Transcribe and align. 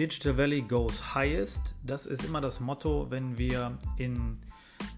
Digital 0.00 0.38
Valley 0.38 0.62
goes 0.62 1.14
highest. 1.14 1.74
Das 1.84 2.06
ist 2.06 2.24
immer 2.24 2.40
das 2.40 2.58
Motto, 2.58 3.10
wenn 3.10 3.36
wir 3.36 3.76
in 3.98 4.38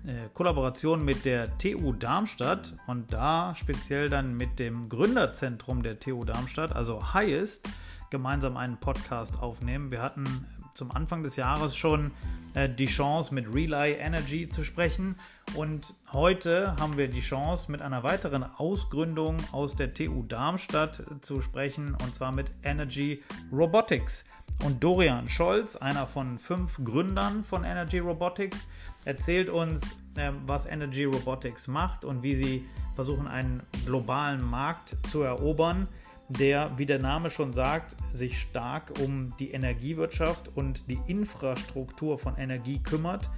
äh, 0.07 0.29
Kollaboration 0.33 1.05
mit 1.05 1.25
der 1.25 1.59
TU 1.59 1.93
Darmstadt 1.93 2.75
und 2.87 3.13
da 3.13 3.53
speziell 3.57 4.09
dann 4.09 4.37
mit 4.37 4.61
dem 4.61 4.89
Gründerzentrum 4.89 5.83
der 5.83 5.99
TU 5.99 6.23
Darmstadt, 6.25 6.77
also 6.77 7.15
highest, 7.15 7.69
gemeinsam 8.11 8.57
einen 8.57 8.79
Podcast 8.79 9.43
aufnehmen. 9.43 9.91
Wir 9.91 10.03
hatten 10.03 10.47
zum 10.75 10.91
Anfang 10.93 11.23
des 11.23 11.37
Jahres 11.37 11.77
schon 11.77 12.13
äh, 12.55 12.69
die 12.69 12.87
Chance, 12.87 13.35
mit 13.35 13.53
Relay 13.53 13.95
Energy 13.95 14.49
zu 14.49 14.65
sprechen. 14.65 15.17
Und 15.55 15.95
heute 16.13 16.77
haben 16.79 16.97
wir 16.97 17.09
die 17.09 17.21
Chance, 17.21 17.71
mit 17.71 17.83
einer 17.83 18.03
weiteren 18.03 18.43
Ausgründung 18.45 19.37
aus 19.53 19.77
der 19.77 19.95
TU 19.95 20.23
Darmstadt 20.25 21.03
zu 21.21 21.41
sprechen, 21.41 21.97
und 22.03 22.15
zwar 22.15 22.33
mit 22.33 22.51
Energy 22.63 23.23
Robotics. 23.53 24.25
Und 24.65 24.83
Dorian 24.85 25.29
Scholz, 25.29 25.77
einer 25.77 26.07
von 26.07 26.39
fünf 26.39 26.79
Gründern 26.85 27.43
von 27.43 27.65
Energy 27.65 27.99
Robotics, 27.99 28.69
erzählt 29.05 29.51
uns, 29.51 29.83
äh, 30.17 30.31
was 30.47 30.67
Energy 30.67 31.05
Robotics 31.05 31.69
macht 31.69 32.05
und 32.05 32.23
wie 32.23 32.37
sie 32.37 32.65
versuchen, 32.95 33.27
einen 33.27 33.63
globalen 33.87 34.45
Markt 34.45 34.97
zu 35.09 35.23
erobern 35.23 35.89
der, 36.33 36.73
wie 36.77 36.87
der 36.87 36.99
Name 36.99 37.31
schon 37.31 37.53
sagt, 37.53 37.97
sich 38.13 38.41
stark 38.41 38.93
um 39.01 39.35
die 39.39 39.51
Energiewirtschaft 39.53 40.51
und 40.55 40.89
die 40.91 40.99
Infrastruktur 41.07 42.19
von 42.19 42.37
Energie 42.37 42.79
kümmert. 42.83 43.31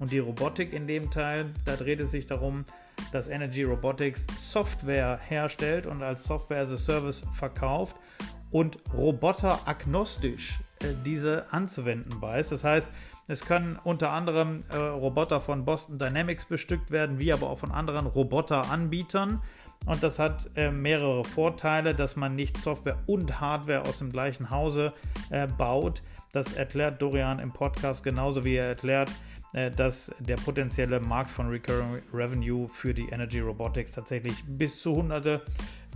Und 0.00 0.10
die 0.10 0.18
Robotik 0.18 0.72
in 0.72 0.86
dem 0.86 1.10
Teil, 1.10 1.52
da 1.64 1.76
dreht 1.76 2.00
es 2.00 2.10
sich 2.10 2.26
darum, 2.26 2.64
dass 3.12 3.28
Energy 3.28 3.62
Robotics 3.62 4.26
Software 4.36 5.18
herstellt 5.28 5.86
und 5.86 6.02
als 6.02 6.24
Software 6.24 6.60
as 6.60 6.72
a 6.72 6.76
Service 6.76 7.24
verkauft 7.32 7.96
und 8.50 8.78
roboteragnostisch 8.94 10.60
äh, 10.80 10.94
diese 11.04 11.52
anzuwenden 11.52 12.20
weiß. 12.20 12.50
Das 12.50 12.64
heißt, 12.64 12.88
es 13.28 13.44
können 13.44 13.78
unter 13.82 14.10
anderem 14.10 14.64
äh, 14.70 14.76
Roboter 14.76 15.40
von 15.40 15.64
Boston 15.64 15.98
Dynamics 15.98 16.44
bestückt 16.44 16.90
werden, 16.90 17.18
wie 17.18 17.32
aber 17.32 17.48
auch 17.48 17.58
von 17.58 17.70
anderen 17.70 18.06
Roboteranbietern. 18.06 19.40
Und 19.86 20.02
das 20.02 20.18
hat 20.18 20.48
äh, 20.56 20.70
mehrere 20.70 21.24
Vorteile, 21.24 21.94
dass 21.94 22.14
man 22.16 22.34
nicht 22.36 22.56
Software 22.56 22.98
und 23.06 23.40
Hardware 23.40 23.82
aus 23.82 23.98
dem 23.98 24.10
gleichen 24.10 24.50
Hause 24.50 24.92
äh, 25.30 25.46
baut. 25.46 26.02
Das 26.32 26.52
erklärt 26.52 27.02
Dorian 27.02 27.40
im 27.40 27.52
Podcast 27.52 28.04
genauso 28.04 28.44
wie 28.44 28.54
er 28.54 28.68
erklärt, 28.68 29.10
äh, 29.52 29.70
dass 29.70 30.14
der 30.20 30.36
potenzielle 30.36 31.00
Markt 31.00 31.30
von 31.30 31.48
Recurring 31.48 32.02
Revenue 32.12 32.68
für 32.68 32.94
die 32.94 33.08
Energy 33.08 33.40
Robotics 33.40 33.92
tatsächlich 33.92 34.44
bis 34.46 34.80
zu 34.80 34.94
Hunderte 34.94 35.42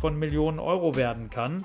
von 0.00 0.18
Millionen 0.18 0.58
Euro 0.58 0.96
werden 0.96 1.30
kann. 1.30 1.64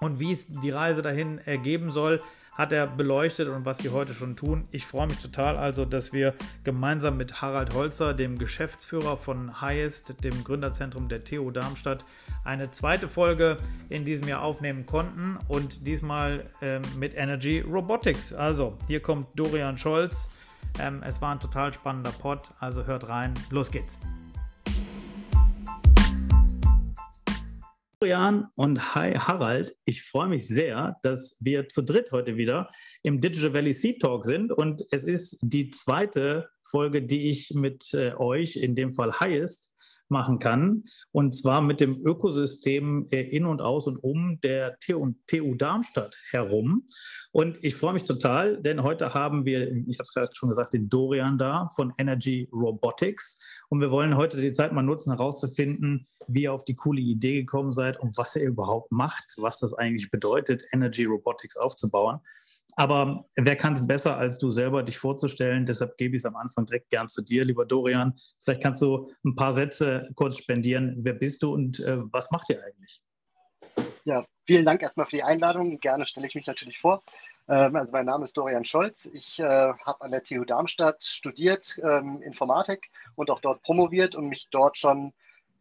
Und 0.00 0.20
wie 0.20 0.32
es 0.32 0.46
die 0.46 0.70
Reise 0.70 1.02
dahin 1.02 1.38
ergeben 1.38 1.90
soll, 1.90 2.22
hat 2.52 2.72
er 2.72 2.86
beleuchtet 2.86 3.48
und 3.48 3.64
was 3.64 3.78
sie 3.78 3.90
heute 3.90 4.14
schon 4.14 4.36
tun. 4.36 4.68
Ich 4.70 4.86
freue 4.86 5.06
mich 5.06 5.18
total 5.18 5.56
also, 5.56 5.84
dass 5.84 6.12
wir 6.12 6.34
gemeinsam 6.64 7.16
mit 7.16 7.40
Harald 7.40 7.74
Holzer, 7.74 8.14
dem 8.14 8.38
Geschäftsführer 8.38 9.16
von 9.16 9.60
Highest, 9.60 10.22
dem 10.24 10.44
Gründerzentrum 10.44 11.08
der 11.08 11.20
TU 11.20 11.50
Darmstadt, 11.50 12.04
eine 12.44 12.70
zweite 12.70 13.08
Folge 13.08 13.56
in 13.88 14.04
diesem 14.04 14.28
Jahr 14.28 14.42
aufnehmen 14.42 14.86
konnten 14.86 15.38
und 15.48 15.86
diesmal 15.86 16.46
ähm, 16.62 16.82
mit 16.98 17.14
Energy 17.16 17.60
Robotics. 17.60 18.32
Also, 18.32 18.76
hier 18.86 19.00
kommt 19.00 19.28
Dorian 19.38 19.78
Scholz. 19.78 20.28
Ähm, 20.78 21.02
es 21.04 21.20
war 21.20 21.32
ein 21.32 21.40
total 21.40 21.72
spannender 21.72 22.12
Pod, 22.12 22.52
also 22.60 22.86
hört 22.86 23.08
rein. 23.08 23.34
Los 23.50 23.70
geht's. 23.70 23.98
Florian 28.02 28.48
und 28.54 28.94
hi 28.94 29.12
Harald. 29.12 29.76
Ich 29.84 30.02
freue 30.02 30.28
mich 30.28 30.48
sehr, 30.48 30.96
dass 31.02 31.36
wir 31.40 31.68
zu 31.68 31.82
dritt 31.82 32.12
heute 32.12 32.38
wieder 32.38 32.70
im 33.02 33.20
Digital 33.20 33.52
Valley 33.52 33.74
Seed 33.74 34.00
Talk 34.00 34.24
sind 34.24 34.52
und 34.52 34.82
es 34.90 35.04
ist 35.04 35.38
die 35.42 35.70
zweite 35.70 36.48
Folge, 36.66 37.02
die 37.02 37.28
ich 37.28 37.52
mit 37.54 37.92
äh, 37.92 38.14
euch, 38.14 38.56
in 38.56 38.74
dem 38.74 38.94
Fall 38.94 39.20
Highest, 39.20 39.69
machen 40.10 40.38
kann. 40.38 40.84
Und 41.12 41.34
zwar 41.34 41.60
mit 41.62 41.80
dem 41.80 41.96
Ökosystem 42.04 43.06
äh, 43.10 43.22
in 43.22 43.46
und 43.46 43.62
aus 43.62 43.86
und 43.86 43.96
um 43.98 44.40
der 44.40 44.78
TU, 44.78 45.14
Darmstadt 45.54 46.18
herum. 46.30 46.84
Und 47.32 47.62
ich 47.62 47.74
freue 47.74 47.92
mich 47.92 48.04
total, 48.04 48.60
denn 48.60 48.82
heute 48.82 49.14
haben 49.14 49.44
wir, 49.44 49.70
ich 49.70 49.98
habe 49.98 50.04
es 50.04 50.14
gerade 50.14 50.30
schon 50.32 50.48
gesagt, 50.48 50.72
den 50.72 50.88
Dorian 50.88 51.38
da 51.38 51.68
von 51.74 51.92
Energy 51.98 52.48
Robotics. 52.52 53.40
Und 53.68 53.80
wir 53.80 53.90
wollen 53.90 54.16
heute 54.16 54.40
die 54.40 54.52
Zeit 54.52 54.72
mal 54.72 54.82
nutzen, 54.82 55.12
herauszufinden, 55.12 56.08
wie 56.26 56.42
ihr 56.42 56.52
auf 56.52 56.64
die 56.64 56.74
coole 56.74 57.00
Idee 57.00 57.40
gekommen 57.40 57.72
seid 57.72 57.98
und 57.98 58.16
was 58.16 58.36
ihr 58.36 58.48
überhaupt 58.48 58.92
macht, 58.92 59.24
was 59.36 59.58
das 59.58 59.74
eigentlich 59.74 60.10
bedeutet, 60.10 60.64
Energy 60.72 61.04
Robotics 61.04 61.56
aufzubauen. 61.56 62.20
Aber 62.76 63.26
wer 63.36 63.56
kann 63.56 63.74
es 63.74 63.86
besser, 63.86 64.16
als 64.16 64.38
du 64.38 64.50
selber 64.50 64.82
dich 64.82 64.98
vorzustellen? 64.98 65.66
Deshalb 65.66 65.96
gebe 65.96 66.16
ich 66.16 66.20
es 66.20 66.26
am 66.26 66.36
Anfang 66.36 66.66
direkt 66.66 66.90
gern 66.90 67.08
zu 67.08 67.22
dir, 67.22 67.44
lieber 67.44 67.64
Dorian. 67.64 68.18
Vielleicht 68.44 68.62
kannst 68.62 68.82
du 68.82 69.10
ein 69.24 69.34
paar 69.34 69.52
Sätze 69.52 70.10
kurz 70.14 70.38
spendieren. 70.38 70.96
Wer 70.98 71.14
bist 71.14 71.42
du 71.42 71.52
und 71.52 71.80
äh, 71.80 71.98
was 72.12 72.30
macht 72.30 72.50
ihr 72.50 72.62
eigentlich? 72.62 73.02
Ja, 74.04 74.24
vielen 74.46 74.64
Dank 74.64 74.82
erstmal 74.82 75.06
für 75.06 75.16
die 75.16 75.22
Einladung. 75.22 75.78
Gerne 75.78 76.06
stelle 76.06 76.26
ich 76.26 76.34
mich 76.34 76.46
natürlich 76.46 76.78
vor. 76.78 77.02
Ähm, 77.48 77.76
also 77.76 77.92
mein 77.92 78.06
Name 78.06 78.24
ist 78.24 78.36
Dorian 78.36 78.64
Scholz. 78.64 79.08
Ich 79.12 79.38
äh, 79.40 79.44
habe 79.44 80.00
an 80.00 80.10
der 80.10 80.22
TU 80.22 80.44
Darmstadt 80.44 81.02
studiert 81.02 81.78
ähm, 81.82 82.22
Informatik 82.22 82.90
und 83.16 83.30
auch 83.30 83.40
dort 83.40 83.62
promoviert 83.62 84.14
und 84.14 84.28
mich 84.28 84.48
dort 84.50 84.78
schon 84.78 85.12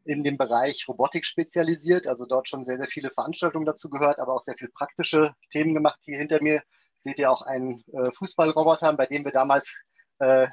in 0.05 0.23
dem 0.23 0.37
Bereich 0.37 0.87
Robotik 0.87 1.25
spezialisiert. 1.25 2.07
Also 2.07 2.25
dort 2.25 2.47
schon 2.47 2.65
sehr, 2.65 2.77
sehr 2.77 2.87
viele 2.87 3.09
Veranstaltungen 3.09 3.65
dazu 3.65 3.89
gehört, 3.89 4.19
aber 4.19 4.33
auch 4.33 4.41
sehr 4.41 4.55
viele 4.57 4.71
praktische 4.71 5.35
Themen 5.51 5.73
gemacht. 5.73 5.99
Hier 6.05 6.17
hinter 6.17 6.41
mir 6.41 6.61
seht 7.03 7.19
ihr 7.19 7.31
auch 7.31 7.41
einen 7.41 7.83
äh, 7.93 8.11
Fußballroboter, 8.11 8.93
bei 8.93 9.05
dem 9.05 9.25
wir 9.25 9.31
damals 9.31 9.67
äh, 10.19 10.47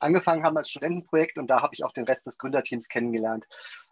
angefangen 0.00 0.44
haben 0.44 0.56
als 0.56 0.70
Studentenprojekt 0.70 1.38
und 1.38 1.48
da 1.48 1.62
habe 1.62 1.74
ich 1.74 1.84
auch 1.84 1.92
den 1.92 2.04
Rest 2.04 2.26
des 2.26 2.38
Gründerteams 2.38 2.88
kennengelernt. 2.88 3.46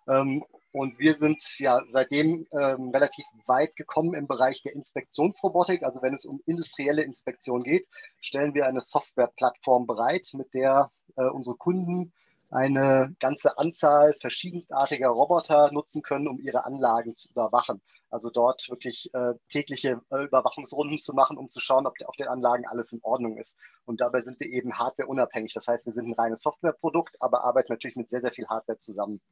Ähm, 0.09 0.45
und 0.73 0.99
wir 0.99 1.15
sind 1.17 1.43
ja 1.59 1.83
seitdem 1.93 2.47
ähm, 2.53 2.91
relativ 2.91 3.25
weit 3.47 3.77
gekommen 3.77 4.15
im 4.15 4.27
Bereich 4.27 4.63
der 4.63 4.75
Inspektionsrobotik. 4.75 5.83
Also 5.83 6.03
wenn 6.03 6.15
es 6.15 6.25
um 6.25 6.41
industrielle 6.47 7.03
Inspektion 7.03 7.63
geht, 7.63 7.87
stellen 8.21 8.55
wir 8.55 8.67
eine 8.67 8.81
Softwareplattform 8.81 9.87
bereit, 9.87 10.29
mit 10.33 10.53
der 10.55 10.91
äh, 11.17 11.25
unsere 11.25 11.57
Kunden 11.57 12.13
eine 12.51 13.15
ganze 13.19 13.59
Anzahl 13.59 14.15
verschiedenartiger 14.21 15.09
Roboter 15.09 15.73
nutzen 15.73 16.03
können, 16.03 16.29
um 16.29 16.39
ihre 16.39 16.65
Anlagen 16.65 17.17
zu 17.17 17.31
überwachen. 17.31 17.81
Also 18.13 18.29
dort 18.29 18.69
wirklich 18.69 19.09
äh, 19.15 19.33
tägliche 19.49 20.03
äh, 20.11 20.25
Überwachungsrunden 20.25 20.99
zu 20.99 21.15
machen, 21.15 21.39
um 21.39 21.51
zu 21.51 21.61
schauen, 21.61 21.87
ob 21.87 21.95
auf 22.05 22.17
den 22.17 22.29
Anlagen 22.29 22.67
alles 22.67 22.93
in 22.93 23.01
Ordnung 23.03 23.39
ist. 23.39 23.57
Und 23.87 24.03
dabei 24.03 24.21
sind 24.21 24.39
wir 24.39 24.49
eben 24.49 24.79
hardwareunabhängig. 24.79 25.55
Das 25.55 25.67
heißt, 25.67 25.87
wir 25.87 25.95
sind 25.95 26.09
ein 26.09 26.13
reines 26.13 26.43
Softwareprodukt, 26.43 27.17
aber 27.21 27.43
arbeiten 27.45 27.73
natürlich 27.73 27.97
mit 27.97 28.11
sehr, 28.11 28.21
sehr 28.21 28.31
viel 28.31 28.47
Hardware 28.49 28.79
zusammen. 28.79 29.23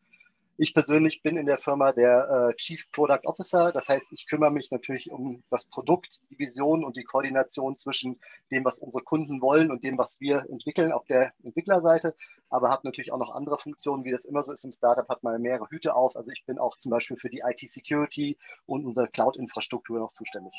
Ich 0.63 0.75
persönlich 0.75 1.23
bin 1.23 1.39
in 1.39 1.47
der 1.47 1.57
Firma 1.57 1.91
der 1.91 2.51
äh, 2.51 2.57
Chief 2.57 2.93
Product 2.93 3.25
Officer. 3.25 3.73
Das 3.73 3.89
heißt, 3.89 4.13
ich 4.13 4.27
kümmere 4.27 4.51
mich 4.51 4.71
natürlich 4.71 5.11
um 5.11 5.43
das 5.49 5.65
Produkt, 5.65 6.21
die 6.29 6.39
Vision 6.39 6.85
und 6.85 6.99
die 6.99 7.03
Koordination 7.03 7.79
zwischen 7.79 8.21
dem, 8.51 8.67
was 8.67 8.79
unsere 8.79 9.03
Kunden 9.03 9.41
wollen 9.41 9.71
und 9.71 9.83
dem, 9.85 9.97
was 9.97 10.21
wir 10.21 10.45
entwickeln 10.51 10.93
auf 10.93 11.07
der 11.07 11.33
Entwicklerseite. 11.43 12.15
Aber 12.51 12.69
habe 12.69 12.83
natürlich 12.85 13.11
auch 13.11 13.19
noch 13.19 13.35
andere 13.35 13.57
Funktionen, 13.57 14.05
wie 14.05 14.11
das 14.11 14.27
immer 14.27 14.43
so 14.43 14.53
ist 14.53 14.65
im 14.65 14.73
Startup, 14.73 15.09
hat 15.09 15.23
man 15.23 15.41
mehrere 15.41 15.67
Hüte 15.71 15.95
auf. 15.95 16.15
Also 16.15 16.31
ich 16.31 16.45
bin 16.45 16.59
auch 16.59 16.77
zum 16.77 16.91
Beispiel 16.91 17.17
für 17.17 17.31
die 17.31 17.41
IT-Security 17.43 18.37
und 18.67 18.85
unsere 18.85 19.09
Cloud-Infrastruktur 19.09 19.99
noch 19.99 20.13
zuständig. 20.13 20.53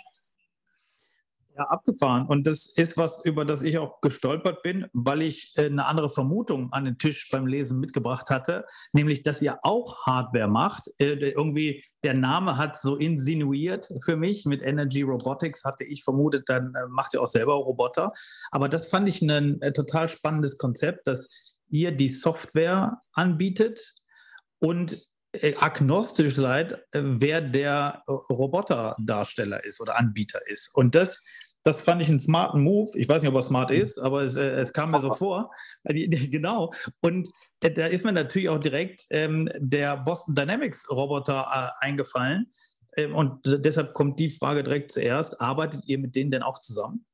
Ja, 1.58 1.66
abgefahren. 1.66 2.28
Und 2.28 2.48
das 2.48 2.78
ist 2.78 2.96
was, 2.96 3.26
über 3.26 3.44
das 3.44 3.62
ich 3.62 3.78
auch 3.78 4.00
gestolpert 4.00 4.64
bin, 4.64 4.86
weil 4.94 5.22
ich 5.22 5.52
äh, 5.58 5.66
eine 5.66 5.86
andere 5.86 6.10
Vermutung 6.10 6.72
an 6.72 6.86
den 6.86 6.98
Tisch 6.98 7.30
beim 7.30 7.46
Lesen 7.46 7.82
mitgebracht 7.82 8.30
hatte, 8.30 8.66
nämlich, 8.94 9.24
dass 9.24 9.42
ihr 9.42 9.60
auch 9.64 10.06
Hardware 10.06 10.48
macht. 10.48 10.90
Äh, 10.98 11.32
irgendwie 11.32 11.84
der 12.04 12.14
Name 12.14 12.58
hat 12.58 12.78
so 12.78 12.96
insinuiert 12.96 13.90
für 14.06 14.16
mich. 14.16 14.46
Mit 14.46 14.62
Energy 14.62 15.02
Robotics 15.02 15.66
hatte 15.66 15.84
ich 15.84 16.06
vermutet, 16.06 16.48
dann 16.48 16.74
äh, 16.74 16.88
macht 16.88 17.14
ihr 17.16 17.22
auch 17.22 17.28
selber 17.28 17.56
Roboter. 17.56 18.14
Aber 18.52 18.70
das 18.70 18.88
fand 18.88 19.10
ich 19.10 19.22
ein 19.22 19.60
total 19.74 20.08
spannendes 20.08 20.58
Konzept, 20.58 21.06
dass 21.06 21.28
ihr 21.68 21.92
die 21.92 22.10
Software 22.10 23.02
anbietet 23.14 23.96
und 24.60 25.11
agnostisch 25.58 26.36
seid, 26.36 26.74
äh, 26.92 27.02
wer 27.04 27.42
der 27.42 28.04
Roboterdarsteller 28.08 29.64
ist 29.64 29.82
oder 29.82 29.98
Anbieter 29.98 30.40
ist. 30.48 30.76
Und 30.76 30.96
das, 30.96 31.26
das 31.64 31.82
fand 31.82 32.02
ich 32.02 32.10
einen 32.10 32.20
smarten 32.20 32.62
Move. 32.62 32.92
Ich 32.96 33.08
weiß 33.08 33.22
nicht, 33.22 33.30
ob 33.30 33.36
er 33.36 33.44
smart 33.44 33.72
ist, 33.72 33.98
aber 33.98 34.24
es, 34.24 34.36
es 34.36 34.74
kam 34.74 34.92
mir 34.92 35.00
so 35.00 35.14
vor. 35.14 35.52
Genau. 35.84 36.72
Und 37.02 37.30
da 37.60 37.86
ist 37.86 38.06
mir 38.06 38.12
natürlich 38.12 38.50
auch 38.50 38.60
direkt 38.60 39.06
ähm, 39.10 39.50
der 39.58 39.98
Boston 39.98 40.36
Dynamics 40.36 40.90
Roboter 40.92 41.46
äh, 41.82 41.86
eingefallen. 41.86 42.52
Ähm, 42.98 43.16
und 43.16 43.40
deshalb 43.44 43.94
kommt 43.94 44.20
die 44.20 44.30
Frage 44.30 44.64
direkt 44.64 44.92
zuerst. 44.92 45.40
Arbeitet 45.40 45.86
ihr 45.86 45.98
mit 45.98 46.16
denen 46.16 46.32
denn 46.32 46.44
auch 46.44 46.60
zusammen? 46.60 47.06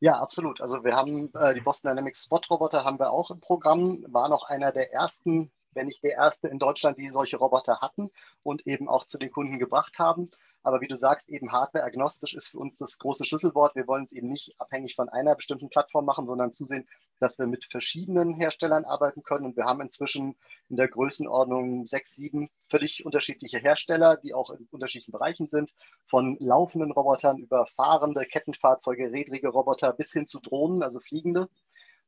Ja, 0.00 0.20
absolut. 0.20 0.60
Also 0.60 0.84
wir 0.84 0.94
haben 0.94 1.32
äh, 1.34 1.54
die 1.54 1.60
Boston 1.60 1.90
Dynamics 1.90 2.24
Spot 2.24 2.40
Roboter 2.50 2.84
haben 2.84 2.98
wir 2.98 3.10
auch 3.10 3.30
im 3.30 3.40
Programm, 3.40 4.04
war 4.08 4.28
noch 4.28 4.48
einer 4.48 4.70
der 4.70 4.92
ersten, 4.92 5.50
wenn 5.76 5.86
nicht 5.86 6.02
der 6.02 6.12
erste 6.12 6.48
in 6.48 6.58
Deutschland, 6.58 6.98
die 6.98 7.10
solche 7.10 7.36
Roboter 7.36 7.80
hatten 7.80 8.10
und 8.42 8.66
eben 8.66 8.88
auch 8.88 9.04
zu 9.04 9.18
den 9.18 9.30
Kunden 9.30 9.58
gebracht 9.58 9.98
haben. 9.98 10.30
Aber 10.66 10.80
wie 10.80 10.88
du 10.88 10.96
sagst, 10.96 11.28
eben 11.28 11.52
hardware-agnostisch 11.52 12.34
ist 12.34 12.48
für 12.48 12.58
uns 12.58 12.76
das 12.76 12.98
große 12.98 13.24
Schlüsselwort. 13.24 13.76
Wir 13.76 13.86
wollen 13.86 14.02
es 14.02 14.10
eben 14.10 14.28
nicht 14.28 14.60
abhängig 14.60 14.96
von 14.96 15.08
einer 15.08 15.36
bestimmten 15.36 15.68
Plattform 15.68 16.04
machen, 16.04 16.26
sondern 16.26 16.52
zusehen, 16.52 16.88
dass 17.20 17.38
wir 17.38 17.46
mit 17.46 17.66
verschiedenen 17.66 18.34
Herstellern 18.34 18.84
arbeiten 18.84 19.22
können. 19.22 19.46
Und 19.46 19.56
wir 19.56 19.64
haben 19.64 19.80
inzwischen 19.80 20.34
in 20.68 20.76
der 20.76 20.88
Größenordnung 20.88 21.86
sechs, 21.86 22.16
sieben 22.16 22.50
völlig 22.68 23.06
unterschiedliche 23.06 23.58
Hersteller, 23.58 24.16
die 24.16 24.34
auch 24.34 24.50
in 24.50 24.66
unterschiedlichen 24.72 25.12
Bereichen 25.12 25.46
sind, 25.46 25.72
von 26.04 26.36
laufenden 26.40 26.90
Robotern 26.90 27.38
über 27.38 27.66
fahrende 27.66 28.24
Kettenfahrzeuge, 28.24 29.12
redrige 29.12 29.50
Roboter 29.50 29.92
bis 29.92 30.12
hin 30.12 30.26
zu 30.26 30.40
Drohnen, 30.40 30.82
also 30.82 30.98
fliegende. 30.98 31.48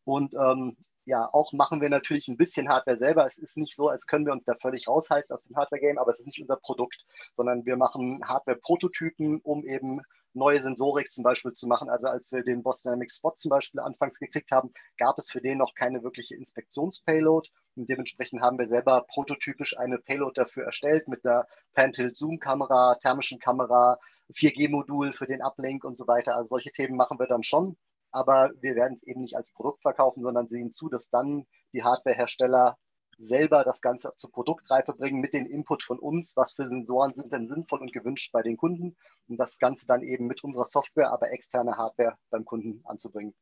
Und 0.03 0.35
ähm, 0.35 0.77
ja, 1.09 1.27
auch 1.33 1.55
machen 1.55 1.81
wir 1.81 1.89
natürlich 1.89 2.29
ein 2.29 2.37
bisschen 2.37 2.69
Hardware 2.69 2.99
selber. 2.99 3.27
Es 3.27 3.39
ist 3.39 3.57
nicht 3.57 3.75
so, 3.75 3.89
als 3.89 4.07
können 4.07 4.27
wir 4.27 4.33
uns 4.33 4.45
da 4.45 4.55
völlig 4.55 4.89
raushalten 4.89 5.35
aus 5.35 5.43
dem 5.43 5.57
Hardware-Game, 5.57 5.97
aber 5.97 6.11
es 6.11 6.21
ist 6.21 6.27
nicht 6.27 6.41
unser 6.41 6.57
Produkt, 6.57 7.07
sondern 7.33 7.65
wir 7.65 7.79
machen 7.79 8.21
Hardware-Prototypen, 8.27 9.41
um 9.41 9.65
eben 9.65 10.03
neue 10.35 10.61
Sensorik 10.61 11.11
zum 11.11 11.25
Beispiel 11.25 11.55
zu 11.55 11.67
machen. 11.67 11.89
Also 11.89 12.09
als 12.09 12.31
wir 12.31 12.45
den 12.45 12.63
Boston 12.63 12.91
Dynamics 12.91 13.17
Spot 13.17 13.33
zum 13.35 13.49
Beispiel 13.49 13.81
anfangs 13.81 14.19
gekriegt 14.19 14.51
haben, 14.51 14.71
gab 14.99 15.19
es 15.19 15.31
für 15.31 15.41
den 15.41 15.57
noch 15.57 15.75
keine 15.75 16.03
wirkliche 16.03 16.37
Inspektionspayload. 16.37 17.49
Und 17.75 17.89
dementsprechend 17.89 18.43
haben 18.43 18.59
wir 18.59 18.69
selber 18.69 19.07
prototypisch 19.09 19.79
eine 19.79 19.97
Payload 19.99 20.35
dafür 20.35 20.65
erstellt 20.65 21.09
mit 21.09 21.25
einer 21.25 21.47
Pan-Tilt-Zoom-Kamera, 21.73 22.97
thermischen 22.97 23.39
Kamera, 23.39 23.99
4G-Modul 24.35 25.15
für 25.15 25.27
den 25.27 25.41
Uplink 25.41 25.85
und 25.85 25.97
so 25.97 26.07
weiter. 26.07 26.37
Also 26.37 26.51
solche 26.51 26.71
Themen 26.71 26.97
machen 26.97 27.19
wir 27.19 27.27
dann 27.27 27.43
schon 27.43 27.79
aber 28.11 28.51
wir 28.61 28.75
werden 28.75 28.95
es 28.95 29.03
eben 29.03 29.23
nicht 29.23 29.37
als 29.37 29.53
Produkt 29.53 29.83
verkaufen, 29.83 30.23
sondern 30.23 30.49
sehen 30.49 30.73
zu, 30.73 30.89
dass 30.89 31.09
dann 31.11 31.47
die 31.73 31.83
Hardwarehersteller 31.83 32.77
selber 33.19 33.65
das 33.65 33.81
Ganze 33.81 34.13
zur 34.17 34.31
Produktreife 34.31 34.93
bringen 34.93 35.21
mit 35.21 35.33
dem 35.33 35.47
Input 35.47 35.83
von 35.83 35.99
uns, 35.99 36.37
was 36.37 36.55
für 36.55 36.69
Sensoren 36.69 37.15
sind 37.15 37.33
denn 37.33 37.49
sinnvoll 37.49 37.81
und 37.81 37.93
gewünscht 37.93 38.33
bei 38.33 38.43
den 38.43 38.57
Kunden 38.57 38.97
und 39.27 39.37
das 39.39 39.59
Ganze 39.59 39.87
dann 39.87 40.03
eben 40.03 40.27
mit 40.27 40.45
unserer 40.45 40.65
Software, 40.65 41.11
aber 41.11 41.33
externe 41.33 41.77
Hardware 41.77 42.17
beim 42.31 42.45
Kunden 42.45 42.81
anzubringen. 42.85 43.35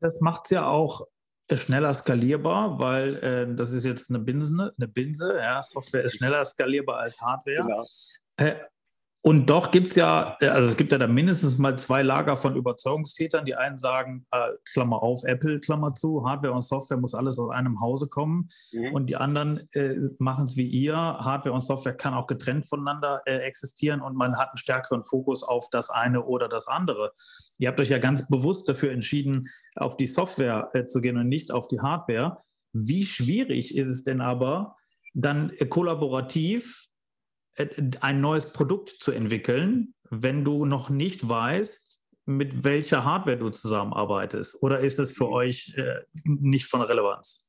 Das 0.00 0.20
macht 0.20 0.46
es 0.46 0.50
ja 0.50 0.66
auch 0.66 1.06
schneller 1.52 1.94
skalierbar, 1.94 2.78
weil 2.78 3.16
äh, 3.16 3.54
das 3.54 3.72
ist 3.72 3.84
jetzt 3.84 4.10
eine 4.10 4.20
Binse, 4.20 4.72
eine 4.76 4.88
Binse, 4.88 5.36
ja, 5.36 5.62
Software 5.62 6.04
ist 6.04 6.16
schneller 6.16 6.44
skalierbar 6.44 6.98
als 6.98 7.20
Hardware. 7.20 7.56
Genau. 7.56 7.84
Äh, 8.36 8.56
und 9.22 9.50
doch 9.50 9.70
gibt 9.70 9.88
es 9.88 9.96
ja, 9.96 10.36
also 10.40 10.68
es 10.70 10.76
gibt 10.78 10.92
ja 10.92 10.98
da 10.98 11.06
mindestens 11.06 11.58
mal 11.58 11.78
zwei 11.78 12.02
Lager 12.02 12.38
von 12.38 12.56
Überzeugungstätern. 12.56 13.44
Die 13.44 13.54
einen 13.54 13.76
sagen, 13.76 14.24
äh, 14.32 14.48
Klammer 14.72 15.02
auf, 15.02 15.24
Apple, 15.24 15.60
Klammer 15.60 15.92
zu, 15.92 16.24
Hardware 16.24 16.54
und 16.54 16.62
Software 16.62 16.96
muss 16.96 17.14
alles 17.14 17.38
aus 17.38 17.50
einem 17.50 17.80
Hause 17.80 18.08
kommen. 18.08 18.48
Mhm. 18.72 18.94
Und 18.94 19.10
die 19.10 19.16
anderen 19.16 19.60
äh, 19.74 19.94
machen 20.18 20.46
es 20.46 20.56
wie 20.56 20.66
ihr. 20.66 20.94
Hardware 20.96 21.54
und 21.54 21.60
Software 21.60 21.94
kann 21.94 22.14
auch 22.14 22.26
getrennt 22.26 22.66
voneinander 22.66 23.20
äh, 23.26 23.36
existieren 23.38 24.00
und 24.00 24.16
man 24.16 24.38
hat 24.38 24.50
einen 24.50 24.58
stärkeren 24.58 25.04
Fokus 25.04 25.42
auf 25.42 25.68
das 25.70 25.90
eine 25.90 26.24
oder 26.24 26.48
das 26.48 26.66
andere. 26.66 27.12
Ihr 27.58 27.68
habt 27.68 27.80
euch 27.80 27.90
ja 27.90 27.98
ganz 27.98 28.26
bewusst 28.28 28.70
dafür 28.70 28.90
entschieden, 28.90 29.48
auf 29.76 29.98
die 29.98 30.06
Software 30.06 30.70
äh, 30.72 30.86
zu 30.86 31.02
gehen 31.02 31.18
und 31.18 31.28
nicht 31.28 31.52
auf 31.52 31.68
die 31.68 31.80
Hardware. 31.80 32.38
Wie 32.72 33.04
schwierig 33.04 33.76
ist 33.76 33.88
es 33.88 34.02
denn 34.02 34.22
aber, 34.22 34.76
dann 35.12 35.50
äh, 35.58 35.66
kollaborativ 35.66 36.86
äh, 36.88 36.89
ein 38.00 38.20
neues 38.20 38.52
Produkt 38.52 38.88
zu 38.88 39.12
entwickeln, 39.12 39.94
wenn 40.08 40.44
du 40.44 40.64
noch 40.64 40.90
nicht 40.90 41.28
weißt, 41.28 42.00
mit 42.26 42.64
welcher 42.64 43.04
Hardware 43.04 43.38
du 43.38 43.50
zusammenarbeitest? 43.50 44.62
Oder 44.62 44.80
ist 44.80 44.98
es 44.98 45.12
für 45.12 45.26
mhm. 45.26 45.32
euch 45.32 45.74
äh, 45.76 46.00
nicht 46.24 46.66
von 46.66 46.82
Relevanz? 46.82 47.48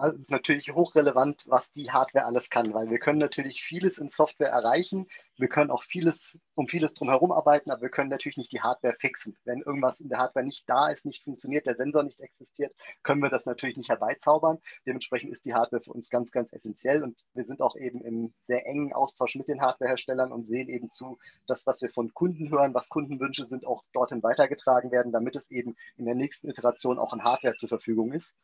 Also 0.00 0.14
es 0.14 0.22
ist 0.22 0.30
natürlich 0.30 0.72
hochrelevant, 0.72 1.44
was 1.48 1.72
die 1.72 1.90
Hardware 1.90 2.24
alles 2.24 2.50
kann, 2.50 2.72
weil 2.72 2.88
wir 2.88 3.00
können 3.00 3.18
natürlich 3.18 3.64
vieles 3.64 3.98
in 3.98 4.10
Software 4.10 4.50
erreichen. 4.50 5.08
Wir 5.36 5.48
können 5.48 5.72
auch 5.72 5.82
vieles 5.82 6.38
um 6.54 6.68
vieles 6.68 6.94
drumherum 6.94 7.32
arbeiten, 7.32 7.72
aber 7.72 7.82
wir 7.82 7.88
können 7.88 8.08
natürlich 8.08 8.36
nicht 8.36 8.52
die 8.52 8.60
Hardware 8.60 8.94
fixen. 9.00 9.36
Wenn 9.44 9.60
irgendwas 9.60 9.98
in 9.98 10.08
der 10.08 10.18
Hardware 10.18 10.46
nicht 10.46 10.68
da 10.68 10.88
ist, 10.88 11.04
nicht 11.04 11.24
funktioniert, 11.24 11.66
der 11.66 11.74
Sensor 11.74 12.04
nicht 12.04 12.20
existiert, 12.20 12.72
können 13.02 13.22
wir 13.22 13.28
das 13.28 13.44
natürlich 13.44 13.76
nicht 13.76 13.88
herbeizaubern. 13.88 14.58
Dementsprechend 14.86 15.32
ist 15.32 15.44
die 15.44 15.54
Hardware 15.54 15.82
für 15.82 15.92
uns 15.92 16.10
ganz, 16.10 16.30
ganz 16.30 16.52
essentiell 16.52 17.02
und 17.02 17.26
wir 17.34 17.44
sind 17.44 17.60
auch 17.60 17.74
eben 17.74 18.00
im 18.02 18.32
sehr 18.40 18.68
engen 18.68 18.92
Austausch 18.92 19.34
mit 19.34 19.48
den 19.48 19.60
Hardwareherstellern 19.60 20.30
und 20.30 20.46
sehen 20.46 20.68
eben 20.68 20.90
zu, 20.90 21.18
dass 21.48 21.66
was 21.66 21.82
wir 21.82 21.90
von 21.90 22.14
Kunden 22.14 22.50
hören, 22.50 22.72
was 22.72 22.88
Kundenwünsche 22.88 23.46
sind, 23.46 23.66
auch 23.66 23.82
dorthin 23.92 24.22
weitergetragen 24.22 24.92
werden, 24.92 25.10
damit 25.10 25.34
es 25.34 25.50
eben 25.50 25.76
in 25.96 26.04
der 26.04 26.14
nächsten 26.14 26.48
Iteration 26.48 27.00
auch 27.00 27.12
an 27.12 27.24
Hardware 27.24 27.56
zur 27.56 27.68
Verfügung 27.68 28.12
ist. 28.12 28.36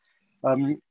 Ähm, 0.42 0.82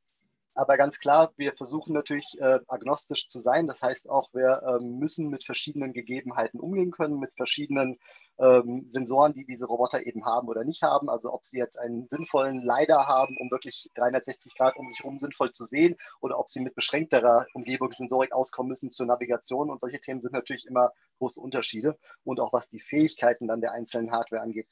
aber 0.56 0.78
ganz 0.78 1.00
klar, 1.00 1.34
wir 1.38 1.54
versuchen 1.54 1.94
natürlich 1.94 2.38
äh, 2.40 2.60
agnostisch 2.68 3.28
zu 3.28 3.40
sein. 3.40 3.68
Das 3.68 3.82
heißt 3.82 4.10
auch, 4.10 4.34
wir 4.34 4.62
ähm, 4.68 5.00
müssen 5.00 5.30
mit 5.30 5.44
verschiedenen 5.44 5.94
Gegebenheiten 5.94 6.60
umgehen 6.60 6.92
können, 6.92 7.20
mit 7.20 7.34
verschiedenen 7.36 7.98
ähm, 8.40 8.90
Sensoren, 8.92 9.34
die 9.34 9.46
diese 9.46 9.66
Roboter 9.66 10.06
eben 10.06 10.26
haben 10.26 10.48
oder 10.48 10.64
nicht 10.64 10.84
haben. 10.84 11.10
Also 11.10 11.34
ob 11.34 11.46
sie 11.46 11.58
jetzt 11.58 11.80
einen 11.80 12.08
sinnvollen 12.08 12.62
LiDAR 12.62 13.08
haben, 13.08 13.38
um 13.38 13.50
wirklich 13.50 13.90
360 13.96 14.56
Grad 14.56 14.78
um 14.78 14.88
sich 14.88 15.00
herum 15.00 15.18
sinnvoll 15.18 15.52
zu 15.52 15.66
sehen, 15.66 15.96
oder 16.22 16.38
ob 16.40 16.50
sie 16.50 16.62
mit 16.62 16.76
beschränkterer 16.76 17.48
Umgebungssensorik 17.54 18.32
auskommen 18.32 18.70
müssen 18.70 18.92
zur 18.92 19.08
Navigation. 19.08 19.72
Und 19.72 19.82
solche 19.82 20.02
Themen 20.02 20.22
sind 20.22 20.34
natürlich 20.34 20.68
immer 20.68 20.92
große 21.18 21.40
Unterschiede 21.40 21.98
und 22.24 22.40
auch 22.40 22.54
was 22.54 22.70
die 22.70 22.80
Fähigkeiten 22.80 23.48
dann 23.48 23.62
der 23.62 23.72
einzelnen 23.72 24.12
Hardware 24.12 24.42
angeht. 24.42 24.68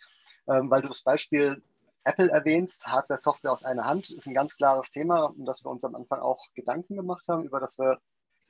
Ähm, 0.47 0.69
weil 0.69 0.81
du 0.81 0.87
das 0.87 1.03
Beispiel 1.03 1.63
Apple 2.03 2.29
erwähnst, 2.29 2.87
Hardware, 2.87 3.19
Software 3.19 3.51
aus 3.51 3.63
einer 3.63 3.85
Hand, 3.85 4.09
ist 4.09 4.27
ein 4.27 4.33
ganz 4.33 4.55
klares 4.55 4.89
Thema, 4.89 5.25
um 5.25 5.45
das 5.45 5.63
wir 5.63 5.69
uns 5.69 5.83
am 5.83 5.95
Anfang 5.95 6.19
auch 6.19 6.47
Gedanken 6.55 6.95
gemacht 6.95 7.27
haben, 7.27 7.43
über 7.43 7.59
das 7.59 7.77
wir 7.77 7.99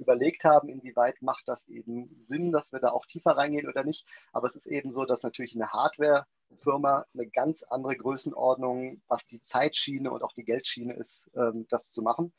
überlegt 0.01 0.43
haben, 0.43 0.67
inwieweit 0.69 1.21
macht 1.21 1.47
das 1.47 1.67
eben 1.67 2.25
Sinn, 2.27 2.51
dass 2.51 2.71
wir 2.71 2.79
da 2.79 2.89
auch 2.89 3.05
tiefer 3.05 3.37
reingehen 3.37 3.67
oder 3.67 3.83
nicht. 3.83 4.05
Aber 4.33 4.47
es 4.47 4.55
ist 4.55 4.65
eben 4.65 4.91
so, 4.91 5.05
dass 5.05 5.21
natürlich 5.23 5.55
eine 5.55 5.71
Hardware-Firma 5.71 7.05
eine 7.13 7.27
ganz 7.27 7.61
andere 7.63 7.95
Größenordnung, 7.95 9.01
was 9.07 9.27
die 9.27 9.43
Zeitschiene 9.43 10.11
und 10.11 10.23
auch 10.23 10.33
die 10.33 10.43
Geldschiene 10.43 10.93
ist, 10.93 11.29
ähm, 11.35 11.67
das 11.69 11.91
zu 11.91 12.01
machen. 12.01 12.33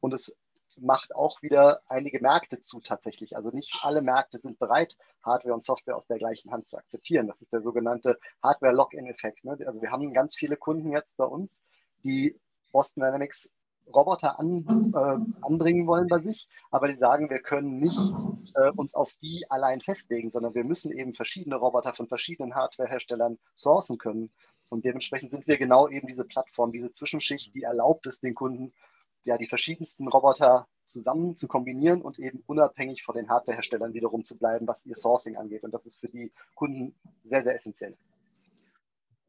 Und 0.00 0.14
es 0.14 0.36
macht 0.80 1.14
auch 1.14 1.42
wieder 1.42 1.82
einige 1.88 2.20
Märkte 2.20 2.60
zu 2.60 2.80
tatsächlich. 2.80 3.36
Also 3.36 3.50
nicht 3.50 3.78
alle 3.82 4.02
Märkte 4.02 4.38
sind 4.38 4.58
bereit, 4.58 4.96
Hardware 5.22 5.54
und 5.54 5.64
Software 5.64 5.96
aus 5.96 6.06
der 6.06 6.18
gleichen 6.18 6.50
Hand 6.50 6.66
zu 6.66 6.76
akzeptieren. 6.76 7.26
Das 7.26 7.42
ist 7.42 7.52
der 7.52 7.62
sogenannte 7.62 8.18
Hardware-Lock-in-Effekt. 8.42 9.44
Ne? 9.44 9.58
Also 9.66 9.82
wir 9.82 9.90
haben 9.90 10.12
ganz 10.12 10.34
viele 10.34 10.56
Kunden 10.56 10.92
jetzt 10.92 11.16
bei 11.16 11.24
uns, 11.24 11.64
die 12.04 12.38
Boston 12.72 13.02
Dynamics 13.02 13.50
Roboter 13.94 14.38
an, 14.38 14.92
äh, 14.94 15.44
anbringen 15.44 15.86
wollen 15.86 16.08
bei 16.08 16.18
sich, 16.18 16.48
aber 16.70 16.88
die 16.88 16.98
sagen, 16.98 17.30
wir 17.30 17.40
können 17.40 17.78
nicht 17.78 17.98
äh, 18.54 18.70
uns 18.76 18.94
auf 18.94 19.12
die 19.22 19.46
allein 19.48 19.80
festlegen, 19.80 20.30
sondern 20.30 20.54
wir 20.54 20.64
müssen 20.64 20.92
eben 20.92 21.14
verschiedene 21.14 21.56
Roboter 21.56 21.94
von 21.94 22.06
verschiedenen 22.06 22.54
Hardwareherstellern 22.54 23.38
sourcen 23.54 23.98
können. 23.98 24.30
Und 24.70 24.84
dementsprechend 24.84 25.30
sind 25.30 25.46
wir 25.46 25.56
genau 25.56 25.88
eben 25.88 26.06
diese 26.06 26.24
Plattform, 26.24 26.72
diese 26.72 26.92
Zwischenschicht, 26.92 27.54
die 27.54 27.62
erlaubt 27.62 28.06
es 28.06 28.20
den 28.20 28.34
Kunden, 28.34 28.74
ja, 29.24 29.38
die 29.38 29.46
verschiedensten 29.46 30.08
Roboter 30.08 30.66
zusammen 30.86 31.36
zu 31.36 31.46
kombinieren 31.48 32.02
und 32.02 32.18
eben 32.18 32.42
unabhängig 32.46 33.02
von 33.02 33.14
den 33.14 33.28
Hardwareherstellern 33.28 33.92
wiederum 33.92 34.24
zu 34.24 34.36
bleiben, 34.36 34.66
was 34.66 34.86
ihr 34.86 34.96
Sourcing 34.96 35.36
angeht. 35.36 35.62
Und 35.62 35.72
das 35.72 35.86
ist 35.86 36.00
für 36.00 36.08
die 36.08 36.32
Kunden 36.54 36.94
sehr, 37.24 37.42
sehr 37.42 37.54
essentiell. 37.54 37.96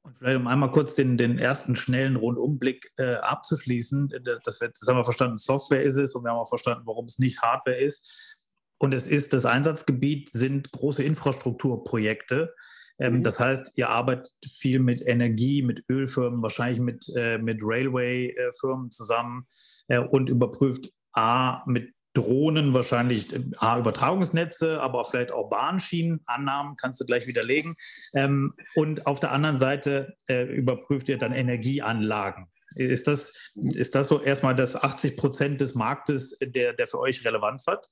Und 0.03 0.17
vielleicht 0.17 0.39
um 0.39 0.47
einmal 0.47 0.71
kurz 0.71 0.95
den, 0.95 1.17
den 1.17 1.37
ersten 1.37 1.75
schnellen 1.75 2.15
Rundumblick 2.15 2.93
äh, 2.97 3.15
abzuschließen. 3.15 4.13
Das, 4.43 4.59
das 4.59 4.87
haben 4.87 4.97
wir 4.97 5.03
verstanden, 5.03 5.37
Software 5.37 5.81
ist 5.81 5.97
es 5.97 6.15
und 6.15 6.23
wir 6.23 6.31
haben 6.31 6.39
auch 6.39 6.47
verstanden, 6.47 6.83
warum 6.85 7.05
es 7.05 7.19
nicht 7.19 7.41
Hardware 7.41 7.77
ist. 7.77 8.37
Und 8.77 8.93
es 8.93 9.07
ist, 9.07 9.33
das 9.33 9.45
Einsatzgebiet 9.45 10.29
sind 10.31 10.71
große 10.71 11.03
Infrastrukturprojekte. 11.03 12.55
Ähm, 12.99 13.15
mhm. 13.15 13.23
Das 13.23 13.39
heißt, 13.39 13.77
ihr 13.77 13.89
arbeitet 13.89 14.33
viel 14.45 14.79
mit 14.79 15.05
Energie, 15.05 15.61
mit 15.61 15.83
Ölfirmen, 15.89 16.41
wahrscheinlich 16.41 16.79
mit, 16.79 17.11
äh, 17.15 17.37
mit 17.37 17.61
Railway-Firmen 17.63 18.91
zusammen 18.91 19.45
äh, 19.87 19.99
und 19.99 20.29
überprüft 20.29 20.91
A, 21.13 21.63
mit 21.65 21.93
Drohnen 22.13 22.73
wahrscheinlich 22.73 23.33
äh, 23.33 23.43
A, 23.57 23.79
Übertragungsnetze, 23.79 24.81
aber 24.81 25.05
vielleicht 25.05 25.31
auch 25.31 25.49
Bahnschienen, 25.49 26.21
Annahmen 26.25 26.75
kannst 26.75 26.99
du 26.99 27.05
gleich 27.05 27.27
widerlegen. 27.27 27.75
Ähm, 28.13 28.53
und 28.75 29.05
auf 29.07 29.19
der 29.19 29.31
anderen 29.31 29.59
Seite 29.59 30.15
äh, 30.27 30.43
überprüft 30.43 31.09
ihr 31.09 31.17
dann 31.17 31.33
Energieanlagen 31.33 32.47
Ist 32.75 33.07
das, 33.07 33.51
ist 33.55 33.95
das 33.95 34.07
so 34.07 34.21
erstmal 34.21 34.55
das 34.55 34.75
80 34.75 35.17
Prozent 35.17 35.61
des 35.61 35.75
Marktes, 35.75 36.37
der, 36.41 36.73
der 36.73 36.87
für 36.87 36.99
euch 36.99 37.25
Relevanz 37.25 37.67
hat? 37.67 37.87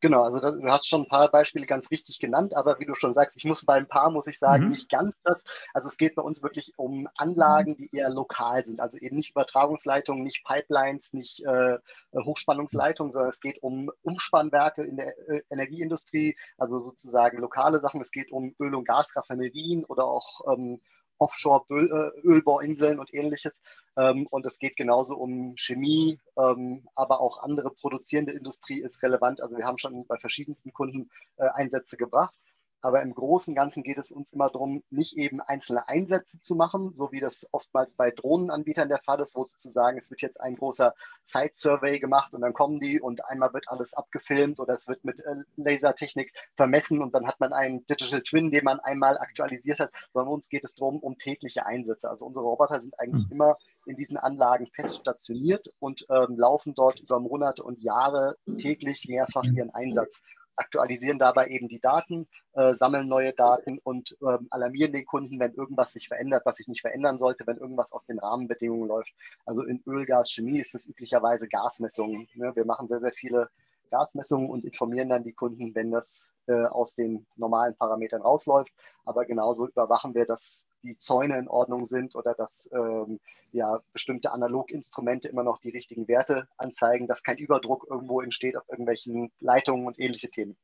Genau, 0.00 0.22
also 0.22 0.38
du 0.38 0.68
hast 0.68 0.86
schon 0.86 1.02
ein 1.02 1.08
paar 1.08 1.28
Beispiele 1.28 1.66
ganz 1.66 1.90
richtig 1.90 2.20
genannt, 2.20 2.54
aber 2.54 2.78
wie 2.78 2.86
du 2.86 2.94
schon 2.94 3.12
sagst, 3.12 3.36
ich 3.36 3.44
muss 3.44 3.64
bei 3.64 3.74
ein 3.74 3.88
paar, 3.88 4.10
muss 4.10 4.28
ich 4.28 4.38
sagen, 4.38 4.64
mhm. 4.64 4.70
nicht 4.70 4.88
ganz 4.88 5.16
das. 5.24 5.42
Also 5.74 5.88
es 5.88 5.96
geht 5.96 6.14
bei 6.14 6.22
uns 6.22 6.40
wirklich 6.40 6.72
um 6.76 7.08
Anlagen, 7.16 7.76
die 7.76 7.90
eher 7.92 8.08
lokal 8.08 8.64
sind, 8.64 8.80
also 8.80 8.96
eben 8.96 9.16
nicht 9.16 9.30
Übertragungsleitungen, 9.30 10.22
nicht 10.22 10.44
Pipelines, 10.44 11.14
nicht 11.14 11.44
äh, 11.44 11.78
Hochspannungsleitungen, 12.14 13.12
sondern 13.12 13.30
es 13.30 13.40
geht 13.40 13.60
um 13.60 13.90
Umspannwerke 14.02 14.84
in 14.84 14.96
der 14.96 15.18
äh, 15.28 15.42
Energieindustrie, 15.50 16.36
also 16.58 16.78
sozusagen 16.78 17.38
lokale 17.38 17.80
Sachen. 17.80 18.00
Es 18.00 18.12
geht 18.12 18.30
um 18.30 18.54
Öl- 18.60 18.76
und 18.76 18.86
Gasraffinerien 18.86 19.84
oder 19.84 20.04
auch 20.04 20.42
ähm, 20.52 20.80
Offshore-Ölbauinseln 21.18 22.98
und 22.98 23.12
ähnliches. 23.12 23.60
Ähm, 23.96 24.26
und 24.30 24.46
es 24.46 24.58
geht 24.58 24.76
genauso 24.76 25.16
um 25.16 25.54
Chemie, 25.56 26.18
ähm, 26.36 26.86
aber 26.94 27.20
auch 27.20 27.42
andere 27.42 27.70
produzierende 27.70 28.32
Industrie 28.32 28.80
ist 28.80 29.02
relevant. 29.02 29.42
Also 29.42 29.56
wir 29.56 29.66
haben 29.66 29.78
schon 29.78 30.06
bei 30.06 30.16
verschiedensten 30.16 30.72
Kunden 30.72 31.10
äh, 31.36 31.48
Einsätze 31.48 31.96
gebracht. 31.96 32.34
Aber 32.80 33.02
im 33.02 33.14
Großen 33.14 33.52
und 33.52 33.56
Ganzen 33.56 33.82
geht 33.82 33.98
es 33.98 34.12
uns 34.12 34.32
immer 34.32 34.50
darum, 34.50 34.82
nicht 34.90 35.16
eben 35.16 35.40
einzelne 35.40 35.88
Einsätze 35.88 36.38
zu 36.38 36.54
machen, 36.54 36.94
so 36.94 37.10
wie 37.10 37.20
das 37.20 37.46
oftmals 37.50 37.94
bei 37.94 38.10
Drohnenanbietern 38.10 38.88
der 38.88 38.98
Fall 38.98 39.20
ist, 39.20 39.34
wo 39.34 39.44
sozusagen 39.44 39.98
es 39.98 40.10
wird 40.10 40.22
jetzt 40.22 40.40
ein 40.40 40.56
großer 40.56 40.94
Site-Survey 41.24 41.98
gemacht 41.98 42.32
und 42.34 42.42
dann 42.42 42.52
kommen 42.52 42.78
die 42.78 43.00
und 43.00 43.24
einmal 43.24 43.52
wird 43.52 43.68
alles 43.68 43.94
abgefilmt 43.94 44.60
oder 44.60 44.74
es 44.74 44.86
wird 44.86 45.04
mit 45.04 45.18
äh, 45.20 45.36
Lasertechnik 45.56 46.32
vermessen 46.56 47.02
und 47.02 47.14
dann 47.14 47.26
hat 47.26 47.40
man 47.40 47.52
einen 47.52 47.84
Digital 47.86 48.22
Twin, 48.22 48.50
den 48.50 48.64
man 48.64 48.78
einmal 48.80 49.18
aktualisiert 49.18 49.80
hat, 49.80 49.90
sondern 50.12 50.34
uns 50.34 50.48
geht 50.48 50.64
es 50.64 50.74
darum, 50.74 51.00
um 51.00 51.18
tägliche 51.18 51.66
Einsätze. 51.66 52.08
Also 52.08 52.26
unsere 52.26 52.44
Roboter 52.44 52.80
sind 52.80 52.98
eigentlich 53.00 53.26
mhm. 53.26 53.32
immer 53.32 53.58
in 53.86 53.96
diesen 53.96 54.18
Anlagen 54.18 54.66
fest 54.66 54.96
stationiert 54.96 55.68
und 55.80 56.06
ähm, 56.10 56.38
laufen 56.38 56.74
dort 56.74 57.00
über 57.00 57.18
Monate 57.18 57.62
und 57.62 57.82
Jahre 57.82 58.36
täglich 58.58 59.06
mehrfach 59.08 59.44
ihren 59.44 59.70
Einsatz 59.70 60.22
aktualisieren 60.58 61.18
dabei 61.18 61.48
eben 61.48 61.68
die 61.68 61.80
Daten, 61.80 62.26
äh, 62.54 62.74
sammeln 62.74 63.08
neue 63.08 63.32
Daten 63.32 63.78
und 63.78 64.16
äh, 64.20 64.38
alarmieren 64.50 64.92
den 64.92 65.06
Kunden, 65.06 65.38
wenn 65.38 65.54
irgendwas 65.54 65.92
sich 65.92 66.08
verändert, 66.08 66.44
was 66.44 66.56
sich 66.56 66.68
nicht 66.68 66.80
verändern 66.80 67.18
sollte, 67.18 67.46
wenn 67.46 67.58
irgendwas 67.58 67.92
aus 67.92 68.04
den 68.06 68.18
Rahmenbedingungen 68.18 68.88
läuft. 68.88 69.12
Also 69.46 69.62
in 69.62 69.82
Öl, 69.86 70.06
Gas, 70.06 70.30
Chemie 70.30 70.60
ist 70.60 70.74
es 70.74 70.86
üblicherweise 70.86 71.48
Gasmessungen. 71.48 72.28
Ne? 72.34 72.54
Wir 72.54 72.64
machen 72.64 72.88
sehr, 72.88 73.00
sehr 73.00 73.12
viele 73.12 73.48
Gasmessungen 73.88 74.48
und 74.48 74.64
informieren 74.64 75.08
dann 75.08 75.24
die 75.24 75.32
Kunden, 75.32 75.74
wenn 75.74 75.90
das 75.90 76.30
äh, 76.46 76.64
aus 76.64 76.94
den 76.94 77.26
normalen 77.36 77.74
Parametern 77.76 78.22
rausläuft. 78.22 78.72
Aber 79.04 79.24
genauso 79.24 79.68
überwachen 79.68 80.14
wir, 80.14 80.24
dass 80.24 80.66
die 80.82 80.96
Zäune 80.96 81.38
in 81.38 81.48
Ordnung 81.48 81.86
sind 81.86 82.14
oder 82.14 82.34
dass 82.34 82.68
ähm, 82.72 83.20
ja, 83.52 83.80
bestimmte 83.92 84.32
Analoginstrumente 84.32 85.28
immer 85.28 85.42
noch 85.42 85.58
die 85.58 85.70
richtigen 85.70 86.08
Werte 86.08 86.48
anzeigen, 86.56 87.06
dass 87.06 87.22
kein 87.22 87.38
Überdruck 87.38 87.86
irgendwo 87.90 88.20
entsteht 88.20 88.56
auf 88.56 88.68
irgendwelchen 88.68 89.30
Leitungen 89.40 89.86
und 89.86 89.98
ähnliche 89.98 90.30
Themen. 90.30 90.56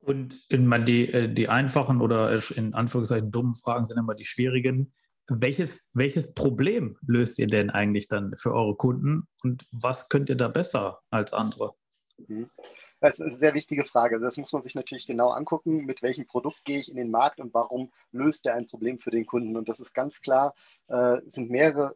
Und 0.00 0.46
man 0.50 0.86
die, 0.86 1.12
äh, 1.12 1.28
die 1.28 1.48
einfachen 1.48 2.00
oder 2.00 2.30
in 2.56 2.72
Anführungszeichen 2.72 3.30
dummen 3.30 3.54
Fragen 3.54 3.84
sind 3.84 3.98
immer 3.98 4.14
die 4.14 4.24
schwierigen. 4.24 4.94
Welches, 5.28 5.88
welches 5.92 6.34
Problem 6.34 6.96
löst 7.06 7.38
ihr 7.38 7.46
denn 7.46 7.70
eigentlich 7.70 8.08
dann 8.08 8.34
für 8.36 8.52
eure 8.54 8.76
Kunden 8.76 9.28
und 9.42 9.66
was 9.72 10.08
könnt 10.08 10.30
ihr 10.30 10.36
da 10.36 10.48
besser 10.48 11.00
als 11.10 11.32
andere? 11.32 11.74
Mhm. 12.16 12.50
Das 13.00 13.20
ist 13.20 13.20
eine 13.20 13.36
sehr 13.36 13.54
wichtige 13.54 13.84
Frage. 13.84 14.16
Also 14.16 14.24
das 14.24 14.36
muss 14.38 14.52
man 14.52 14.62
sich 14.62 14.74
natürlich 14.74 15.06
genau 15.06 15.28
angucken, 15.30 15.84
mit 15.84 16.02
welchem 16.02 16.26
Produkt 16.26 16.64
gehe 16.64 16.80
ich 16.80 16.90
in 16.90 16.96
den 16.96 17.10
Markt 17.10 17.38
und 17.38 17.54
warum 17.54 17.92
löst 18.10 18.44
er 18.46 18.54
ein 18.54 18.66
Problem 18.66 18.98
für 18.98 19.10
den 19.10 19.24
Kunden. 19.24 19.56
Und 19.56 19.68
das 19.68 19.78
ist 19.78 19.94
ganz 19.94 20.20
klar, 20.20 20.54
äh, 20.88 21.18
es 21.18 21.34
sind 21.34 21.48
mehrere 21.50 21.94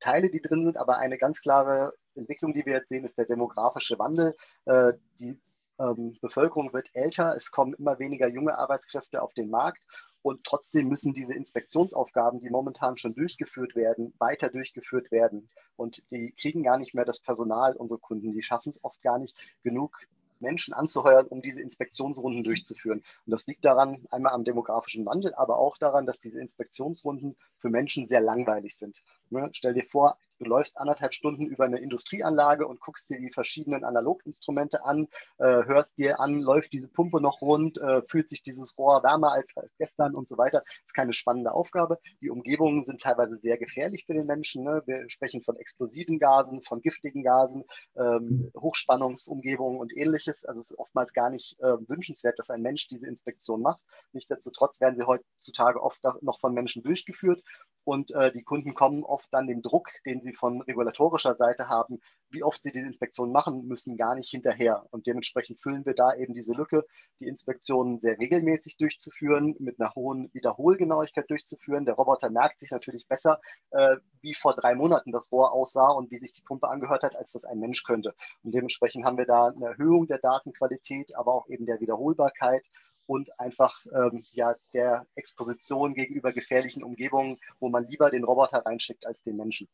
Teile, 0.00 0.30
die 0.30 0.42
drin 0.42 0.64
sind, 0.64 0.76
aber 0.76 0.98
eine 0.98 1.16
ganz 1.16 1.40
klare 1.40 1.94
Entwicklung, 2.14 2.52
die 2.52 2.66
wir 2.66 2.74
jetzt 2.74 2.90
sehen, 2.90 3.04
ist 3.04 3.16
der 3.16 3.24
demografische 3.24 3.98
Wandel. 3.98 4.34
Äh, 4.66 4.92
die 5.18 5.40
ähm, 5.78 6.18
Bevölkerung 6.20 6.72
wird 6.74 6.88
älter, 6.92 7.34
es 7.36 7.50
kommen 7.50 7.74
immer 7.74 7.98
weniger 7.98 8.28
junge 8.28 8.58
Arbeitskräfte 8.58 9.22
auf 9.22 9.32
den 9.32 9.48
Markt 9.48 9.80
und 10.24 10.42
trotzdem 10.42 10.88
müssen 10.88 11.12
diese 11.12 11.34
Inspektionsaufgaben, 11.34 12.40
die 12.40 12.48
momentan 12.48 12.96
schon 12.96 13.14
durchgeführt 13.14 13.76
werden, 13.76 14.14
weiter 14.18 14.48
durchgeführt 14.48 15.12
werden. 15.12 15.50
Und 15.76 16.02
die 16.10 16.32
kriegen 16.32 16.62
gar 16.62 16.78
nicht 16.78 16.94
mehr 16.94 17.04
das 17.04 17.20
Personal, 17.20 17.76
unsere 17.76 18.00
Kunden. 18.00 18.32
Die 18.32 18.42
schaffen 18.42 18.70
es 18.70 18.82
oft 18.82 19.02
gar 19.02 19.18
nicht, 19.18 19.36
genug 19.62 20.00
Menschen 20.40 20.72
anzuheuern, 20.72 21.26
um 21.26 21.42
diese 21.42 21.60
Inspektionsrunden 21.60 22.42
durchzuführen. 22.42 23.00
Und 23.26 23.30
das 23.30 23.46
liegt 23.46 23.66
daran, 23.66 24.06
einmal 24.10 24.32
am 24.32 24.44
demografischen 24.44 25.04
Wandel, 25.04 25.34
aber 25.34 25.58
auch 25.58 25.76
daran, 25.76 26.06
dass 26.06 26.18
diese 26.18 26.40
Inspektionsrunden 26.40 27.36
für 27.58 27.68
Menschen 27.68 28.06
sehr 28.06 28.22
langweilig 28.22 28.78
sind. 28.78 29.02
Ne? 29.28 29.50
Stell 29.52 29.74
dir 29.74 29.84
vor, 29.84 30.16
Du 30.38 30.46
läufst 30.46 30.78
anderthalb 30.78 31.14
Stunden 31.14 31.46
über 31.46 31.64
eine 31.64 31.78
Industrieanlage 31.78 32.66
und 32.66 32.80
guckst 32.80 33.08
dir 33.08 33.20
die 33.20 33.30
verschiedenen 33.30 33.84
Analoginstrumente 33.84 34.84
an, 34.84 35.06
äh, 35.38 35.64
hörst 35.64 35.98
dir 35.98 36.18
an, 36.20 36.40
läuft 36.40 36.72
diese 36.72 36.88
Pumpe 36.88 37.20
noch 37.20 37.40
rund, 37.40 37.78
äh, 37.78 38.02
fühlt 38.08 38.28
sich 38.28 38.42
dieses 38.42 38.76
Rohr 38.76 39.02
wärmer 39.04 39.32
als, 39.32 39.48
als, 39.56 39.70
gestern 39.78 40.14
und 40.14 40.28
so 40.28 40.36
weiter. 40.36 40.62
Das 40.66 40.86
ist 40.86 40.94
keine 40.94 41.12
spannende 41.12 41.52
Aufgabe. 41.52 41.98
Die 42.20 42.30
Umgebungen 42.30 42.82
sind 42.82 43.00
teilweise 43.00 43.38
sehr 43.38 43.58
gefährlich 43.58 44.04
für 44.06 44.14
den 44.14 44.26
Menschen. 44.26 44.64
Ne? 44.64 44.82
Wir 44.86 45.08
sprechen 45.08 45.42
von 45.42 45.56
explosiven 45.56 46.18
Gasen, 46.18 46.62
von 46.62 46.80
giftigen 46.80 47.22
Gasen, 47.22 47.64
ähm, 47.96 48.50
Hochspannungsumgebungen 48.56 49.78
und 49.78 49.96
ähnliches. 49.96 50.44
Also 50.44 50.60
es 50.60 50.70
ist 50.72 50.78
oftmals 50.78 51.12
gar 51.12 51.30
nicht 51.30 51.58
äh, 51.60 51.76
wünschenswert, 51.88 52.38
dass 52.38 52.50
ein 52.50 52.62
Mensch 52.62 52.88
diese 52.88 53.06
Inspektion 53.06 53.62
macht. 53.62 53.82
Nichtsdestotrotz 54.12 54.80
werden 54.80 54.96
sie 54.96 55.06
heutzutage 55.06 55.80
oft 55.80 56.02
noch 56.22 56.40
von 56.40 56.54
Menschen 56.54 56.82
durchgeführt 56.82 57.42
und 57.84 58.12
äh, 58.12 58.32
die 58.32 58.42
Kunden 58.42 58.74
kommen 58.74 59.04
oft 59.04 59.28
dann 59.30 59.46
dem 59.46 59.62
Druck, 59.62 59.90
den 60.06 60.22
sie 60.24 60.32
von 60.32 60.60
regulatorischer 60.62 61.36
Seite 61.36 61.68
haben, 61.68 62.00
wie 62.30 62.42
oft 62.42 62.62
sie 62.62 62.72
diese 62.72 62.86
Inspektion 62.86 63.30
machen 63.30 63.66
müssen, 63.66 63.96
gar 63.96 64.14
nicht 64.16 64.30
hinterher. 64.30 64.84
Und 64.90 65.06
dementsprechend 65.06 65.60
füllen 65.60 65.86
wir 65.86 65.94
da 65.94 66.14
eben 66.14 66.34
diese 66.34 66.52
Lücke, 66.52 66.84
die 67.20 67.28
Inspektionen 67.28 68.00
sehr 68.00 68.18
regelmäßig 68.18 68.76
durchzuführen, 68.76 69.54
mit 69.58 69.80
einer 69.80 69.94
hohen 69.94 70.32
Wiederholgenauigkeit 70.32 71.30
durchzuführen. 71.30 71.84
Der 71.84 71.94
Roboter 71.94 72.30
merkt 72.30 72.60
sich 72.60 72.72
natürlich 72.72 73.06
besser, 73.06 73.40
äh, 73.70 73.96
wie 74.20 74.34
vor 74.34 74.54
drei 74.54 74.74
Monaten 74.74 75.12
das 75.12 75.30
Rohr 75.30 75.52
aussah 75.52 75.92
und 75.92 76.10
wie 76.10 76.18
sich 76.18 76.32
die 76.32 76.42
Pumpe 76.42 76.68
angehört 76.68 77.04
hat, 77.04 77.14
als 77.14 77.30
das 77.32 77.44
ein 77.44 77.60
Mensch 77.60 77.84
könnte. 77.84 78.14
Und 78.42 78.54
dementsprechend 78.54 79.04
haben 79.04 79.18
wir 79.18 79.26
da 79.26 79.48
eine 79.48 79.66
Erhöhung 79.66 80.06
der 80.06 80.18
Datenqualität, 80.18 81.14
aber 81.16 81.34
auch 81.34 81.48
eben 81.48 81.66
der 81.66 81.80
Wiederholbarkeit 81.80 82.64
und 83.06 83.38
einfach 83.38 83.84
ähm, 83.92 84.22
ja, 84.32 84.54
der 84.72 85.06
Exposition 85.14 85.94
gegenüber 85.94 86.32
gefährlichen 86.32 86.82
Umgebungen, 86.82 87.38
wo 87.60 87.68
man 87.68 87.86
lieber 87.86 88.10
den 88.10 88.24
Roboter 88.24 88.64
reinschickt 88.64 89.06
als 89.06 89.22
den 89.22 89.36
Menschen. 89.36 89.68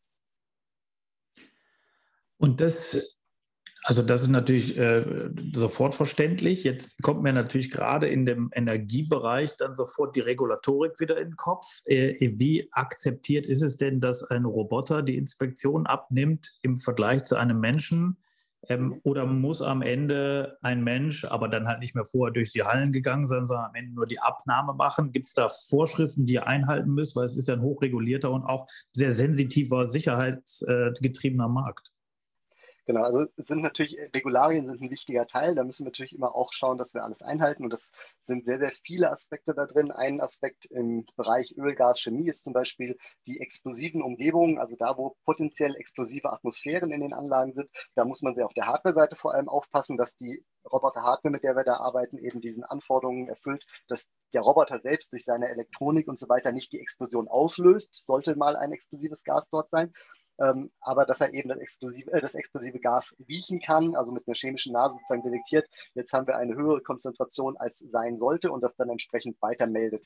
Und 2.40 2.62
das, 2.62 3.20
also 3.82 4.02
das 4.02 4.22
ist 4.22 4.28
natürlich 4.28 4.78
äh, 4.78 5.30
sofort 5.52 5.94
verständlich. 5.94 6.64
Jetzt 6.64 7.02
kommt 7.02 7.22
mir 7.22 7.34
natürlich 7.34 7.70
gerade 7.70 8.08
in 8.08 8.24
dem 8.24 8.50
Energiebereich 8.54 9.56
dann 9.58 9.74
sofort 9.74 10.16
die 10.16 10.20
Regulatorik 10.20 10.98
wieder 11.00 11.18
in 11.18 11.28
den 11.28 11.36
Kopf. 11.36 11.66
Äh, 11.84 12.14
wie 12.38 12.66
akzeptiert 12.72 13.44
ist 13.44 13.60
es 13.60 13.76
denn, 13.76 14.00
dass 14.00 14.24
ein 14.24 14.46
Roboter 14.46 15.02
die 15.02 15.16
Inspektion 15.16 15.86
abnimmt 15.86 16.58
im 16.62 16.78
Vergleich 16.78 17.24
zu 17.24 17.36
einem 17.36 17.60
Menschen? 17.60 18.16
Ähm, 18.68 19.00
oder 19.04 19.26
muss 19.26 19.60
am 19.60 19.82
Ende 19.82 20.56
ein 20.62 20.82
Mensch, 20.82 21.26
aber 21.26 21.48
dann 21.48 21.68
halt 21.68 21.80
nicht 21.80 21.94
mehr 21.94 22.06
vorher 22.06 22.32
durch 22.32 22.52
die 22.52 22.62
Hallen 22.62 22.92
gegangen 22.92 23.26
sein, 23.26 23.44
sondern 23.44 23.66
am 23.66 23.74
Ende 23.74 23.92
nur 23.92 24.06
die 24.06 24.20
Abnahme 24.20 24.72
machen? 24.72 25.12
Gibt 25.12 25.26
es 25.26 25.34
da 25.34 25.50
Vorschriften, 25.50 26.24
die 26.24 26.34
ihr 26.34 26.46
einhalten 26.46 26.94
müsst? 26.94 27.16
Weil 27.16 27.24
es 27.24 27.36
ist 27.36 27.48
ja 27.48 27.54
ein 27.54 27.62
hochregulierter 27.62 28.30
und 28.30 28.44
auch 28.44 28.66
sehr 28.92 29.12
sensitiver, 29.12 29.86
sicherheitsgetriebener 29.86 31.48
Markt. 31.48 31.92
Genau, 32.90 33.04
also 33.04 33.26
sind 33.36 33.62
natürlich, 33.62 33.96
Regularien 34.12 34.66
sind 34.66 34.82
ein 34.82 34.90
wichtiger 34.90 35.24
Teil. 35.28 35.54
Da 35.54 35.62
müssen 35.62 35.84
wir 35.84 35.90
natürlich 35.90 36.12
immer 36.12 36.34
auch 36.34 36.52
schauen, 36.52 36.76
dass 36.76 36.92
wir 36.92 37.04
alles 37.04 37.22
einhalten. 37.22 37.62
Und 37.62 37.72
das 37.72 37.92
sind 38.22 38.46
sehr, 38.46 38.58
sehr 38.58 38.72
viele 38.82 39.12
Aspekte 39.12 39.54
da 39.54 39.66
drin. 39.66 39.92
Ein 39.92 40.20
Aspekt 40.20 40.66
im 40.66 41.06
Bereich 41.14 41.54
Öl, 41.56 41.76
Gas, 41.76 42.00
Chemie 42.00 42.28
ist 42.28 42.42
zum 42.42 42.52
Beispiel 42.52 42.98
die 43.28 43.38
explosiven 43.38 44.02
Umgebungen, 44.02 44.58
also 44.58 44.74
da, 44.76 44.98
wo 44.98 45.16
potenziell 45.24 45.76
explosive 45.76 46.32
Atmosphären 46.32 46.90
in 46.90 47.00
den 47.00 47.12
Anlagen 47.12 47.52
sind. 47.52 47.70
Da 47.94 48.04
muss 48.04 48.22
man 48.22 48.34
sehr 48.34 48.46
auf 48.46 48.54
der 48.54 48.66
Hardware-Seite 48.66 49.14
vor 49.14 49.34
allem 49.34 49.48
aufpassen, 49.48 49.96
dass 49.96 50.16
die 50.16 50.44
Roboter-Hardware, 50.68 51.30
mit 51.30 51.44
der 51.44 51.54
wir 51.54 51.62
da 51.62 51.76
arbeiten, 51.76 52.18
eben 52.18 52.40
diesen 52.40 52.64
Anforderungen 52.64 53.28
erfüllt, 53.28 53.64
dass 53.86 54.08
der 54.34 54.42
Roboter 54.42 54.80
selbst 54.80 55.12
durch 55.12 55.24
seine 55.24 55.48
Elektronik 55.48 56.08
und 56.08 56.18
so 56.18 56.28
weiter 56.28 56.50
nicht 56.50 56.72
die 56.72 56.80
Explosion 56.80 57.28
auslöst, 57.28 57.94
sollte 58.04 58.34
mal 58.34 58.56
ein 58.56 58.72
explosives 58.72 59.22
Gas 59.22 59.48
dort 59.48 59.70
sein 59.70 59.92
ähm, 60.40 60.70
aber 60.80 61.04
dass 61.04 61.20
er 61.20 61.32
eben 61.34 61.50
das 61.50 61.58
explosive, 61.58 62.10
äh, 62.12 62.20
das 62.20 62.34
explosive 62.34 62.80
Gas 62.80 63.14
riechen 63.28 63.60
kann, 63.60 63.94
also 63.94 64.10
mit 64.10 64.26
einer 64.26 64.34
chemischen 64.34 64.72
Nase 64.72 64.94
sozusagen 64.94 65.22
detektiert. 65.22 65.68
Jetzt 65.94 66.12
haben 66.12 66.26
wir 66.26 66.36
eine 66.36 66.56
höhere 66.56 66.80
Konzentration 66.80 67.56
als 67.58 67.78
sein 67.78 68.16
sollte 68.16 68.50
und 68.50 68.62
das 68.62 68.74
dann 68.76 68.88
entsprechend 68.88 69.40
weitermeldet. 69.42 70.04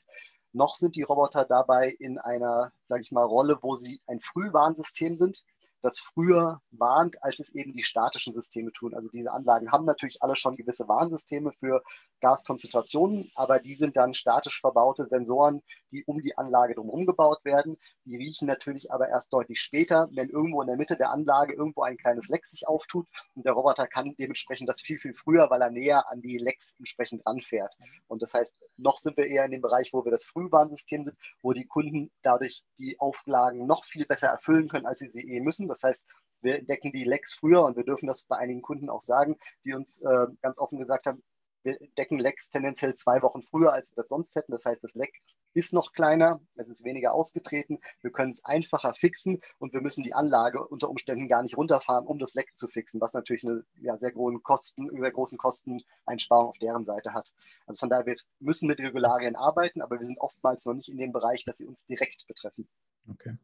Noch 0.51 0.75
sind 0.75 0.95
die 0.95 1.03
Roboter 1.03 1.45
dabei 1.45 1.89
in 1.89 2.17
einer, 2.17 2.71
sage 2.85 3.01
ich 3.01 3.11
mal, 3.11 3.23
Rolle, 3.23 3.57
wo 3.61 3.75
sie 3.75 4.01
ein 4.07 4.21
Frühwarnsystem 4.21 5.17
sind. 5.17 5.43
Das 5.85 5.99
früher 5.99 6.61
warnt, 6.71 7.23
als 7.23 7.39
es 7.39 7.49
eben 7.49 7.73
die 7.73 7.83
statischen 7.83 8.33
Systeme 8.33 8.71
tun. 8.71 8.93
Also 8.93 9.09
diese 9.09 9.31
Anlagen 9.31 9.71
haben 9.71 9.85
natürlich 9.85 10.21
alle 10.21 10.35
schon 10.35 10.55
gewisse 10.55 10.87
Warnsysteme 10.87 11.51
für 11.51 11.83
Gaskonzentrationen, 12.21 13.31
aber 13.35 13.59
die 13.59 13.75
sind 13.75 13.95
dann 13.95 14.13
statisch 14.13 14.59
verbaute 14.59 15.05
Sensoren, 15.05 15.61
die 15.91 16.03
um 16.05 16.21
die 16.21 16.37
Anlage 16.37 16.75
drumherum 16.75 17.05
gebaut 17.05 17.45
werden. 17.45 17.77
Die 18.05 18.15
riechen 18.15 18.47
natürlich 18.47 18.91
aber 18.91 19.09
erst 19.09 19.31
deutlich 19.31 19.61
später, 19.61 20.09
wenn 20.13 20.29
irgendwo 20.29 20.61
in 20.61 20.67
der 20.67 20.77
Mitte 20.77 20.97
der 20.97 21.11
Anlage 21.11 21.53
irgendwo 21.53 21.83
ein 21.83 21.97
kleines 21.97 22.27
Leck 22.29 22.45
sich 22.47 22.67
auftut 22.67 23.07
und 23.35 23.45
der 23.45 23.53
Roboter 23.53 23.87
kann 23.87 24.15
dementsprechend 24.17 24.67
das 24.67 24.81
viel, 24.81 24.97
viel 24.97 25.13
früher, 25.13 25.49
weil 25.49 25.61
er 25.61 25.69
näher 25.69 26.09
an 26.09 26.21
die 26.21 26.37
Lecks 26.37 26.73
entsprechend 26.79 27.25
ranfährt. 27.25 27.75
Und 28.07 28.21
das 28.21 28.33
heißt, 28.33 28.57
noch 28.77 28.97
sind 28.97 29.17
wir 29.17 29.27
eher 29.27 29.45
in 29.45 29.51
dem 29.51 29.61
Bereich, 29.61 29.93
wo 29.93 30.03
wir 30.03 30.11
das 30.11 30.25
Frühwarnsystem 30.25 31.05
sind, 31.05 31.17
wo 31.41 31.53
die 31.53 31.65
Kunden 31.65 32.11
dadurch 32.23 32.63
die 32.77 32.99
Auflagen 32.99 33.67
noch 33.67 33.85
viel 33.85 34.05
besser 34.05 34.27
erfüllen 34.27 34.67
können, 34.67 34.85
als 34.85 34.99
sie 34.99 35.09
sie 35.09 35.21
eh 35.21 35.39
müssen. 35.39 35.69
Das 35.75 35.83
heißt, 35.83 36.05
wir 36.41 36.59
entdecken 36.59 36.91
die 36.91 37.03
Lecks 37.03 37.33
früher 37.33 37.63
und 37.63 37.75
wir 37.75 37.83
dürfen 37.83 38.07
das 38.07 38.23
bei 38.23 38.37
einigen 38.37 38.61
Kunden 38.61 38.89
auch 38.89 39.01
sagen, 39.01 39.37
die 39.63 39.73
uns 39.73 39.99
äh, 40.01 40.27
ganz 40.41 40.57
offen 40.57 40.79
gesagt 40.79 41.05
haben, 41.05 41.23
wir 41.63 41.77
decken 41.97 42.19
Lecks 42.19 42.51
tendenziell 42.51 42.93
zwei 42.93 43.21
Wochen 43.23 43.41
früher, 43.41 43.73
als 43.73 43.91
wir 43.91 44.03
das 44.03 44.09
sonst 44.09 44.35
hätten. 44.35 44.51
Das 44.51 44.63
heißt, 44.63 44.83
das 44.83 44.93
Leck 44.93 45.13
ist 45.55 45.73
noch 45.73 45.93
kleiner, 45.93 46.41
es 46.55 46.69
ist 46.69 46.83
weniger 46.83 47.13
ausgetreten, 47.13 47.79
wir 48.01 48.11
können 48.11 48.31
es 48.31 48.43
einfacher 48.43 48.93
fixen 48.93 49.41
und 49.57 49.73
wir 49.73 49.81
müssen 49.81 50.03
die 50.03 50.13
Anlage 50.13 50.65
unter 50.67 50.89
Umständen 50.89 51.27
gar 51.27 51.41
nicht 51.41 51.57
runterfahren, 51.57 52.05
um 52.05 52.19
das 52.19 52.35
Leck 52.35 52.55
zu 52.55 52.67
fixen, 52.67 53.01
was 53.01 53.13
natürlich 53.13 53.43
eine 53.45 53.63
ja, 53.81 53.97
sehr, 53.97 54.11
großen 54.11 54.43
Kosten, 54.43 54.89
sehr 54.89 55.11
großen 55.11 55.37
Kosteneinsparung 55.37 56.49
auf 56.49 56.57
deren 56.59 56.85
Seite 56.85 57.13
hat. 57.13 57.33
Also 57.65 57.79
von 57.79 57.89
daher, 57.89 58.05
wir 58.05 58.17
müssen 58.39 58.67
mit 58.67 58.79
Regularien 58.79 59.35
arbeiten, 59.35 59.81
aber 59.81 59.99
wir 59.99 60.05
sind 60.05 60.19
oftmals 60.19 60.65
noch 60.65 60.73
nicht 60.73 60.89
in 60.89 60.97
dem 60.97 61.13
Bereich, 61.13 61.45
dass 61.45 61.57
sie 61.57 61.65
uns 61.65 61.85
direkt 61.85 62.27
betreffen. 62.27 62.67
Okay. 63.09 63.37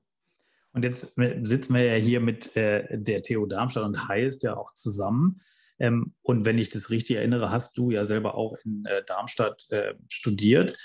Und 0.73 0.83
jetzt 0.83 1.15
sitzen 1.15 1.73
wir 1.73 1.83
ja 1.83 1.95
hier 1.95 2.19
mit 2.19 2.55
äh, 2.55 2.87
der 2.91 3.21
TU 3.21 3.45
Darmstadt 3.45 3.83
und 3.83 4.07
Heist 4.07 4.43
ja 4.43 4.55
auch 4.55 4.73
zusammen. 4.73 5.41
Ähm, 5.79 6.13
und 6.21 6.45
wenn 6.45 6.59
ich 6.59 6.69
das 6.69 6.89
richtig 6.89 7.17
erinnere, 7.17 7.51
hast 7.51 7.77
du 7.77 7.91
ja 7.91 8.05
selber 8.05 8.35
auch 8.35 8.55
in 8.63 8.85
äh, 8.85 9.03
Darmstadt 9.05 9.65
äh, 9.71 9.95
studiert. 10.07 10.77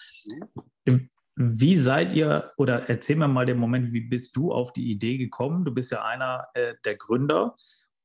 Mhm. 0.87 1.11
Wie 1.39 1.77
seid 1.77 2.15
ihr, 2.15 2.53
oder 2.57 2.89
erzähl 2.89 3.17
mir 3.17 3.29
mal 3.29 3.45
den 3.45 3.59
Moment, 3.59 3.93
wie 3.93 4.01
bist 4.01 4.35
du 4.37 4.53
auf 4.53 4.73
die 4.73 4.91
Idee 4.91 5.19
gekommen? 5.19 5.67
Du 5.67 5.75
bist 5.75 5.93
ja 5.93 6.03
einer 6.03 6.47
äh, 6.55 6.75
der 6.87 6.97
Gründer. 6.97 7.55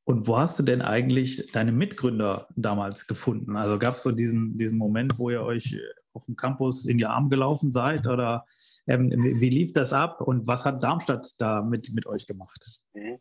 Und 0.04 0.28
wo 0.28 0.38
hast 0.38 0.58
du 0.58 0.64
denn 0.64 0.82
eigentlich 0.82 1.52
deine 1.52 1.72
Mitgründer 1.72 2.48
damals 2.56 3.08
gefunden? 3.08 3.56
Also 3.56 3.78
gab 3.78 3.96
es 3.96 4.04
so 4.04 4.12
diesen, 4.12 4.58
diesen 4.58 4.78
Moment, 4.78 5.20
wo 5.20 5.30
ihr 5.30 5.44
euch 5.44 5.74
äh, 5.74 5.80
auf 6.14 6.26
dem 6.26 6.36
Campus 6.36 6.86
in 6.86 6.98
die 6.98 7.06
Arme 7.06 7.30
gelaufen 7.30 7.72
seid? 7.72 8.08
Oder 8.08 8.46
ähm, 8.88 9.12
wie 9.12 9.50
lief 9.50 9.74
das 9.74 9.94
ab 9.94 10.22
und 10.22 10.48
was 10.48 10.66
hat 10.66 10.84
Darmstadt 10.84 11.40
da 11.40 11.62
mit, 11.62 11.94
mit 11.94 12.08
euch 12.08 12.26
gemacht? 12.26 12.82
Mhm. 12.94 13.20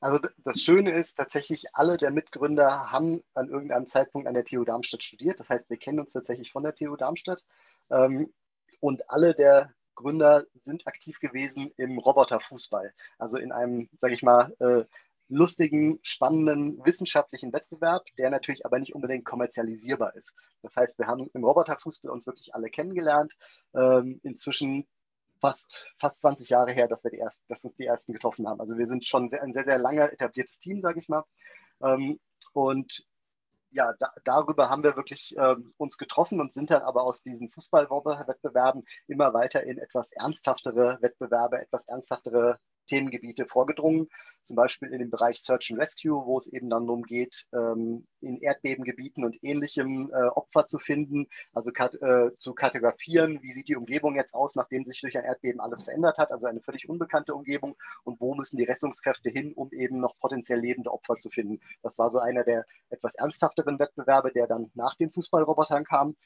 Also 0.00 0.18
das 0.38 0.60
Schöne 0.60 0.98
ist 0.98 1.16
tatsächlich, 1.16 1.66
alle 1.74 1.96
der 1.96 2.10
Mitgründer 2.10 2.90
haben 2.90 3.22
an 3.34 3.48
irgendeinem 3.48 3.86
Zeitpunkt 3.86 4.26
an 4.26 4.34
der 4.34 4.44
TU 4.44 4.64
Darmstadt 4.64 5.04
studiert. 5.04 5.38
Das 5.38 5.48
heißt, 5.48 5.70
wir 5.70 5.76
kennen 5.76 6.00
uns 6.00 6.12
tatsächlich 6.12 6.50
von 6.50 6.64
der 6.64 6.74
TU 6.74 6.96
Darmstadt. 6.96 7.46
Ähm, 7.88 8.32
und 8.80 9.08
alle 9.08 9.32
der 9.32 9.72
Gründer 9.94 10.44
sind 10.64 10.88
aktiv 10.88 11.20
gewesen 11.20 11.70
im 11.76 11.98
Roboterfußball. 11.98 12.92
Also 13.18 13.38
in 13.38 13.52
einem, 13.52 13.88
sage 14.00 14.14
ich 14.14 14.24
mal, 14.24 14.52
äh, 14.58 14.84
lustigen, 15.32 15.98
spannenden 16.02 16.84
wissenschaftlichen 16.84 17.52
Wettbewerb, 17.52 18.04
der 18.18 18.30
natürlich 18.30 18.66
aber 18.66 18.78
nicht 18.78 18.94
unbedingt 18.94 19.24
kommerzialisierbar 19.24 20.14
ist. 20.14 20.34
Das 20.62 20.76
heißt, 20.76 20.98
wir 20.98 21.06
haben 21.06 21.28
im 21.32 21.44
Roboterfußball 21.44 22.10
uns 22.10 22.26
wirklich 22.26 22.54
alle 22.54 22.68
kennengelernt. 22.68 23.32
Ähm, 23.74 24.20
inzwischen 24.22 24.86
fast, 25.40 25.86
fast 25.96 26.20
20 26.20 26.48
Jahre 26.50 26.72
her, 26.72 26.86
dass 26.88 27.02
wir 27.04 27.10
die 27.10 27.18
ersten, 27.18 27.44
dass 27.48 27.64
uns 27.64 27.74
die 27.76 27.86
ersten 27.86 28.12
getroffen 28.12 28.46
haben. 28.46 28.60
Also 28.60 28.78
wir 28.78 28.86
sind 28.86 29.04
schon 29.04 29.28
sehr, 29.28 29.42
ein 29.42 29.52
sehr, 29.52 29.64
sehr 29.64 29.78
lange 29.78 30.10
etabliertes 30.10 30.58
Team, 30.58 30.80
sage 30.80 31.00
ich 31.00 31.08
mal. 31.08 31.24
Ähm, 31.82 32.20
und 32.52 33.06
ja, 33.72 33.92
da, 33.98 34.12
darüber 34.24 34.70
haben 34.70 34.82
wir 34.82 34.96
wirklich 34.96 35.34
ähm, 35.38 35.74
uns 35.78 35.96
getroffen 35.98 36.40
und 36.40 36.52
sind 36.52 36.70
dann 36.70 36.82
aber 36.82 37.04
aus 37.04 37.22
diesen 37.22 37.48
Fußballwettbewerben 37.48 38.84
immer 39.08 39.32
weiter 39.34 39.64
in 39.64 39.78
etwas 39.78 40.12
ernsthaftere 40.12 40.98
Wettbewerbe, 41.00 41.60
etwas 41.60 41.86
ernsthaftere 41.88 42.58
Themengebiete 42.86 43.46
vorgedrungen, 43.46 44.08
zum 44.44 44.56
Beispiel 44.56 44.88
in 44.88 44.98
dem 44.98 45.10
Bereich 45.10 45.40
Search 45.40 45.70
and 45.70 45.80
Rescue, 45.80 46.26
wo 46.26 46.38
es 46.38 46.46
eben 46.46 46.68
dann 46.68 46.86
darum 46.86 47.02
geht, 47.02 47.46
ähm, 47.52 48.06
in 48.20 48.40
Erdbebengebieten 48.40 49.24
und 49.24 49.42
ähnlichem 49.42 50.10
äh, 50.12 50.28
Opfer 50.28 50.66
zu 50.66 50.78
finden, 50.78 51.28
also 51.52 51.70
äh, 51.72 52.32
zu 52.34 52.54
kartografieren, 52.54 53.40
wie 53.42 53.52
sieht 53.52 53.68
die 53.68 53.76
Umgebung 53.76 54.16
jetzt 54.16 54.34
aus, 54.34 54.56
nachdem 54.56 54.84
sich 54.84 55.00
durch 55.00 55.16
ein 55.16 55.24
Erdbeben 55.24 55.60
alles 55.60 55.84
verändert 55.84 56.18
hat, 56.18 56.32
also 56.32 56.46
eine 56.46 56.60
völlig 56.60 56.88
unbekannte 56.88 57.34
Umgebung 57.34 57.76
und 58.04 58.20
wo 58.20 58.34
müssen 58.34 58.56
die 58.56 58.64
Rettungskräfte 58.64 59.30
hin, 59.30 59.52
um 59.54 59.70
eben 59.72 60.00
noch 60.00 60.18
potenziell 60.18 60.60
lebende 60.60 60.92
Opfer 60.92 61.16
zu 61.16 61.30
finden. 61.30 61.60
Das 61.82 61.98
war 61.98 62.10
so 62.10 62.18
einer 62.18 62.44
der 62.44 62.66
etwas 62.90 63.14
ernsthafteren 63.14 63.78
Wettbewerbe, 63.78 64.32
der 64.32 64.46
dann 64.46 64.70
nach 64.74 64.96
den 64.96 65.10
Fußballrobotern 65.10 65.84
kam. 65.84 66.16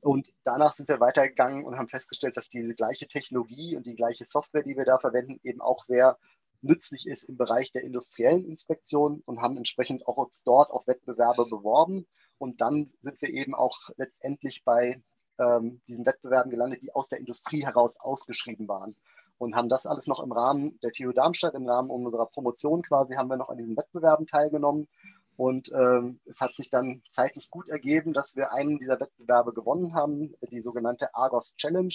Und 0.00 0.32
danach 0.44 0.74
sind 0.74 0.88
wir 0.88 1.00
weitergegangen 1.00 1.64
und 1.64 1.76
haben 1.76 1.88
festgestellt, 1.88 2.36
dass 2.36 2.48
diese 2.48 2.74
gleiche 2.74 3.08
Technologie 3.08 3.76
und 3.76 3.86
die 3.86 3.96
gleiche 3.96 4.24
Software, 4.24 4.62
die 4.62 4.76
wir 4.76 4.84
da 4.84 4.98
verwenden, 4.98 5.40
eben 5.42 5.60
auch 5.60 5.82
sehr 5.82 6.18
nützlich 6.62 7.06
ist 7.06 7.24
im 7.24 7.36
Bereich 7.36 7.72
der 7.72 7.82
industriellen 7.82 8.44
Inspektion 8.44 9.22
und 9.26 9.40
haben 9.40 9.56
entsprechend 9.56 10.06
auch 10.06 10.16
uns 10.16 10.42
dort 10.42 10.70
auf 10.70 10.86
Wettbewerbe 10.86 11.46
beworben. 11.48 12.06
Und 12.38 12.60
dann 12.60 12.90
sind 13.02 13.20
wir 13.22 13.30
eben 13.30 13.54
auch 13.54 13.78
letztendlich 13.96 14.64
bei 14.64 15.02
ähm, 15.38 15.80
diesen 15.88 16.06
Wettbewerben 16.06 16.50
gelandet, 16.50 16.82
die 16.82 16.94
aus 16.94 17.08
der 17.08 17.18
Industrie 17.18 17.64
heraus 17.64 17.98
ausgeschrieben 18.00 18.68
waren. 18.68 18.96
Und 19.38 19.54
haben 19.54 19.68
das 19.68 19.86
alles 19.86 20.06
noch 20.06 20.20
im 20.20 20.32
Rahmen 20.32 20.78
der 20.80 20.92
TU 20.92 21.12
Darmstadt, 21.12 21.54
im 21.54 21.68
Rahmen 21.68 21.90
unserer 21.90 22.26
Promotion 22.26 22.82
quasi, 22.82 23.14
haben 23.14 23.28
wir 23.28 23.36
noch 23.36 23.50
an 23.50 23.58
diesen 23.58 23.76
Wettbewerben 23.76 24.26
teilgenommen 24.26 24.88
und 25.36 25.70
ähm, 25.72 26.20
es 26.24 26.40
hat 26.40 26.54
sich 26.56 26.70
dann 26.70 27.02
zeitlich 27.12 27.50
gut 27.50 27.68
ergeben, 27.68 28.12
dass 28.12 28.36
wir 28.36 28.52
einen 28.52 28.78
dieser 28.78 28.98
Wettbewerbe 28.98 29.52
gewonnen 29.52 29.94
haben, 29.94 30.34
die 30.50 30.60
sogenannte 30.60 31.14
Argos 31.14 31.54
Challenge, 31.56 31.94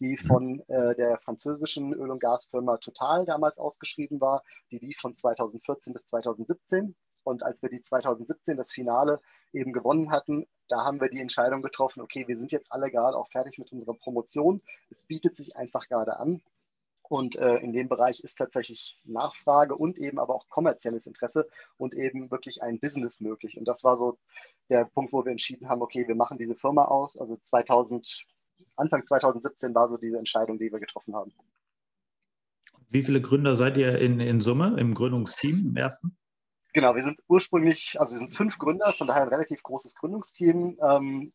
die 0.00 0.18
mhm. 0.20 0.26
von 0.26 0.60
äh, 0.68 0.94
der 0.96 1.18
französischen 1.18 1.92
Öl- 1.92 2.10
und 2.10 2.20
Gasfirma 2.20 2.78
Total 2.78 3.24
damals 3.24 3.58
ausgeschrieben 3.58 4.20
war. 4.20 4.42
Die 4.70 4.78
lief 4.78 4.98
von 4.98 5.14
2014 5.14 5.92
bis 5.92 6.06
2017. 6.06 6.96
Und 7.22 7.42
als 7.42 7.62
wir 7.62 7.68
die 7.68 7.82
2017 7.82 8.56
das 8.56 8.72
Finale 8.72 9.20
eben 9.52 9.72
gewonnen 9.72 10.10
hatten, 10.10 10.46
da 10.68 10.84
haben 10.84 11.00
wir 11.00 11.10
die 11.10 11.20
Entscheidung 11.20 11.60
getroffen, 11.62 12.00
okay, 12.00 12.26
wir 12.26 12.38
sind 12.38 12.50
jetzt 12.50 12.72
alle 12.72 12.90
gerade 12.90 13.16
auch 13.16 13.28
fertig 13.30 13.58
mit 13.58 13.70
unserer 13.72 13.94
Promotion. 13.94 14.62
Es 14.88 15.04
bietet 15.04 15.36
sich 15.36 15.54
einfach 15.54 15.86
gerade 15.86 16.18
an, 16.18 16.40
und 17.10 17.34
äh, 17.34 17.56
in 17.56 17.72
dem 17.72 17.88
Bereich 17.88 18.20
ist 18.20 18.38
tatsächlich 18.38 18.96
Nachfrage 19.02 19.74
und 19.74 19.98
eben 19.98 20.20
aber 20.20 20.32
auch 20.32 20.48
kommerzielles 20.48 21.08
Interesse 21.08 21.48
und 21.76 21.92
eben 21.92 22.30
wirklich 22.30 22.62
ein 22.62 22.78
Business 22.78 23.20
möglich. 23.20 23.58
Und 23.58 23.66
das 23.66 23.82
war 23.82 23.96
so 23.96 24.16
der 24.68 24.84
Punkt, 24.84 25.12
wo 25.12 25.24
wir 25.24 25.32
entschieden 25.32 25.68
haben, 25.68 25.82
okay, 25.82 26.06
wir 26.06 26.14
machen 26.14 26.38
diese 26.38 26.54
Firma 26.54 26.84
aus. 26.84 27.18
Also 27.18 27.36
2000, 27.36 28.26
Anfang 28.76 29.04
2017 29.04 29.74
war 29.74 29.88
so 29.88 29.96
diese 29.96 30.18
Entscheidung, 30.18 30.60
die 30.60 30.70
wir 30.70 30.78
getroffen 30.78 31.16
haben. 31.16 31.32
Wie 32.90 33.02
viele 33.02 33.20
Gründer 33.20 33.56
seid 33.56 33.76
ihr 33.76 33.98
in, 33.98 34.20
in 34.20 34.40
Summe 34.40 34.76
im 34.78 34.94
Gründungsteam, 34.94 35.66
im 35.66 35.76
ersten? 35.76 36.16
Genau, 36.72 36.94
wir 36.94 37.02
sind 37.02 37.18
ursprünglich, 37.26 37.96
also 37.98 38.14
wir 38.14 38.20
sind 38.20 38.32
fünf 38.32 38.56
Gründer, 38.56 38.92
von 38.92 39.08
daher 39.08 39.22
ein 39.22 39.28
relativ 39.28 39.64
großes 39.64 39.96
Gründungsteam. 39.96 40.78
Ähm, 40.80 41.32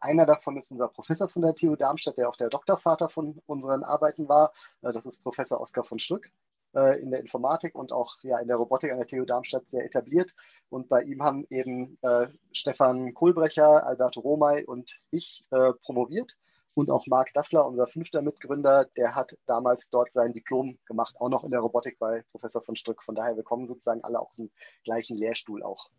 einer 0.00 0.26
davon 0.26 0.56
ist 0.56 0.70
unser 0.70 0.88
Professor 0.88 1.28
von 1.28 1.42
der 1.42 1.54
TU 1.54 1.76
Darmstadt, 1.76 2.18
der 2.18 2.28
auch 2.28 2.36
der 2.36 2.50
Doktorvater 2.50 3.08
von 3.08 3.40
unseren 3.46 3.84
Arbeiten 3.84 4.28
war. 4.28 4.52
Äh, 4.82 4.92
das 4.92 5.06
ist 5.06 5.22
Professor 5.22 5.60
Oskar 5.60 5.84
von 5.84 5.98
Strück 5.98 6.30
äh, 6.74 7.00
in 7.00 7.10
der 7.10 7.20
Informatik 7.20 7.74
und 7.74 7.92
auch 7.92 8.16
ja, 8.22 8.38
in 8.38 8.48
der 8.48 8.56
Robotik 8.56 8.92
an 8.92 8.98
der 8.98 9.06
TU 9.06 9.24
Darmstadt 9.24 9.68
sehr 9.70 9.84
etabliert. 9.84 10.34
Und 10.68 10.88
bei 10.88 11.02
ihm 11.02 11.22
haben 11.22 11.46
eben 11.50 11.98
äh, 12.02 12.28
Stefan 12.52 13.14
Kohlbrecher, 13.14 13.86
Alberto 13.86 14.20
Romay 14.20 14.64
und 14.64 15.00
ich 15.10 15.44
äh, 15.50 15.72
promoviert. 15.82 16.36
Und 16.74 16.90
auch 16.92 17.08
Marc 17.08 17.34
Dassler, 17.34 17.66
unser 17.66 17.88
fünfter 17.88 18.22
Mitgründer, 18.22 18.84
der 18.96 19.16
hat 19.16 19.36
damals 19.46 19.90
dort 19.90 20.12
sein 20.12 20.32
Diplom 20.32 20.78
gemacht, 20.86 21.16
auch 21.18 21.28
noch 21.28 21.42
in 21.42 21.50
der 21.50 21.58
Robotik 21.58 21.98
bei 21.98 22.22
Professor 22.30 22.62
von 22.62 22.76
Strück. 22.76 23.02
Von 23.02 23.16
daher, 23.16 23.34
wir 23.34 23.42
kommen 23.42 23.66
sozusagen 23.66 24.04
alle 24.04 24.20
aus 24.20 24.36
dem 24.36 24.50
gleichen 24.84 25.16
Lehrstuhl 25.16 25.64
auch. 25.64 25.90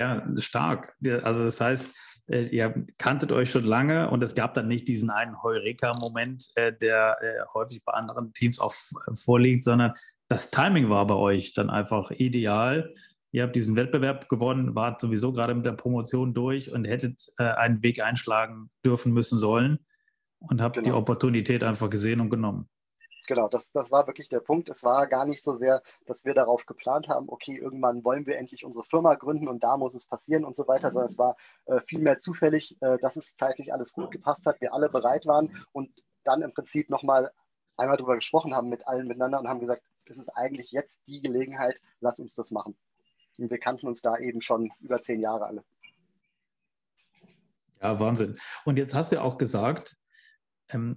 Ja, 0.00 0.26
stark. 0.38 0.96
Also 1.22 1.44
das 1.44 1.60
heißt, 1.60 1.90
äh, 2.30 2.46
ihr 2.46 2.86
kanntet 2.96 3.32
euch 3.32 3.50
schon 3.50 3.64
lange 3.64 4.08
und 4.08 4.22
es 4.22 4.34
gab 4.34 4.54
dann 4.54 4.66
nicht 4.66 4.88
diesen 4.88 5.10
einen 5.10 5.42
Heureka-Moment, 5.42 6.52
äh, 6.54 6.72
der 6.72 7.18
äh, 7.20 7.44
häufig 7.52 7.84
bei 7.84 7.92
anderen 7.92 8.32
Teams 8.32 8.60
auch 8.60 8.72
vorliegt, 9.14 9.62
sondern 9.62 9.92
das 10.28 10.50
Timing 10.50 10.88
war 10.88 11.06
bei 11.06 11.16
euch 11.16 11.52
dann 11.52 11.68
einfach 11.68 12.10
ideal. 12.12 12.94
Ihr 13.30 13.42
habt 13.42 13.54
diesen 13.54 13.76
Wettbewerb 13.76 14.30
gewonnen, 14.30 14.74
wart 14.74 15.02
sowieso 15.02 15.32
gerade 15.32 15.54
mit 15.54 15.66
der 15.66 15.72
Promotion 15.72 16.32
durch 16.32 16.72
und 16.72 16.86
hättet 16.86 17.32
einen 17.36 17.80
Weg 17.82 18.02
einschlagen 18.02 18.70
dürfen 18.84 19.12
müssen 19.12 19.38
sollen 19.38 19.78
und 20.38 20.62
habt 20.62 20.76
genau. 20.76 20.84
die 20.84 20.92
Opportunität 20.92 21.62
einfach 21.62 21.90
gesehen 21.90 22.20
und 22.20 22.30
genommen 22.30 22.68
genau, 23.30 23.46
das, 23.48 23.70
das 23.70 23.92
war 23.92 24.08
wirklich 24.08 24.28
der 24.28 24.40
Punkt. 24.40 24.68
Es 24.68 24.82
war 24.82 25.06
gar 25.06 25.24
nicht 25.24 25.44
so 25.44 25.54
sehr, 25.54 25.82
dass 26.04 26.24
wir 26.24 26.34
darauf 26.34 26.66
geplant 26.66 27.08
haben, 27.08 27.28
okay, 27.28 27.56
irgendwann 27.56 28.04
wollen 28.04 28.26
wir 28.26 28.36
endlich 28.36 28.64
unsere 28.64 28.84
Firma 28.84 29.14
gründen 29.14 29.46
und 29.46 29.62
da 29.62 29.76
muss 29.76 29.94
es 29.94 30.04
passieren 30.04 30.44
und 30.44 30.56
so 30.56 30.66
weiter, 30.66 30.90
sondern 30.90 31.10
es 31.10 31.16
war 31.16 31.36
äh, 31.66 31.80
vielmehr 31.86 32.18
zufällig, 32.18 32.76
äh, 32.82 32.98
dass 32.98 33.14
es 33.14 33.32
zeitlich 33.36 33.72
alles 33.72 33.92
gut 33.92 34.10
gepasst 34.10 34.46
hat, 34.46 34.60
wir 34.60 34.74
alle 34.74 34.88
bereit 34.88 35.26
waren 35.26 35.64
und 35.70 35.92
dann 36.24 36.42
im 36.42 36.52
Prinzip 36.52 36.90
nochmal 36.90 37.30
einmal 37.76 37.96
darüber 37.96 38.16
gesprochen 38.16 38.52
haben 38.52 38.68
mit 38.68 38.86
allen 38.88 39.06
miteinander 39.06 39.38
und 39.38 39.48
haben 39.48 39.60
gesagt, 39.60 39.84
es 40.06 40.18
ist 40.18 40.28
eigentlich 40.30 40.72
jetzt 40.72 41.00
die 41.06 41.20
Gelegenheit, 41.20 41.80
lass 42.00 42.18
uns 42.18 42.34
das 42.34 42.50
machen. 42.50 42.76
Und 43.38 43.48
wir 43.48 43.58
kannten 43.58 43.86
uns 43.86 44.02
da 44.02 44.18
eben 44.18 44.40
schon 44.40 44.72
über 44.80 45.00
zehn 45.04 45.20
Jahre 45.20 45.46
alle. 45.46 45.64
Ja, 47.80 48.00
Wahnsinn. 48.00 48.36
Und 48.64 48.76
jetzt 48.76 48.92
hast 48.92 49.12
du 49.12 49.22
auch 49.22 49.38
gesagt, 49.38 49.96
ähm, 50.70 50.96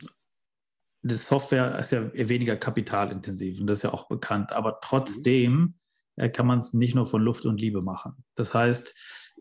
die 1.04 1.16
Software 1.16 1.78
ist 1.80 1.92
ja 1.92 2.10
weniger 2.14 2.56
kapitalintensiv 2.56 3.60
und 3.60 3.68
das 3.68 3.78
ist 3.78 3.84
ja 3.84 3.94
auch 3.94 4.08
bekannt, 4.08 4.54
aber 4.54 4.80
trotzdem 4.82 5.76
äh, 6.16 6.30
kann 6.30 6.48
man 6.48 6.60
es 6.60 6.74
nicht 6.74 6.96
nur 6.96 7.06
von 7.06 7.22
Luft 7.22 7.46
und 7.46 7.60
Liebe 7.60 7.82
machen. 7.82 8.24
Das 8.36 8.54
heißt, 8.54 8.96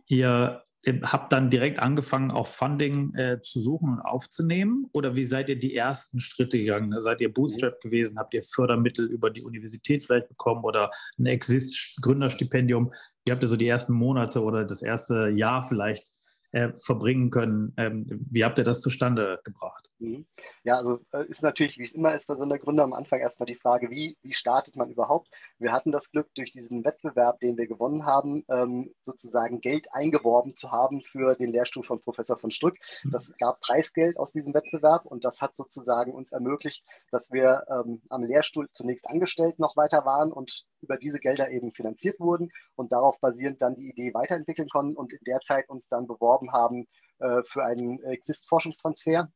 ihr 0.08 0.64
habt 1.04 1.32
dann 1.32 1.50
direkt 1.50 1.78
angefangen, 1.78 2.32
auch 2.32 2.48
Funding 2.48 3.14
äh, 3.14 3.40
zu 3.40 3.60
suchen 3.60 3.90
und 3.90 4.00
aufzunehmen? 4.00 4.86
Oder 4.92 5.14
wie 5.14 5.24
seid 5.24 5.48
ihr 5.48 5.58
die 5.58 5.76
ersten 5.76 6.18
Schritte 6.18 6.58
gegangen? 6.58 6.92
Seid 7.00 7.20
ihr 7.20 7.32
Bootstrap 7.32 7.80
gewesen? 7.80 8.18
Habt 8.18 8.34
ihr 8.34 8.42
Fördermittel 8.42 9.06
über 9.06 9.30
die 9.30 9.42
Universität 9.42 10.02
vielleicht 10.02 10.28
bekommen 10.28 10.64
oder 10.64 10.90
ein 11.18 11.26
Exist-Gründerstipendium? 11.26 12.92
Wie 13.24 13.30
habt 13.30 13.44
ihr 13.44 13.48
so 13.48 13.56
die 13.56 13.68
ersten 13.68 13.92
Monate 13.92 14.42
oder 14.42 14.64
das 14.64 14.82
erste 14.82 15.28
Jahr 15.28 15.62
vielleicht 15.62 16.08
äh, 16.52 16.70
verbringen 16.76 17.30
können. 17.30 17.74
Ähm, 17.76 18.06
wie 18.30 18.44
habt 18.44 18.58
ihr 18.58 18.64
das 18.64 18.80
zustande 18.80 19.40
gebracht? 19.44 19.88
Mhm. 19.98 20.26
Ja, 20.64 20.76
also 20.76 21.00
äh, 21.12 21.26
ist 21.26 21.42
natürlich, 21.42 21.78
wie 21.78 21.84
es 21.84 21.94
immer 21.94 22.14
ist 22.14 22.28
bei 22.28 22.34
so 22.34 22.44
einer 22.44 22.58
Gründer, 22.58 22.84
am 22.84 22.92
Anfang 22.92 23.20
erstmal 23.20 23.46
die 23.46 23.56
Frage, 23.56 23.90
wie, 23.90 24.16
wie 24.22 24.34
startet 24.34 24.76
man 24.76 24.90
überhaupt? 24.90 25.28
Wir 25.62 25.72
hatten 25.72 25.92
das 25.92 26.10
Glück, 26.10 26.28
durch 26.34 26.50
diesen 26.52 26.84
Wettbewerb, 26.84 27.40
den 27.40 27.56
wir 27.56 27.66
gewonnen 27.66 28.04
haben, 28.04 28.44
ähm, 28.48 28.94
sozusagen 29.00 29.60
Geld 29.60 29.86
eingeworben 29.92 30.56
zu 30.56 30.72
haben 30.72 31.02
für 31.02 31.34
den 31.34 31.52
Lehrstuhl 31.52 31.84
von 31.84 32.02
Professor 32.02 32.38
von 32.38 32.50
Strück. 32.50 32.76
Mhm. 33.04 33.12
Das 33.12 33.32
gab 33.38 33.60
Preisgeld 33.60 34.18
aus 34.18 34.32
diesem 34.32 34.54
Wettbewerb 34.54 35.06
und 35.06 35.24
das 35.24 35.40
hat 35.40 35.54
sozusagen 35.56 36.12
uns 36.12 36.32
ermöglicht, 36.32 36.84
dass 37.10 37.30
wir 37.30 37.64
ähm, 37.68 38.02
am 38.08 38.24
Lehrstuhl 38.24 38.68
zunächst 38.72 39.08
angestellt 39.08 39.58
noch 39.58 39.76
weiter 39.76 40.04
waren 40.04 40.32
und 40.32 40.64
über 40.80 40.96
diese 40.96 41.18
Gelder 41.18 41.50
eben 41.50 41.70
finanziert 41.70 42.18
wurden 42.18 42.50
und 42.74 42.92
darauf 42.92 43.20
basierend 43.20 43.62
dann 43.62 43.76
die 43.76 43.88
Idee 43.88 44.14
weiterentwickeln 44.14 44.68
konnten 44.68 44.96
und 44.96 45.12
in 45.12 45.20
der 45.26 45.40
Zeit 45.40 45.68
uns 45.68 45.88
dann 45.88 46.06
beworben 46.06 46.52
haben 46.52 46.86
äh, 47.20 47.42
für 47.44 47.64
einen 47.64 48.02
Exist-Forschungstransfer 48.02 49.30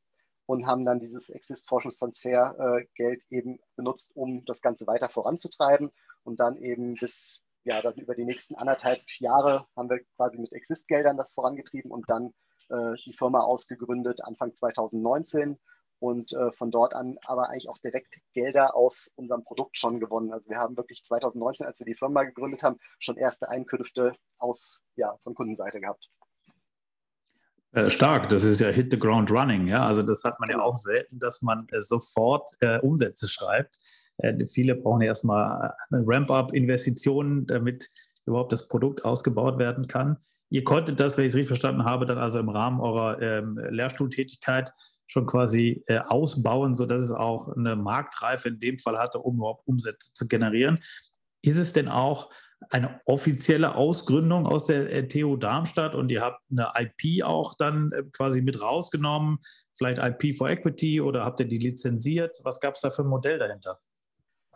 und 0.46 0.66
haben 0.66 0.84
dann 0.84 1.00
dieses 1.00 1.28
Exist-Forschungstransfer-Geld 1.28 3.24
äh, 3.30 3.36
eben 3.36 3.58
benutzt, 3.76 4.12
um 4.14 4.44
das 4.44 4.60
Ganze 4.60 4.86
weiter 4.86 5.08
voranzutreiben 5.08 5.90
und 6.22 6.40
dann 6.40 6.56
eben 6.56 6.94
bis 6.94 7.42
ja, 7.64 7.82
dann 7.82 7.94
über 7.94 8.14
die 8.14 8.24
nächsten 8.24 8.54
anderthalb 8.54 9.02
Jahre 9.18 9.66
haben 9.76 9.90
wir 9.90 10.00
quasi 10.14 10.40
mit 10.40 10.52
Exist-Geldern 10.52 11.16
das 11.16 11.34
vorangetrieben 11.34 11.90
und 11.90 12.08
dann 12.08 12.32
äh, 12.68 12.94
die 13.04 13.12
Firma 13.12 13.40
ausgegründet 13.40 14.24
Anfang 14.24 14.54
2019 14.54 15.58
und 15.98 16.32
äh, 16.32 16.52
von 16.52 16.70
dort 16.70 16.94
an 16.94 17.18
aber 17.26 17.48
eigentlich 17.48 17.68
auch 17.68 17.78
direkt 17.78 18.20
Gelder 18.32 18.76
aus 18.76 19.10
unserem 19.16 19.42
Produkt 19.42 19.78
schon 19.78 19.98
gewonnen. 19.98 20.32
Also 20.32 20.48
wir 20.48 20.58
haben 20.58 20.76
wirklich 20.76 21.04
2019, 21.04 21.66
als 21.66 21.80
wir 21.80 21.86
die 21.86 21.94
Firma 21.94 22.22
gegründet 22.22 22.62
haben, 22.62 22.78
schon 23.00 23.16
erste 23.16 23.48
Einkünfte 23.48 24.14
aus, 24.38 24.80
ja, 24.94 25.16
von 25.24 25.34
Kundenseite 25.34 25.80
gehabt. 25.80 26.08
Äh, 27.76 27.90
stark, 27.90 28.30
das 28.30 28.44
ist 28.44 28.60
ja 28.60 28.70
Hit 28.70 28.90
the 28.90 28.98
Ground 28.98 29.30
Running, 29.30 29.68
ja. 29.68 29.84
Also 29.84 30.02
das 30.02 30.24
hat 30.24 30.40
man 30.40 30.48
ja 30.48 30.58
auch 30.58 30.76
selten, 30.76 31.18
dass 31.18 31.42
man 31.42 31.66
äh, 31.72 31.82
sofort 31.82 32.48
äh, 32.60 32.78
Umsätze 32.78 33.28
schreibt. 33.28 33.76
Äh, 34.16 34.46
viele 34.46 34.76
brauchen 34.76 35.02
ja 35.02 35.08
erstmal 35.08 35.74
eine 35.90 36.02
Ramp-up-Investitionen, 36.06 37.46
damit 37.46 37.86
überhaupt 38.24 38.54
das 38.54 38.68
Produkt 38.68 39.04
ausgebaut 39.04 39.58
werden 39.58 39.86
kann. 39.86 40.16
Ihr 40.48 40.64
konntet 40.64 41.00
das, 41.00 41.18
wenn 41.18 41.26
ich 41.26 41.32
es 41.32 41.34
richtig 41.36 41.48
verstanden 41.48 41.84
habe, 41.84 42.06
dann 42.06 42.16
also 42.16 42.38
im 42.38 42.48
Rahmen 42.48 42.80
eurer 42.80 43.20
ähm, 43.20 43.58
Lehrstuhltätigkeit 43.68 44.72
schon 45.06 45.26
quasi 45.26 45.82
äh, 45.86 45.98
ausbauen, 45.98 46.74
sodass 46.74 47.02
es 47.02 47.12
auch 47.12 47.54
eine 47.54 47.76
Marktreife 47.76 48.48
in 48.48 48.58
dem 48.58 48.78
Fall 48.78 48.96
hatte, 48.98 49.18
um 49.18 49.36
überhaupt 49.36 49.66
Umsätze 49.66 50.14
zu 50.14 50.28
generieren. 50.28 50.78
Ist 51.42 51.58
es 51.58 51.74
denn 51.74 51.88
auch 51.88 52.30
eine 52.70 53.00
offizielle 53.06 53.74
Ausgründung 53.74 54.46
aus 54.46 54.66
der 54.66 54.92
äh, 54.92 55.06
TU 55.06 55.36
Darmstadt 55.36 55.94
und 55.94 56.10
ihr 56.10 56.22
habt 56.22 56.40
eine 56.50 56.70
IP 56.76 57.22
auch 57.24 57.54
dann 57.54 57.92
äh, 57.92 58.02
quasi 58.12 58.40
mit 58.40 58.60
rausgenommen, 58.60 59.38
vielleicht 59.74 60.02
IP 60.02 60.36
for 60.36 60.48
Equity 60.48 61.00
oder 61.00 61.24
habt 61.24 61.40
ihr 61.40 61.46
die 61.46 61.58
lizenziert? 61.58 62.38
Was 62.44 62.60
gab 62.60 62.74
es 62.74 62.80
da 62.80 62.90
für 62.90 63.02
ein 63.02 63.08
Modell 63.08 63.38
dahinter? 63.38 63.78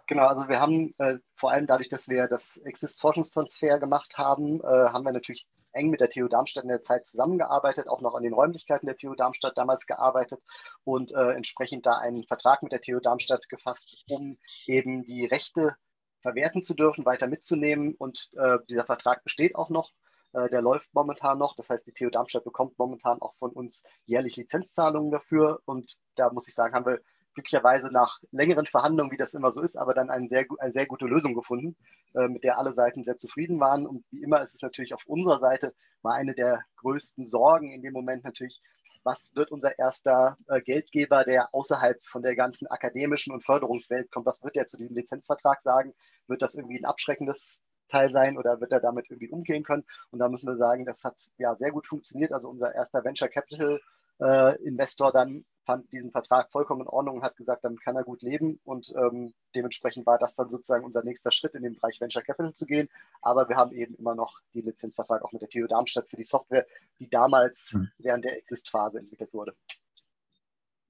Genau, 0.07 0.27
also 0.27 0.49
wir 0.49 0.61
haben 0.61 0.93
äh, 0.99 1.19
vor 1.37 1.53
allem 1.53 1.67
dadurch, 1.67 1.89
dass 1.89 2.09
wir 2.09 2.27
das 2.27 2.57
Exist-Forschungstransfer 2.65 3.79
gemacht 3.79 4.15
haben, 4.17 4.61
äh, 4.61 4.67
haben 4.67 5.05
wir 5.05 5.13
natürlich 5.13 5.47
eng 5.73 5.91
mit 5.91 6.01
der 6.01 6.11
TU 6.11 6.27
Darmstadt 6.27 6.65
in 6.65 6.69
der 6.69 6.83
Zeit 6.83 7.07
zusammengearbeitet, 7.07 7.89
auch 7.89 8.01
noch 8.01 8.17
an 8.17 8.25
den 8.25 8.33
Räumlichkeiten 8.33 8.87
der 8.87 8.97
TU 8.97 9.15
Darmstadt 9.15 9.57
damals 9.57 9.87
gearbeitet 9.87 10.41
und 10.83 11.13
äh, 11.13 11.31
entsprechend 11.31 11.87
da 11.87 11.99
einen 11.99 12.25
Vertrag 12.25 12.65
mit 12.65 12.73
der 12.73 12.81
TU 12.81 12.99
Darmstadt 12.99 13.49
gefasst, 13.49 14.05
um 14.09 14.37
eben 14.67 15.05
die 15.05 15.27
Rechte 15.27 15.77
verwerten 16.21 16.63
zu 16.63 16.75
dürfen, 16.75 17.05
weiter 17.05 17.27
mitzunehmen. 17.27 17.95
Und 17.95 18.31
äh, 18.37 18.59
dieser 18.69 18.85
Vertrag 18.85 19.25
besteht 19.25 19.55
auch 19.55 19.71
noch. 19.71 19.91
Äh, 20.33 20.49
der 20.49 20.63
läuft 20.63 20.93
momentan 20.95 21.39
noch. 21.39 21.57
Das 21.57 21.71
heißt, 21.71 21.87
die 21.87 21.93
TU 21.93 22.11
Darmstadt 22.11 22.45
bekommt 22.45 22.79
momentan 22.79 23.21
auch 23.21 23.35
von 23.37 23.51
uns 23.51 23.85
jährlich 24.07 24.37
Lizenzzahlungen 24.37 25.11
dafür. 25.11 25.61
Und 25.65 25.97
da 26.17 26.31
muss 26.33 26.49
ich 26.49 26.55
sagen, 26.55 26.75
haben 26.75 26.87
wir 26.87 27.01
glücklicherweise 27.35 27.89
nach 27.89 28.21
längeren 28.33 28.67
Verhandlungen, 28.67 29.13
wie 29.13 29.17
das 29.17 29.35
immer 29.35 29.53
so 29.53 29.63
ist, 29.63 29.77
aber 29.77 29.95
dann 29.95 30.11
eine 30.11 30.29
sehr, 30.29 30.47
eine 30.59 30.73
sehr 30.73 30.87
gute 30.87 31.07
Lösung 31.07 31.35
gefunden, 31.35 31.77
äh, 32.15 32.29
mit 32.29 32.45
der 32.45 32.59
alle 32.59 32.75
Seiten 32.75 33.05
sehr 33.05 33.17
zufrieden 33.17 33.61
waren. 33.61 33.87
Und 33.87 34.05
wie 34.11 34.23
immer 34.23 34.43
ist 34.43 34.55
es 34.55 34.63
natürlich 34.63 34.95
auf 34.95 35.07
unserer 35.07 35.39
Seite 35.39 35.75
war 36.03 36.15
eine 36.15 36.35
der 36.35 36.65
größten 36.77 37.27
Sorgen 37.27 37.73
in 37.73 37.83
dem 37.83 37.93
Moment 37.93 38.25
natürlich, 38.25 38.63
was 39.03 39.31
wird 39.35 39.51
unser 39.51 39.79
erster 39.79 40.37
äh, 40.49 40.61
Geldgeber, 40.61 41.25
der 41.25 41.55
außerhalb 41.55 41.99
von 42.07 42.23
der 42.23 42.37
ganzen 42.37 42.67
akademischen 42.67 43.33
und 43.33 43.45
Förderungswelt 43.45 44.11
kommt, 44.11 44.27
was 44.27 44.43
wird 44.45 44.57
er 44.57 44.67
zu 44.67 44.77
diesem 44.77 44.97
Lizenzvertrag 44.97 45.63
sagen? 45.63 45.95
Wird 46.27 46.43
das 46.43 46.55
irgendwie 46.55 46.79
ein 46.79 46.85
abschreckendes 46.85 47.61
Teil 47.89 48.11
sein 48.11 48.39
oder 48.39 48.61
wird 48.61 48.73
er 48.73 48.81
damit 48.81 49.07
irgendwie 49.11 49.31
umgehen 49.31 49.65
können? 49.65 49.85
Und 50.11 50.19
da 50.19 50.29
müssen 50.29 50.49
wir 50.49 50.57
sagen, 50.57 50.85
das 50.85 51.03
hat 51.05 51.17
ja 51.39 51.55
sehr 51.57 51.73
gut 51.73 51.87
funktioniert. 51.87 52.33
Also 52.33 52.49
unser 52.49 52.75
erster 52.75 53.05
Venture 53.05 53.29
Capital 53.29 53.81
äh, 54.21 54.63
Investor 54.63 55.13
dann 55.13 55.45
fand 55.65 55.93
diesen 55.93 56.11
Vertrag 56.11 56.51
vollkommen 56.51 56.83
in 56.83 56.89
Ordnung 56.89 57.17
und 57.17 57.23
hat 57.23 57.37
gesagt, 57.37 57.65
damit 57.65 57.83
kann 57.83 57.97
er 57.97 58.05
gut 58.05 58.23
leben. 58.23 58.61
Und 58.65 58.93
ähm, 58.97 59.33
dementsprechend 59.55 60.07
war 60.07 60.19
das 60.19 60.35
dann 60.37 60.51
sozusagen 60.51 60.85
unser 60.85 61.05
nächster 61.05 61.31
Schritt 61.31 61.55
in 61.55 61.63
den 61.63 61.75
Bereich 61.75 62.01
Venture 62.01 62.23
Capital 62.23 62.55
zu 62.55 62.67
gehen. 62.67 62.89
Aber 63.23 63.49
wir 63.49 63.57
haben 63.57 63.73
eben 63.73 63.95
immer 63.95 64.15
noch 64.15 64.41
den 64.55 64.65
Lizenzvertrag 64.65 65.23
auch 65.23 65.33
mit 65.33 65.43
der 65.43 65.49
TU 65.49 65.67
Darmstadt 65.67 66.09
für 66.09 66.17
die 66.17 66.25
Software, 66.25 66.67
die 66.99 67.09
damals 67.09 67.73
mhm. 67.73 67.89
während 67.99 68.25
der 68.25 68.37
Exist-Phase 68.39 68.99
entwickelt 68.99 69.33
wurde. 69.33 69.55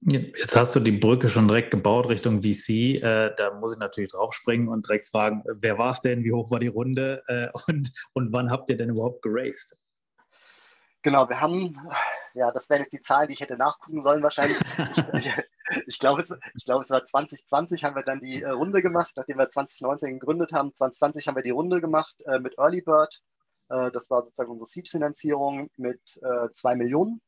Jetzt 0.03 0.55
hast 0.55 0.75
du 0.75 0.79
die 0.79 0.93
Brücke 0.93 1.29
schon 1.29 1.47
direkt 1.47 1.69
gebaut 1.69 2.09
Richtung 2.09 2.41
VC. 2.41 2.69
Äh, 2.69 3.35
da 3.37 3.53
muss 3.59 3.73
ich 3.73 3.79
natürlich 3.79 4.11
draufspringen 4.11 4.67
und 4.67 4.87
direkt 4.87 5.05
fragen, 5.05 5.43
wer 5.45 5.77
war 5.77 5.91
es 5.91 6.01
denn, 6.01 6.23
wie 6.23 6.31
hoch 6.31 6.49
war 6.49 6.59
die 6.59 6.67
Runde 6.67 7.21
äh, 7.27 7.49
und, 7.67 7.91
und 8.13 8.33
wann 8.33 8.49
habt 8.49 8.69
ihr 8.71 8.77
denn 8.77 8.89
überhaupt 8.89 9.21
geraced? 9.21 9.77
Genau, 11.03 11.27
wir 11.29 11.41
haben, 11.41 11.73
ja, 12.33 12.51
das 12.51 12.69
wären 12.69 12.81
jetzt 12.81 12.93
die 12.93 13.01
Zahlen, 13.01 13.27
die 13.27 13.33
ich 13.33 13.41
hätte 13.41 13.57
nachgucken 13.57 14.01
sollen 14.01 14.21
wahrscheinlich. 14.21 14.59
ich, 15.13 15.31
ich 15.87 15.99
glaube, 15.99 16.21
es, 16.21 16.33
ich 16.55 16.65
glaube, 16.65 16.83
es 16.83 16.91
war 16.91 17.05
2020 17.05 17.83
haben 17.83 17.95
wir 17.95 18.03
dann 18.03 18.19
die 18.19 18.43
äh, 18.43 18.49
Runde 18.49 18.81
gemacht, 18.81 19.11
nachdem 19.15 19.37
wir 19.37 19.49
2019 19.49 20.19
gegründet 20.19 20.53
haben. 20.53 20.75
2020 20.75 21.27
haben 21.27 21.35
wir 21.35 21.43
die 21.43 21.49
Runde 21.49 21.81
gemacht 21.81 22.15
äh, 22.25 22.39
mit 22.39 22.57
Early 22.59 22.81
Bird. 22.81 23.21
Äh, 23.69 23.91
das 23.91 24.09
war 24.11 24.23
sozusagen 24.23 24.51
unsere 24.51 24.67
Seed-Finanzierung 24.69 25.69
mit 25.77 26.21
äh, 26.21 26.51
zwei 26.53 26.75
Millionen. 26.75 27.21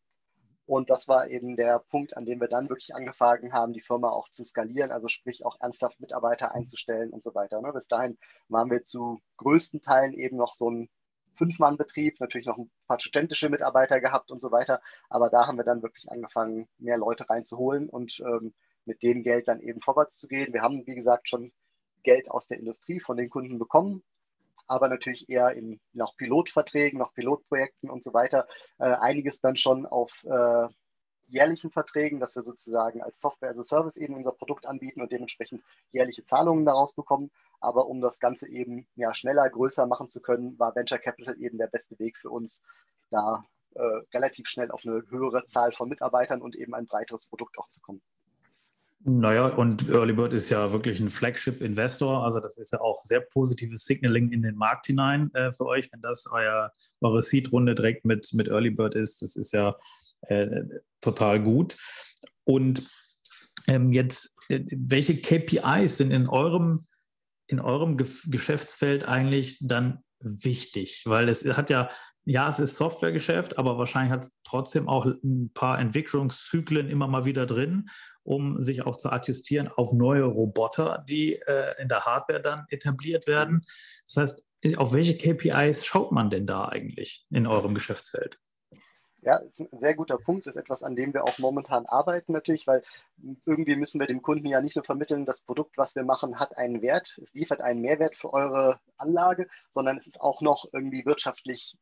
Und 0.65 0.89
das 0.89 1.07
war 1.07 1.27
eben 1.27 1.57
der 1.57 1.79
Punkt, 1.79 2.15
an 2.15 2.25
dem 2.25 2.39
wir 2.39 2.47
dann 2.47 2.69
wirklich 2.69 2.95
angefangen 2.95 3.51
haben, 3.53 3.73
die 3.73 3.81
Firma 3.81 4.09
auch 4.09 4.29
zu 4.29 4.45
skalieren, 4.45 4.91
also 4.91 5.09
sprich 5.09 5.45
auch 5.45 5.57
ernsthaft 5.59 5.99
Mitarbeiter 5.99 6.53
einzustellen 6.53 7.09
und 7.09 7.21
so 7.21 7.36
weiter. 7.36 7.62
Ne? 7.62 7.73
Bis 7.73 7.88
dahin 7.88 8.17
waren 8.47 8.71
wir 8.71 8.83
zu 8.83 9.21
größten 9.38 9.81
Teilen 9.81 10.13
eben 10.13 10.38
noch 10.38 10.53
so 10.53 10.69
ein 10.69 10.89
Fünf-Mann-Betrieb, 11.36 12.19
natürlich 12.19 12.48
noch 12.48 12.58
ein 12.58 12.69
paar 12.88 13.00
studentische 13.00 13.50
Mitarbeiter 13.50 14.00
gehabt 14.00 14.32
und 14.32 14.41
so 14.41 14.52
weiter. 14.52 14.82
Aber 15.10 15.30
da 15.30 15.48
haben 15.48 15.58
wir 15.58 15.63
dann 15.63 15.84
wirklich 15.84 16.10
angefangen, 16.12 16.67
mehr 16.78 16.98
Leute 16.98 17.30
reinzuholen 17.30 17.89
und 17.89 18.19
ähm, 18.19 18.54
mit 18.86 19.02
dem 19.04 19.24
Geld 19.24 19.48
dann 19.48 19.62
eben 19.62 19.82
vorwärts 19.82 20.17
zu 20.17 20.28
gehen. 20.28 20.54
Wir 20.54 20.62
haben, 20.62 20.86
wie 20.86 20.96
gesagt, 20.96 21.30
schon 21.30 21.52
Geld 22.04 22.30
aus 22.30 22.48
der 22.48 22.60
Industrie 22.60 23.00
von 23.00 23.17
den 23.17 23.30
Kunden 23.30 23.58
bekommen, 23.60 24.04
aber 24.67 24.88
natürlich 24.88 25.30
eher 25.30 25.52
in 25.52 25.80
noch 25.93 26.17
Pilotverträgen, 26.17 27.00
noch 27.00 27.13
Pilotprojekten 27.13 27.89
und 27.89 28.04
so 28.04 28.13
weiter. 28.13 28.48
Äh, 28.78 28.86
einiges 28.86 29.39
dann 29.39 29.56
schon 29.56 29.86
auf 29.86 30.24
äh, 30.26 30.67
jährlichen 31.34 31.72
Verträgen, 31.72 32.19
dass 32.19 32.36
wir 32.36 32.43
sozusagen 32.43 33.02
als 33.02 33.19
Software 33.19 33.50
as 33.50 33.60
a 33.60 33.63
Service 33.63 33.98
eben 33.98 34.15
unser 34.15 34.32
Produkt 34.32 34.67
anbieten 34.67 35.02
und 35.02 35.12
dementsprechend 35.12 35.63
jährliche 35.91 36.24
Zahlungen 36.26 36.63
daraus 36.63 36.93
bekommen. 36.93 37.32
Aber 37.60 37.88
um 37.88 38.02
das 38.02 38.19
Ganze 38.19 38.48
eben 38.48 38.88
ja, 38.96 39.13
schneller, 39.13 39.50
größer 39.50 39.88
machen 39.88 40.10
zu 40.10 40.22
können, 40.22 40.58
war 40.60 40.76
Venture 40.76 41.00
Capital 41.00 41.36
eben 41.41 41.58
der 41.58 41.67
beste 41.67 41.98
Weg 41.98 42.17
für 42.17 42.30
uns, 42.30 42.63
da 43.10 43.46
äh, 43.74 43.82
relativ 44.13 44.48
schnell 44.48 44.69
auf 44.69 44.86
eine 44.86 45.04
höhere 45.10 45.46
Zahl 45.48 45.72
von 45.72 45.89
Mitarbeitern 45.89 46.41
und 46.41 46.56
eben 46.56 46.76
ein 46.76 46.86
breiteres 46.86 47.26
Produkt 47.26 47.58
auch 47.58 47.67
zu 47.67 47.82
kommen. 47.82 48.02
Naja, 49.06 49.48
und 49.48 49.89
Early 49.89 50.13
Bird 50.13 50.32
ist 50.32 50.50
ja 50.50 50.72
wirklich 50.72 51.00
ein 51.02 51.10
Flagship-Investor. 51.10 52.24
Also 52.24 52.39
das 52.39 52.58
ist 52.58 52.72
ja 52.72 52.80
auch 52.80 53.02
sehr 53.02 53.19
positives 53.19 53.86
Signaling 53.86 54.32
in 54.32 54.43
den 54.43 54.56
Markt 54.56 54.86
hinein 54.86 55.34
äh, 55.34 55.52
für 55.52 55.65
euch, 55.65 55.91
wenn 55.91 56.00
das 56.00 56.28
euer, 56.32 56.72
eure 57.02 57.22
Seed-Runde 57.22 57.76
direkt 57.76 58.06
mit, 58.06 58.32
mit 58.34 58.48
Early 58.48 58.69
Bird 58.69 58.96
ist. 58.96 59.22
Das 59.22 59.36
ist 59.36 59.52
ja 59.52 59.76
äh, 60.27 60.63
total 61.01 61.41
gut. 61.41 61.77
Und 62.43 62.83
ähm, 63.67 63.93
jetzt 63.93 64.33
welche 64.49 65.19
KPIs 65.19 65.97
sind 65.97 66.12
in 66.12 66.27
eurem, 66.27 66.88
in 67.47 67.59
eurem 67.59 67.97
Geschäftsfeld 67.97 69.07
eigentlich 69.07 69.57
dann 69.62 70.03
wichtig? 70.19 71.03
Weil 71.05 71.29
es 71.29 71.45
hat 71.45 71.69
ja, 71.69 71.89
ja, 72.25 72.47
es 72.47 72.59
ist 72.59 72.77
Softwaregeschäft, 72.77 73.57
aber 73.57 73.77
wahrscheinlich 73.77 74.12
hat 74.12 74.23
es 74.23 74.39
trotzdem 74.43 74.88
auch 74.88 75.05
ein 75.05 75.51
paar 75.53 75.79
Entwicklungszyklen 75.79 76.89
immer 76.89 77.07
mal 77.07 77.25
wieder 77.25 77.45
drin, 77.45 77.89
um 78.23 78.62
sich 78.62 78.86
auch 78.86 78.97
zu 78.97 79.09
adjustieren 79.09 79.67
auf 79.67 79.91
neue 79.91 80.23
Roboter, 80.23 81.03
die 81.07 81.36
äh, 81.36 81.81
in 81.81 81.89
der 81.89 82.05
Hardware 82.05 82.41
dann 82.41 82.65
etabliert 82.69 83.27
werden. 83.27 83.62
Das 84.05 84.17
heißt, 84.17 84.45
auf 84.77 84.93
welche 84.93 85.17
KPIs 85.17 85.86
schaut 85.86 86.13
man 86.13 86.29
denn 86.29 86.47
da 86.47 86.69
eigentlich 86.69 87.25
in 87.29 87.47
eurem 87.47 87.73
Geschäftsfeld? 87.73 88.39
Ja, 89.25 89.38
ist 89.38 89.62
ein 89.62 89.79
sehr 89.79 89.95
guter 89.95 90.17
Punkt, 90.17 90.47
ist 90.47 90.57
etwas, 90.57 90.83
an 90.83 90.95
dem 90.95 91.13
wir 91.13 91.23
auch 91.23 91.38
momentan 91.38 91.86
arbeiten 91.86 92.33
natürlich, 92.33 92.67
weil 92.67 92.83
irgendwie 93.45 93.77
müssen 93.77 93.99
wir 93.99 94.07
dem 94.07 94.21
Kunden 94.21 94.47
ja 94.47 94.59
nicht 94.59 94.75
nur 94.75 94.83
vermitteln, 94.83 95.25
das 95.25 95.41
Produkt, 95.41 95.77
was 95.77 95.95
wir 95.95 96.03
machen, 96.03 96.39
hat 96.39 96.57
einen 96.57 96.81
Wert, 96.81 97.17
es 97.23 97.33
liefert 97.33 97.62
einen 97.62 97.81
Mehrwert 97.81 98.17
für 98.17 98.33
eure 98.33 98.79
Anlage, 98.97 99.47
sondern 99.69 99.97
es 99.97 100.07
ist 100.07 100.19
auch 100.19 100.41
noch 100.41 100.65
irgendwie 100.73 101.05
wirtschaftlich 101.05 101.77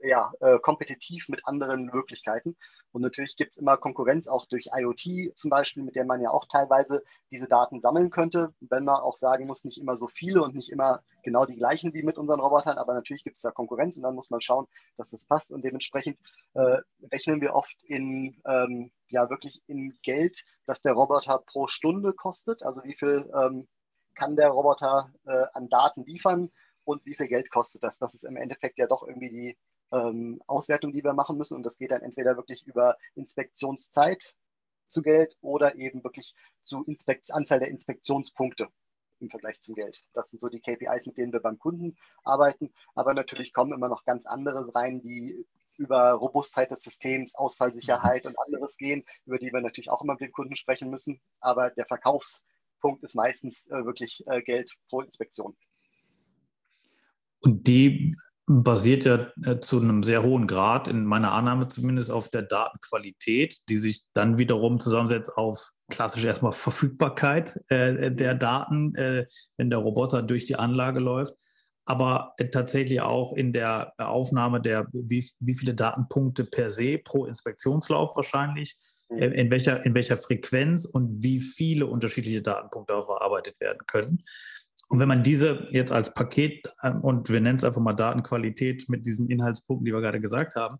ja, 0.00 0.32
äh, 0.40 0.58
kompetitiv 0.58 1.28
mit 1.28 1.46
anderen 1.46 1.86
Möglichkeiten. 1.86 2.56
Und 2.92 3.02
natürlich 3.02 3.36
gibt 3.36 3.52
es 3.52 3.56
immer 3.56 3.76
Konkurrenz 3.76 4.28
auch 4.28 4.46
durch 4.46 4.68
IoT 4.74 5.36
zum 5.36 5.50
Beispiel, 5.50 5.82
mit 5.82 5.96
der 5.96 6.04
man 6.04 6.20
ja 6.20 6.30
auch 6.30 6.46
teilweise 6.46 7.02
diese 7.30 7.46
Daten 7.46 7.80
sammeln 7.80 8.10
könnte, 8.10 8.54
wenn 8.60 8.84
man 8.84 8.96
auch 8.96 9.16
sagen 9.16 9.46
muss, 9.46 9.64
nicht 9.64 9.78
immer 9.78 9.96
so 9.96 10.08
viele 10.08 10.42
und 10.42 10.54
nicht 10.54 10.70
immer 10.70 11.02
genau 11.22 11.44
die 11.44 11.56
gleichen 11.56 11.92
wie 11.94 12.02
mit 12.02 12.18
unseren 12.18 12.40
Robotern, 12.40 12.78
aber 12.78 12.94
natürlich 12.94 13.24
gibt 13.24 13.36
es 13.36 13.42
da 13.42 13.50
Konkurrenz 13.50 13.96
und 13.96 14.02
dann 14.02 14.14
muss 14.14 14.30
man 14.30 14.40
schauen, 14.40 14.66
dass 14.96 15.10
das 15.10 15.26
passt. 15.26 15.52
Und 15.52 15.64
dementsprechend 15.64 16.18
äh, 16.54 16.78
rechnen 17.10 17.40
wir 17.40 17.54
oft 17.54 17.76
in 17.84 18.40
ähm, 18.46 18.90
ja 19.08 19.28
wirklich 19.30 19.62
in 19.66 19.98
Geld, 20.02 20.44
dass 20.66 20.82
der 20.82 20.92
Roboter 20.92 21.42
pro 21.46 21.66
Stunde 21.66 22.12
kostet. 22.12 22.62
Also 22.62 22.82
wie 22.84 22.94
viel 22.94 23.30
ähm, 23.34 23.68
kann 24.14 24.36
der 24.36 24.48
Roboter 24.48 25.12
äh, 25.26 25.44
an 25.52 25.68
Daten 25.68 26.04
liefern 26.04 26.50
und 26.84 27.04
wie 27.04 27.14
viel 27.14 27.28
Geld 27.28 27.50
kostet 27.50 27.82
das? 27.82 27.98
Das 27.98 28.14
ist 28.14 28.24
im 28.24 28.36
Endeffekt 28.36 28.78
ja 28.78 28.86
doch 28.86 29.06
irgendwie 29.06 29.30
die 29.30 29.58
ähm, 29.92 30.42
Auswertung, 30.46 30.92
die 30.92 31.04
wir 31.04 31.12
machen 31.12 31.36
müssen. 31.36 31.54
Und 31.54 31.62
das 31.62 31.78
geht 31.78 31.90
dann 31.90 32.02
entweder 32.02 32.36
wirklich 32.36 32.66
über 32.66 32.96
Inspektionszeit 33.14 34.34
zu 34.88 35.02
Geld 35.02 35.36
oder 35.40 35.76
eben 35.76 36.04
wirklich 36.04 36.34
zu 36.62 36.84
Inspekt 36.84 37.32
Anzahl 37.32 37.60
der 37.60 37.68
Inspektionspunkte 37.68 38.68
im 39.20 39.30
Vergleich 39.30 39.60
zum 39.60 39.74
Geld. 39.74 40.02
Das 40.12 40.30
sind 40.30 40.40
so 40.40 40.48
die 40.48 40.60
KPIs, 40.60 41.06
mit 41.06 41.16
denen 41.16 41.32
wir 41.32 41.40
beim 41.40 41.58
Kunden 41.58 41.96
arbeiten. 42.22 42.72
Aber 42.94 43.14
natürlich 43.14 43.52
kommen 43.52 43.72
immer 43.72 43.88
noch 43.88 44.04
ganz 44.04 44.26
andere 44.26 44.74
rein, 44.74 45.00
die 45.00 45.46
über 45.78 46.12
Robustheit 46.12 46.70
des 46.70 46.82
Systems, 46.82 47.34
Ausfallsicherheit 47.34 48.24
und 48.24 48.38
anderes 48.38 48.76
gehen, 48.76 49.04
über 49.26 49.38
die 49.38 49.52
wir 49.52 49.60
natürlich 49.60 49.90
auch 49.90 50.02
immer 50.02 50.14
mit 50.14 50.22
dem 50.22 50.32
Kunden 50.32 50.56
sprechen 50.56 50.90
müssen. 50.90 51.20
Aber 51.40 51.70
der 51.70 51.86
Verkaufspunkt 51.86 53.02
ist 53.02 53.14
meistens 53.14 53.66
äh, 53.66 53.84
wirklich 53.84 54.24
äh, 54.26 54.42
Geld 54.42 54.72
pro 54.88 55.00
Inspektion. 55.00 55.56
Und 57.40 57.66
die 57.66 58.14
basiert 58.46 59.04
ja 59.04 59.26
äh, 59.44 59.60
zu 59.60 59.80
einem 59.80 60.02
sehr 60.02 60.22
hohen 60.22 60.46
Grad, 60.46 60.88
in 60.88 61.04
meiner 61.04 61.32
Annahme 61.32 61.68
zumindest, 61.68 62.10
auf 62.10 62.28
der 62.28 62.42
Datenqualität, 62.42 63.68
die 63.68 63.76
sich 63.76 64.04
dann 64.14 64.38
wiederum 64.38 64.78
zusammensetzt 64.78 65.36
auf 65.36 65.72
klassisch 65.88 66.24
erstmal 66.24 66.52
Verfügbarkeit 66.52 67.60
äh, 67.68 68.10
der 68.10 68.34
Daten, 68.34 68.94
äh, 68.94 69.26
wenn 69.56 69.70
der 69.70 69.78
Roboter 69.80 70.22
durch 70.22 70.44
die 70.44 70.56
Anlage 70.56 71.00
läuft, 71.00 71.34
aber 71.84 72.34
äh, 72.38 72.48
tatsächlich 72.48 73.00
auch 73.00 73.34
in 73.34 73.52
der 73.52 73.92
Aufnahme 73.98 74.60
der, 74.60 74.88
wie, 74.92 75.28
wie 75.38 75.54
viele 75.54 75.74
Datenpunkte 75.74 76.44
per 76.44 76.70
se 76.70 76.98
pro 76.98 77.26
Inspektionslauf 77.26 78.16
wahrscheinlich, 78.16 78.76
mhm. 79.08 79.18
äh, 79.18 79.26
in, 79.28 79.50
welcher, 79.50 79.84
in 79.86 79.94
welcher 79.94 80.16
Frequenz 80.16 80.84
und 80.84 81.22
wie 81.22 81.40
viele 81.40 81.86
unterschiedliche 81.86 82.42
Datenpunkte 82.42 82.94
auch 82.94 83.06
verarbeitet 83.06 83.60
werden 83.60 83.80
können. 83.86 84.24
Und 84.88 85.00
wenn 85.00 85.08
man 85.08 85.22
diese 85.22 85.66
jetzt 85.70 85.92
als 85.92 86.14
Paket 86.14 86.68
ähm, 86.82 87.00
und 87.00 87.28
wir 87.28 87.40
nennen 87.40 87.58
es 87.58 87.64
einfach 87.64 87.80
mal 87.80 87.92
Datenqualität 87.92 88.88
mit 88.88 89.04
diesen 89.04 89.28
Inhaltspunkten, 89.28 89.84
die 89.84 89.92
wir 89.92 90.00
gerade 90.00 90.20
gesagt 90.20 90.54
haben, 90.54 90.78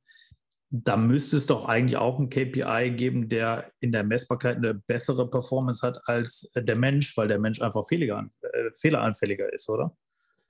da 0.71 0.97
müsste 0.97 1.37
es 1.37 1.47
doch 1.47 1.69
eigentlich 1.69 1.97
auch 1.97 2.19
ein 2.19 2.29
KPI 2.29 2.93
geben, 2.97 3.29
der 3.29 3.71
in 3.81 3.93
der 3.93 4.05
Messbarkeit 4.05 4.57
eine 4.57 4.75
bessere 4.75 5.31
Performance 5.31 5.87
hat 5.87 5.99
als 6.07 6.51
der 6.57 6.77
Mensch, 6.77 7.17
weil 7.17 7.29
der 7.29 7.39
Mensch 7.39 7.61
einfach 7.63 7.85
äh, 7.91 8.71
fehleranfälliger 8.77 9.53
ist, 9.53 9.69
oder? 9.69 9.97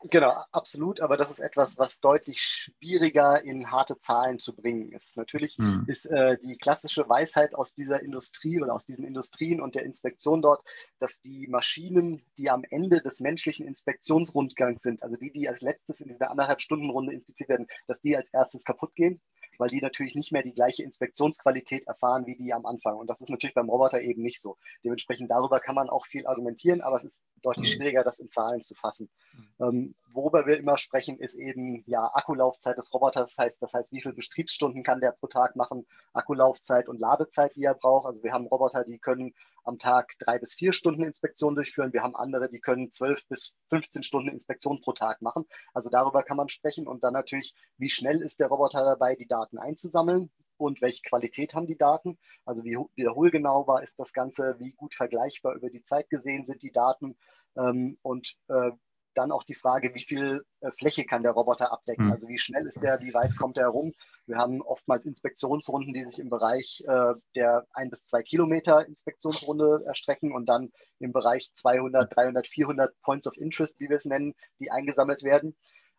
Genau, 0.02 0.32
absolut. 0.52 1.00
Aber 1.00 1.16
das 1.16 1.30
ist 1.30 1.38
etwas, 1.38 1.78
was 1.78 2.00
deutlich 2.00 2.40
schwieriger 2.40 3.42
in 3.42 3.70
harte 3.70 3.98
Zahlen 3.98 4.38
zu 4.38 4.54
bringen 4.54 4.92
ist. 4.92 5.16
Natürlich 5.16 5.56
hm. 5.56 5.84
ist 5.88 6.06
äh, 6.06 6.36
die 6.42 6.56
klassische 6.58 7.08
Weisheit 7.08 7.54
aus 7.54 7.74
dieser 7.74 8.02
Industrie 8.02 8.60
oder 8.60 8.74
aus 8.74 8.84
diesen 8.84 9.06
Industrien 9.06 9.60
und 9.60 9.74
der 9.74 9.84
Inspektion 9.84 10.42
dort, 10.42 10.62
dass 10.98 11.20
die 11.22 11.46
Maschinen, 11.48 12.22
die 12.36 12.50
am 12.50 12.64
Ende 12.68 13.00
des 13.00 13.20
menschlichen 13.20 13.66
Inspektionsrundgangs 13.66 14.82
sind, 14.82 15.02
also 15.02 15.16
die, 15.16 15.32
die 15.32 15.48
als 15.48 15.62
letztes 15.62 16.00
in 16.00 16.08
dieser 16.08 16.30
anderthalb 16.30 16.60
Stunden 16.60 16.90
Runde 16.90 17.14
inspiziert 17.14 17.48
werden, 17.48 17.66
dass 17.86 18.00
die 18.00 18.16
als 18.16 18.30
erstes 18.30 18.64
kaputt 18.64 18.94
gehen 18.94 19.20
weil 19.58 19.68
die 19.68 19.80
natürlich 19.80 20.14
nicht 20.14 20.32
mehr 20.32 20.42
die 20.42 20.54
gleiche 20.54 20.82
Inspektionsqualität 20.82 21.86
erfahren 21.86 22.26
wie 22.26 22.36
die 22.36 22.52
am 22.52 22.66
Anfang. 22.66 22.96
Und 22.96 23.08
das 23.08 23.20
ist 23.20 23.30
natürlich 23.30 23.54
beim 23.54 23.68
Roboter 23.68 24.00
eben 24.00 24.22
nicht 24.22 24.40
so. 24.40 24.56
Dementsprechend 24.84 25.30
darüber 25.30 25.60
kann 25.60 25.74
man 25.74 25.88
auch 25.88 26.06
viel 26.06 26.26
argumentieren, 26.26 26.80
aber 26.80 26.96
es 26.96 27.04
ist 27.04 27.22
deutlich 27.42 27.70
mhm. 27.70 27.76
schwieriger, 27.76 28.04
das 28.04 28.18
in 28.18 28.28
Zahlen 28.30 28.62
zu 28.62 28.74
fassen. 28.74 29.08
Mhm. 29.32 29.46
Ähm, 29.60 29.94
worüber 30.12 30.46
wir 30.46 30.58
immer 30.58 30.78
sprechen, 30.78 31.18
ist 31.18 31.34
eben 31.34 31.82
ja 31.86 32.10
Akkulaufzeit 32.12 32.76
des 32.76 32.92
Roboters. 32.92 33.34
Das 33.34 33.44
heißt, 33.44 33.62
das 33.62 33.72
heißt, 33.72 33.92
wie 33.92 34.00
viele 34.00 34.14
Betriebsstunden 34.14 34.82
kann 34.82 35.00
der 35.00 35.12
pro 35.12 35.26
Tag 35.26 35.56
machen, 35.56 35.86
Akkulaufzeit 36.12 36.88
und 36.88 37.00
Ladezeit, 37.00 37.54
die 37.56 37.64
er 37.64 37.74
braucht. 37.74 38.06
Also 38.06 38.22
wir 38.22 38.32
haben 38.32 38.46
Roboter, 38.46 38.84
die 38.84 38.98
können 38.98 39.34
am 39.66 39.78
Tag 39.78 40.12
drei 40.18 40.38
bis 40.38 40.54
vier 40.54 40.72
Stunden 40.72 41.02
Inspektion 41.02 41.54
durchführen. 41.54 41.92
Wir 41.92 42.02
haben 42.02 42.16
andere, 42.16 42.48
die 42.48 42.60
können 42.60 42.90
zwölf 42.90 43.26
bis 43.28 43.54
15 43.70 44.02
Stunden 44.02 44.28
Inspektion 44.28 44.80
pro 44.80 44.92
Tag 44.92 45.22
machen. 45.22 45.44
Also 45.74 45.90
darüber 45.90 46.22
kann 46.22 46.36
man 46.36 46.48
sprechen 46.48 46.86
und 46.86 47.02
dann 47.02 47.12
natürlich, 47.12 47.54
wie 47.76 47.88
schnell 47.88 48.22
ist 48.22 48.40
der 48.40 48.48
Roboter 48.48 48.84
dabei, 48.84 49.16
die 49.16 49.26
Daten 49.26 49.58
einzusammeln 49.58 50.30
und 50.56 50.80
welche 50.80 51.02
Qualität 51.02 51.54
haben 51.54 51.66
die 51.66 51.76
Daten. 51.76 52.18
Also 52.44 52.64
wie 52.64 52.78
wiederholgenau 52.94 53.66
war 53.66 53.82
ist 53.82 53.98
das 53.98 54.12
Ganze, 54.12 54.56
wie 54.58 54.72
gut 54.72 54.94
vergleichbar 54.94 55.54
über 55.54 55.70
die 55.70 55.82
Zeit 55.82 56.08
gesehen 56.10 56.46
sind 56.46 56.62
die 56.62 56.72
Daten 56.72 57.16
ähm, 57.56 57.98
und 58.02 58.36
äh, 58.48 58.70
dann 59.16 59.32
auch 59.32 59.44
die 59.44 59.54
Frage, 59.54 59.94
wie 59.94 60.02
viel 60.02 60.44
äh, 60.60 60.70
Fläche 60.72 61.04
kann 61.04 61.22
der 61.22 61.32
Roboter 61.32 61.72
abdecken? 61.72 62.06
Mhm. 62.06 62.12
Also 62.12 62.28
wie 62.28 62.38
schnell 62.38 62.66
ist 62.66 62.82
der, 62.82 63.00
wie 63.00 63.14
weit 63.14 63.36
kommt 63.36 63.56
er 63.56 63.64
herum? 63.64 63.92
Wir 64.26 64.36
haben 64.36 64.62
oftmals 64.62 65.04
Inspektionsrunden, 65.04 65.92
die 65.92 66.04
sich 66.04 66.18
im 66.18 66.30
Bereich 66.30 66.82
äh, 66.86 67.14
der 67.34 67.66
ein 67.72 67.90
bis 67.90 68.06
zwei 68.06 68.22
Kilometer 68.22 68.86
Inspektionsrunde 68.86 69.84
erstrecken 69.86 70.32
und 70.32 70.46
dann 70.48 70.72
im 70.98 71.12
Bereich 71.12 71.52
200, 71.54 72.14
300, 72.14 72.46
400 72.46 73.00
Points 73.02 73.26
of 73.26 73.36
Interest, 73.36 73.78
wie 73.80 73.88
wir 73.88 73.96
es 73.96 74.04
nennen, 74.04 74.34
die 74.60 74.70
eingesammelt 74.70 75.22
werden. 75.22 75.56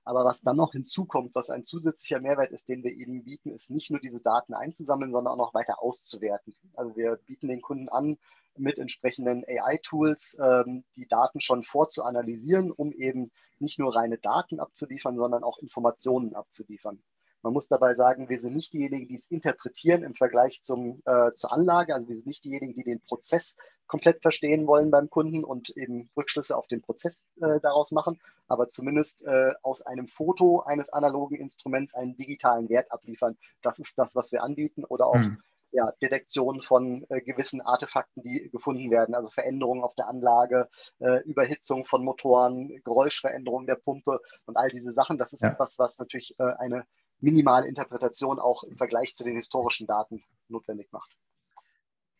Aber 0.07 0.23
was 0.23 0.41
dann 0.41 0.55
noch 0.55 0.71
hinzukommt, 0.71 1.35
was 1.35 1.49
ein 1.49 1.63
zusätzlicher 1.63 2.21
Mehrwert 2.21 2.51
ist, 2.51 2.69
den 2.69 2.81
wir 2.81 2.93
ihnen 2.93 3.25
bieten, 3.25 3.51
ist 3.51 3.69
nicht 3.69 3.91
nur 3.91 3.99
diese 3.99 4.21
Daten 4.21 4.53
einzusammeln, 4.53 5.11
sondern 5.11 5.33
auch 5.33 5.37
noch 5.37 5.53
weiter 5.53 5.81
auszuwerten. 5.83 6.55
Also 6.75 6.95
wir 6.95 7.17
bieten 7.25 7.49
den 7.49 7.61
Kunden 7.61 7.89
an, 7.89 8.17
mit 8.59 8.77
entsprechenden 8.77 9.43
AI-Tools 9.47 10.37
ähm, 10.39 10.83
die 10.95 11.07
Daten 11.07 11.41
schon 11.41 11.63
vorzuanalysieren, 11.63 12.71
um 12.71 12.91
eben 12.91 13.31
nicht 13.59 13.79
nur 13.79 13.95
reine 13.95 14.17
Daten 14.17 14.59
abzuliefern, 14.59 15.17
sondern 15.17 15.43
auch 15.43 15.59
Informationen 15.59 16.35
abzuliefern. 16.35 17.01
Man 17.43 17.53
muss 17.53 17.67
dabei 17.67 17.93
sagen, 17.93 18.29
wir 18.29 18.41
sind 18.41 18.55
nicht 18.55 18.73
diejenigen, 18.73 19.07
die 19.07 19.17
es 19.17 19.29
interpretieren 19.29 20.03
im 20.03 20.15
Vergleich 20.15 20.61
zum, 20.61 21.01
äh, 21.05 21.31
zur 21.31 21.53
Anlage. 21.53 21.93
Also 21.93 22.09
wir 22.09 22.15
sind 22.15 22.25
nicht 22.25 22.43
diejenigen, 22.43 22.73
die 22.73 22.83
den 22.83 22.99
Prozess 22.99 23.55
komplett 23.85 24.21
verstehen 24.21 24.67
wollen 24.67 24.91
beim 24.91 25.09
Kunden 25.09 25.43
und 25.43 25.69
eben 25.77 26.09
Rückschlüsse 26.17 26.57
auf 26.57 26.67
den 26.67 26.81
Prozess 26.81 27.25
äh, 27.39 27.59
daraus 27.61 27.91
machen, 27.91 28.19
aber 28.47 28.67
zumindest 28.67 29.23
äh, 29.23 29.53
aus 29.61 29.81
einem 29.81 30.07
Foto 30.07 30.61
eines 30.61 30.89
analogen 30.89 31.37
Instruments 31.37 31.93
einen 31.93 32.17
digitalen 32.17 32.69
Wert 32.69 32.91
abliefern. 32.91 33.37
Das 33.61 33.79
ist 33.79 33.97
das, 33.97 34.15
was 34.15 34.31
wir 34.31 34.43
anbieten 34.43 34.83
oder 34.83 35.07
auch 35.07 35.15
hm 35.15 35.41
ja, 35.71 35.91
Detektion 36.01 36.61
von 36.61 37.05
äh, 37.09 37.21
gewissen 37.21 37.61
Artefakten, 37.61 38.23
die 38.23 38.49
gefunden 38.51 38.89
werden, 38.91 39.15
also 39.15 39.29
Veränderungen 39.29 39.83
auf 39.83 39.95
der 39.95 40.07
Anlage, 40.07 40.69
äh, 40.99 41.21
Überhitzung 41.23 41.85
von 41.85 42.03
Motoren, 42.03 42.81
Geräuschveränderungen 42.83 43.67
der 43.67 43.75
Pumpe 43.75 44.21
und 44.45 44.57
all 44.57 44.69
diese 44.69 44.93
Sachen. 44.93 45.17
Das 45.17 45.33
ist 45.33 45.43
ja. 45.43 45.49
etwas, 45.49 45.77
was 45.77 45.97
natürlich 45.97 46.35
äh, 46.39 46.53
eine 46.57 46.85
minimale 47.19 47.67
Interpretation 47.67 48.39
auch 48.39 48.63
im 48.63 48.77
Vergleich 48.77 49.15
zu 49.15 49.23
den 49.23 49.35
historischen 49.35 49.87
Daten 49.87 50.23
notwendig 50.47 50.91
macht. 50.91 51.17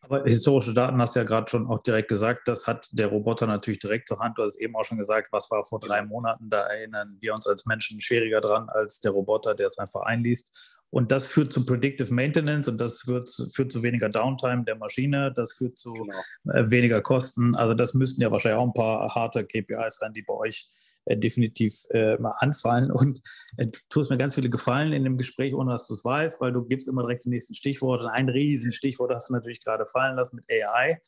Aber 0.01 0.23
historische 0.23 0.73
Daten 0.73 1.01
hast 1.01 1.15
du 1.15 1.19
ja 1.19 1.25
gerade 1.25 1.49
schon 1.49 1.67
auch 1.67 1.81
direkt 1.81 2.07
gesagt, 2.07 2.47
das 2.47 2.67
hat 2.67 2.87
der 2.91 3.07
Roboter 3.07 3.47
natürlich 3.47 3.79
direkt 3.79 4.07
zur 4.07 4.19
Hand. 4.19 4.37
Du 4.37 4.43
hast 4.43 4.57
eben 4.57 4.75
auch 4.75 4.85
schon 4.85 4.99
gesagt, 4.99 5.29
was 5.31 5.49
war 5.49 5.65
vor 5.65 5.79
drei 5.79 6.03
Monaten, 6.03 6.49
da 6.49 6.67
erinnern 6.67 7.17
wir 7.19 7.33
uns 7.33 7.47
als 7.47 7.65
Menschen 7.65 7.99
schwieriger 7.99 8.39
dran 8.39 8.69
als 8.69 8.99
der 8.99 9.11
Roboter, 9.11 9.55
der 9.55 9.67
es 9.67 9.79
einfach 9.79 10.01
einliest. 10.01 10.76
Und 10.89 11.11
das 11.11 11.27
führt 11.27 11.51
zu 11.51 11.65
Predictive 11.65 12.13
Maintenance 12.13 12.67
und 12.67 12.77
das 12.77 13.01
führt, 13.01 13.29
führt 13.53 13.71
zu 13.71 13.83
weniger 13.83 14.09
Downtime 14.09 14.63
der 14.63 14.77
Maschine, 14.77 15.33
das 15.35 15.53
führt 15.53 15.77
zu 15.77 15.93
genau. 15.93 16.17
Äh, 16.53 16.71
weniger 16.71 17.01
Kosten. 17.01 17.55
Also 17.55 17.73
das 17.73 17.93
müssten 17.93 18.21
ja 18.21 18.31
wahrscheinlich 18.31 18.59
auch 18.59 18.67
ein 18.67 18.73
paar 18.73 19.13
harte 19.13 19.45
KPIs 19.45 19.97
sein, 19.97 20.13
die 20.13 20.21
bei 20.21 20.33
euch 20.33 20.65
äh, 21.05 21.17
definitiv 21.17 21.85
äh, 21.91 22.17
mal 22.17 22.33
anfallen. 22.39 22.91
Und 22.91 23.21
äh, 23.57 23.67
du 23.67 23.79
tust 23.89 24.09
mir 24.09 24.17
ganz 24.17 24.35
viele 24.35 24.49
Gefallen 24.49 24.93
in 24.93 25.03
dem 25.03 25.17
Gespräch, 25.17 25.53
ohne 25.53 25.71
dass 25.71 25.87
du 25.87 25.93
es 25.93 26.05
weißt, 26.05 26.39
weil 26.39 26.53
du 26.53 26.63
gibst 26.63 26.87
immer 26.87 27.01
direkt 27.01 27.25
die 27.25 27.29
nächsten 27.29 27.55
Stichworte. 27.55 28.09
Ein 28.11 28.29
riesen 28.29 28.71
Stichwort 28.71 29.13
hast 29.13 29.29
du 29.29 29.33
natürlich 29.33 29.63
gerade 29.63 29.85
fallen 29.87 30.15
lassen 30.15 30.37
mit 30.37 30.45
AI. 30.49 31.01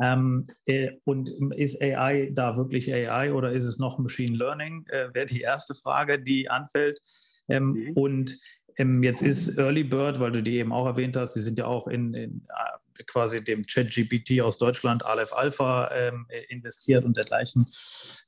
Ähm, 0.00 0.46
äh, 0.66 0.92
und 1.04 1.30
ist 1.54 1.82
AI 1.82 2.30
da 2.32 2.56
wirklich 2.56 2.92
AI 2.92 3.32
oder 3.32 3.52
ist 3.52 3.64
es 3.64 3.78
noch 3.78 3.98
Machine 3.98 4.36
Learning? 4.36 4.86
Äh, 4.88 5.12
Wäre 5.12 5.26
die 5.26 5.42
erste 5.42 5.74
Frage, 5.74 6.20
die 6.20 6.48
anfällt. 6.48 7.00
Ähm, 7.48 7.72
mhm. 7.72 7.92
Und 7.94 8.38
ähm, 8.76 9.02
jetzt 9.02 9.22
ist 9.22 9.58
Early 9.58 9.84
Bird, 9.84 10.20
weil 10.20 10.32
du 10.32 10.42
die 10.42 10.56
eben 10.58 10.72
auch 10.72 10.86
erwähnt 10.86 11.16
hast, 11.16 11.34
die 11.34 11.40
sind 11.40 11.58
ja 11.58 11.66
auch 11.66 11.86
in, 11.86 12.14
in 12.14 12.46
äh, 12.48 13.04
quasi 13.04 13.42
dem 13.42 13.64
ChatGPT 13.64 14.40
aus 14.40 14.58
Deutschland, 14.58 15.04
Aleph 15.04 15.32
Alpha, 15.32 15.90
ähm, 15.92 16.26
investiert 16.48 17.04
und 17.04 17.16
dergleichen. 17.16 17.66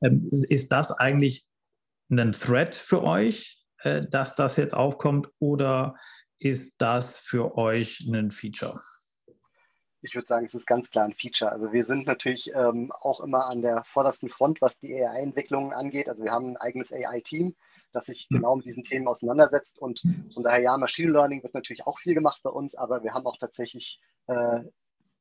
Ähm, 0.03 0.27
ist 0.31 0.73
das 0.73 0.93
eigentlich 0.93 1.47
ein 2.11 2.33
Threat 2.33 2.75
für 2.75 3.03
euch, 3.03 3.63
äh, 3.79 4.01
dass 4.01 4.35
das 4.35 4.57
jetzt 4.57 4.75
aufkommt 4.75 5.29
oder 5.39 5.97
ist 6.39 6.81
das 6.81 7.19
für 7.19 7.57
euch 7.57 8.01
ein 8.01 8.31
Feature? 8.31 8.81
Ich 10.03 10.15
würde 10.15 10.27
sagen, 10.27 10.45
es 10.45 10.55
ist 10.55 10.67
ganz 10.67 10.91
klar 10.91 11.07
ein 11.07 11.15
Feature. 11.15 11.51
Also 11.51 11.73
wir 11.73 11.85
sind 11.85 12.07
natürlich 12.07 12.53
ähm, 12.55 12.93
auch 12.93 13.21
immer 13.21 13.47
an 13.47 13.63
der 13.63 13.85
vordersten 13.85 14.29
Front, 14.29 14.61
was 14.61 14.79
die 14.79 14.95
AI-Entwicklungen 14.95 15.73
angeht. 15.73 16.11
Also 16.11 16.25
wir 16.25 16.33
haben 16.33 16.51
ein 16.51 16.57
eigenes 16.59 16.93
AI-Team, 16.93 17.57
das 17.95 18.07
sich 18.07 18.27
mhm. 18.29 18.37
genau 18.37 18.57
mit 18.57 18.67
diesen 18.67 18.85
Themen 18.85 19.09
auseinandersetzt. 19.09 19.79
Und 19.79 20.03
von 20.33 20.43
daher, 20.43 20.61
ja, 20.61 20.77
Machine 20.77 21.13
Learning 21.13 21.43
wird 21.43 21.55
natürlich 21.55 21.87
auch 21.87 21.99
viel 21.99 22.15
gemacht 22.15 22.41
bei 22.43 22.51
uns, 22.51 22.75
aber 22.75 23.03
wir 23.03 23.15
haben 23.15 23.27
auch 23.27 23.39
tatsächlich, 23.39 24.01
äh, 24.27 24.61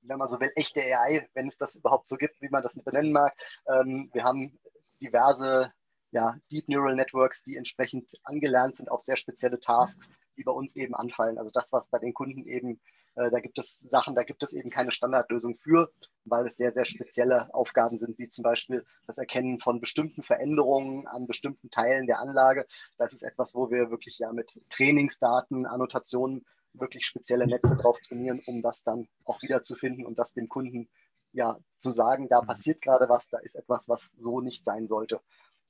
wenn 0.02 0.18
man 0.18 0.28
so 0.28 0.40
will, 0.40 0.52
echte 0.56 0.82
AI, 0.82 1.28
wenn 1.34 1.48
es 1.48 1.58
das 1.58 1.76
überhaupt 1.76 2.08
so 2.08 2.18
gibt, 2.18 2.42
wie 2.42 2.50
man 2.50 2.64
das 2.64 2.76
benennen 2.84 3.14
mag. 3.14 3.34
Ähm, 3.68 4.10
wir 4.14 4.24
haben 4.24 4.60
diverse 5.02 5.72
ja, 6.12 6.36
Deep 6.52 6.68
Neural 6.70 6.96
Networks, 6.96 7.44
die 7.44 7.58
entsprechend 7.58 8.12
angelernt 8.24 8.78
sind 8.78 8.90
auf 8.90 9.02
sehr 9.02 9.16
spezielle 9.16 9.60
Tasks, 9.60 10.10
die 10.38 10.44
bei 10.44 10.52
uns 10.52 10.76
eben 10.76 10.94
anfallen. 10.96 11.38
Also 11.38 11.52
das, 11.52 11.72
was 11.72 11.90
bei 11.90 12.00
den 12.00 12.14
Kunden 12.14 12.46
eben 12.46 12.80
äh, 13.16 13.30
da 13.30 13.40
gibt 13.40 13.60
es 13.60 13.80
Sachen, 13.80 14.16
da 14.16 14.24
gibt 14.24 14.44
es 14.44 14.54
eben 14.54 14.70
keine 14.70 14.92
Standardlösung 14.92 15.56
für, 15.56 15.92
weil 16.26 16.48
es 16.48 16.58
sehr, 16.58 16.72
sehr 16.72 16.86
spezielle 16.86 17.54
Aufgaben 17.54 17.98
sind, 17.98 18.18
wie 18.18 18.28
zum 18.28 18.44
Beispiel 18.44 18.86
das 19.08 19.18
Erkennen 19.18 19.60
von 19.60 19.80
bestimmten 19.80 20.24
Veränderungen 20.24 21.08
an 21.08 21.28
bestimmten 21.28 21.70
Teilen 21.70 22.08
der 22.08 22.20
Anlage. 22.20 22.66
Das 22.98 23.14
ist 23.14 23.24
etwas, 23.24 23.54
wo 23.56 23.70
wir 23.70 23.92
wirklich 23.92 24.20
ja 24.20 24.32
mit 24.32 24.60
Trainingsdaten, 24.70 25.66
Annotationen 25.66 26.46
wirklich 26.74 27.06
spezielle 27.06 27.46
Netze 27.46 27.76
drauf 27.76 28.00
trainieren, 28.02 28.42
um 28.48 28.62
das 28.62 28.84
dann 28.84 29.08
auch 29.26 29.42
wiederzufinden 29.42 30.06
und 30.06 30.18
das 30.18 30.34
dem 30.34 30.50
Kunden 30.50 30.90
ja 31.32 31.58
zu 31.80 31.92
sagen, 31.92 32.30
da 32.30 32.42
passiert 32.42 32.82
gerade 32.82 33.10
was, 33.10 33.28
da 33.30 33.40
ist 33.40 33.56
etwas, 33.56 33.90
was 33.90 34.10
so 34.18 34.40
nicht 34.40 34.64
sein 34.66 34.88
sollte. 34.88 35.20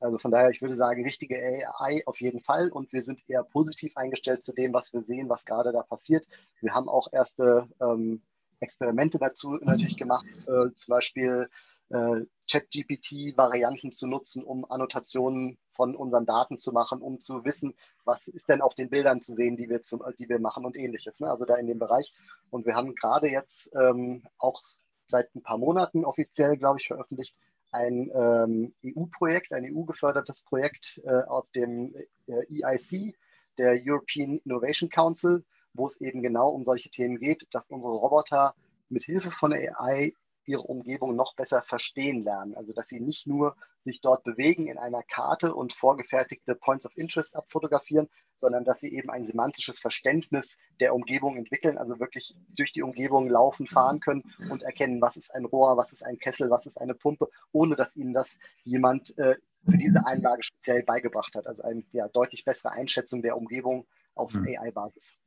Also 0.04 0.18
von 0.18 0.32
daher, 0.32 0.50
ich 0.50 0.62
würde 0.62 0.76
sagen, 0.76 1.04
richtige 1.04 1.38
AI 1.38 2.04
auf 2.06 2.20
jeden 2.20 2.42
Fall 2.42 2.70
und 2.70 2.92
wir 2.92 3.02
sind 3.02 3.24
eher 3.30 3.44
positiv 3.44 3.96
eingestellt 3.96 4.44
zu 4.44 4.54
dem, 4.54 4.74
was 4.74 4.92
wir 4.92 5.02
sehen, 5.02 5.30
was 5.30 5.46
gerade 5.46 5.72
da 5.72 5.82
passiert. 5.82 6.28
Wir 6.60 6.74
haben 6.74 6.90
auch 6.90 7.08
erste 7.14 7.70
ähm, 7.80 8.22
Experimente 8.60 9.18
dazu 9.18 9.58
natürlich 9.62 9.96
gemacht, 9.96 10.26
äh, 10.48 10.74
zum 10.76 10.92
Beispiel 10.92 11.50
äh, 11.90 12.22
ChatGPT-Varianten 12.52 13.94
zu 13.94 14.08
nutzen, 14.08 14.44
um 14.44 14.70
Annotationen 14.70 15.58
von 15.72 15.96
unseren 15.96 16.26
Daten 16.26 16.60
zu 16.60 16.74
machen, 16.74 17.02
um 17.02 17.22
zu 17.22 17.46
wissen, 17.46 17.74
was 18.04 18.28
ist 18.28 18.50
denn 18.50 18.62
auf 18.62 18.76
den 18.76 18.90
Bildern 18.90 19.22
zu 19.22 19.34
sehen, 19.34 19.56
die 19.56 19.70
wir, 19.70 19.84
zum, 19.84 20.04
die 20.20 20.28
wir 20.28 20.40
machen 20.40 20.66
und 20.66 20.76
ähnliches. 20.76 21.22
Ne? 21.22 21.30
Also 21.30 21.46
da 21.46 21.56
in 21.56 21.68
dem 21.68 21.80
Bereich. 21.80 22.14
Und 22.50 22.66
wir 22.66 22.76
haben 22.76 22.94
gerade 22.96 23.30
jetzt 23.30 23.72
ähm, 23.80 24.24
auch 24.38 24.62
seit 25.08 25.34
ein 25.34 25.44
paar 25.44 25.58
Monaten 25.58 26.04
offiziell, 26.04 26.58
glaube 26.58 26.80
ich, 26.80 26.88
veröffentlicht, 26.88 27.36
ein 27.74 28.12
ähm, 28.14 28.74
EU-Projekt, 28.86 29.52
ein 29.52 29.66
EU-gefördertes 29.66 30.44
Projekt 30.44 31.02
äh, 31.06 31.24
auf 31.24 31.50
dem 31.52 31.94
äh, 32.28 32.64
EIC, 32.64 33.16
der 33.58 33.80
European 33.84 34.40
Innovation 34.46 34.90
Council, 34.90 35.44
wo 35.74 35.88
es 35.88 36.00
eben 36.00 36.22
genau 36.22 36.50
um 36.50 36.64
solche 36.64 36.90
Themen 36.90 37.18
geht, 37.18 37.48
dass 37.52 37.70
unsere 37.70 37.96
Roboter 37.96 38.56
mit 38.90 39.04
Hilfe 39.04 39.32
von 39.32 39.54
AI 39.54 40.14
ihre 40.46 40.62
Umgebung 40.62 41.16
noch 41.16 41.36
besser 41.36 41.62
verstehen 41.62 42.24
lernen. 42.24 42.56
Also 42.56 42.74
dass 42.74 42.88
sie 42.88 43.00
nicht 43.00 43.28
nur 43.28 43.56
sich 43.84 44.02
dort 44.02 44.24
bewegen 44.24 44.68
in 44.68 44.78
einer 44.78 45.04
Karte 45.04 45.54
und 45.54 45.74
vorgefertigte 45.74 46.56
Points 46.56 46.86
of 46.86 46.98
Interest 46.98 47.36
abfotografieren, 47.36 48.10
sondern 48.38 48.64
dass 48.64 48.80
sie 48.80 48.94
eben 48.94 49.10
ein 49.10 49.26
semantisches 49.26 49.80
Verständnis 49.80 50.58
der 50.80 50.94
Umgebung 50.94 51.38
entwickeln, 51.38 51.78
also 51.78 52.00
wirklich 52.00 52.36
durch 52.58 52.74
die 52.74 52.82
Umgebung 52.82 53.30
laufen, 53.30 53.68
fahren 53.68 54.00
können 54.00 54.24
und 54.50 54.64
erkennen, 54.64 55.02
was 55.02 55.18
ist 55.18 55.34
ein 55.34 55.46
Rohr, 55.46 55.78
was 55.78 55.94
ist 55.94 56.04
ein 56.04 56.18
Kessel, 56.18 56.50
was 56.50 56.66
ist 56.66 56.80
eine 56.80 56.94
Pumpe, 56.94 57.30
ohne 57.52 57.76
dass 57.76 57.96
ihnen 57.96 58.14
das 58.14 58.38
jemand 58.64 59.18
äh, 59.18 59.36
für 59.66 59.78
diese 59.78 60.06
Einlage 60.06 60.44
speziell 60.44 60.84
beigebracht 60.84 61.36
hat. 61.36 61.48
Also 61.48 61.64
eine 61.64 61.84
ja, 61.92 62.08
deutlich 62.08 62.46
bessere 62.46 62.72
Einschätzung 62.72 63.22
der 63.22 63.38
Umgebung 63.38 63.86
auf 64.16 64.34
mhm. 64.34 64.48
AI-Basis. 64.48 65.18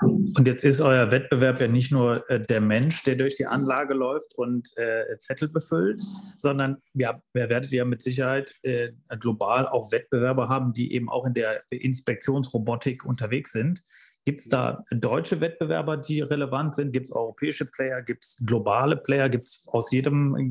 Und 0.00 0.46
jetzt 0.46 0.64
ist 0.64 0.80
euer 0.80 1.12
Wettbewerb 1.12 1.60
ja 1.60 1.68
nicht 1.68 1.92
nur 1.92 2.28
äh, 2.28 2.44
der 2.44 2.60
Mensch, 2.60 3.04
der 3.04 3.14
durch 3.14 3.36
die 3.36 3.46
Anlage 3.46 3.94
läuft 3.94 4.34
und 4.34 4.76
äh, 4.76 5.18
Zettel 5.20 5.48
befüllt, 5.48 6.02
sondern 6.36 6.78
ja, 6.94 7.20
ihr 7.34 7.48
werdet 7.48 7.70
ja 7.70 7.84
mit 7.84 8.02
Sicherheit 8.02 8.54
äh, 8.62 8.92
global 9.20 9.68
auch 9.68 9.92
Wettbewerber 9.92 10.48
haben, 10.48 10.72
die 10.72 10.92
eben 10.92 11.08
auch 11.08 11.26
in 11.26 11.34
der 11.34 11.62
Inspektionsrobotik 11.70 13.04
unterwegs 13.04 13.52
sind. 13.52 13.82
Gibt 14.26 14.40
es 14.40 14.48
da 14.48 14.84
deutsche 14.90 15.40
Wettbewerber, 15.40 15.98
die 15.98 16.22
relevant 16.22 16.74
sind? 16.74 16.92
Gibt 16.92 17.06
es 17.06 17.12
europäische 17.12 17.66
Player? 17.66 18.02
Gibt 18.02 18.24
es 18.24 18.42
globale 18.44 18.96
Player? 18.96 19.28
Gibt 19.28 19.48
es 19.48 19.68
aus, 19.68 19.90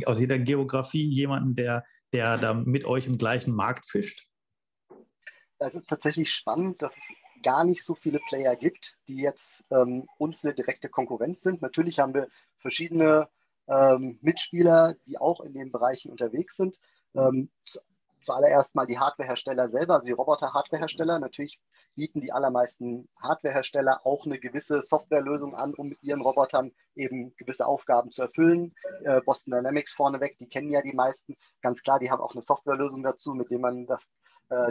aus 0.06 0.19
jeder 0.19 0.39
Geografie 0.39 1.10
jemanden, 1.10 1.56
der, 1.56 1.84
der 2.13 2.38
da 2.38 2.53
mit 2.53 2.86
euch 2.86 3.08
im 3.08 3.17
gleichen 3.17 3.53
Markt 3.53 3.88
fischt? 3.88 4.29
Das 5.58 5.73
ist 5.73 5.88
tatsächlich 5.88 6.32
spannend, 6.32 6.82
dass 6.82 6.93
gar 7.43 7.63
nicht 7.63 7.84
so 7.84 7.93
viele 7.93 8.19
Player 8.27 8.56
gibt, 8.56 8.97
die 9.08 9.17
jetzt 9.17 9.65
ähm, 9.69 10.08
uns 10.17 10.43
eine 10.43 10.53
direkte 10.53 10.89
Konkurrenz 10.89 11.41
sind. 11.41 11.62
Natürlich 11.62 11.99
haben 11.99 12.13
wir 12.13 12.27
verschiedene 12.58 13.29
ähm, 13.67 14.17
Mitspieler, 14.21 14.95
die 15.08 15.19
auch 15.19 15.41
in 15.41 15.53
den 15.53 15.71
Bereichen 15.71 16.10
unterwegs 16.10 16.58
sind. 16.58 16.77
Ähm, 17.15 17.51
zu, 17.65 17.79
zuallererst 18.23 18.75
mal 18.75 18.88
die 18.88 18.97
Hardwarehersteller 18.97 19.69
selber, 19.69 19.95
also 19.95 20.06
die 20.06 20.13
Roboter-Hardwarehersteller. 20.13 21.19
Natürlich 21.19 21.60
bieten 21.95 22.21
die 22.21 22.32
allermeisten 22.32 23.10
Hardwarehersteller 23.21 24.06
auch 24.06 24.25
eine 24.25 24.39
gewisse 24.39 24.82
Softwarelösung 24.82 25.56
an, 25.56 25.73
um 25.73 25.89
mit 25.89 26.01
ihren 26.01 26.21
Robotern 26.21 26.71
eben 26.95 27.36
gewisse 27.36 27.65
Aufgaben 27.65 28.12
zu 28.12 28.23
erfüllen. 28.23 28.73
Äh, 29.03 29.21
Boston 29.21 29.51
Dynamics 29.51 29.93
vorneweg, 29.93 30.38
die 30.38 30.47
kennen 30.47 30.71
ja 30.71 30.82
die 30.82 30.93
meisten. 30.93 31.36
Ganz 31.62 31.84
klar, 31.84 31.99
die 31.99 32.10
haben 32.10 32.21
auch 32.21 32.34
eine 32.34 32.41
Softwarelösung 32.41 33.03
dazu, 33.03 33.34
mit 33.34 33.51
der 33.51 33.60
man 33.60 33.86
das 33.86 34.08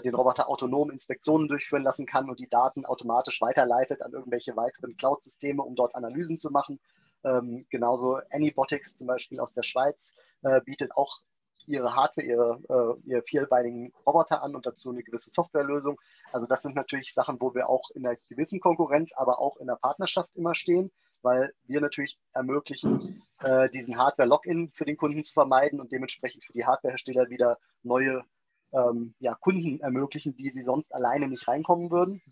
den 0.05 0.15
Roboter 0.15 0.49
autonom 0.49 0.91
Inspektionen 0.91 1.49
durchführen 1.49 1.83
lassen 1.83 2.07
kann 2.07 2.29
und 2.29 2.39
die 2.39 2.49
Daten 2.49 2.85
automatisch 2.85 3.41
weiterleitet 3.41 4.03
an 4.03 4.13
irgendwelche 4.13 4.57
weiteren 4.57 4.97
Cloud-Systeme, 4.97 5.63
um 5.63 5.75
dort 5.75 5.95
Analysen 5.95 6.39
zu 6.39 6.51
machen. 6.51 6.79
Ähm, 7.25 7.67
genauso 7.71 8.21
Anybotics 8.31 8.97
zum 8.99 9.07
Beispiel 9.07 9.41
aus 9.41 9.53
der 9.53 9.63
Schweiz 9.63 10.13
äh, 10.43 10.61
bietet 10.61 10.97
auch 10.97 11.21
ihre 11.67 11.95
Hardware, 11.95 12.27
ihre, 12.27 12.99
äh, 13.05 13.09
ihre 13.09 13.23
vierbeinigen 13.23 13.93
Roboter 14.07 14.43
an 14.43 14.57
und 14.57 14.67
dazu 14.67 14.91
eine 14.91 15.03
gewisse 15.03 15.31
Softwarelösung. 15.31 16.01
Also 16.33 16.47
das 16.47 16.63
sind 16.63 16.75
natürlich 16.75 17.15
Sachen, 17.15 17.41
wo 17.41 17.55
wir 17.55 17.69
auch 17.69 17.91
in 17.91 18.07
einer 18.07 18.17
gewissen 18.29 18.61
Konkurrenz, 18.61 19.13
aber 19.15 19.39
auch 19.39 19.57
in 19.59 19.69
der 19.69 19.77
Partnerschaft 19.77 20.31
immer 20.35 20.55
stehen, 20.55 20.91
weil 21.23 21.53
wir 21.67 21.81
natürlich 21.81 22.19
ermöglichen, 22.33 23.23
äh, 23.41 23.69
diesen 23.71 23.99
Hardware-Login 23.99 24.73
für 24.73 24.85
den 24.85 24.97
Kunden 24.97 25.23
zu 25.23 25.33
vermeiden 25.33 25.81
und 25.81 25.93
dementsprechend 25.93 26.45
für 26.45 26.53
die 26.53 26.67
Hardwarehersteller 26.67 27.31
wieder 27.31 27.59
neue 27.83 28.25
ähm, 28.73 29.15
ja, 29.19 29.35
Kunden 29.35 29.81
ermöglichen, 29.81 30.37
die 30.37 30.51
sie 30.51 30.63
sonst 30.63 30.95
alleine 30.95 31.29
nicht 31.29 31.47
reinkommen 31.49 31.91
würden. 31.91 32.23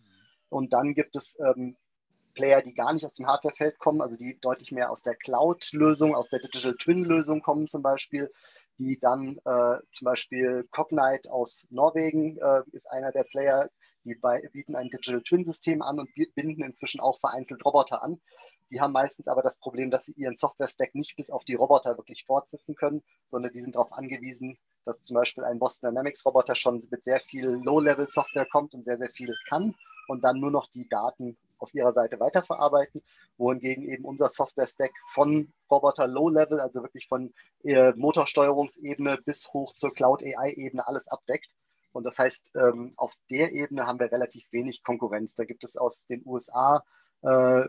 Und 0.48 0.72
dann 0.72 0.94
gibt 0.94 1.16
es 1.16 1.38
ähm, 1.40 1.76
Player, 2.34 2.62
die 2.62 2.74
gar 2.74 2.92
nicht 2.92 3.04
aus 3.04 3.14
dem 3.14 3.26
Hardwarefeld 3.26 3.78
kommen, 3.78 4.00
also 4.00 4.16
die 4.16 4.38
deutlich 4.40 4.72
mehr 4.72 4.90
aus 4.90 5.02
der 5.02 5.14
Cloud-Lösung, 5.14 6.14
aus 6.14 6.28
der 6.28 6.40
Digital 6.40 6.76
Twin-Lösung 6.76 7.42
kommen 7.42 7.66
zum 7.66 7.82
Beispiel, 7.82 8.32
die 8.78 8.98
dann 8.98 9.38
äh, 9.44 9.78
zum 9.92 10.04
Beispiel 10.04 10.66
Cognite 10.70 11.30
aus 11.30 11.66
Norwegen 11.70 12.38
äh, 12.38 12.62
ist 12.72 12.90
einer 12.90 13.12
der 13.12 13.24
Player, 13.24 13.68
die 14.04 14.14
bei, 14.14 14.40
bieten 14.52 14.74
ein 14.76 14.88
Digital 14.88 15.22
Twin-System 15.22 15.82
an 15.82 16.00
und 16.00 16.10
binden 16.34 16.62
inzwischen 16.62 17.00
auch 17.00 17.20
vereinzelt 17.20 17.64
Roboter 17.64 18.02
an. 18.02 18.20
Die 18.70 18.80
haben 18.80 18.92
meistens 18.92 19.28
aber 19.28 19.42
das 19.42 19.58
Problem, 19.58 19.90
dass 19.90 20.06
sie 20.06 20.12
ihren 20.12 20.36
Software-Stack 20.36 20.94
nicht 20.94 21.16
bis 21.16 21.30
auf 21.30 21.44
die 21.44 21.54
Roboter 21.54 21.98
wirklich 21.98 22.24
fortsetzen 22.24 22.74
können, 22.74 23.02
sondern 23.26 23.52
die 23.52 23.60
sind 23.60 23.74
darauf 23.74 23.92
angewiesen, 23.92 24.58
dass 24.84 25.02
zum 25.02 25.14
Beispiel 25.14 25.44
ein 25.44 25.58
Boston 25.58 25.90
Dynamics 25.90 26.24
Roboter 26.24 26.54
schon 26.54 26.82
mit 26.90 27.04
sehr 27.04 27.20
viel 27.20 27.46
Low-Level-Software 27.64 28.46
kommt 28.46 28.74
und 28.74 28.84
sehr, 28.84 28.98
sehr 28.98 29.10
viel 29.10 29.34
kann 29.48 29.74
und 30.08 30.22
dann 30.24 30.40
nur 30.40 30.50
noch 30.50 30.68
die 30.70 30.88
Daten 30.88 31.36
auf 31.58 31.74
ihrer 31.74 31.92
Seite 31.92 32.18
weiterverarbeiten, 32.18 33.02
wohingegen 33.36 33.84
eben 33.84 34.04
unser 34.04 34.28
Software-Stack 34.28 34.92
von 35.08 35.52
Roboter 35.70 36.06
Low-Level, 36.06 36.60
also 36.60 36.82
wirklich 36.82 37.06
von 37.06 37.32
äh, 37.64 37.92
Motorsteuerungsebene 37.92 39.18
bis 39.24 39.52
hoch 39.52 39.74
zur 39.74 39.92
Cloud-AI-Ebene 39.92 40.86
alles 40.86 41.06
abdeckt. 41.08 41.50
Und 41.92 42.04
das 42.04 42.18
heißt, 42.18 42.52
ähm, 42.54 42.92
auf 42.96 43.12
der 43.30 43.52
Ebene 43.52 43.86
haben 43.86 43.98
wir 43.98 44.10
relativ 44.10 44.44
wenig 44.52 44.82
Konkurrenz. 44.82 45.34
Da 45.34 45.44
gibt 45.44 45.64
es 45.64 45.76
aus 45.76 46.06
den 46.06 46.22
USA 46.24 46.84
äh, 47.22 47.64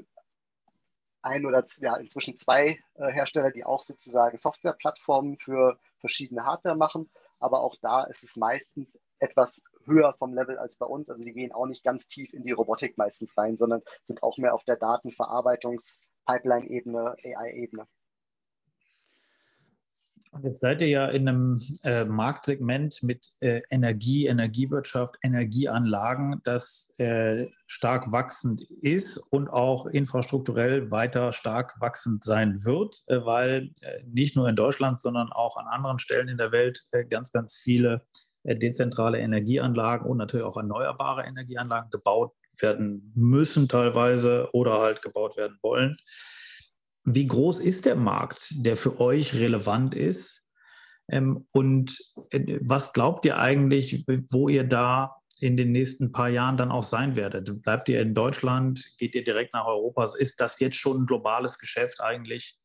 ein 1.21 1.45
oder 1.45 1.63
ja, 1.79 1.95
inzwischen 1.97 2.35
zwei 2.35 2.79
äh, 2.95 3.11
Hersteller, 3.11 3.51
die 3.51 3.63
auch 3.65 3.83
sozusagen 3.83 4.37
Softwareplattformen 4.37 5.37
für 5.37 5.79
verschiedene 5.99 6.45
Hardware 6.45 6.75
machen. 6.75 7.09
Aber 7.39 7.61
auch 7.61 7.75
da 7.81 8.03
ist 8.03 8.23
es 8.23 8.35
meistens 8.35 8.97
etwas 9.19 9.63
höher 9.85 10.13
vom 10.13 10.33
Level 10.33 10.57
als 10.57 10.77
bei 10.77 10.85
uns. 10.85 11.09
Also 11.09 11.23
die 11.23 11.33
gehen 11.33 11.51
auch 11.51 11.65
nicht 11.65 11.83
ganz 11.83 12.07
tief 12.07 12.31
in 12.33 12.43
die 12.43 12.51
Robotik 12.51 12.97
meistens 12.97 13.37
rein, 13.37 13.57
sondern 13.57 13.81
sind 14.03 14.23
auch 14.23 14.37
mehr 14.37 14.53
auf 14.53 14.63
der 14.63 14.77
Datenverarbeitungs-Pipeline-Ebene, 14.77 17.17
AI-Ebene. 17.23 17.87
Jetzt 20.43 20.61
seid 20.61 20.81
ihr 20.81 20.87
ja 20.87 21.07
in 21.07 21.27
einem 21.27 21.61
äh, 21.83 22.05
Marktsegment 22.05 23.03
mit 23.03 23.27
äh, 23.41 23.61
Energie, 23.69 24.27
Energiewirtschaft, 24.27 25.17
Energieanlagen, 25.23 26.39
das 26.45 26.93
äh, 26.99 27.47
stark 27.67 28.13
wachsend 28.13 28.61
ist 28.81 29.17
und 29.17 29.49
auch 29.49 29.85
infrastrukturell 29.87 30.89
weiter 30.89 31.33
stark 31.33 31.75
wachsend 31.81 32.23
sein 32.23 32.63
wird, 32.63 33.01
äh, 33.07 33.25
weil 33.25 33.71
äh, 33.81 34.03
nicht 34.07 34.37
nur 34.37 34.47
in 34.47 34.55
Deutschland, 34.55 35.01
sondern 35.01 35.33
auch 35.33 35.57
an 35.57 35.67
anderen 35.67 35.99
Stellen 35.99 36.29
in 36.29 36.37
der 36.37 36.53
Welt 36.53 36.81
äh, 36.91 37.03
ganz, 37.03 37.31
ganz 37.33 37.55
viele 37.55 38.05
dezentrale 38.43 39.19
Energieanlagen 39.19 40.09
und 40.09 40.17
natürlich 40.17 40.45
auch 40.45 40.57
erneuerbare 40.57 41.25
Energieanlagen 41.25 41.91
gebaut 41.91 42.33
werden 42.59 43.11
müssen 43.15 43.67
teilweise 43.67 44.49
oder 44.53 44.79
halt 44.79 45.03
gebaut 45.03 45.37
werden 45.37 45.59
wollen. 45.61 45.97
Wie 47.03 47.27
groß 47.27 47.59
ist 47.59 47.85
der 47.85 47.95
Markt, 47.95 48.53
der 48.65 48.77
für 48.77 48.99
euch 48.99 49.33
relevant 49.33 49.95
ist? 49.95 50.49
Ähm, 51.09 51.47
und 51.51 51.97
äh, 52.29 52.59
was 52.61 52.93
glaubt 52.93 53.25
ihr 53.25 53.37
eigentlich, 53.37 54.05
wo 54.29 54.49
ihr 54.49 54.63
da 54.63 55.17
in 55.39 55.57
den 55.57 55.71
nächsten 55.71 56.11
paar 56.11 56.29
Jahren 56.29 56.57
dann 56.57 56.71
auch 56.71 56.83
sein 56.83 57.15
werdet? 57.15 57.61
Bleibt 57.63 57.89
ihr 57.89 58.01
in 58.01 58.13
Deutschland? 58.13 58.85
Geht 58.97 59.15
ihr 59.15 59.23
direkt 59.23 59.53
nach 59.53 59.65
Europa? 59.65 60.07
Ist 60.17 60.39
das 60.39 60.59
jetzt 60.59 60.77
schon 60.77 61.03
ein 61.03 61.05
globales 61.07 61.57
Geschäft 61.57 62.01
eigentlich? 62.01 62.59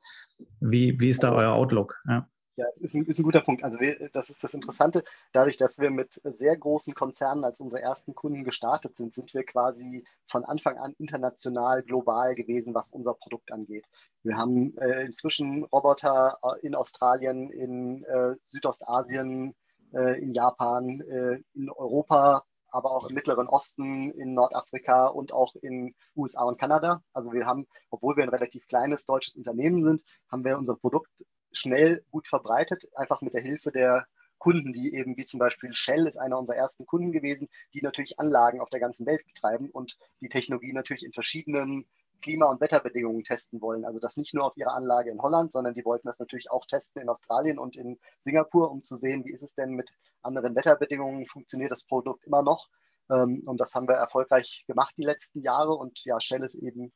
Wie, 0.60 1.00
wie 1.00 1.08
ist 1.08 1.22
da 1.22 1.32
euer 1.32 1.52
Outlook? 1.52 1.98
Ja. 2.06 2.28
Ja, 2.56 2.64
ist 2.80 2.94
ein, 2.94 3.04
ist 3.04 3.18
ein 3.18 3.22
guter 3.24 3.42
Punkt. 3.42 3.62
Also 3.64 3.80
wir, 3.80 4.08
das 4.14 4.30
ist 4.30 4.42
das 4.42 4.54
Interessante. 4.54 5.04
Dadurch, 5.32 5.58
dass 5.58 5.78
wir 5.78 5.90
mit 5.90 6.14
sehr 6.24 6.56
großen 6.56 6.94
Konzernen 6.94 7.44
als 7.44 7.60
unsere 7.60 7.82
ersten 7.82 8.14
Kunden 8.14 8.44
gestartet 8.44 8.96
sind, 8.96 9.14
sind 9.14 9.34
wir 9.34 9.44
quasi 9.44 10.06
von 10.26 10.42
Anfang 10.46 10.78
an 10.78 10.94
international, 10.98 11.82
global 11.82 12.34
gewesen, 12.34 12.74
was 12.74 12.92
unser 12.92 13.12
Produkt 13.12 13.52
angeht. 13.52 13.84
Wir 14.22 14.38
haben 14.38 14.74
äh, 14.78 15.02
inzwischen 15.04 15.64
Roboter 15.64 16.38
äh, 16.42 16.66
in 16.66 16.74
Australien, 16.74 17.50
in 17.50 18.04
äh, 18.04 18.34
Südostasien, 18.46 19.54
äh, 19.92 20.18
in 20.22 20.32
Japan, 20.32 21.02
äh, 21.02 21.42
in 21.52 21.68
Europa, 21.70 22.42
aber 22.70 22.90
auch 22.90 23.08
im 23.08 23.14
Mittleren 23.14 23.48
Osten, 23.48 24.12
in 24.12 24.32
Nordafrika 24.32 25.08
und 25.08 25.30
auch 25.32 25.54
in 25.56 25.94
USA 26.16 26.44
und 26.44 26.58
Kanada. 26.58 27.02
Also 27.12 27.32
wir 27.32 27.44
haben, 27.44 27.66
obwohl 27.90 28.16
wir 28.16 28.22
ein 28.22 28.30
relativ 28.30 28.66
kleines 28.66 29.04
deutsches 29.04 29.36
Unternehmen 29.36 29.84
sind, 29.84 30.02
haben 30.30 30.44
wir 30.44 30.56
unser 30.56 30.74
Produkt 30.74 31.10
schnell 31.56 32.04
gut 32.10 32.28
verbreitet, 32.28 32.84
einfach 32.94 33.20
mit 33.20 33.34
der 33.34 33.42
Hilfe 33.42 33.72
der 33.72 34.06
Kunden, 34.38 34.72
die 34.72 34.94
eben 34.94 35.16
wie 35.16 35.24
zum 35.24 35.40
Beispiel 35.40 35.72
Shell 35.72 36.06
ist 36.06 36.18
einer 36.18 36.38
unserer 36.38 36.56
ersten 36.56 36.86
Kunden 36.86 37.12
gewesen, 37.12 37.48
die 37.72 37.80
natürlich 37.80 38.20
Anlagen 38.20 38.60
auf 38.60 38.68
der 38.68 38.80
ganzen 38.80 39.06
Welt 39.06 39.24
betreiben 39.26 39.70
und 39.70 39.98
die 40.20 40.28
Technologie 40.28 40.72
natürlich 40.72 41.04
in 41.04 41.12
verschiedenen 41.12 41.86
Klima- 42.22 42.46
und 42.46 42.60
Wetterbedingungen 42.60 43.24
testen 43.24 43.60
wollen. 43.60 43.84
Also 43.84 43.98
das 43.98 44.16
nicht 44.16 44.34
nur 44.34 44.44
auf 44.44 44.56
ihrer 44.56 44.74
Anlage 44.74 45.10
in 45.10 45.20
Holland, 45.20 45.52
sondern 45.52 45.74
die 45.74 45.84
wollten 45.84 46.08
das 46.08 46.18
natürlich 46.18 46.50
auch 46.50 46.66
testen 46.66 47.02
in 47.02 47.08
Australien 47.08 47.58
und 47.58 47.76
in 47.76 47.98
Singapur, 48.20 48.70
um 48.70 48.82
zu 48.82 48.96
sehen, 48.96 49.24
wie 49.24 49.32
ist 49.32 49.42
es 49.42 49.54
denn 49.54 49.70
mit 49.70 49.90
anderen 50.22 50.54
Wetterbedingungen, 50.54 51.26
funktioniert 51.26 51.70
das 51.70 51.84
Produkt 51.84 52.24
immer 52.24 52.42
noch. 52.42 52.68
Ähm, 53.10 53.42
und 53.46 53.60
das 53.60 53.74
haben 53.74 53.88
wir 53.88 53.94
erfolgreich 53.94 54.64
gemacht 54.66 54.94
die 54.96 55.04
letzten 55.04 55.40
Jahre. 55.40 55.74
Und 55.74 56.04
ja, 56.04 56.20
Shell 56.20 56.42
ist 56.42 56.54
eben 56.54 56.92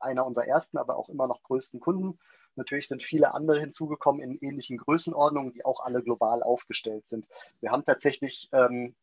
einer 0.00 0.26
unserer 0.26 0.46
ersten, 0.46 0.78
aber 0.78 0.96
auch 0.96 1.08
immer 1.08 1.26
noch 1.26 1.42
größten 1.42 1.80
Kunden. 1.80 2.18
Natürlich 2.56 2.88
sind 2.88 3.02
viele 3.02 3.34
andere 3.34 3.60
hinzugekommen 3.60 4.22
in 4.22 4.38
ähnlichen 4.38 4.78
Größenordnungen, 4.78 5.52
die 5.52 5.64
auch 5.64 5.80
alle 5.80 6.02
global 6.02 6.42
aufgestellt 6.42 7.08
sind. 7.08 7.28
Wir 7.60 7.70
haben 7.70 7.84
tatsächlich 7.84 8.48
ähm, 8.52 8.94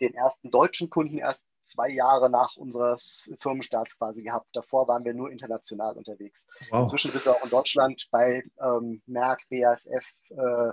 den 0.00 0.14
ersten 0.14 0.50
deutschen 0.50 0.90
Kunden 0.90 1.18
erst 1.18 1.44
zwei 1.62 1.90
Jahre 1.90 2.30
nach 2.30 2.56
unseres 2.56 3.28
Firmenstarts 3.40 3.98
quasi 3.98 4.22
gehabt. 4.22 4.48
Davor 4.52 4.88
waren 4.88 5.04
wir 5.04 5.14
nur 5.14 5.30
international 5.30 5.96
unterwegs. 5.96 6.46
Wow. 6.70 6.82
Inzwischen 6.82 7.10
sind 7.10 7.26
wir 7.26 7.32
auch 7.32 7.44
in 7.44 7.50
Deutschland 7.50 8.08
bei 8.10 8.42
ähm, 8.60 9.02
Merck, 9.06 9.40
BASF, 9.50 10.06
äh, 10.30 10.72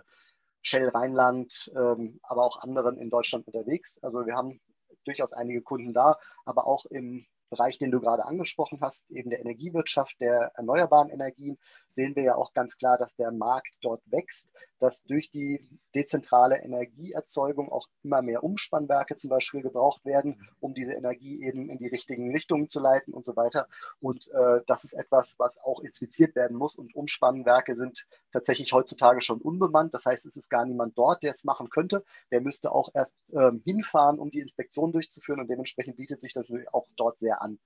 Shell 0.61 0.89
Rheinland, 0.89 1.71
ähm, 1.75 2.19
aber 2.23 2.43
auch 2.43 2.59
anderen 2.61 2.97
in 2.97 3.09
Deutschland 3.09 3.45
unterwegs. 3.47 3.99
Also 4.01 4.25
wir 4.25 4.35
haben 4.35 4.61
durchaus 5.03 5.33
einige 5.33 5.61
Kunden 5.61 5.93
da, 5.93 6.17
aber 6.45 6.65
auch 6.65 6.85
im 6.85 7.25
Bereich, 7.49 7.77
den 7.77 7.91
du 7.91 7.99
gerade 7.99 8.25
angesprochen 8.25 8.79
hast, 8.81 9.09
eben 9.11 9.29
der 9.29 9.39
Energiewirtschaft, 9.39 10.19
der 10.19 10.51
erneuerbaren 10.55 11.09
Energien, 11.09 11.59
sehen 11.95 12.15
wir 12.15 12.23
ja 12.23 12.35
auch 12.35 12.53
ganz 12.53 12.77
klar, 12.77 12.97
dass 12.97 13.15
der 13.15 13.31
Markt 13.31 13.73
dort 13.81 14.01
wächst, 14.05 14.49
dass 14.79 15.03
durch 15.03 15.31
die 15.31 15.67
dezentrale 15.95 16.57
Energieerzeugung 16.57 17.71
auch 17.71 17.87
immer 18.03 18.21
mehr 18.21 18.43
Umspannwerke 18.43 19.15
zum 19.15 19.29
Beispiel 19.29 19.61
gebraucht 19.61 20.03
werden, 20.05 20.47
um 20.59 20.73
diese 20.73 20.93
Energie 20.93 21.43
eben 21.43 21.69
in 21.69 21.77
die 21.77 21.87
richtigen 21.87 22.31
Richtungen 22.31 22.69
zu 22.69 22.79
leiten 22.79 23.13
und 23.13 23.25
so 23.25 23.35
weiter. 23.35 23.67
Und 23.99 24.29
äh, 24.31 24.61
das 24.67 24.83
ist 24.83 24.93
etwas, 24.93 25.35
was 25.39 25.57
auch 25.57 25.79
inspiziert 25.79 26.35
werden 26.35 26.57
muss. 26.57 26.75
Und 26.75 26.93
Umspannwerke 26.93 27.75
sind 27.75 28.05
tatsächlich 28.31 28.73
heutzutage 28.73 29.21
schon 29.21 29.41
unbemannt. 29.41 29.93
Das 29.93 30.05
heißt, 30.05 30.25
es 30.25 30.35
ist 30.35 30.49
gar 30.49 30.65
niemand 30.65 30.97
dort, 30.97 31.23
der 31.23 31.31
es 31.31 31.45
machen 31.45 31.69
könnte. 31.69 32.03
Der 32.31 32.41
müsste 32.41 32.71
auch 32.71 32.89
erst 32.93 33.15
ähm, 33.33 33.61
hinfahren, 33.63 34.19
um 34.19 34.29
die 34.29 34.39
Inspektion 34.39 34.91
durchzuführen. 34.91 35.39
Und 35.39 35.49
dementsprechend 35.49 35.95
bietet 35.95 36.19
sich 36.19 36.33
das 36.33 36.45
auch 36.73 36.87
dort 36.97 37.19
sehr 37.19 37.41
an. 37.41 37.59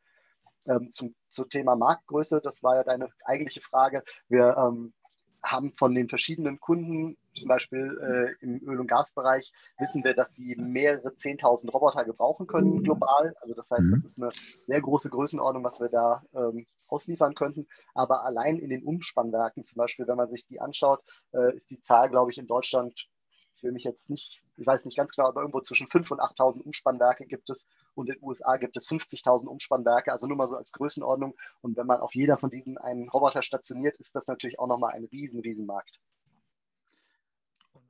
Ähm, 0.67 0.91
zum, 0.91 1.15
zum 1.29 1.49
Thema 1.49 1.75
Marktgröße, 1.75 2.41
das 2.43 2.63
war 2.63 2.75
ja 2.75 2.83
deine 2.83 3.07
eigentliche 3.25 3.61
Frage. 3.61 4.03
Wir 4.27 4.57
ähm, 4.57 4.93
haben 5.43 5.71
von 5.73 5.95
den 5.95 6.09
verschiedenen 6.09 6.59
Kunden, 6.59 7.17
zum 7.33 7.47
Beispiel 7.47 8.35
äh, 8.41 8.43
im 8.43 8.61
Öl- 8.67 8.79
und 8.79 8.87
Gasbereich, 8.87 9.51
wissen 9.77 10.03
wir, 10.03 10.13
dass 10.13 10.33
die 10.33 10.55
mehrere 10.57 11.09
10.000 11.09 11.71
Roboter 11.71 12.03
gebrauchen 12.03 12.47
können 12.47 12.83
global. 12.83 13.33
Also 13.41 13.53
das 13.53 13.71
heißt, 13.71 13.83
mhm. 13.83 13.91
das 13.91 14.03
ist 14.03 14.21
eine 14.21 14.31
sehr 14.65 14.81
große 14.81 15.09
Größenordnung, 15.09 15.63
was 15.63 15.79
wir 15.79 15.89
da 15.89 16.23
ähm, 16.33 16.67
ausliefern 16.87 17.35
könnten. 17.35 17.67
Aber 17.93 18.25
allein 18.25 18.57
in 18.57 18.69
den 18.69 18.83
Umspannwerken 18.83 19.63
zum 19.63 19.77
Beispiel, 19.77 20.07
wenn 20.07 20.17
man 20.17 20.29
sich 20.29 20.45
die 20.45 20.59
anschaut, 20.59 21.01
äh, 21.31 21.55
ist 21.55 21.69
die 21.69 21.79
Zahl, 21.79 22.09
glaube 22.09 22.31
ich, 22.31 22.37
in 22.37 22.47
Deutschland 22.47 23.07
ich 23.59 23.63
will 23.63 23.73
mich 23.73 23.83
jetzt 23.83 24.09
nicht, 24.09 24.41
ich 24.55 24.65
weiß 24.65 24.85
nicht 24.85 24.95
ganz 24.95 25.13
genau, 25.13 25.27
aber 25.27 25.41
irgendwo 25.41 25.59
zwischen 25.59 25.85
5.000 25.87 26.11
und 26.13 26.21
8.000 26.21 26.61
Umspannwerke 26.61 27.25
gibt 27.25 27.49
es 27.49 27.67
und 27.99 28.07
in 28.09 28.15
den 28.15 28.23
USA 28.23 28.57
gibt 28.57 28.77
es 28.77 28.87
50.000 28.87 29.45
Umspannwerke, 29.45 30.11
also 30.11 30.27
nur 30.27 30.37
mal 30.37 30.47
so 30.47 30.55
als 30.55 30.71
Größenordnung. 30.71 31.35
Und 31.61 31.77
wenn 31.77 31.85
man 31.85 31.99
auf 31.99 32.15
jeder 32.15 32.37
von 32.37 32.49
diesen 32.49 32.77
einen 32.77 33.09
Roboter 33.09 33.41
stationiert, 33.41 33.97
ist 33.97 34.15
das 34.15 34.27
natürlich 34.27 34.59
auch 34.59 34.67
nochmal 34.67 34.93
ein 34.93 35.05
riesen, 35.05 35.39
riesen 35.39 35.65
Markt. 35.65 35.99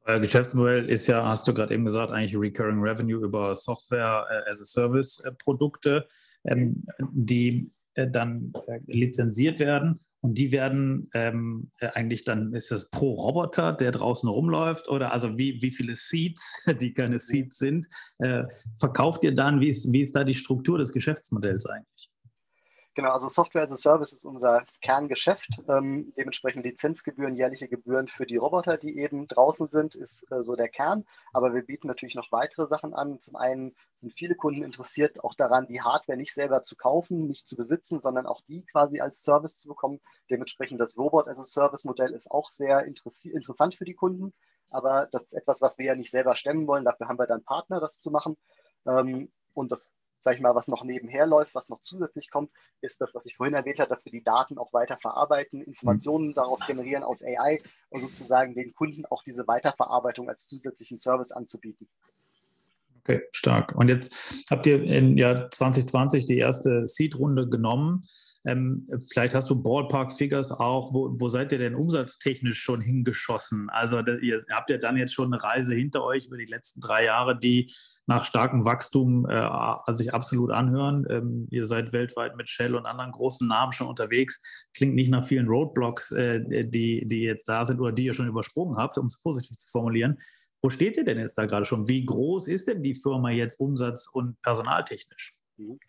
Euer 0.06 0.20
Geschäftsmodell 0.20 0.90
ist 0.90 1.08
ja, 1.08 1.26
hast 1.28 1.48
du 1.48 1.54
gerade 1.54 1.74
eben 1.74 1.86
gesagt, 1.86 2.12
eigentlich 2.12 2.36
Recurring 2.36 2.82
Revenue 2.82 3.24
über 3.24 3.54
Software 3.54 4.26
äh, 4.30 4.50
as 4.50 4.62
a 4.62 4.66
Service 4.66 5.24
äh, 5.24 5.32
Produkte, 5.34 6.08
ähm, 6.46 6.84
die 7.12 7.72
äh, 7.94 8.10
dann 8.10 8.54
lizenziert 8.88 9.60
werden. 9.60 10.00
Und 10.22 10.38
die 10.38 10.52
werden 10.52 11.10
ähm, 11.14 11.72
äh, 11.80 11.88
eigentlich 11.94 12.26
dann, 12.26 12.54
ist 12.54 12.72
das 12.72 12.90
pro 12.90 13.14
Roboter, 13.14 13.72
der 13.74 13.92
draußen 13.92 14.28
rumläuft? 14.28 14.90
Oder 14.90 15.14
also 15.14 15.38
wie, 15.38 15.62
wie 15.62 15.72
viele 15.72 15.96
Seats, 15.96 16.64
die 16.82 16.94
keine 16.94 17.20
Seats 17.20 17.58
sind, 17.58 17.88
äh, 18.18 18.44
verkauft 18.80 19.24
ihr 19.24 19.34
dann? 19.34 19.62
Wie 19.62 19.70
ist, 19.70 19.92
wie 19.94 20.02
ist 20.02 20.16
da 20.16 20.24
die 20.24 20.34
Struktur 20.34 20.78
des 20.78 20.92
Geschäftsmodells 20.92 21.66
eigentlich? 21.66 22.10
Genau, 23.00 23.12
also 23.12 23.30
Software 23.30 23.64
as 23.64 23.72
a 23.72 23.78
Service 23.78 24.12
ist 24.12 24.26
unser 24.26 24.66
Kerngeschäft. 24.82 25.64
Ähm, 25.70 26.12
dementsprechend 26.18 26.66
Lizenzgebühren, 26.66 27.34
jährliche 27.34 27.70
Gebühren 27.70 28.10
für 28.10 28.26
die 28.26 28.36
Roboter, 28.36 28.76
die 28.76 29.00
eben 29.00 29.26
draußen 29.26 29.70
sind, 29.70 29.96
ist 29.96 30.30
äh, 30.34 30.44
so 30.44 30.58
der 30.58 30.68
Kern. 30.68 31.06
Aber 31.32 31.54
wir 31.54 31.62
bieten 31.62 31.88
natürlich 31.88 32.16
noch 32.16 32.34
weitere 32.34 32.68
Sachen 32.68 32.94
an. 32.94 33.22
Zum 33.22 33.38
einen 33.38 33.74
sind 34.02 34.12
viele 34.16 34.36
Kunden 34.36 34.64
interessiert 34.64 35.24
auch 35.24 35.34
daran, 35.34 35.66
die 35.68 35.82
Hardware 35.82 36.18
nicht 36.18 36.34
selber 36.34 36.62
zu 36.62 36.76
kaufen, 36.76 37.26
nicht 37.26 37.48
zu 37.48 37.56
besitzen, 37.56 38.02
sondern 38.02 38.26
auch 38.26 38.42
die 38.42 38.66
quasi 38.66 39.00
als 39.00 39.24
Service 39.24 39.58
zu 39.58 39.70
bekommen. 39.70 40.02
Dementsprechend 40.30 40.82
das 40.82 40.98
Robot 40.98 41.30
as 41.30 41.40
a 41.40 41.44
Service 41.44 41.86
Modell 41.86 42.12
ist 42.12 42.30
auch 42.30 42.50
sehr 42.52 42.84
interessant 42.84 43.76
für 43.76 43.86
die 43.86 43.96
Kunden. 43.96 44.34
Aber 44.72 45.08
das 45.14 45.24
ist 45.24 45.36
etwas, 45.36 45.62
was 45.62 45.78
wir 45.78 45.86
ja 45.86 45.96
nicht 45.96 46.12
selber 46.12 46.36
stemmen 46.36 46.68
wollen. 46.68 46.84
Dafür 46.84 47.08
haben 47.08 47.18
wir 47.18 47.28
dann 47.28 47.46
Partner, 47.46 47.80
das 47.80 48.02
zu 48.02 48.12
machen. 48.12 48.36
Ähm, 48.86 49.32
und 49.54 49.72
das 49.72 49.94
sage 50.20 50.38
ich 50.38 50.42
mal, 50.42 50.56
was 50.56 50.68
noch 50.68 50.84
nebenher 50.84 51.26
läuft, 51.26 51.56
was 51.56 51.70
noch 51.70 51.82
zusätzlich 51.82 52.30
kommt, 52.30 52.52
ist 52.82 53.02
das, 53.02 53.14
was 53.16 53.26
ich 53.26 53.38
vorhin 53.38 53.56
erwähnt 53.56 53.80
habe, 53.80 53.90
dass 53.90 54.06
wir 54.06 54.12
die 54.12 54.24
Daten 54.24 54.58
auch 54.58 54.74
weiter 54.74 54.98
verarbeiten, 54.98 55.62
Informationen 55.62 56.34
daraus 56.34 56.66
generieren 56.66 57.04
aus 57.04 57.24
AI 57.24 57.62
und 57.90 58.02
sozusagen 58.02 58.56
den 58.56 58.74
Kunden 58.74 59.06
auch 59.06 59.24
diese 59.24 59.48
Weiterverarbeitung 59.48 60.30
als 60.30 60.48
zusätzlichen 60.48 61.00
Service 61.00 61.32
anzubieten. 61.32 61.88
Okay, 63.00 63.24
stark. 63.32 63.74
Und 63.76 63.88
jetzt 63.88 64.46
habt 64.52 64.68
ihr 64.68 64.84
im 64.84 65.18
Jahr 65.18 65.50
2020 65.50 66.26
die 66.26 66.38
erste 66.38 66.88
Seed-Runde 66.88 67.50
genommen. 67.50 68.04
Ähm, 68.46 68.88
vielleicht 69.12 69.36
hast 69.36 69.50
du 69.50 69.62
Ballpark-Figures 69.62 70.52
auch. 70.52 70.94
Wo, 70.94 71.14
wo, 71.20 71.28
seid 71.28 71.52
ihr 71.52 71.58
denn 71.58 71.76
umsatztechnisch 71.76 72.62
schon 72.62 72.80
hingeschossen? 72.80 73.70
Also 73.70 74.00
ihr 74.00 74.46
habt 74.50 74.70
ja 74.70 74.78
dann 74.78 74.96
jetzt 74.96 75.14
schon 75.14 75.34
eine 75.34 75.44
Reise 75.44 75.74
hinter 75.74 76.04
euch 76.04 76.28
über 76.28 76.38
die 76.38 76.46
letzten 76.46 76.80
drei 76.80 77.06
Jahre, 77.06 77.38
die 77.38 77.74
nach 78.08 78.24
starkem 78.24 78.64
Wachstum 78.64 79.28
äh, 79.30 79.94
sich 79.94 80.14
absolut 80.14 80.52
anhören. 80.52 81.06
Ähm, 81.10 81.48
ihr 81.52 81.66
seid 81.66 81.92
weltweit 81.92 82.38
mit 82.38 82.50
Shell 82.50 82.76
und 82.76 82.86
anderen 82.86 83.12
großen 83.12 83.48
Namen 83.48 83.74
schon 83.74 83.88
unterwegs. 83.88 84.42
Klingt 84.74 84.96
nicht 84.96 85.12
nach 85.12 85.26
vielen 85.26 85.48
Roadblocks, 85.48 86.12
äh, 86.12 86.42
die, 86.66 87.06
die 87.08 87.24
jetzt 87.24 87.50
da 87.50 87.66
sind 87.66 87.80
oder 87.82 87.92
die 87.92 88.06
ihr 88.06 88.14
schon 88.14 88.28
übersprungen 88.28 88.78
habt, 88.78 88.98
um 88.98 89.08
es 89.08 89.22
positiv 89.22 89.58
zu 89.58 89.70
formulieren. 89.70 90.18
Wo 90.62 90.70
steht 90.70 90.98
ihr 90.98 91.06
denn 91.06 91.20
jetzt 91.20 91.38
da 91.38 91.46
gerade 91.46 91.66
schon? 91.66 91.88
Wie 91.88 92.06
groß 92.06 92.48
ist 92.48 92.68
denn 92.68 92.84
die 92.84 92.96
Firma 92.96 93.32
jetzt 93.32 93.60
umsatz- 93.60 94.10
und 94.12 94.42
personaltechnisch? 94.42 95.34
Mhm. 95.58 95.80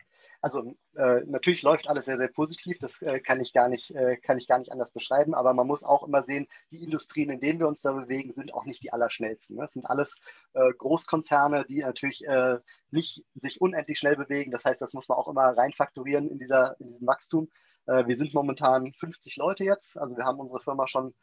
Also 0.41 0.73
äh, 0.95 1.21
natürlich 1.25 1.61
läuft 1.61 1.87
alles 1.87 2.05
sehr, 2.05 2.17
sehr 2.17 2.27
positiv, 2.27 2.79
das 2.79 2.99
äh, 3.03 3.19
kann, 3.19 3.39
ich 3.39 3.53
gar 3.53 3.69
nicht, 3.69 3.91
äh, 3.91 4.17
kann 4.17 4.39
ich 4.39 4.47
gar 4.47 4.57
nicht 4.57 4.71
anders 4.71 4.91
beschreiben, 4.91 5.35
aber 5.35 5.53
man 5.53 5.67
muss 5.67 5.83
auch 5.83 6.03
immer 6.03 6.23
sehen, 6.23 6.47
die 6.71 6.83
Industrien, 6.83 7.29
in 7.29 7.39
denen 7.39 7.59
wir 7.59 7.67
uns 7.67 7.83
da 7.83 7.91
bewegen, 7.91 8.33
sind 8.33 8.51
auch 8.53 8.65
nicht 8.65 8.81
die 8.81 8.91
allerschnellsten. 8.91 9.57
Ne? 9.57 9.61
Das 9.61 9.73
sind 9.73 9.85
alles 9.85 10.15
äh, 10.53 10.73
Großkonzerne, 10.73 11.65
die 11.65 11.81
natürlich 11.81 12.25
äh, 12.25 12.57
nicht 12.89 13.23
sich 13.35 13.61
unendlich 13.61 13.99
schnell 13.99 14.15
bewegen. 14.15 14.51
Das 14.51 14.65
heißt, 14.65 14.81
das 14.81 14.93
muss 14.93 15.07
man 15.07 15.19
auch 15.19 15.27
immer 15.27 15.55
reinfaktorieren 15.55 16.27
in, 16.27 16.39
dieser, 16.39 16.75
in 16.79 16.87
diesem 16.87 17.05
Wachstum. 17.05 17.49
Äh, 17.85 18.07
wir 18.07 18.17
sind 18.17 18.33
momentan 18.33 18.93
50 18.93 19.37
Leute 19.37 19.63
jetzt, 19.63 19.95
also 19.97 20.17
wir 20.17 20.25
haben 20.25 20.39
unsere 20.39 20.59
Firma 20.59 20.87
schon 20.87 21.13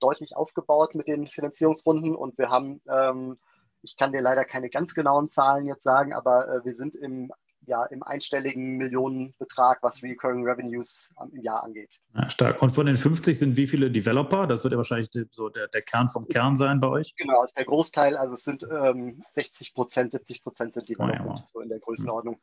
deutlich 0.00 0.34
aufgebaut 0.34 0.94
mit 0.94 1.06
den 1.06 1.26
Finanzierungsrunden 1.26 2.16
und 2.16 2.38
wir 2.38 2.48
haben 2.48 2.80
ähm, 2.88 3.36
ich 3.82 3.96
kann 3.96 4.12
dir 4.12 4.20
leider 4.20 4.44
keine 4.44 4.68
ganz 4.70 4.94
genauen 4.94 5.28
Zahlen 5.28 5.66
jetzt 5.66 5.82
sagen, 5.82 6.12
aber 6.12 6.48
äh, 6.48 6.64
wir 6.64 6.74
sind 6.74 6.94
im 6.94 7.32
ja, 7.66 7.84
im 7.86 8.02
einstelligen 8.02 8.76
Millionenbetrag, 8.76 9.82
was 9.82 10.02
Recurring 10.02 10.46
Revenues 10.46 11.10
im 11.32 11.42
Jahr 11.42 11.64
angeht. 11.64 12.00
Ja, 12.14 12.30
stark. 12.30 12.62
Und 12.62 12.70
von 12.70 12.86
den 12.86 12.96
50 12.96 13.38
sind 13.38 13.56
wie 13.56 13.66
viele 13.66 13.90
Developer? 13.90 14.46
Das 14.46 14.64
wird 14.64 14.72
ja 14.72 14.78
wahrscheinlich 14.78 15.10
so 15.30 15.48
der, 15.48 15.68
der 15.68 15.82
Kern 15.82 16.08
vom 16.08 16.26
Kern 16.28 16.56
sein 16.56 16.80
bei 16.80 16.88
euch. 16.88 17.14
Genau, 17.16 17.42
ist 17.44 17.56
der 17.56 17.64
Großteil. 17.64 18.16
Also 18.16 18.34
es 18.34 18.44
sind 18.44 18.66
ähm, 18.70 19.22
60 19.30 19.74
Prozent, 19.74 20.12
70 20.12 20.42
Prozent 20.42 20.74
sind 20.74 20.88
Developer, 20.88 21.20
oh, 21.24 21.28
ja, 21.28 21.30
wow. 21.30 21.44
so 21.52 21.60
in 21.60 21.68
der 21.68 21.80
Größenordnung. 21.80 22.40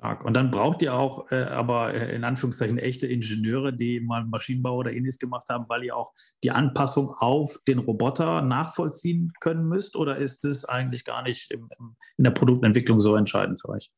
Stark. 0.00 0.24
Und 0.24 0.34
dann 0.34 0.50
braucht 0.50 0.80
ihr 0.80 0.94
auch 0.94 1.30
äh, 1.30 1.42
aber 1.42 1.92
äh, 1.92 2.14
in 2.14 2.24
Anführungszeichen 2.24 2.78
echte 2.78 3.06
Ingenieure, 3.06 3.72
die 3.72 4.00
mal 4.00 4.24
Maschinenbau 4.24 4.76
oder 4.76 4.92
ähnliches 4.92 5.18
gemacht 5.18 5.48
haben, 5.50 5.66
weil 5.68 5.84
ihr 5.84 5.94
auch 5.94 6.12
die 6.42 6.50
Anpassung 6.50 7.10
auf 7.18 7.58
den 7.68 7.78
Roboter 7.78 8.40
nachvollziehen 8.40 9.32
können 9.40 9.68
müsst? 9.68 9.96
Oder 9.96 10.16
ist 10.16 10.44
das 10.44 10.64
eigentlich 10.64 11.04
gar 11.04 11.22
nicht 11.22 11.50
im, 11.50 11.68
im, 11.78 11.96
in 12.16 12.24
der 12.24 12.30
Produktentwicklung 12.30 12.98
so 12.98 13.14
entscheidend 13.14 13.60
für 13.60 13.68
euch? 13.68 13.90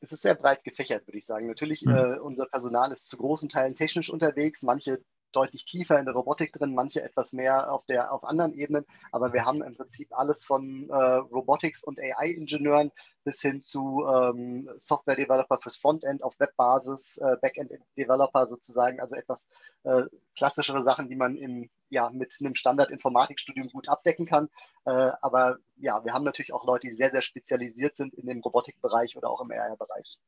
Es 0.00 0.12
ist 0.12 0.22
sehr 0.22 0.34
breit 0.34 0.64
gefächert, 0.64 1.06
würde 1.06 1.18
ich 1.18 1.26
sagen. 1.26 1.46
Natürlich, 1.46 1.82
mhm. 1.82 1.94
äh, 1.94 2.18
unser 2.18 2.46
Personal 2.46 2.90
ist 2.92 3.06
zu 3.06 3.16
großen 3.16 3.48
Teilen 3.48 3.74
technisch 3.74 4.10
unterwegs. 4.10 4.62
Manche 4.62 5.00
deutlich 5.36 5.64
tiefer 5.64 5.98
in 5.98 6.06
der 6.06 6.14
Robotik 6.14 6.52
drin, 6.52 6.74
manche 6.74 7.02
etwas 7.02 7.32
mehr 7.32 7.72
auf, 7.72 7.84
der, 7.86 8.12
auf 8.12 8.24
anderen 8.24 8.54
Ebenen. 8.54 8.86
Aber 9.12 9.32
wir 9.32 9.44
haben 9.44 9.62
im 9.62 9.76
Prinzip 9.76 10.08
alles 10.16 10.44
von 10.44 10.88
äh, 10.88 10.94
Robotics 10.94 11.84
und 11.84 12.00
AI-Ingenieuren 12.00 12.90
bis 13.24 13.40
hin 13.40 13.60
zu 13.60 14.06
ähm, 14.06 14.70
Software-Developer 14.78 15.58
fürs 15.58 15.76
Frontend 15.76 16.22
auf 16.22 16.38
Webbasis, 16.38 17.18
äh, 17.18 17.36
Backend-Developer 17.40 18.46
sozusagen, 18.46 19.00
also 19.00 19.16
etwas 19.16 19.46
äh, 19.82 20.04
klassischere 20.36 20.84
Sachen, 20.84 21.08
die 21.08 21.16
man 21.16 21.36
im, 21.36 21.68
ja, 21.90 22.08
mit 22.10 22.36
einem 22.40 22.54
Standard-Informatikstudium 22.54 23.68
gut 23.68 23.88
abdecken 23.88 24.26
kann. 24.26 24.48
Äh, 24.84 25.10
aber 25.20 25.58
ja, 25.76 26.04
wir 26.04 26.12
haben 26.12 26.24
natürlich 26.24 26.52
auch 26.52 26.64
Leute, 26.64 26.88
die 26.88 26.94
sehr, 26.94 27.10
sehr 27.10 27.22
spezialisiert 27.22 27.96
sind 27.96 28.14
in 28.14 28.26
dem 28.26 28.40
Robotikbereich 28.40 29.16
oder 29.16 29.28
auch 29.28 29.40
im 29.40 29.50
AI-Bereich. 29.50 30.18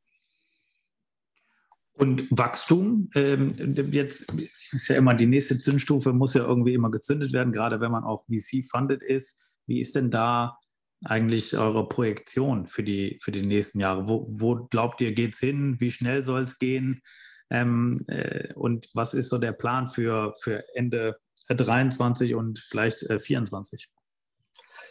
Und 1.99 2.29
Wachstum, 2.31 3.11
ähm, 3.17 3.55
jetzt 3.91 4.33
ist 4.71 4.89
ja 4.89 4.97
immer 4.97 5.15
die 5.15 5.27
nächste 5.27 5.59
Zündstufe, 5.59 6.13
muss 6.13 6.35
ja 6.35 6.47
irgendwie 6.47 6.75
immer 6.75 6.93
gezündet 6.93 7.33
werden, 7.33 7.53
gerade 7.53 7.81
wenn 7.81 7.91
man 7.91 8.05
auch 8.05 8.25
VC-funded 8.27 9.03
ist. 9.03 9.41
Wie 9.67 9.81
ist 9.81 9.97
denn 9.97 10.13
da 10.13 10.57
eigentlich 11.05 11.57
eure 11.59 11.89
Projektion 11.89 12.69
für 12.69 12.85
die, 12.85 13.19
für 13.21 13.33
die 13.33 13.45
nächsten 13.45 13.81
Jahre? 13.81 14.09
Wo, 14.09 14.25
wo 14.29 14.69
glaubt 14.71 15.01
ihr, 15.01 15.13
geht 15.13 15.35
es 15.35 15.41
hin? 15.41 15.77
Wie 15.81 15.91
schnell 15.91 16.23
soll 16.23 16.43
es 16.43 16.59
gehen? 16.59 17.03
Ähm, 17.51 17.97
äh, 18.07 18.55
und 18.55 18.89
was 18.95 19.13
ist 19.15 19.29
so 19.29 19.39
der 19.39 19.53
Plan 19.53 19.89
für, 19.89 20.35
für 20.41 20.63
Ende 20.77 21.19
23 21.49 22.37
und 22.37 22.61
vielleicht 22.61 23.03
äh, 23.11 23.19
24? 23.19 23.89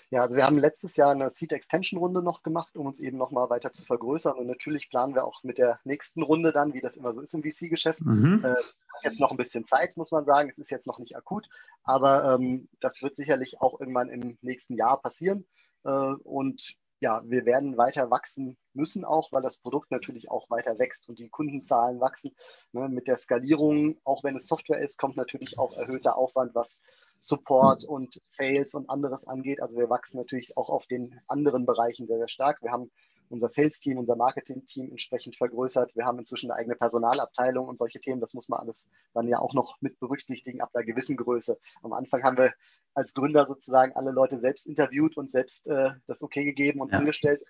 Ja, 0.10 0.22
also 0.22 0.38
wir 0.38 0.46
haben 0.46 0.58
letztes 0.58 0.96
Jahr 0.96 1.12
eine 1.12 1.30
Seed 1.30 1.52
Extension 1.52 2.00
Runde 2.00 2.22
noch 2.22 2.42
gemacht, 2.42 2.78
um 2.78 2.86
uns 2.86 3.02
eben 3.02 3.18
nochmal 3.18 3.50
weiter 3.50 3.74
zu 3.74 3.84
vergrößern. 3.84 4.38
Und 4.38 4.48
natürlich 4.48 4.90
planen 4.90 5.16
wir 5.16 5.26
auch 5.26 5.44
mit 5.44 5.58
der 5.58 5.82
nächsten 5.84 6.24
Runde 6.24 6.54
dann, 6.54 6.74
wie 6.74 6.80
das 6.80 6.96
immer 6.96 7.14
so 7.14 7.22
ist 7.22 7.34
im 7.34 7.44
VC-Geschäft. 7.44 8.00
Mhm. 8.02 8.42
Äh, 8.46 8.56
jetzt 9.04 9.20
noch 9.20 9.32
ein 9.32 9.38
bisschen 9.38 9.68
Zeit, 9.68 9.98
muss 9.98 10.12
man 10.12 10.26
sagen. 10.26 10.50
Es 10.50 10.58
ist 10.58 10.72
jetzt 10.72 10.88
noch 10.88 11.00
nicht 11.00 11.18
akut, 11.18 11.48
aber 11.84 12.36
ähm, 12.36 12.70
das 12.80 13.02
wird 13.02 13.18
sicherlich 13.18 13.60
auch 13.60 13.82
irgendwann 13.82 14.10
im 14.10 14.38
nächsten 14.42 14.76
Jahr 14.76 15.02
passieren. 15.02 15.46
Äh, 15.84 15.90
und 15.90 16.78
ja, 17.00 17.22
wir 17.26 17.46
werden 17.46 17.78
weiter 17.78 18.10
wachsen 18.10 18.58
müssen 18.74 19.04
auch, 19.04 19.32
weil 19.32 19.42
das 19.42 19.58
Produkt 19.58 19.92
natürlich 19.92 20.32
auch 20.32 20.50
weiter 20.50 20.80
wächst 20.80 21.10
und 21.10 21.20
die 21.20 21.30
Kundenzahlen 21.30 22.00
wachsen. 22.00 22.36
Ne, 22.72 22.88
mit 22.88 23.08
der 23.08 23.18
Skalierung, 23.18 24.00
auch 24.04 24.24
wenn 24.24 24.38
es 24.38 24.48
Software 24.48 24.82
ist, 24.82 24.98
kommt 24.98 25.18
natürlich 25.18 25.60
auch 25.60 25.78
erhöhter 25.78 26.18
Aufwand, 26.18 26.56
was 26.56 26.82
Support 27.20 27.84
und 27.84 28.22
Sales 28.28 28.74
und 28.74 28.90
anderes 28.90 29.26
angeht. 29.26 29.62
Also 29.62 29.78
wir 29.78 29.90
wachsen 29.90 30.18
natürlich 30.18 30.56
auch 30.58 30.70
auf 30.70 30.86
den 30.88 31.20
anderen 31.28 31.66
Bereichen 31.66 32.08
sehr, 32.08 32.18
sehr 32.18 32.30
stark. 32.30 32.62
Wir 32.62 32.72
haben 32.72 32.92
unser 33.30 33.50
Sales-Team, 33.50 33.98
unser 33.98 34.16
Marketing-Team 34.16 34.90
entsprechend 34.90 35.36
vergrößert. 35.36 35.96
Wir 35.96 36.06
haben 36.06 36.20
inzwischen 36.20 36.52
eine 36.52 36.60
eigene 36.60 36.76
Personalabteilung 36.76 37.68
und 37.68 37.78
solche 37.78 38.00
Themen. 38.00 38.22
Das 38.22 38.34
muss 38.34 38.50
man 38.50 38.60
alles 38.60 38.88
dann 39.14 39.28
ja 39.28 39.40
auch 39.40 39.54
noch 39.54 39.76
mit 39.82 40.00
berücksichtigen 40.00 40.62
ab 40.62 40.70
einer 40.74 40.86
gewissen 40.86 41.18
Größe. 41.18 41.60
Am 41.84 41.94
Anfang 41.94 42.24
haben 42.24 42.38
wir 42.38 42.54
als 42.94 43.14
Gründer 43.14 43.46
sozusagen 43.46 43.94
alle 43.96 44.12
Leute 44.12 44.40
selbst 44.40 44.66
interviewt 44.66 45.18
und 45.18 45.32
selbst 45.32 45.68
äh, 45.68 45.92
das 46.08 46.24
okay 46.24 46.46
gegeben 46.46 46.82
und 46.82 46.92
ja. 46.92 47.00
angestellt. 47.00 47.44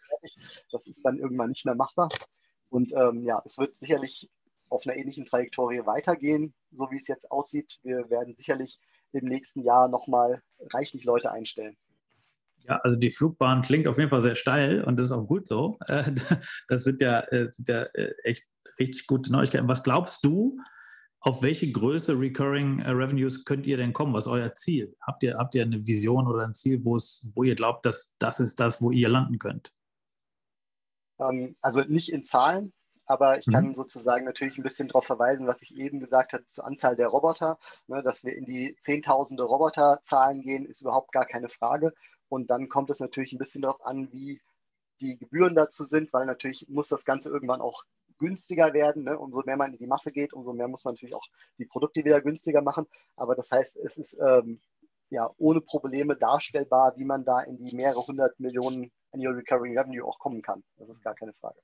Das 0.72 0.86
ist 0.86 1.00
dann 1.04 1.20
irgendwann 1.20 1.50
nicht 1.50 1.66
mehr 1.66 1.76
machbar. 1.76 2.10
Und 2.70 2.94
ähm, 2.94 3.24
ja, 3.24 3.42
es 3.46 3.58
wird 3.58 3.80
sicherlich 3.80 4.30
auf 4.70 4.86
einer 4.86 4.98
ähnlichen 4.98 5.26
Trajektorie 5.26 5.86
weitergehen, 5.86 6.54
so 6.72 6.92
wie 6.92 6.98
es 6.98 7.08
jetzt 7.08 7.32
aussieht. 7.32 7.80
Wir 7.84 8.10
werden 8.10 8.36
sicherlich 8.36 8.80
im 9.14 9.26
nächsten 9.26 9.64
Jahr 9.64 9.88
nochmal 9.88 10.42
reichlich 10.74 11.04
Leute 11.04 11.32
einstellen. 11.32 11.78
Ja, 12.68 12.78
also 12.84 12.98
die 12.98 13.12
Flugbahn 13.12 13.62
klingt 13.62 13.88
auf 13.88 13.98
jeden 13.98 14.10
Fall 14.10 14.22
sehr 14.22 14.36
steil 14.36 14.84
und 14.84 14.98
das 14.98 15.08
ist 15.08 15.12
auch 15.12 15.28
gut 15.28 15.48
so. 15.48 15.78
Äh, 15.88 16.12
das 16.68 16.84
sind 16.84 17.02
ja, 17.02 17.22
äh, 17.22 17.52
sind 17.52 17.70
ja 17.70 17.84
äh, 17.94 18.14
echt 18.24 18.46
richtig 18.80 19.08
gute 19.08 19.32
Neuigkeiten. 19.32 19.68
Was 19.68 19.84
glaubst 19.84 20.26
du, 20.26 20.60
auf 21.20 21.42
welche 21.42 21.72
Größe 21.72 22.20
Recurring 22.20 22.82
Revenues 22.82 23.44
könnt 23.44 23.66
ihr 23.66 23.78
denn 23.78 23.94
kommen? 23.94 24.14
Was 24.14 24.26
ist 24.26 24.32
euer 24.32 24.54
Ziel? 24.54 24.96
Habt 25.02 25.24
ihr, 25.24 25.38
habt 25.38 25.56
ihr 25.56 25.64
eine 25.64 25.86
Vision 25.86 26.28
oder 26.28 26.44
ein 26.44 26.54
Ziel, 26.54 26.84
wo, 26.84 26.96
es, 26.96 27.32
wo 27.36 27.44
ihr 27.44 27.56
glaubt, 27.56 27.86
dass 27.86 28.16
das 28.20 28.40
ist 28.40 28.60
das, 28.60 28.82
wo 28.82 28.92
ihr 28.92 29.10
landen 29.10 29.40
könnt? 29.40 29.72
Ähm, 31.20 31.56
also 31.62 31.82
nicht 31.82 32.12
in 32.12 32.24
Zahlen, 32.24 32.74
aber 33.08 33.40
ich 33.40 33.46
kann 33.46 33.68
mhm. 33.68 33.74
sozusagen 33.74 34.26
natürlich 34.26 34.58
ein 34.58 34.64
bisschen 34.64 34.90
darauf 34.90 35.06
verweisen, 35.06 35.48
was 35.48 35.62
ich 35.62 35.76
eben 35.76 36.00
gesagt 36.00 36.34
habe 36.34 36.46
zur 36.48 36.66
Anzahl 36.66 36.96
der 36.96 37.08
Roboter. 37.08 37.58
Ne, 37.88 38.04
dass 38.04 38.24
wir 38.24 38.36
in 38.36 38.46
die 38.46 38.76
Zehntausende 38.82 39.44
Roboterzahlen 39.44 40.42
gehen, 40.42 40.66
ist 40.66 40.82
überhaupt 40.82 41.14
gar 41.14 41.26
keine 41.26 41.50
Frage. 41.50 41.94
Und 42.30 42.50
dann 42.50 42.68
kommt 42.68 42.90
es 42.90 43.00
natürlich 43.00 43.32
ein 43.32 43.38
bisschen 43.38 43.62
darauf 43.62 43.84
an, 43.86 44.12
wie 44.12 44.42
die 45.00 45.18
Gebühren 45.18 45.56
dazu 45.56 45.86
sind, 45.86 46.12
weil 46.12 46.26
natürlich 46.26 46.68
muss 46.70 46.90
das 46.90 47.06
Ganze 47.06 47.30
irgendwann 47.30 47.62
auch 47.62 47.84
günstiger 48.18 48.74
werden. 48.74 49.04
Ne? 49.04 49.18
Umso 49.18 49.42
mehr 49.46 49.58
man 49.58 49.72
in 49.72 49.80
die 49.80 49.88
Masse 49.88 50.12
geht, 50.12 50.34
umso 50.34 50.52
mehr 50.52 50.68
muss 50.68 50.84
man 50.84 50.96
natürlich 50.96 51.16
auch 51.16 51.28
die 51.58 51.66
Produkte 51.66 52.04
wieder 52.04 52.20
günstiger 52.22 52.62
machen. 52.62 52.88
Aber 53.16 53.36
das 53.36 53.50
heißt, 53.52 53.78
es 53.78 53.98
ist 53.98 54.18
ähm, 54.20 54.60
ja 55.10 55.30
ohne 55.38 55.62
Probleme 55.62 56.18
darstellbar, 56.18 56.98
wie 56.98 57.06
man 57.06 57.24
da 57.24 57.40
in 57.42 57.58
die 57.58 57.74
mehrere 57.74 58.06
hundert 58.06 58.38
Millionen 58.40 58.92
Annual 59.14 59.36
Recurring 59.36 59.78
Revenue 59.78 60.06
auch 60.06 60.20
kommen 60.20 60.42
kann. 60.42 60.64
Das 60.78 60.90
ist 60.90 61.02
gar 61.02 61.16
keine 61.16 61.34
Frage. 61.34 61.60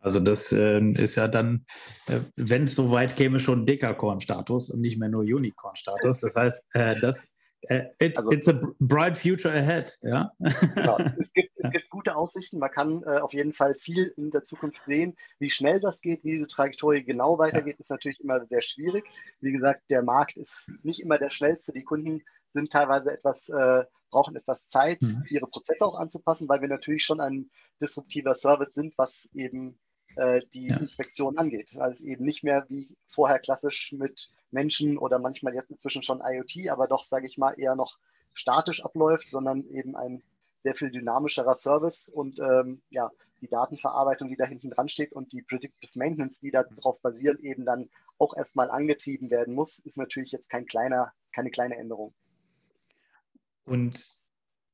Also 0.00 0.20
das 0.20 0.52
äh, 0.52 0.80
ist 0.92 1.16
ja 1.16 1.28
dann, 1.28 1.64
äh, 2.06 2.20
wenn 2.36 2.64
es 2.64 2.74
so 2.74 2.90
weit 2.90 3.16
käme, 3.16 3.40
schon 3.40 3.66
Dekakorn-Status 3.66 4.70
und 4.70 4.80
nicht 4.80 4.98
mehr 4.98 5.08
nur 5.08 5.22
Unicorn-Status. 5.22 6.18
Das 6.18 6.36
heißt, 6.36 6.64
äh, 6.72 6.98
das, 7.00 7.26
äh, 7.62 7.84
it's, 8.00 8.18
also, 8.18 8.30
it's, 8.30 8.48
a 8.48 8.58
bright 8.80 9.16
future 9.16 9.52
ahead. 9.52 9.96
Ja? 10.02 10.32
Genau. 10.74 10.98
Es, 11.18 11.32
gibt, 11.32 11.50
es 11.56 11.70
gibt 11.70 11.90
gute 11.90 12.16
Aussichten. 12.16 12.58
Man 12.58 12.70
kann 12.70 13.02
äh, 13.02 13.18
auf 13.18 13.34
jeden 13.34 13.52
Fall 13.52 13.74
viel 13.74 14.14
in 14.16 14.30
der 14.30 14.42
Zukunft 14.42 14.84
sehen. 14.86 15.16
Wie 15.38 15.50
schnell 15.50 15.80
das 15.80 16.00
geht, 16.00 16.24
wie 16.24 16.32
diese 16.32 16.48
Trajektorie 16.48 17.04
genau 17.04 17.38
weitergeht, 17.38 17.76
ja. 17.78 17.80
ist 17.80 17.90
natürlich 17.90 18.20
immer 18.20 18.46
sehr 18.46 18.62
schwierig. 18.62 19.04
Wie 19.40 19.52
gesagt, 19.52 19.82
der 19.90 20.02
Markt 20.02 20.36
ist 20.36 20.70
nicht 20.82 21.00
immer 21.00 21.18
der 21.18 21.30
schnellste. 21.30 21.72
Die 21.72 21.84
Kunden 21.84 22.22
sind 22.52 22.72
teilweise 22.72 23.12
etwas 23.12 23.48
äh, 23.48 23.84
brauchen 24.10 24.36
etwas 24.36 24.68
Zeit, 24.68 25.02
mhm. 25.02 25.24
ihre 25.28 25.46
Prozesse 25.46 25.84
auch 25.86 25.94
anzupassen, 25.94 26.48
weil 26.48 26.60
wir 26.60 26.68
natürlich 26.68 27.04
schon 27.04 27.20
ein 27.20 27.50
disruptiver 27.80 28.34
Service 28.34 28.74
sind, 28.74 28.96
was 28.98 29.28
eben 29.32 29.78
äh, 30.16 30.40
die 30.52 30.68
ja. 30.68 30.76
Inspektion 30.76 31.38
angeht. 31.38 31.74
Weil 31.76 31.92
es 31.92 32.00
eben 32.00 32.24
nicht 32.24 32.44
mehr 32.44 32.66
wie 32.68 32.94
vorher 33.08 33.38
klassisch 33.38 33.92
mit 33.92 34.30
Menschen 34.50 34.98
oder 34.98 35.18
manchmal 35.18 35.54
jetzt 35.54 35.70
inzwischen 35.70 36.02
schon 36.02 36.22
IoT, 36.24 36.68
aber 36.70 36.88
doch, 36.88 37.04
sage 37.04 37.26
ich 37.26 37.38
mal, 37.38 37.52
eher 37.52 37.76
noch 37.76 37.98
statisch 38.34 38.84
abläuft, 38.84 39.30
sondern 39.30 39.64
eben 39.66 39.96
ein 39.96 40.22
sehr 40.62 40.74
viel 40.74 40.90
dynamischerer 40.90 41.54
Service 41.54 42.08
und 42.08 42.38
ähm, 42.40 42.82
ja, 42.90 43.10
die 43.40 43.48
Datenverarbeitung, 43.48 44.28
die 44.28 44.36
da 44.36 44.44
hinten 44.44 44.70
dran 44.70 44.90
steht 44.90 45.12
und 45.12 45.32
die 45.32 45.40
Predictive 45.40 45.98
Maintenance, 45.98 46.38
die 46.40 46.50
darauf 46.50 47.00
basiert, 47.00 47.40
eben 47.40 47.64
dann 47.64 47.88
auch 48.18 48.36
erstmal 48.36 48.70
angetrieben 48.70 49.30
werden 49.30 49.54
muss, 49.54 49.78
ist 49.78 49.96
natürlich 49.96 50.32
jetzt 50.32 50.50
kein 50.50 50.66
kleiner, 50.66 51.14
keine 51.32 51.50
kleine 51.50 51.76
Änderung. 51.76 52.12
Und 53.70 54.04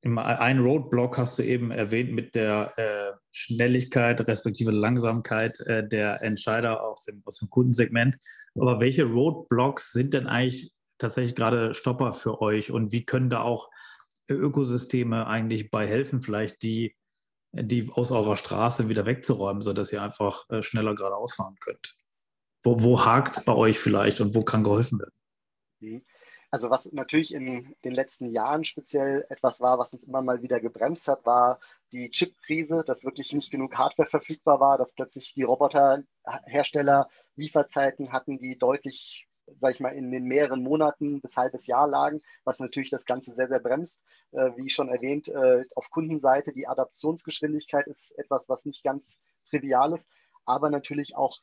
ein 0.02 0.58
Roadblock 0.58 1.18
hast 1.18 1.38
du 1.38 1.42
eben 1.42 1.70
erwähnt 1.70 2.12
mit 2.12 2.34
der 2.34 2.72
äh, 2.76 3.12
Schnelligkeit 3.30 4.26
respektive 4.26 4.70
Langsamkeit 4.70 5.60
äh, 5.60 5.86
der 5.86 6.22
Entscheider 6.22 6.82
aus 6.82 7.04
dem, 7.04 7.22
aus 7.26 7.38
dem 7.38 7.50
Kundensegment. 7.50 8.16
Aber 8.58 8.80
welche 8.80 9.04
Roadblocks 9.04 9.92
sind 9.92 10.14
denn 10.14 10.26
eigentlich 10.26 10.72
tatsächlich 10.96 11.34
gerade 11.34 11.74
Stopper 11.74 12.14
für 12.14 12.40
euch 12.40 12.70
und 12.70 12.92
wie 12.92 13.04
können 13.04 13.28
da 13.28 13.42
auch 13.42 13.68
Ökosysteme 14.28 15.26
eigentlich 15.26 15.70
bei 15.70 15.86
helfen, 15.86 16.22
vielleicht 16.22 16.62
die 16.62 16.96
die 17.52 17.90
aus 17.90 18.12
eurer 18.12 18.36
Straße 18.36 18.88
wieder 18.88 19.06
wegzuräumen, 19.06 19.62
sodass 19.62 19.92
ihr 19.92 20.02
einfach 20.02 20.48
äh, 20.50 20.62
schneller 20.62 20.94
geradeaus 20.94 21.34
fahren 21.34 21.56
könnt? 21.60 21.96
Wo, 22.62 22.82
wo 22.82 23.04
hakt 23.04 23.38
es 23.38 23.44
bei 23.44 23.54
euch 23.54 23.78
vielleicht 23.78 24.20
und 24.20 24.34
wo 24.34 24.42
kann 24.42 24.64
geholfen 24.64 24.98
werden? 24.98 25.14
Mhm. 25.80 26.02
Also 26.50 26.70
was 26.70 26.90
natürlich 26.92 27.34
in 27.34 27.74
den 27.84 27.94
letzten 27.94 28.30
Jahren 28.30 28.64
speziell 28.64 29.26
etwas 29.28 29.60
war, 29.60 29.78
was 29.78 29.92
uns 29.92 30.04
immer 30.04 30.22
mal 30.22 30.42
wieder 30.42 30.60
gebremst 30.60 31.08
hat, 31.08 31.26
war 31.26 31.58
die 31.92 32.10
Chip-Krise, 32.10 32.82
dass 32.86 33.04
wirklich 33.04 33.32
nicht 33.32 33.50
genug 33.50 33.76
Hardware 33.76 34.08
verfügbar 34.08 34.60
war, 34.60 34.78
dass 34.78 34.94
plötzlich 34.94 35.34
die 35.34 35.42
Roboterhersteller 35.42 37.08
Lieferzeiten 37.34 38.12
hatten, 38.12 38.38
die 38.38 38.58
deutlich, 38.58 39.26
sag 39.60 39.74
ich 39.74 39.80
mal, 39.80 39.94
in 39.94 40.10
den 40.10 40.24
mehreren 40.24 40.62
Monaten 40.62 41.20
bis 41.20 41.36
halbes 41.36 41.66
Jahr 41.66 41.88
lagen, 41.88 42.22
was 42.44 42.60
natürlich 42.60 42.90
das 42.90 43.04
Ganze 43.04 43.34
sehr, 43.34 43.48
sehr 43.48 43.60
bremst. 43.60 44.02
Äh, 44.32 44.50
wie 44.56 44.70
schon 44.70 44.88
erwähnt, 44.88 45.28
äh, 45.28 45.64
auf 45.74 45.90
Kundenseite 45.90 46.52
die 46.52 46.68
Adaptionsgeschwindigkeit 46.68 47.86
ist 47.86 48.16
etwas, 48.18 48.48
was 48.48 48.64
nicht 48.64 48.82
ganz 48.84 49.18
trivial 49.48 49.94
ist, 49.94 50.08
aber 50.44 50.70
natürlich 50.70 51.16
auch 51.16 51.40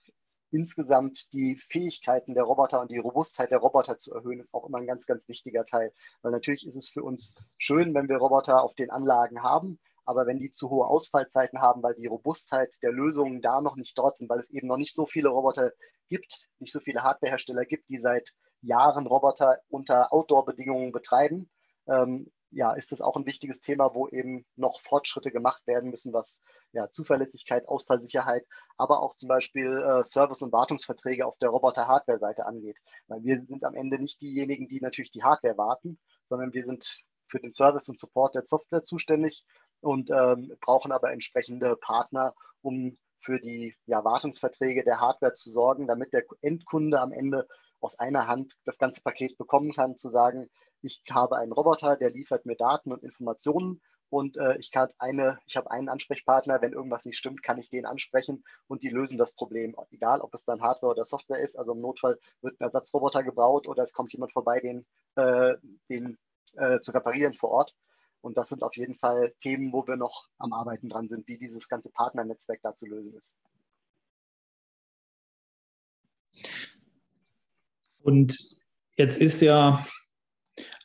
insgesamt 0.53 1.33
die 1.33 1.55
Fähigkeiten 1.55 2.35
der 2.35 2.43
Roboter 2.43 2.81
und 2.81 2.91
die 2.91 2.99
Robustheit 2.99 3.51
der 3.51 3.57
Roboter 3.57 3.97
zu 3.97 4.13
erhöhen, 4.13 4.39
ist 4.39 4.53
auch 4.53 4.67
immer 4.67 4.77
ein 4.77 4.87
ganz, 4.87 5.05
ganz 5.05 5.27
wichtiger 5.27 5.65
Teil. 5.65 5.91
Weil 6.21 6.31
natürlich 6.31 6.65
ist 6.67 6.75
es 6.75 6.89
für 6.89 7.03
uns 7.03 7.55
schön, 7.57 7.93
wenn 7.93 8.07
wir 8.07 8.17
Roboter 8.17 8.61
auf 8.61 8.75
den 8.75 8.91
Anlagen 8.91 9.41
haben, 9.41 9.79
aber 10.05 10.27
wenn 10.27 10.39
die 10.39 10.51
zu 10.51 10.69
hohe 10.69 10.87
Ausfallzeiten 10.87 11.59
haben, 11.59 11.81
weil 11.81 11.95
die 11.95 12.07
Robustheit 12.07 12.75
der 12.81 12.91
Lösungen 12.91 13.41
da 13.41 13.61
noch 13.61 13.75
nicht 13.75 13.97
dort 13.97 14.17
sind, 14.17 14.29
weil 14.29 14.39
es 14.39 14.49
eben 14.51 14.67
noch 14.67 14.77
nicht 14.77 14.93
so 14.93 15.05
viele 15.05 15.29
Roboter 15.29 15.71
gibt, 16.09 16.49
nicht 16.59 16.71
so 16.71 16.79
viele 16.79 17.03
Hardwarehersteller 17.03 17.65
gibt, 17.65 17.89
die 17.89 17.99
seit 17.99 18.29
Jahren 18.61 19.07
Roboter 19.07 19.59
unter 19.69 20.13
Outdoor-Bedingungen 20.13 20.91
betreiben, 20.91 21.49
ähm, 21.87 22.31
ja, 22.53 22.73
ist 22.73 22.91
das 22.91 23.01
auch 23.01 23.15
ein 23.15 23.25
wichtiges 23.25 23.61
Thema, 23.61 23.93
wo 23.93 24.07
eben 24.07 24.45
noch 24.55 24.81
Fortschritte 24.81 25.31
gemacht 25.31 25.65
werden 25.65 25.89
müssen, 25.89 26.13
was 26.13 26.41
ja, 26.71 26.89
Zuverlässigkeit, 26.89 27.67
Ausfallsicherheit, 27.67 28.45
aber 28.77 29.01
auch 29.01 29.15
zum 29.15 29.29
Beispiel 29.29 29.77
äh, 29.77 30.03
Service- 30.03 30.41
und 30.41 30.51
Wartungsverträge 30.51 31.25
auf 31.25 31.37
der 31.39 31.49
Roboter-Hardware-Seite 31.49 32.45
angeht. 32.45 32.79
Weil 33.07 33.23
wir 33.23 33.41
sind 33.43 33.63
am 33.63 33.75
Ende 33.75 33.99
nicht 33.99 34.21
diejenigen, 34.21 34.67
die 34.67 34.81
natürlich 34.81 35.11
die 35.11 35.23
Hardware 35.23 35.57
warten, 35.57 35.99
sondern 36.29 36.53
wir 36.53 36.65
sind 36.65 36.99
für 37.27 37.39
den 37.39 37.51
Service 37.51 37.89
und 37.89 37.99
Support 37.99 38.35
der 38.35 38.45
Software 38.45 38.83
zuständig 38.83 39.45
und 39.81 40.11
ähm, 40.11 40.55
brauchen 40.61 40.91
aber 40.91 41.11
entsprechende 41.11 41.75
Partner, 41.75 42.33
um 42.61 42.97
für 43.19 43.39
die 43.39 43.75
ja, 43.85 44.03
Wartungsverträge 44.03 44.83
der 44.83 44.99
Hardware 44.99 45.33
zu 45.33 45.49
sorgen, 45.51 45.87
damit 45.87 46.13
der 46.13 46.23
Endkunde 46.41 46.99
am 46.99 47.11
Ende 47.11 47.47
aus 47.79 47.97
einer 47.99 48.27
Hand 48.27 48.53
das 48.65 48.77
ganze 48.77 49.01
Paket 49.01 49.37
bekommen 49.37 49.73
kann, 49.73 49.97
zu 49.97 50.09
sagen, 50.09 50.49
ich 50.83 51.01
habe 51.09 51.37
einen 51.37 51.51
Roboter, 51.51 51.95
der 51.95 52.11
liefert 52.11 52.45
mir 52.45 52.55
Daten 52.55 52.91
und 52.91 53.03
Informationen 53.03 53.81
und 54.09 54.37
äh, 54.37 54.57
ich, 54.57 54.69
kann 54.69 54.89
eine, 54.99 55.39
ich 55.47 55.57
habe 55.57 55.71
einen 55.71 55.89
Ansprechpartner, 55.89 56.61
wenn 56.61 56.73
irgendwas 56.73 57.03
nicht 57.05 57.17
stimmt, 57.17 57.41
kann 57.41 57.57
ich 57.57 57.71
den 57.71 57.87
ansprechen 57.87 58.43
und 58.67 58.83
die 58.83 58.89
lösen 58.89 59.17
das 59.17 59.33
Problem. 59.33 59.75
Egal, 59.89 60.21
ob 60.21 60.33
es 60.35 60.45
dann 60.45 60.61
Hardware 60.61 60.91
oder 60.91 61.03
Software 61.03 61.39
ist. 61.39 61.57
Also 61.57 61.71
im 61.71 61.81
Notfall 61.81 62.19
wird 62.41 62.59
ein 62.59 62.65
Ersatzroboter 62.65 63.23
gebaut 63.23 63.67
oder 63.67 63.83
es 63.83 63.93
kommt 63.93 64.13
jemand 64.13 64.31
vorbei, 64.31 64.59
den, 64.59 64.85
äh, 65.15 65.55
den 65.89 66.19
äh, 66.57 66.79
zu 66.81 66.91
reparieren 66.91 67.33
vor 67.33 67.49
Ort. 67.49 67.75
Und 68.21 68.37
das 68.37 68.49
sind 68.49 68.61
auf 68.61 68.75
jeden 68.75 68.95
Fall 68.95 69.33
Themen, 69.41 69.73
wo 69.73 69.87
wir 69.87 69.95
noch 69.95 70.27
am 70.37 70.53
Arbeiten 70.53 70.89
dran 70.89 71.09
sind, 71.09 71.27
wie 71.27 71.39
dieses 71.39 71.67
ganze 71.67 71.89
Partnernetzwerk 71.89 72.59
da 72.61 72.75
zu 72.75 72.85
lösen 72.85 73.15
ist. 73.15 73.35
Und 78.03 78.37
jetzt 78.95 79.19
ist 79.19 79.41
ja 79.41 79.83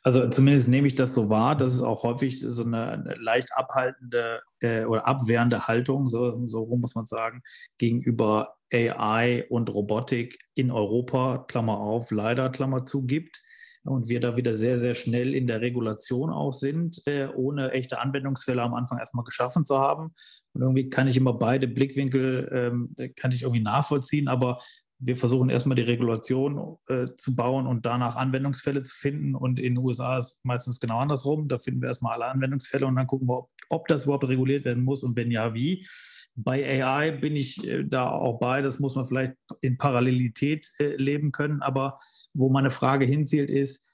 also 0.03 0.29
zumindest 0.29 0.69
nehme 0.69 0.87
ich 0.87 0.95
das 0.95 1.13
so 1.13 1.29
wahr, 1.29 1.55
dass 1.55 1.73
es 1.73 1.81
auch 1.81 2.03
häufig 2.03 2.39
so 2.39 2.63
eine 2.63 3.15
leicht 3.19 3.49
abhaltende 3.55 4.41
äh, 4.61 4.85
oder 4.85 5.07
abwehrende 5.07 5.67
Haltung, 5.67 6.09
so, 6.09 6.45
so 6.47 6.63
rum 6.63 6.81
muss 6.81 6.95
man 6.95 7.05
sagen, 7.05 7.41
gegenüber 7.77 8.55
AI 8.71 9.45
und 9.49 9.73
Robotik 9.73 10.39
in 10.55 10.71
Europa, 10.71 11.45
Klammer 11.47 11.79
auf, 11.79 12.11
leider, 12.11 12.49
Klammer 12.49 12.85
zu, 12.85 13.05
gibt. 13.05 13.41
Und 13.83 14.09
wir 14.09 14.19
da 14.19 14.35
wieder 14.37 14.53
sehr, 14.53 14.77
sehr 14.77 14.93
schnell 14.93 15.33
in 15.33 15.47
der 15.47 15.61
Regulation 15.61 16.29
auch 16.29 16.51
sind, 16.53 17.01
äh, 17.07 17.27
ohne 17.33 17.71
echte 17.71 17.99
Anwendungsfälle 17.99 18.61
am 18.61 18.73
Anfang 18.73 18.99
erstmal 18.99 19.23
geschaffen 19.23 19.65
zu 19.65 19.79
haben. 19.79 20.13
Und 20.53 20.61
irgendwie 20.61 20.89
kann 20.89 21.07
ich 21.07 21.17
immer 21.17 21.33
beide 21.33 21.67
Blickwinkel, 21.67 22.49
ähm, 22.51 22.95
kann 23.15 23.31
ich 23.31 23.43
irgendwie 23.43 23.63
nachvollziehen, 23.63 24.27
aber 24.27 24.59
wir 25.01 25.15
versuchen 25.15 25.49
erstmal 25.49 25.77
die 25.77 25.83
Regulation 25.83 26.77
äh, 26.87 27.05
zu 27.15 27.33
bauen 27.33 27.67
und 27.67 27.85
danach 27.85 28.17
Anwendungsfälle 28.17 28.83
zu 28.83 28.93
finden. 28.93 29.33
Und 29.33 29.57
in 29.57 29.75
den 29.75 29.83
USA 29.83 30.17
ist 30.17 30.43
meistens 30.45 30.81
genau 30.81 30.99
andersrum. 30.99 31.47
Da 31.47 31.57
finden 31.57 31.81
wir 31.81 31.87
erstmal 31.87 32.13
alle 32.13 32.25
Anwendungsfälle 32.25 32.85
und 32.85 32.97
dann 32.97 33.07
gucken 33.07 33.29
wir, 33.29 33.37
ob, 33.37 33.49
ob 33.69 33.87
das 33.87 34.03
überhaupt 34.03 34.27
reguliert 34.27 34.65
werden 34.65 34.83
muss 34.83 35.03
und 35.03 35.15
wenn 35.15 35.31
ja, 35.31 35.53
wie. 35.53 35.87
Bei 36.35 36.83
AI 36.83 37.11
bin 37.11 37.37
ich 37.37 37.65
äh, 37.65 37.85
da 37.85 38.09
auch 38.09 38.39
bei. 38.39 38.61
Das 38.61 38.79
muss 38.79 38.95
man 38.95 39.05
vielleicht 39.05 39.35
in 39.61 39.77
Parallelität 39.77 40.69
äh, 40.79 40.97
leben 40.97 41.31
können. 41.31 41.61
Aber 41.61 41.97
wo 42.33 42.49
meine 42.49 42.71
Frage 42.71 43.05
hinzielt, 43.05 43.49
ist, 43.49 43.85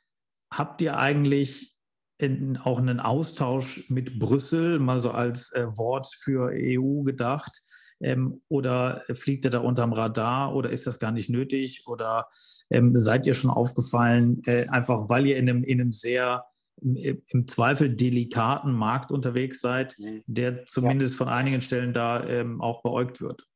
habt 0.51 0.82
ihr 0.82 0.97
eigentlich 0.97 1.76
in, 2.18 2.58
auch 2.58 2.80
einen 2.80 2.99
Austausch 2.99 3.88
mit 3.91 4.18
Brüssel, 4.18 4.80
mal 4.80 4.99
so 4.99 5.12
als 5.12 5.51
äh, 5.51 5.68
Wort 5.78 6.08
für 6.08 6.51
EU 6.51 7.03
gedacht? 7.03 7.62
Ähm, 8.02 8.41
oder 8.50 9.04
fliegt 9.14 9.46
er 9.46 9.52
da 9.52 9.60
unterm 9.60 9.93
Radar 9.93 10.54
oder 10.56 10.70
ist 10.70 10.86
das 10.86 11.00
gar 11.00 11.12
nicht 11.12 11.30
nötig? 11.30 11.84
Oder 11.88 12.28
ähm, 12.70 12.96
seid 12.96 13.26
ihr 13.26 13.34
schon 13.34 13.52
aufgefallen, 13.52 14.41
äh, 14.46 14.68
einfach 14.68 15.10
weil 15.10 15.28
ihr 15.28 15.38
in 15.38 15.50
einem, 15.50 15.64
in 15.64 15.82
einem 15.82 15.91
sehr 15.91 16.46
im, 16.82 17.22
im 17.28 17.48
Zweifel 17.48 17.96
delikaten 17.96 18.74
Markt 18.74 19.12
unterwegs 19.12 19.62
seid, 19.62 19.96
mhm. 19.98 20.24
der 20.28 20.66
zumindest 20.66 21.16
ja. 21.16 21.18
von 21.20 21.30
einigen 21.30 21.62
Stellen 21.62 21.93
da 21.93 22.24
ähm, 22.26 22.62
auch 22.62 22.82
beäugt 22.82 23.22
wird? 23.22 23.48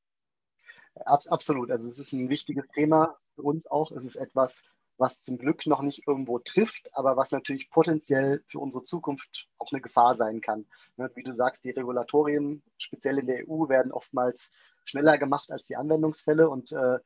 Absolut. 1.05 1.71
Also 1.71 1.87
es 1.89 1.99
ist 1.99 2.13
ein 2.13 2.29
wichtiges 2.29 2.67
Thema 2.73 3.15
für 3.35 3.43
uns 3.43 3.67
auch. 3.67 3.91
Es 3.91 4.03
ist 4.03 4.15
etwas, 4.15 4.61
was 4.99 5.21
zum 5.21 5.37
Glück 5.37 5.65
noch 5.65 5.81
nicht 5.81 6.07
irgendwo 6.07 6.39
trifft, 6.39 6.89
aber 6.93 7.15
was 7.17 7.31
natürlich 7.31 7.69
potenziell 7.69 8.43
für 8.47 8.59
unsere 8.59 8.83
Zukunft 8.83 9.47
auch 9.57 9.71
eine 9.71 9.81
Gefahr 9.81 10.17
sein 10.17 10.41
kann. 10.41 10.65
Ne, 10.97 11.09
wie 11.15 11.23
du 11.23 11.33
sagst, 11.33 11.63
die 11.63 11.71
Regulatorien, 11.71 12.61
speziell 12.77 13.17
in 13.17 13.27
der 13.27 13.49
EU, 13.49 13.69
werden 13.69 13.91
oftmals 13.93 14.51
schneller 14.83 15.17
gemacht 15.17 15.51
als 15.51 15.65
die 15.65 15.77
Anwendungsfälle 15.77 16.49
und 16.49 16.73
äh, 16.73 16.99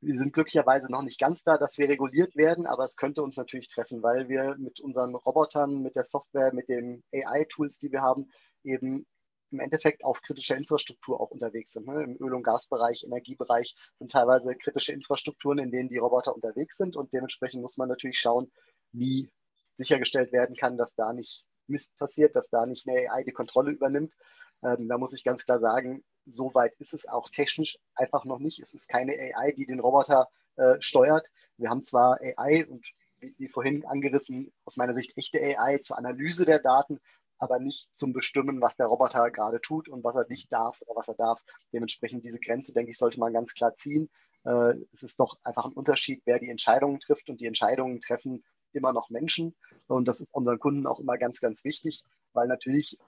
wir 0.00 0.16
sind 0.16 0.32
glücklicherweise 0.32 0.90
noch 0.92 1.02
nicht 1.02 1.18
ganz 1.18 1.42
da, 1.42 1.58
dass 1.58 1.78
wir 1.78 1.88
reguliert 1.88 2.36
werden, 2.36 2.66
aber 2.66 2.84
es 2.84 2.96
könnte 2.96 3.22
uns 3.22 3.36
natürlich 3.36 3.68
treffen, 3.68 4.02
weil 4.02 4.28
wir 4.28 4.54
mit 4.56 4.80
unseren 4.80 5.14
Robotern, 5.14 5.82
mit 5.82 5.96
der 5.96 6.04
Software, 6.04 6.52
mit 6.52 6.68
den 6.68 7.02
AI-Tools, 7.12 7.80
die 7.80 7.90
wir 7.90 8.02
haben, 8.02 8.30
eben 8.62 9.06
im 9.50 9.60
Endeffekt 9.60 10.04
auf 10.04 10.20
kritischer 10.22 10.56
Infrastruktur 10.56 11.20
auch 11.20 11.30
unterwegs 11.30 11.72
sind. 11.72 11.86
Ne? 11.86 12.02
Im 12.02 12.16
Öl- 12.20 12.34
und 12.34 12.42
Gasbereich, 12.42 13.04
Energiebereich 13.04 13.76
sind 13.94 14.10
teilweise 14.10 14.54
kritische 14.54 14.92
Infrastrukturen, 14.92 15.58
in 15.58 15.70
denen 15.70 15.88
die 15.88 15.98
Roboter 15.98 16.34
unterwegs 16.34 16.76
sind 16.76 16.96
und 16.96 17.12
dementsprechend 17.12 17.62
muss 17.62 17.76
man 17.76 17.88
natürlich 17.88 18.18
schauen, 18.18 18.50
wie 18.92 19.30
sichergestellt 19.76 20.32
werden 20.32 20.56
kann, 20.56 20.76
dass 20.76 20.94
da 20.94 21.12
nicht 21.12 21.44
Mist 21.66 21.96
passiert, 21.98 22.34
dass 22.34 22.50
da 22.50 22.66
nicht 22.66 22.88
eine 22.88 23.10
AI 23.10 23.24
die 23.24 23.32
Kontrolle 23.32 23.70
übernimmt. 23.70 24.14
Ähm, 24.62 24.88
da 24.88 24.98
muss 24.98 25.12
ich 25.12 25.24
ganz 25.24 25.44
klar 25.44 25.60
sagen, 25.60 26.04
so 26.26 26.52
weit 26.54 26.74
ist 26.78 26.94
es 26.94 27.06
auch 27.06 27.30
technisch 27.30 27.78
einfach 27.94 28.24
noch 28.24 28.38
nicht. 28.38 28.60
Es 28.60 28.74
ist 28.74 28.88
keine 28.88 29.12
AI, 29.12 29.52
die 29.52 29.66
den 29.66 29.80
Roboter 29.80 30.28
äh, 30.56 30.76
steuert. 30.80 31.28
Wir 31.56 31.70
haben 31.70 31.84
zwar 31.84 32.18
AI 32.20 32.66
und 32.66 32.84
wie, 33.20 33.34
wie 33.38 33.48
vorhin 33.48 33.84
angerissen, 33.84 34.52
aus 34.64 34.76
meiner 34.76 34.94
Sicht 34.94 35.16
echte 35.16 35.40
AI 35.40 35.78
zur 35.78 35.98
Analyse 35.98 36.44
der 36.44 36.58
Daten, 36.58 37.00
aber 37.38 37.58
nicht 37.58 37.88
zum 37.94 38.12
Bestimmen, 38.12 38.60
was 38.60 38.76
der 38.76 38.86
Roboter 38.86 39.30
gerade 39.30 39.60
tut 39.60 39.88
und 39.88 40.04
was 40.04 40.16
er 40.16 40.26
nicht 40.28 40.52
darf 40.52 40.80
oder 40.82 40.98
was 40.98 41.08
er 41.08 41.14
darf. 41.14 41.42
Dementsprechend 41.72 42.24
diese 42.24 42.38
Grenze, 42.38 42.72
denke 42.72 42.90
ich, 42.90 42.98
sollte 42.98 43.20
man 43.20 43.32
ganz 43.32 43.54
klar 43.54 43.74
ziehen. 43.76 44.10
Äh, 44.44 44.74
es 44.92 45.02
ist 45.02 45.18
doch 45.20 45.38
einfach 45.44 45.64
ein 45.64 45.72
Unterschied, 45.72 46.22
wer 46.24 46.38
die 46.38 46.50
Entscheidungen 46.50 47.00
trifft 47.00 47.28
und 47.30 47.40
die 47.40 47.46
Entscheidungen 47.46 48.00
treffen 48.00 48.44
immer 48.72 48.92
noch 48.92 49.10
Menschen. 49.10 49.54
Und 49.86 50.08
das 50.08 50.20
ist 50.20 50.34
unseren 50.34 50.58
Kunden 50.58 50.86
auch 50.86 51.00
immer 51.00 51.16
ganz, 51.18 51.40
ganz 51.40 51.64
wichtig, 51.64 52.04
weil 52.32 52.48
natürlich 52.48 52.98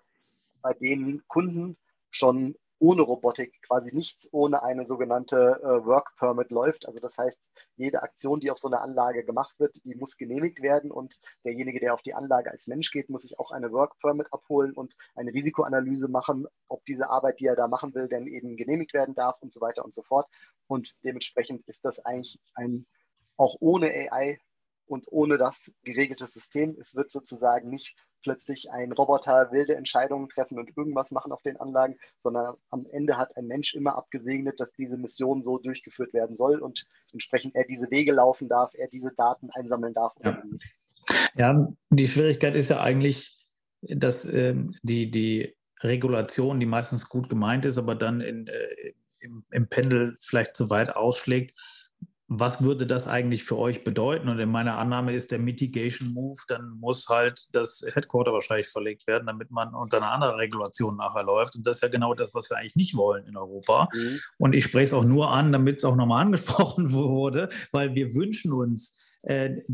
bei 0.62 0.74
den 0.74 1.22
Kunden 1.28 1.76
schon 2.10 2.56
ohne 2.80 3.02
Robotik 3.02 3.60
quasi 3.62 3.94
nichts 3.94 4.28
ohne 4.32 4.62
eine 4.62 4.86
sogenannte 4.86 5.60
äh, 5.62 5.84
Work 5.84 6.16
Permit 6.16 6.50
läuft. 6.50 6.86
Also 6.86 6.98
das 6.98 7.16
heißt, 7.18 7.50
jede 7.76 8.02
Aktion, 8.02 8.40
die 8.40 8.50
auf 8.50 8.58
so 8.58 8.68
einer 8.68 8.80
Anlage 8.80 9.22
gemacht 9.24 9.54
wird, 9.60 9.78
die 9.84 9.94
muss 9.94 10.16
genehmigt 10.16 10.62
werden 10.62 10.90
und 10.90 11.20
derjenige, 11.44 11.78
der 11.78 11.92
auf 11.92 12.02
die 12.02 12.14
Anlage 12.14 12.50
als 12.50 12.66
Mensch 12.66 12.90
geht, 12.90 13.10
muss 13.10 13.22
sich 13.22 13.38
auch 13.38 13.50
eine 13.50 13.70
Work 13.70 13.98
Permit 14.00 14.32
abholen 14.32 14.72
und 14.72 14.96
eine 15.14 15.32
Risikoanalyse 15.32 16.08
machen, 16.08 16.46
ob 16.68 16.84
diese 16.86 17.10
Arbeit, 17.10 17.38
die 17.38 17.46
er 17.46 17.56
da 17.56 17.68
machen 17.68 17.94
will, 17.94 18.08
denn 18.08 18.26
eben 18.26 18.56
genehmigt 18.56 18.94
werden 18.94 19.14
darf 19.14 19.36
und 19.42 19.52
so 19.52 19.60
weiter 19.60 19.84
und 19.84 19.94
so 19.94 20.02
fort. 20.02 20.26
Und 20.66 20.94
dementsprechend 21.04 21.68
ist 21.68 21.84
das 21.84 22.00
eigentlich 22.00 22.40
ein 22.54 22.86
auch 23.36 23.56
ohne 23.60 23.88
AI 23.88 24.38
und 24.86 25.04
ohne 25.10 25.38
das 25.38 25.70
geregeltes 25.82 26.32
System. 26.32 26.76
Es 26.80 26.94
wird 26.94 27.10
sozusagen 27.10 27.68
nicht 27.68 27.94
plötzlich 28.22 28.70
ein 28.70 28.92
Roboter 28.92 29.50
wilde 29.52 29.76
Entscheidungen 29.76 30.28
treffen 30.28 30.58
und 30.58 30.76
irgendwas 30.76 31.10
machen 31.10 31.32
auf 31.32 31.42
den 31.42 31.58
Anlagen, 31.58 31.96
sondern 32.18 32.56
am 32.70 32.86
Ende 32.90 33.16
hat 33.16 33.36
ein 33.36 33.46
Mensch 33.46 33.74
immer 33.74 33.96
abgesegnet, 33.96 34.60
dass 34.60 34.72
diese 34.72 34.96
Mission 34.96 35.42
so 35.42 35.58
durchgeführt 35.58 36.12
werden 36.12 36.36
soll 36.36 36.60
und 36.60 36.86
entsprechend 37.12 37.54
er 37.54 37.64
diese 37.64 37.90
Wege 37.90 38.12
laufen 38.12 38.48
darf, 38.48 38.72
er 38.74 38.88
diese 38.88 39.12
Daten 39.16 39.50
einsammeln 39.52 39.94
darf. 39.94 40.12
Ja, 40.24 40.42
ja 41.36 41.68
die 41.90 42.08
Schwierigkeit 42.08 42.54
ist 42.54 42.70
ja 42.70 42.80
eigentlich, 42.80 43.46
dass 43.82 44.32
ähm, 44.32 44.74
die, 44.82 45.10
die 45.10 45.56
Regulation, 45.82 46.60
die 46.60 46.66
meistens 46.66 47.08
gut 47.08 47.28
gemeint 47.28 47.64
ist, 47.64 47.78
aber 47.78 47.94
dann 47.94 48.20
in, 48.20 48.46
äh, 48.46 48.92
im, 49.20 49.44
im 49.50 49.68
Pendel 49.68 50.16
vielleicht 50.18 50.56
zu 50.56 50.70
weit 50.70 50.94
ausschlägt, 50.94 51.58
was 52.32 52.62
würde 52.62 52.86
das 52.86 53.08
eigentlich 53.08 53.42
für 53.42 53.58
euch 53.58 53.82
bedeuten? 53.82 54.28
Und 54.28 54.38
in 54.38 54.52
meiner 54.52 54.78
Annahme 54.78 55.12
ist 55.12 55.32
der 55.32 55.40
Mitigation 55.40 56.14
Move, 56.14 56.38
dann 56.46 56.70
muss 56.78 57.08
halt 57.08 57.48
das 57.52 57.84
Headquarter 57.92 58.32
wahrscheinlich 58.32 58.68
verlegt 58.68 59.08
werden, 59.08 59.26
damit 59.26 59.50
man 59.50 59.74
unter 59.74 59.96
einer 59.96 60.12
anderen 60.12 60.36
Regulation 60.36 60.96
nachher 60.96 61.24
läuft. 61.24 61.56
Und 61.56 61.66
das 61.66 61.78
ist 61.78 61.82
ja 61.82 61.88
genau 61.88 62.14
das, 62.14 62.32
was 62.32 62.48
wir 62.48 62.58
eigentlich 62.58 62.76
nicht 62.76 62.96
wollen 62.96 63.26
in 63.26 63.36
Europa. 63.36 63.88
Mhm. 63.92 64.20
Und 64.38 64.54
ich 64.54 64.64
spreche 64.64 64.84
es 64.84 64.92
auch 64.92 65.02
nur 65.02 65.32
an, 65.32 65.50
damit 65.50 65.78
es 65.78 65.84
auch 65.84 65.96
nochmal 65.96 66.22
angesprochen 66.26 66.92
wurde, 66.92 67.48
weil 67.72 67.96
wir 67.96 68.14
wünschen 68.14 68.52
uns, 68.52 69.09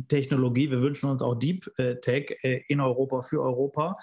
Technologie. 0.09 0.71
Wir 0.71 0.81
wünschen 0.81 1.11
uns 1.11 1.23
auch 1.23 1.35
Deep 1.35 1.71
äh, 1.79 1.97
Tech 1.97 2.37
äh, 2.43 2.63
in 2.69 2.81
Europa 2.81 3.23
für 3.23 3.43
Europa. 3.43 3.95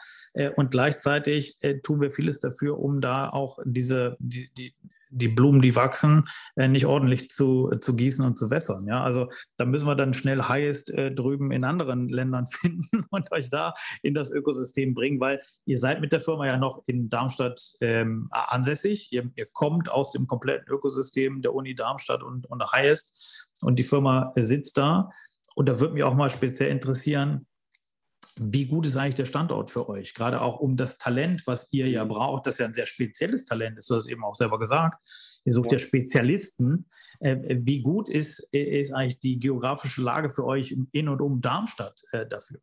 und 0.56 0.72
gleichzeitig 0.72 1.58
tun 1.84 2.02
wir 2.02 2.12
vieles 2.12 2.40
dafür, 2.40 2.80
um 2.80 3.02
da 3.02 3.30
auch 3.30 3.60
diese, 3.66 4.16
die, 4.20 4.50
die, 4.58 4.74
die 5.10 5.28
Blumen, 5.28 5.62
die 5.62 5.76
wachsen, 5.76 6.24
nicht 6.56 6.86
ordentlich 6.86 7.30
zu, 7.30 7.70
zu 7.82 7.96
gießen 7.96 8.26
und 8.26 8.38
zu 8.38 8.50
wässern. 8.50 8.88
Ja, 8.88 9.04
also 9.04 9.30
da 9.58 9.66
müssen 9.66 9.86
wir 9.86 9.96
dann 9.96 10.14
schnell 10.14 10.44
Highest 10.44 10.92
drüben 10.96 11.52
in 11.52 11.64
anderen 11.64 12.10
Ländern 12.10 12.48
finden 12.48 13.06
und 13.10 13.32
euch 13.32 13.50
da 13.50 13.74
in 14.02 14.14
das 14.14 14.32
Ökosystem 14.32 14.94
bringen, 14.94 15.20
weil 15.20 15.42
ihr 15.66 15.80
seid 15.80 16.02
mit 16.02 16.12
der 16.14 16.22
Firma 16.22 16.48
ja 16.48 16.58
noch 16.58 16.84
in 16.88 17.10
Darmstadt 17.10 17.62
ähm, 17.82 18.28
ansässig. 18.32 19.12
Ihr, 19.12 19.30
ihr, 19.36 19.48
kommt 19.54 19.92
aus 19.92 20.12
dem 20.12 20.28
kompletten 20.28 20.74
Ökosystem 20.74 21.42
der 21.42 21.54
Uni 21.54 21.76
Darmstadt 21.76 22.24
und, 22.24 22.50
und 22.50 22.72
Highest 22.72 23.50
und 23.62 23.78
die 23.78 23.84
Firma 23.84 24.32
sitzt 24.36 24.78
da. 24.78 25.10
Und 25.56 25.68
da 25.68 25.80
würde 25.80 25.94
mich 25.94 26.04
auch 26.04 26.16
mal 26.16 26.30
speziell 26.30 26.72
interessieren, 26.72 27.48
wie 28.36 28.66
gut 28.66 28.88
ist 28.88 28.98
eigentlich 28.98 29.16
der 29.16 29.26
Standort 29.26 29.70
für 29.70 29.88
euch? 29.90 30.14
Gerade 30.14 30.42
auch 30.42 30.60
um 30.60 30.76
das 30.76 30.98
Talent, 30.98 31.44
was 31.46 31.72
ihr 31.72 31.88
ja 31.88 32.04
braucht, 32.04 32.48
das 32.48 32.58
ja 32.58 32.66
ein 32.66 32.74
sehr 32.74 32.88
spezielles 32.88 33.46
Talent 33.46 33.78
ist, 33.78 33.90
du 33.90 33.96
hast 33.96 34.10
eben 34.10 34.24
auch 34.24 34.34
selber 34.34 34.58
gesagt. 34.58 35.00
Ihr 35.46 35.54
sucht 35.54 35.72
ja, 35.72 35.78
ja 35.78 35.84
Spezialisten. 35.86 36.90
Äh, 37.20 37.38
wie 37.62 37.82
gut 37.82 38.10
ist, 38.10 38.40
ist 38.52 38.92
eigentlich 38.92 39.20
die 39.20 39.40
geografische 39.40 40.02
Lage 40.02 40.30
für 40.30 40.46
euch 40.46 40.76
in 40.92 41.10
und 41.10 41.22
um 41.22 41.42
Darmstadt 41.42 42.02
äh, 42.12 42.26
dafür? 42.26 42.60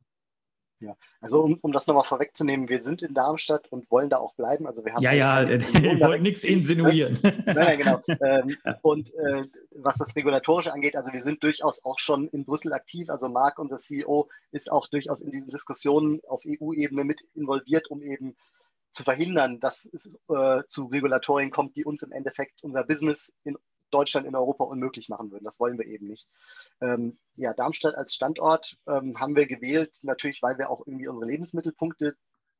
Ja, 0.80 0.96
also 1.20 1.42
um, 1.42 1.58
um 1.60 1.72
das 1.72 1.86
nochmal 1.86 2.04
vorwegzunehmen, 2.04 2.70
wir 2.70 2.82
sind 2.82 3.02
in 3.02 3.12
Darmstadt 3.12 3.70
und 3.70 3.90
wollen 3.90 4.08
da 4.08 4.16
auch 4.16 4.34
bleiben. 4.34 4.66
Also 4.66 4.82
wir 4.82 4.94
haben 4.94 5.02
ja, 5.02 5.12
ja, 5.12 5.42
ich 5.50 6.00
wollte 6.00 6.22
nichts 6.22 6.42
insinuieren. 6.42 7.18
nein, 7.22 7.54
nein, 7.54 7.78
genau. 7.78 8.02
Ähm, 8.22 8.56
und 8.80 9.12
äh, 9.14 9.44
was 9.72 9.96
das 9.98 10.16
Regulatorische 10.16 10.72
angeht, 10.72 10.96
also 10.96 11.12
wir 11.12 11.22
sind 11.22 11.42
durchaus 11.42 11.84
auch 11.84 11.98
schon 11.98 12.28
in 12.28 12.46
Brüssel 12.46 12.72
aktiv. 12.72 13.10
Also 13.10 13.28
Marc, 13.28 13.58
unser 13.58 13.78
CEO, 13.78 14.30
ist 14.52 14.72
auch 14.72 14.86
durchaus 14.88 15.20
in 15.20 15.30
diesen 15.30 15.48
Diskussionen 15.48 16.22
auf 16.26 16.44
EU-Ebene 16.46 17.04
mit 17.04 17.20
involviert, 17.34 17.90
um 17.90 18.02
eben 18.02 18.36
zu 18.90 19.04
verhindern, 19.04 19.60
dass 19.60 19.86
es 19.92 20.10
äh, 20.28 20.62
zu 20.66 20.86
Regulatorien 20.86 21.50
kommt, 21.50 21.76
die 21.76 21.84
uns 21.84 22.02
im 22.02 22.12
Endeffekt 22.12 22.64
unser 22.64 22.84
Business 22.84 23.32
in 23.44 23.58
Deutschland 23.90 24.26
in 24.26 24.36
Europa 24.36 24.64
unmöglich 24.64 25.08
machen 25.08 25.30
würden. 25.30 25.44
Das 25.44 25.60
wollen 25.60 25.78
wir 25.78 25.86
eben 25.86 26.06
nicht. 26.06 26.28
Ähm, 26.80 27.18
ja, 27.36 27.54
Darmstadt 27.54 27.94
als 27.94 28.14
Standort 28.14 28.76
ähm, 28.86 29.18
haben 29.18 29.36
wir 29.36 29.46
gewählt, 29.46 29.92
natürlich, 30.02 30.42
weil 30.42 30.58
wir 30.58 30.70
auch 30.70 30.86
irgendwie 30.86 31.08
unsere 31.08 31.30
Lebensmittelpunkte 31.30 32.16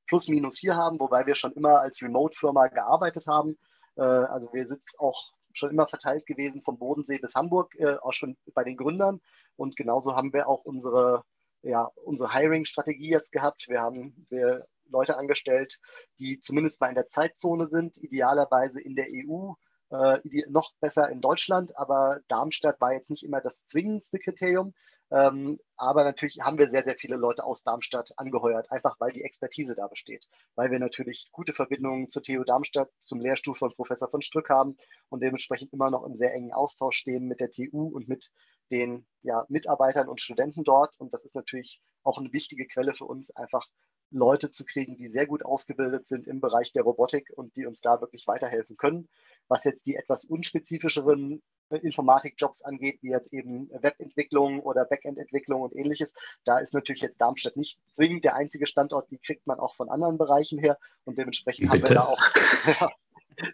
plus 0.07 0.29
minus 0.29 0.59
hier 0.59 0.77
haben, 0.77 0.99
wobei 0.99 1.27
wir 1.27 1.35
schon 1.35 1.53
immer 1.53 1.81
als 1.81 2.03
Remote-Firma 2.03 2.69
gearbeitet 2.69 3.27
haben. 3.27 3.57
Äh, 3.97 4.03
also 4.03 4.53
wir 4.53 4.67
sind 4.67 4.83
auch 4.99 5.33
schon 5.53 5.71
immer 5.71 5.87
verteilt 5.87 6.27
gewesen 6.27 6.63
vom 6.63 6.79
Bodensee 6.79 7.19
bis 7.19 7.35
Hamburg, 7.35 7.75
äh, 7.77 7.97
auch 8.03 8.13
schon 8.13 8.37
bei 8.55 8.65
den 8.65 8.77
Gründern. 8.77 9.21
Und 9.57 9.77
genauso 9.77 10.17
haben 10.17 10.33
wir 10.33 10.49
auch 10.49 10.65
unsere, 10.65 11.25
ja, 11.63 11.85
unsere 12.05 12.35
Hiring-Strategie 12.35 13.11
jetzt 13.11 13.33
gehabt. 13.33 13.67
Wir 13.69 13.81
haben 13.81 14.27
wir 14.31 14.67
Leute 14.91 15.17
angestellt, 15.17 15.79
die 16.19 16.41
zumindest 16.41 16.81
mal 16.81 16.89
in 16.89 16.95
der 16.95 17.09
Zeitzone 17.09 17.67
sind, 17.67 17.97
idealerweise 17.99 18.81
in 18.81 18.97
der 18.97 19.07
EU 19.11 19.53
äh, 19.91 20.19
noch 20.49 20.73
besser 20.81 21.09
in 21.11 21.21
Deutschland, 21.21 21.77
aber 21.77 22.21
Darmstadt 22.29 22.81
war 22.81 22.93
jetzt 22.93 23.11
nicht 23.11 23.25
immer 23.25 23.41
das 23.41 23.65
zwingendste 23.67 24.19
Kriterium. 24.19 24.75
Ähm, 25.13 25.59
aber 25.77 26.05
natürlich 26.05 26.39
haben 26.41 26.59
wir 26.59 26.69
sehr, 26.69 26.85
sehr 26.85 26.95
viele 26.95 27.17
Leute 27.17 27.43
aus 27.43 27.65
Darmstadt 27.65 28.13
angeheuert, 28.17 28.71
einfach 28.71 28.95
weil 29.01 29.13
die 29.13 29.25
Expertise 29.25 29.75
da 29.75 29.89
besteht. 29.89 30.29
Weil 30.55 30.71
wir 30.71 30.79
natürlich 30.79 31.31
gute 31.33 31.53
Verbindungen 31.53 32.09
zur 32.09 32.23
TU 32.23 32.45
Darmstadt, 32.45 32.91
zum 33.01 33.21
Lehrstuhl 33.21 33.57
von 33.57 33.75
Professor 33.75 34.09
von 34.09 34.23
Strück 34.23 34.49
haben 34.51 34.77
und 35.09 35.21
dementsprechend 35.21 35.73
immer 35.73 35.91
noch 35.91 36.05
im 36.05 36.17
sehr 36.17 36.33
engen 36.33 36.53
Austausch 36.53 36.97
stehen 36.97 37.27
mit 37.27 37.41
der 37.41 37.51
TU 37.51 37.89
und 37.89 38.09
mit 38.09 38.31
den 38.71 39.05
ja, 39.23 39.45
Mitarbeitern 39.49 40.09
und 40.09 40.21
Studenten 40.21 40.63
dort. 40.63 40.95
Und 40.99 41.13
das 41.13 41.25
ist 41.25 41.35
natürlich 41.35 41.83
auch 42.05 42.19
eine 42.19 42.33
wichtige 42.33 42.69
Quelle 42.69 42.95
für 42.95 43.05
uns, 43.05 43.35
einfach 43.35 43.67
Leute 44.11 44.51
zu 44.51 44.65
kriegen, 44.65 44.97
die 44.97 45.09
sehr 45.09 45.27
gut 45.27 45.45
ausgebildet 45.45 46.09
sind 46.09 46.27
im 46.27 46.41
Bereich 46.41 46.73
der 46.73 46.83
Robotik 46.83 47.33
und 47.35 47.55
die 47.57 47.67
uns 47.67 47.81
da 47.81 48.01
wirklich 48.01 48.27
weiterhelfen 48.27 48.77
können. 48.77 49.09
Was 49.49 49.65
jetzt 49.65 49.87
die 49.87 49.97
etwas 49.97 50.25
unspezifischeren 50.25 51.43
äh, 51.71 51.77
Informatikjobs 51.79 52.63
angeht, 52.63 52.99
wie 53.03 53.11
jetzt 53.11 53.33
eben 53.33 53.71
Webentwicklung 53.71 54.61
oder 54.61 54.85
Backend-Entwicklung 54.85 55.63
und 55.63 55.75
ähnliches, 55.77 56.13
da 56.45 56.59
ist 56.59 56.75
natürlich 56.75 57.03
jetzt 57.03 57.21
Darmstadt 57.21 57.57
nicht 57.57 57.79
zwingend 57.91 58.25
der 58.25 58.35
einzige 58.35 58.67
Standort, 58.67 59.11
die 59.11 59.19
kriegt 59.19 59.47
man 59.47 59.59
auch 59.59 59.75
von 59.75 59.89
anderen 59.89 60.19
Bereichen 60.19 60.59
her 60.59 60.79
und 61.05 61.19
dementsprechend 61.19 61.71
Bitte? 61.71 61.85
haben 61.85 61.89
wir 61.89 61.95
da 61.95 62.05
auch 62.05 62.91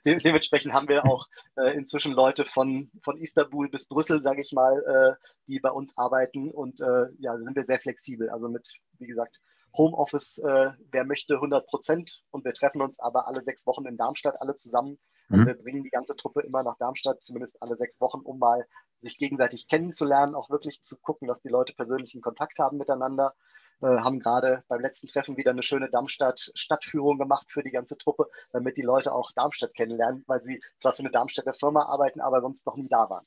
De 0.04 0.18
dementsprechend 0.18 0.72
haben 0.72 0.88
wir 0.88 1.04
auch 1.04 1.28
äh, 1.56 1.76
inzwischen 1.76 2.12
Leute 2.12 2.44
von, 2.44 2.90
von 3.02 3.18
Istanbul 3.18 3.68
bis 3.68 3.86
Brüssel, 3.86 4.22
sage 4.22 4.42
ich 4.42 4.52
mal, 4.52 4.78
äh, 4.82 5.26
die 5.46 5.60
bei 5.60 5.70
uns 5.70 5.96
arbeiten 5.96 6.50
und 6.50 6.80
äh, 6.80 7.06
ja, 7.18 7.36
sind 7.36 7.54
wir 7.54 7.64
sehr 7.64 7.78
flexibel. 7.78 8.30
Also 8.30 8.48
mit, 8.48 8.80
wie 8.98 9.06
gesagt, 9.06 9.38
Homeoffice, 9.76 10.38
äh, 10.38 10.70
wer 10.90 11.04
möchte 11.04 11.34
100 11.34 11.66
Prozent 11.66 12.22
und 12.30 12.44
wir 12.44 12.52
treffen 12.52 12.82
uns 12.82 12.98
aber 12.98 13.26
alle 13.28 13.42
sechs 13.42 13.66
Wochen 13.66 13.86
in 13.86 13.96
Darmstadt 13.96 14.40
alle 14.40 14.56
zusammen. 14.56 14.98
Also 15.28 15.42
mhm. 15.42 15.46
wir 15.48 15.54
bringen 15.54 15.82
die 15.82 15.90
ganze 15.90 16.16
Truppe 16.16 16.42
immer 16.42 16.62
nach 16.62 16.76
Darmstadt, 16.78 17.22
zumindest 17.22 17.60
alle 17.60 17.76
sechs 17.76 18.00
Wochen, 18.00 18.20
um 18.20 18.38
mal 18.38 18.66
sich 19.00 19.18
gegenseitig 19.18 19.68
kennenzulernen, 19.68 20.34
auch 20.34 20.50
wirklich 20.50 20.82
zu 20.82 20.96
gucken, 20.98 21.28
dass 21.28 21.40
die 21.42 21.48
Leute 21.48 21.74
persönlichen 21.74 22.20
Kontakt 22.22 22.58
haben 22.58 22.78
miteinander. 22.78 23.34
Äh, 23.82 23.98
haben 23.98 24.20
gerade 24.20 24.64
beim 24.68 24.80
letzten 24.80 25.06
Treffen 25.08 25.36
wieder 25.36 25.50
eine 25.50 25.62
schöne 25.62 25.90
Darmstadt-Stadtführung 25.90 27.18
gemacht 27.18 27.46
für 27.50 27.62
die 27.62 27.70
ganze 27.70 27.98
Truppe, 27.98 28.26
damit 28.52 28.78
die 28.78 28.82
Leute 28.82 29.12
auch 29.12 29.32
Darmstadt 29.32 29.74
kennenlernen, 29.74 30.24
weil 30.26 30.42
sie 30.42 30.62
zwar 30.78 30.94
für 30.94 31.00
eine 31.00 31.10
Darmstädter 31.10 31.52
Firma 31.52 31.82
arbeiten, 31.84 32.20
aber 32.20 32.40
sonst 32.40 32.64
noch 32.66 32.76
nie 32.76 32.88
da 32.88 33.10
waren. 33.10 33.26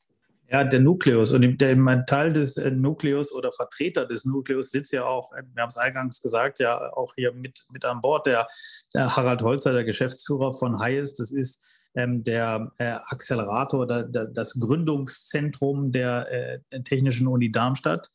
Ja, 0.52 0.64
der 0.64 0.80
Nukleus 0.80 1.32
und 1.32 1.62
der 1.62 2.06
Teil 2.08 2.34
des 2.34 2.58
äh, 2.58 2.72
Nukleus 2.72 3.32
oder 3.32 3.52
Vertreter 3.52 4.08
des 4.08 4.26
Nukleus 4.26 4.72
sitzt 4.72 4.92
ja 4.94 5.06
auch, 5.06 5.32
äh, 5.34 5.44
wir 5.54 5.62
haben 5.62 5.70
es 5.70 5.78
eingangs 5.78 6.22
gesagt, 6.22 6.60
ja 6.60 6.92
auch 6.94 7.14
hier 7.16 7.34
mit, 7.34 7.62
mit 7.72 7.86
an 7.86 8.02
Bord, 8.02 8.26
der, 8.26 8.48
der 8.94 9.16
Harald 9.16 9.44
Holzer, 9.44 9.74
der 9.74 9.84
Geschäftsführer 9.84 10.54
von 10.54 10.80
Highest. 10.80 11.20
Das 11.20 11.32
ist 11.32 11.68
ähm, 11.94 12.24
der 12.24 12.72
äh, 12.80 12.98
Accelerator, 13.10 13.86
der, 13.86 14.04
der, 14.04 14.26
das 14.26 14.60
Gründungszentrum 14.60 15.92
der 15.92 16.62
äh, 16.72 16.82
Technischen 16.82 17.28
Uni 17.28 17.52
Darmstadt. 17.52 18.10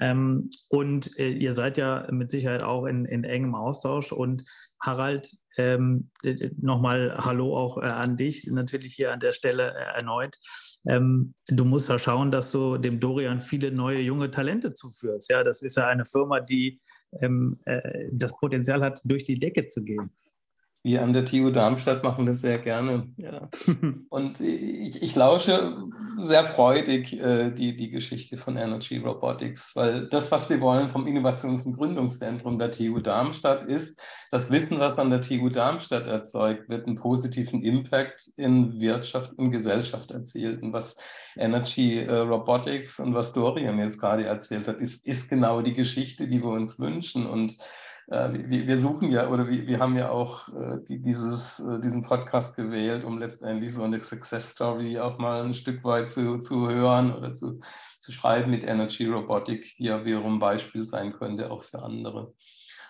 Ähm, 0.00 0.50
und 0.68 1.18
äh, 1.18 1.30
ihr 1.30 1.54
seid 1.54 1.76
ja 1.76 2.06
mit 2.12 2.30
Sicherheit 2.30 2.62
auch 2.62 2.86
in, 2.86 3.04
in 3.04 3.24
engem 3.24 3.56
Austausch. 3.56 4.12
Und 4.12 4.44
Harald, 4.80 5.30
ähm, 5.56 6.10
nochmal 6.56 7.14
Hallo 7.18 7.56
auch 7.56 7.78
äh, 7.78 7.86
an 7.86 8.16
dich, 8.16 8.46
natürlich 8.46 8.94
hier 8.94 9.12
an 9.12 9.20
der 9.20 9.32
Stelle 9.32 9.74
äh, 9.74 9.98
erneut. 9.98 10.36
Ähm, 10.86 11.34
du 11.48 11.64
musst 11.64 11.88
ja 11.88 11.98
schauen, 11.98 12.30
dass 12.30 12.50
du 12.50 12.78
dem 12.78 12.98
Dorian 12.98 13.40
viele 13.40 13.70
neue 13.70 14.00
junge 14.00 14.30
Talente 14.30 14.72
zuführst. 14.72 15.28
Ja, 15.30 15.42
das 15.42 15.62
ist 15.62 15.76
ja 15.76 15.88
eine 15.88 16.06
Firma, 16.06 16.40
die 16.40 16.80
ähm, 17.20 17.56
äh, 17.66 18.08
das 18.12 18.36
Potenzial 18.36 18.82
hat, 18.82 19.00
durch 19.04 19.24
die 19.24 19.38
Decke 19.38 19.66
zu 19.66 19.84
gehen. 19.84 20.10
Wir 20.82 21.02
an 21.02 21.12
der 21.12 21.26
TU 21.26 21.50
Darmstadt 21.50 22.02
machen 22.02 22.24
das 22.24 22.40
sehr 22.40 22.58
gerne. 22.58 23.06
Ja. 23.18 23.48
Und 24.08 24.40
ich, 24.40 25.02
ich, 25.02 25.14
lausche 25.14 25.72
sehr 26.24 26.46
freudig 26.46 27.12
äh, 27.12 27.50
die, 27.50 27.76
die 27.76 27.90
Geschichte 27.90 28.38
von 28.38 28.56
Energy 28.56 28.96
Robotics, 28.96 29.76
weil 29.76 30.08
das, 30.08 30.30
was 30.30 30.48
wir 30.48 30.60
wollen 30.62 30.88
vom 30.88 31.06
Innovations- 31.06 31.66
und 31.66 31.76
Gründungszentrum 31.76 32.58
der 32.58 32.72
TU 32.72 32.98
Darmstadt, 32.98 33.64
ist, 33.64 34.00
das 34.30 34.48
Wissen, 34.48 34.78
was 34.78 34.96
an 34.96 35.10
der 35.10 35.20
TU 35.20 35.50
Darmstadt 35.50 36.06
erzeugt, 36.06 36.70
wird 36.70 36.86
einen 36.86 36.96
positiven 36.96 37.62
Impact 37.62 38.30
in 38.36 38.80
Wirtschaft 38.80 39.32
und 39.36 39.50
Gesellschaft 39.50 40.10
erzielt. 40.10 40.62
Und 40.62 40.72
was 40.72 40.96
Energy 41.36 41.98
äh, 41.98 42.10
Robotics 42.10 42.98
und 43.00 43.14
was 43.14 43.34
Dorian 43.34 43.78
jetzt 43.78 44.00
gerade 44.00 44.24
erzählt 44.24 44.66
hat, 44.66 44.80
ist, 44.80 45.06
ist 45.06 45.28
genau 45.28 45.60
die 45.60 45.74
Geschichte, 45.74 46.26
die 46.26 46.42
wir 46.42 46.50
uns 46.50 46.78
wünschen. 46.78 47.26
Und 47.26 47.58
wir, 48.10 48.66
wir, 48.66 48.78
suchen 48.78 49.12
ja 49.12 49.28
oder 49.28 49.48
wir, 49.48 49.66
wir 49.68 49.78
haben 49.78 49.96
ja 49.96 50.10
auch 50.10 50.48
äh, 50.48 50.78
die, 50.88 51.00
dieses, 51.00 51.60
äh, 51.60 51.80
diesen 51.80 52.02
Podcast 52.02 52.56
gewählt, 52.56 53.04
um 53.04 53.18
letztendlich 53.18 53.72
so 53.72 53.84
eine 53.84 54.00
Success 54.00 54.50
Story 54.50 54.98
auch 54.98 55.18
mal 55.18 55.44
ein 55.44 55.54
Stück 55.54 55.84
weit 55.84 56.10
zu, 56.10 56.38
zu 56.38 56.68
hören 56.68 57.14
oder 57.14 57.34
zu, 57.34 57.60
zu 58.00 58.10
schreiben 58.10 58.50
mit 58.50 58.64
Energy 58.64 59.06
Robotic, 59.06 59.76
die 59.78 59.84
ja 59.84 60.04
wiederum 60.04 60.40
Beispiel 60.40 60.82
sein 60.82 61.12
könnte 61.12 61.52
auch 61.52 61.62
für 61.62 61.82
andere. 61.82 62.34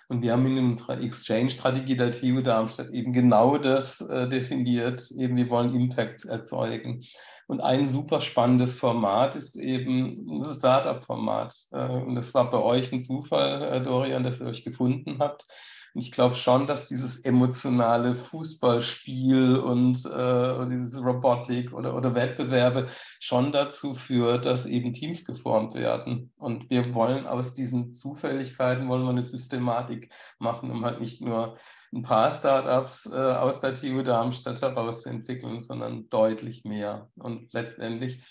Und 0.07 0.23
wir 0.23 0.33
haben 0.33 0.45
in 0.45 0.57
unserer 0.57 0.99
Exchange-Strategie 0.99 1.95
der 1.95 2.11
TU 2.11 2.41
Darmstadt 2.41 2.89
eben 2.89 3.13
genau 3.13 3.57
das 3.57 4.01
äh, 4.01 4.27
definiert, 4.27 5.09
eben 5.11 5.37
wir 5.37 5.49
wollen 5.49 5.73
Impact 5.73 6.25
erzeugen. 6.25 7.05
Und 7.51 7.59
ein 7.59 7.85
super 7.85 8.21
spannendes 8.21 8.79
Format 8.79 9.35
ist 9.35 9.57
eben 9.57 10.39
das 10.41 10.59
Startup-Format. 10.59 11.53
Äh, 11.73 11.89
und 11.89 12.15
das 12.15 12.33
war 12.33 12.49
bei 12.49 12.59
euch 12.59 12.93
ein 12.93 13.03
Zufall, 13.03 13.61
äh, 13.63 13.83
Dorian, 13.83 14.23
dass 14.23 14.39
ihr 14.39 14.45
euch 14.45 14.63
gefunden 14.63 15.17
habt, 15.19 15.45
ich 15.93 16.13
glaube 16.13 16.35
schon, 16.35 16.67
dass 16.67 16.85
dieses 16.85 17.19
emotionale 17.19 18.15
Fußballspiel 18.15 19.57
und, 19.57 20.05
äh, 20.05 20.51
und 20.53 20.69
dieses 20.69 21.03
Robotik 21.03 21.73
oder, 21.73 21.97
oder 21.97 22.15
Wettbewerbe 22.15 22.87
schon 23.19 23.51
dazu 23.51 23.95
führt, 23.95 24.45
dass 24.45 24.65
eben 24.65 24.93
Teams 24.93 25.25
geformt 25.25 25.73
werden. 25.73 26.31
Und 26.37 26.69
wir 26.69 26.93
wollen 26.93 27.27
aus 27.27 27.53
diesen 27.53 27.95
Zufälligkeiten 27.95 28.87
wollen 28.87 29.03
wir 29.03 29.09
eine 29.09 29.23
Systematik 29.23 30.09
machen, 30.39 30.71
um 30.71 30.85
halt 30.85 31.01
nicht 31.01 31.19
nur 31.19 31.57
ein 31.93 32.03
paar 32.03 32.29
Startups 32.29 33.05
äh, 33.05 33.15
aus 33.15 33.59
der 33.59 33.73
TU 33.73 34.01
Darmstadt 34.01 34.61
herauszuentwickeln, 34.61 35.61
sondern 35.61 36.09
deutlich 36.09 36.63
mehr. 36.63 37.09
Und 37.15 37.53
letztendlich 37.53 38.23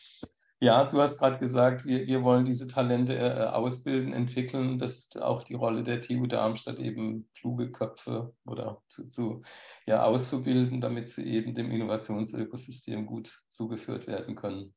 ja, 0.63 0.85
du 0.85 1.01
hast 1.01 1.17
gerade 1.19 1.39
gesagt, 1.39 1.87
wir, 1.87 2.07
wir 2.07 2.23
wollen 2.23 2.45
diese 2.45 2.69
Talente 2.69 3.17
äh, 3.17 3.47
ausbilden, 3.47 4.13
entwickeln. 4.13 4.79
Das 4.79 4.99
ist 4.99 5.17
auch 5.21 5.43
die 5.43 5.55
Rolle 5.55 5.83
der 5.83 6.03
TU 6.03 6.27
Darmstadt, 6.27 6.79
eben 6.79 7.31
kluge 7.35 7.73
Köpfe 7.73 8.35
oder 8.45 8.83
zu, 8.89 9.07
zu 9.07 9.43
ja, 9.87 10.03
auszubilden, 10.05 10.83
damit 10.83 11.09
sie 11.11 11.23
eben 11.23 11.55
dem 11.55 11.71
Innovationsökosystem 11.71 13.07
gut 13.07 13.41
zugeführt 13.49 14.07
werden 14.07 14.37
können. 14.37 14.75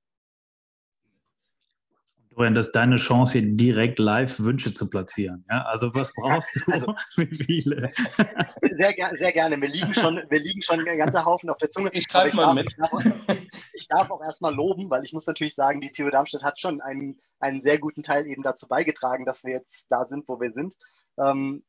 Dorian, 2.36 2.54
das 2.54 2.68
ist 2.68 2.76
deine 2.76 2.96
Chance, 2.96 3.40
hier 3.40 3.56
direkt 3.56 4.00
live 4.00 4.40
Wünsche 4.40 4.74
zu 4.74 4.90
platzieren. 4.90 5.46
Ja? 5.50 5.64
Also 5.64 5.94
was 5.94 6.14
brauchst 6.14 6.56
du? 6.56 6.62
Also, 6.74 6.96
Wie 7.18 7.36
viele? 7.36 7.92
Sehr, 8.78 8.94
sehr 9.18 9.32
gerne. 9.34 9.62
Wir 9.62 9.68
liegen, 9.68 9.94
schon, 9.94 10.22
wir 10.30 10.40
liegen 10.40 10.62
schon 10.62 10.80
ein 10.88 10.98
ganzer 10.98 11.26
Haufen 11.26 11.50
auf 11.50 11.58
der 11.58 11.70
Zunge. 11.70 11.92
Ich 11.94 12.06
schreibe 12.10 12.36
mal 12.36 12.54
mit. 12.54 12.70
Ich 12.70 12.78
darf, 12.78 13.38
ich 13.74 13.88
darf 13.88 14.10
auch 14.10 14.24
erstmal 14.24 14.54
loben, 14.54 14.90
weil 14.90 15.04
ich 15.04 15.14
muss 15.14 15.28
natürlich 15.28 15.54
sagen, 15.54 15.80
die 15.80 15.92
TU 15.92 16.10
Darmstadt 16.10 16.44
hat 16.44 16.60
schon 16.60 16.82
einen, 16.82 17.20
einen 17.40 17.62
sehr 17.62 17.78
guten 17.78 18.02
Teil 18.02 18.26
eben 18.26 18.42
dazu 18.42 18.68
beigetragen, 18.68 19.26
dass 19.26 19.44
wir 19.44 19.52
jetzt 19.52 19.86
da 19.90 20.06
sind, 20.06 20.28
wo 20.28 20.40
wir 20.42 20.52
sind. 20.52 20.76
Ähm, 21.20 21.64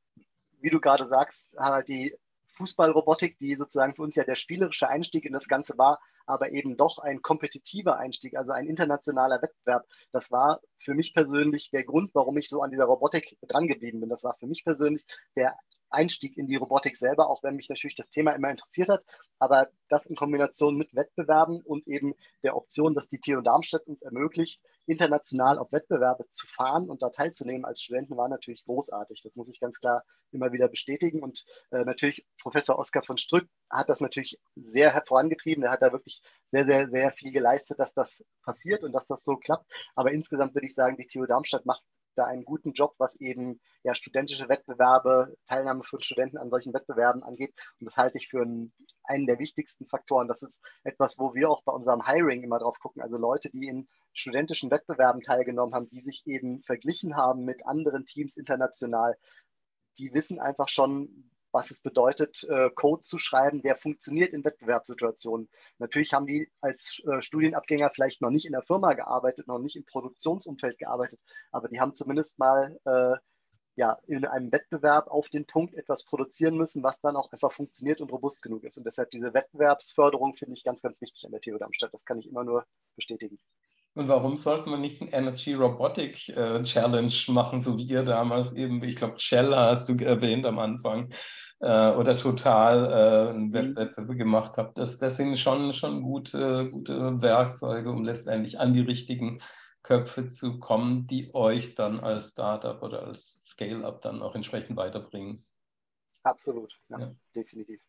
wie 0.60 0.70
du 0.70 0.80
gerade 0.80 1.06
sagst, 1.08 1.56
Harald, 1.58 1.88
die 1.88 2.14
Fußballrobotik, 2.54 3.38
die 3.38 3.56
sozusagen 3.56 3.94
für 3.94 4.02
uns 4.02 4.14
ja 4.14 4.24
der 4.24 4.36
spielerische 4.36 4.88
Einstieg 4.88 5.24
in 5.24 5.32
das 5.32 5.48
Ganze 5.48 5.76
war, 5.76 6.00
aber 6.26 6.52
eben 6.52 6.76
doch 6.76 6.98
ein 6.98 7.22
kompetitiver 7.22 7.98
Einstieg, 7.98 8.36
also 8.36 8.52
ein 8.52 8.66
internationaler 8.66 9.42
Wettbewerb. 9.42 9.86
Das 10.12 10.30
war 10.30 10.60
für 10.78 10.94
mich 10.94 11.14
persönlich 11.14 11.70
der 11.70 11.84
Grund, 11.84 12.14
warum 12.14 12.36
ich 12.38 12.48
so 12.48 12.62
an 12.62 12.70
dieser 12.70 12.84
Robotik 12.84 13.36
drangeblieben 13.46 14.00
bin. 14.00 14.08
Das 14.08 14.24
war 14.24 14.34
für 14.34 14.46
mich 14.46 14.64
persönlich 14.64 15.04
der 15.36 15.56
Einstieg 15.94 16.36
in 16.36 16.46
die 16.46 16.56
Robotik 16.56 16.96
selber, 16.96 17.28
auch 17.28 17.42
wenn 17.42 17.56
mich 17.56 17.68
natürlich 17.68 17.96
das 17.96 18.10
Thema 18.10 18.32
immer 18.32 18.50
interessiert 18.50 18.88
hat. 18.88 19.04
Aber 19.38 19.68
das 19.88 20.06
in 20.06 20.16
Kombination 20.16 20.76
mit 20.76 20.94
Wettbewerben 20.94 21.60
und 21.62 21.86
eben 21.86 22.14
der 22.42 22.56
Option, 22.56 22.94
dass 22.94 23.08
die 23.08 23.20
TU 23.20 23.40
Darmstadt 23.40 23.86
uns 23.86 24.02
ermöglicht, 24.02 24.60
international 24.86 25.58
auf 25.58 25.72
Wettbewerbe 25.72 26.26
zu 26.32 26.46
fahren 26.46 26.90
und 26.90 27.02
da 27.02 27.10
teilzunehmen 27.10 27.64
als 27.64 27.80
Studenten, 27.82 28.16
war 28.16 28.28
natürlich 28.28 28.64
großartig. 28.64 29.22
Das 29.22 29.36
muss 29.36 29.48
ich 29.48 29.60
ganz 29.60 29.80
klar 29.80 30.04
immer 30.30 30.52
wieder 30.52 30.68
bestätigen. 30.68 31.22
Und 31.22 31.44
äh, 31.70 31.84
natürlich 31.84 32.26
Professor 32.40 32.78
Oskar 32.78 33.02
von 33.02 33.18
Strück 33.18 33.48
hat 33.70 33.88
das 33.88 34.00
natürlich 34.00 34.40
sehr 34.56 35.02
vorangetrieben. 35.06 35.64
Er 35.64 35.70
hat 35.70 35.82
da 35.82 35.92
wirklich 35.92 36.22
sehr, 36.48 36.66
sehr, 36.66 36.88
sehr 36.88 37.12
viel 37.12 37.32
geleistet, 37.32 37.78
dass 37.78 37.94
das 37.94 38.24
passiert 38.42 38.82
und 38.82 38.92
dass 38.92 39.06
das 39.06 39.24
so 39.24 39.36
klappt. 39.36 39.70
Aber 39.94 40.12
insgesamt 40.12 40.54
würde 40.54 40.66
ich 40.66 40.74
sagen, 40.74 40.96
die 40.96 41.06
TU 41.06 41.24
Darmstadt 41.26 41.64
macht 41.66 41.82
da 42.14 42.24
einen 42.24 42.44
guten 42.44 42.72
Job, 42.72 42.94
was 42.98 43.14
eben 43.16 43.60
ja, 43.82 43.94
studentische 43.94 44.48
Wettbewerbe, 44.48 45.36
Teilnahme 45.46 45.82
von 45.82 46.00
Studenten 46.00 46.38
an 46.38 46.50
solchen 46.50 46.72
Wettbewerben 46.72 47.22
angeht. 47.22 47.54
Und 47.80 47.86
das 47.86 47.96
halte 47.96 48.18
ich 48.18 48.28
für 48.28 48.42
einen, 48.42 48.72
einen 49.04 49.26
der 49.26 49.38
wichtigsten 49.38 49.86
Faktoren. 49.86 50.28
Das 50.28 50.42
ist 50.42 50.60
etwas, 50.82 51.18
wo 51.18 51.34
wir 51.34 51.50
auch 51.50 51.62
bei 51.64 51.72
unserem 51.72 52.06
Hiring 52.06 52.42
immer 52.42 52.58
drauf 52.58 52.78
gucken. 52.80 53.02
Also 53.02 53.16
Leute, 53.16 53.50
die 53.50 53.66
in 53.66 53.88
studentischen 54.12 54.70
Wettbewerben 54.70 55.22
teilgenommen 55.22 55.74
haben, 55.74 55.88
die 55.90 56.00
sich 56.00 56.22
eben 56.26 56.62
verglichen 56.62 57.16
haben 57.16 57.44
mit 57.44 57.66
anderen 57.66 58.06
Teams 58.06 58.36
international, 58.36 59.16
die 59.98 60.12
wissen 60.12 60.40
einfach 60.40 60.68
schon, 60.68 61.30
was 61.54 61.70
es 61.70 61.80
bedeutet, 61.80 62.44
äh, 62.50 62.68
Code 62.74 63.02
zu 63.02 63.18
schreiben, 63.18 63.62
der 63.62 63.76
funktioniert 63.76 64.32
in 64.32 64.44
Wettbewerbssituationen. 64.44 65.48
Natürlich 65.78 66.12
haben 66.12 66.26
die 66.26 66.50
als 66.60 67.02
äh, 67.06 67.22
Studienabgänger 67.22 67.90
vielleicht 67.90 68.20
noch 68.20 68.30
nicht 68.30 68.44
in 68.44 68.52
der 68.52 68.62
Firma 68.62 68.92
gearbeitet, 68.92 69.46
noch 69.46 69.60
nicht 69.60 69.76
im 69.76 69.84
Produktionsumfeld 69.84 70.78
gearbeitet, 70.78 71.20
aber 71.52 71.68
die 71.68 71.80
haben 71.80 71.94
zumindest 71.94 72.38
mal 72.38 72.78
äh, 72.84 73.16
ja, 73.76 73.98
in 74.06 74.24
einem 74.24 74.52
Wettbewerb 74.52 75.08
auf 75.08 75.28
den 75.28 75.46
Punkt 75.46 75.74
etwas 75.74 76.04
produzieren 76.04 76.56
müssen, 76.56 76.82
was 76.82 77.00
dann 77.00 77.16
auch 77.16 77.32
einfach 77.32 77.52
funktioniert 77.52 78.00
und 78.00 78.12
robust 78.12 78.42
genug 78.42 78.64
ist. 78.64 78.76
Und 78.76 78.84
deshalb 78.84 79.10
diese 79.10 79.34
Wettbewerbsförderung 79.34 80.36
finde 80.36 80.54
ich 80.54 80.64
ganz, 80.64 80.82
ganz 80.82 81.00
wichtig 81.00 81.24
an 81.24 81.32
der 81.32 81.40
TU 81.40 81.58
Darmstadt. 81.58 81.92
Das 81.92 82.04
kann 82.04 82.18
ich 82.18 82.28
immer 82.28 82.44
nur 82.44 82.66
bestätigen. 82.94 83.38
Und 83.94 84.08
warum 84.08 84.38
sollten 84.38 84.70
wir 84.70 84.76
nicht 84.76 85.00
ein 85.00 85.08
Energy 85.08 85.54
Robotic 85.54 86.28
äh, 86.30 86.62
Challenge 86.64 87.14
machen, 87.28 87.60
so 87.60 87.76
wie 87.76 87.84
ihr 87.84 88.02
damals 88.02 88.52
eben, 88.52 88.82
ich 88.82 88.96
glaube, 88.96 89.20
Shell 89.20 89.54
hast 89.54 89.88
du 89.88 89.96
erwähnt 89.96 90.46
am 90.46 90.58
Anfang, 90.58 91.12
äh, 91.60 91.90
oder 91.92 92.16
Total 92.16 92.84
äh, 92.84 93.30
einen 93.30 93.48
mhm. 93.48 93.76
Wettbewerb 93.76 94.18
gemacht 94.18 94.56
habt. 94.56 94.78
Das, 94.78 94.98
das 94.98 95.16
sind 95.16 95.38
schon, 95.38 95.72
schon 95.72 96.02
gute, 96.02 96.70
gute 96.70 97.20
Werkzeuge, 97.22 97.90
um 97.90 98.04
letztendlich 98.04 98.60
an 98.60 98.74
die 98.74 98.80
richtigen 98.80 99.40
Köpfe 99.82 100.30
zu 100.30 100.58
kommen, 100.58 101.06
die 101.06 101.34
euch 101.34 101.74
dann 101.74 102.00
als 102.00 102.30
Startup 102.30 102.82
oder 102.82 103.06
als 103.06 103.40
Scale-up 103.44 104.00
dann 104.02 104.22
auch 104.22 104.34
entsprechend 104.34 104.76
weiterbringen. 104.76 105.44
Absolut, 106.22 106.72
ja, 106.88 107.00
ja. 107.00 107.14
definitiv. 107.34 107.80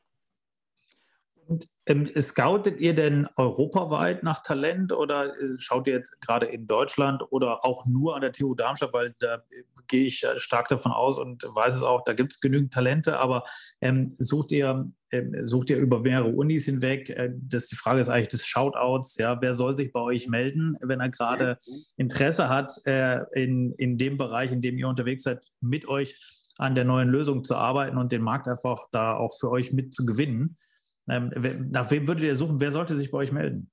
Und 1.47 1.67
ähm, 1.85 2.09
scoutet 2.19 2.79
ihr 2.79 2.95
denn 2.95 3.27
europaweit 3.37 4.23
nach 4.23 4.41
Talent 4.41 4.91
oder 4.91 5.27
äh, 5.27 5.57
schaut 5.57 5.87
ihr 5.87 5.93
jetzt 5.93 6.19
gerade 6.21 6.47
in 6.47 6.65
Deutschland 6.65 7.21
oder 7.31 7.63
auch 7.63 7.85
nur 7.85 8.15
an 8.15 8.21
der 8.21 8.31
TU 8.31 8.55
Darmstadt, 8.55 8.93
weil 8.93 9.13
da 9.19 9.35
äh, 9.35 9.63
gehe 9.87 10.07
ich 10.07 10.25
stark 10.37 10.67
davon 10.69 10.91
aus 10.91 11.19
und 11.19 11.43
weiß 11.43 11.75
es 11.75 11.83
auch, 11.83 12.03
da 12.03 12.13
gibt 12.13 12.33
es 12.33 12.39
genügend 12.39 12.73
Talente, 12.73 13.19
aber 13.19 13.43
ähm, 13.81 14.09
sucht 14.09 14.51
ihr 14.51 14.87
ähm, 15.11 15.45
sucht 15.45 15.69
ihr 15.69 15.77
über 15.77 15.99
mehrere 15.99 16.29
Unis 16.29 16.65
hinweg? 16.65 17.09
Äh, 17.09 17.31
das, 17.35 17.67
die 17.67 17.75
Frage 17.75 18.01
ist 18.01 18.09
eigentlich 18.09 18.29
des 18.29 18.47
Shoutouts. 18.47 19.17
Ja, 19.17 19.39
wer 19.41 19.53
soll 19.53 19.77
sich 19.77 19.91
bei 19.91 20.01
euch 20.01 20.27
melden, 20.27 20.77
wenn 20.81 20.99
er 20.99 21.09
gerade 21.09 21.59
Interesse 21.95 22.49
hat, 22.49 22.73
äh, 22.85 23.19
in, 23.33 23.71
in 23.73 23.97
dem 23.97 24.17
Bereich, 24.17 24.51
in 24.51 24.61
dem 24.61 24.77
ihr 24.77 24.87
unterwegs 24.87 25.23
seid, 25.23 25.41
mit 25.61 25.87
euch 25.87 26.19
an 26.57 26.73
der 26.73 26.85
neuen 26.85 27.09
Lösung 27.09 27.43
zu 27.43 27.55
arbeiten 27.55 27.97
und 27.97 28.11
den 28.11 28.21
Markt 28.21 28.47
einfach 28.47 28.87
da 28.91 29.15
auch 29.15 29.37
für 29.39 29.51
euch 29.51 29.73
mit 29.73 29.93
zu 29.93 30.05
gewinnen? 30.05 30.57
Ähm, 31.07 31.31
nach 31.71 31.91
wem 31.91 32.07
würdet 32.07 32.23
ihr 32.23 32.35
suchen? 32.35 32.59
Wer 32.59 32.71
sollte 32.71 32.95
sich 32.95 33.11
bei 33.11 33.19
euch 33.19 33.31
melden? 33.31 33.71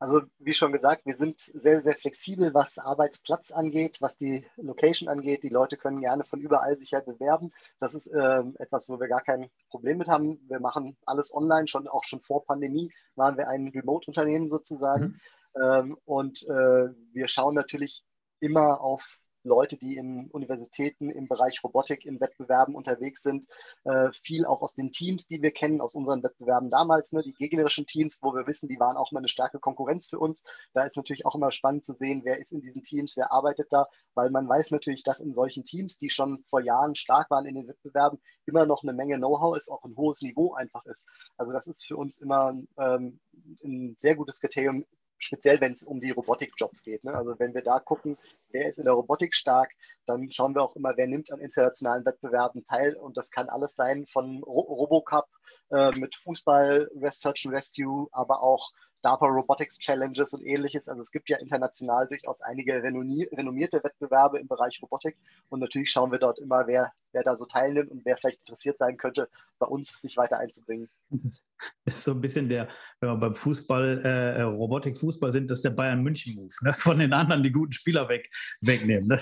Also 0.00 0.22
wie 0.38 0.54
schon 0.54 0.70
gesagt, 0.70 1.06
wir 1.06 1.16
sind 1.16 1.40
sehr, 1.40 1.82
sehr 1.82 1.94
flexibel, 1.94 2.54
was 2.54 2.78
Arbeitsplatz 2.78 3.50
angeht, 3.50 4.00
was 4.00 4.16
die 4.16 4.46
Location 4.56 5.08
angeht. 5.08 5.42
Die 5.42 5.48
Leute 5.48 5.76
können 5.76 6.00
gerne 6.00 6.22
von 6.22 6.40
überall 6.40 6.78
sich 6.78 6.94
halt 6.94 7.06
bewerben. 7.06 7.50
Das 7.80 7.94
ist 7.94 8.06
äh, 8.06 8.42
etwas, 8.58 8.88
wo 8.88 9.00
wir 9.00 9.08
gar 9.08 9.22
kein 9.22 9.50
Problem 9.70 9.98
mit 9.98 10.06
haben. 10.06 10.38
Wir 10.48 10.60
machen 10.60 10.96
alles 11.04 11.34
online, 11.34 11.66
schon 11.66 11.88
auch 11.88 12.04
schon 12.04 12.20
vor 12.20 12.44
Pandemie 12.44 12.92
waren 13.16 13.36
wir 13.36 13.48
ein 13.48 13.68
Remote-Unternehmen 13.68 14.48
sozusagen. 14.48 15.20
Mhm. 15.56 15.60
Ähm, 15.60 15.98
und 16.04 16.44
äh, 16.44 16.88
wir 17.12 17.26
schauen 17.26 17.54
natürlich 17.54 18.04
immer 18.38 18.80
auf 18.80 19.17
Leute, 19.44 19.76
die 19.76 19.96
in 19.96 20.30
Universitäten 20.30 21.10
im 21.10 21.26
Bereich 21.26 21.62
Robotik 21.62 22.04
in 22.04 22.20
Wettbewerben 22.20 22.74
unterwegs 22.74 23.22
sind, 23.22 23.48
äh, 23.84 24.10
viel 24.22 24.44
auch 24.46 24.62
aus 24.62 24.74
den 24.74 24.92
Teams, 24.92 25.26
die 25.26 25.42
wir 25.42 25.50
kennen, 25.50 25.80
aus 25.80 25.94
unseren 25.94 26.22
Wettbewerben 26.22 26.70
damals, 26.70 27.12
ne, 27.12 27.22
die 27.22 27.32
gegnerischen 27.32 27.86
Teams, 27.86 28.18
wo 28.22 28.34
wir 28.34 28.46
wissen, 28.46 28.68
die 28.68 28.80
waren 28.80 28.96
auch 28.96 29.12
mal 29.12 29.20
eine 29.20 29.28
starke 29.28 29.58
Konkurrenz 29.58 30.06
für 30.06 30.18
uns. 30.18 30.42
Da 30.74 30.84
ist 30.84 30.96
natürlich 30.96 31.26
auch 31.26 31.34
immer 31.34 31.52
spannend 31.52 31.84
zu 31.84 31.94
sehen, 31.94 32.22
wer 32.24 32.40
ist 32.40 32.52
in 32.52 32.60
diesen 32.60 32.82
Teams, 32.82 33.16
wer 33.16 33.32
arbeitet 33.32 33.68
da, 33.70 33.86
weil 34.14 34.30
man 34.30 34.48
weiß 34.48 34.70
natürlich, 34.70 35.02
dass 35.02 35.20
in 35.20 35.34
solchen 35.34 35.64
Teams, 35.64 35.98
die 35.98 36.10
schon 36.10 36.42
vor 36.44 36.60
Jahren 36.60 36.94
stark 36.94 37.30
waren 37.30 37.46
in 37.46 37.54
den 37.54 37.68
Wettbewerben, 37.68 38.20
immer 38.46 38.66
noch 38.66 38.82
eine 38.82 38.92
Menge 38.92 39.16
Know-how 39.16 39.56
ist, 39.56 39.70
auch 39.70 39.84
ein 39.84 39.96
hohes 39.96 40.22
Niveau 40.22 40.54
einfach 40.54 40.84
ist. 40.86 41.06
Also 41.36 41.52
das 41.52 41.66
ist 41.66 41.86
für 41.86 41.96
uns 41.96 42.18
immer 42.18 42.54
ähm, 42.78 43.20
ein 43.64 43.94
sehr 43.98 44.16
gutes 44.16 44.40
Kriterium, 44.40 44.84
speziell 45.18 45.60
wenn 45.60 45.72
es 45.72 45.82
um 45.82 46.00
die 46.00 46.10
Robotik-Jobs 46.10 46.82
geht. 46.82 47.04
Ne? 47.04 47.14
Also 47.14 47.38
wenn 47.38 47.54
wir 47.54 47.62
da 47.62 47.80
gucken, 47.80 48.16
wer 48.50 48.68
ist 48.68 48.78
in 48.78 48.84
der 48.84 48.94
Robotik 48.94 49.34
stark, 49.34 49.70
dann 50.06 50.30
schauen 50.30 50.54
wir 50.54 50.62
auch 50.62 50.76
immer, 50.76 50.96
wer 50.96 51.06
nimmt 51.06 51.30
an 51.32 51.40
internationalen 51.40 52.04
Wettbewerben 52.04 52.64
teil. 52.64 52.94
Und 52.96 53.16
das 53.16 53.30
kann 53.30 53.48
alles 53.48 53.74
sein 53.74 54.06
von 54.06 54.42
Ro 54.42 54.60
Robocup 54.60 55.26
äh, 55.70 55.90
mit 55.92 56.14
Fußball, 56.14 56.88
Search 57.08 57.46
and 57.46 57.54
Rescue, 57.54 58.08
aber 58.12 58.42
auch 58.42 58.70
DARPA 59.02 59.26
Robotics 59.26 59.78
Challenges 59.78 60.32
und 60.32 60.44
ähnliches. 60.44 60.88
Also 60.88 61.02
es 61.02 61.10
gibt 61.10 61.28
ja 61.28 61.38
international 61.38 62.06
durchaus 62.08 62.40
einige 62.40 62.82
renommierte 62.82 63.82
Wettbewerbe 63.82 64.38
im 64.38 64.48
Bereich 64.48 64.80
Robotik 64.82 65.16
und 65.48 65.60
natürlich 65.60 65.90
schauen 65.90 66.10
wir 66.10 66.18
dort 66.18 66.38
immer, 66.38 66.66
wer, 66.66 66.92
wer 67.12 67.22
da 67.22 67.36
so 67.36 67.46
teilnimmt 67.46 67.90
und 67.90 68.04
wer 68.04 68.16
vielleicht 68.16 68.40
interessiert 68.40 68.78
sein 68.78 68.96
könnte, 68.96 69.28
bei 69.58 69.66
uns 69.66 70.00
sich 70.00 70.16
weiter 70.16 70.38
einzubringen. 70.38 70.88
Das 71.10 71.44
ist 71.84 72.04
so 72.04 72.12
ein 72.12 72.20
bisschen 72.20 72.48
der, 72.48 72.68
wenn 73.00 73.10
wir 73.10 73.16
beim 73.16 73.34
Fußball, 73.34 74.02
äh, 74.04 74.42
Robotik, 74.42 74.98
Fußball 74.98 75.32
sind, 75.32 75.50
das 75.50 75.58
ist 75.58 75.64
der 75.64 75.70
Bayern 75.70 76.02
München 76.02 76.34
Move, 76.34 76.52
ne? 76.62 76.72
von 76.72 76.98
den 76.98 77.12
anderen 77.12 77.42
die 77.42 77.52
guten 77.52 77.72
Spieler 77.72 78.08
weg, 78.08 78.30
wegnehmen. 78.60 79.08
Ne? 79.08 79.20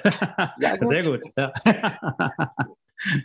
Ja, 0.60 0.76
gut. 0.76 0.88
Sehr 0.88 1.04
gut. 1.04 1.22
Ja. 1.36 1.52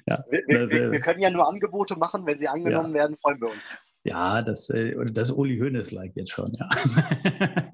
ja, 0.05 0.23
wir, 0.29 0.69
wir, 0.69 0.91
wir, 0.91 0.99
können 0.99 1.21
ja 1.21 1.29
nur 1.29 1.47
Angebote 1.47 1.95
machen, 1.95 2.25
wenn 2.25 2.37
sie 2.37 2.47
angenommen 2.47 2.89
ja. 2.89 3.01
werden, 3.01 3.17
freuen 3.17 3.41
wir 3.41 3.49
uns. 3.49 3.69
Ja, 4.03 4.41
das, 4.41 4.69
äh, 4.69 4.95
das 5.11 5.31
Uli 5.31 5.59
Hoeneß-like 5.59 6.13
jetzt 6.15 6.31
schon, 6.31 6.51
ja. 6.53 6.67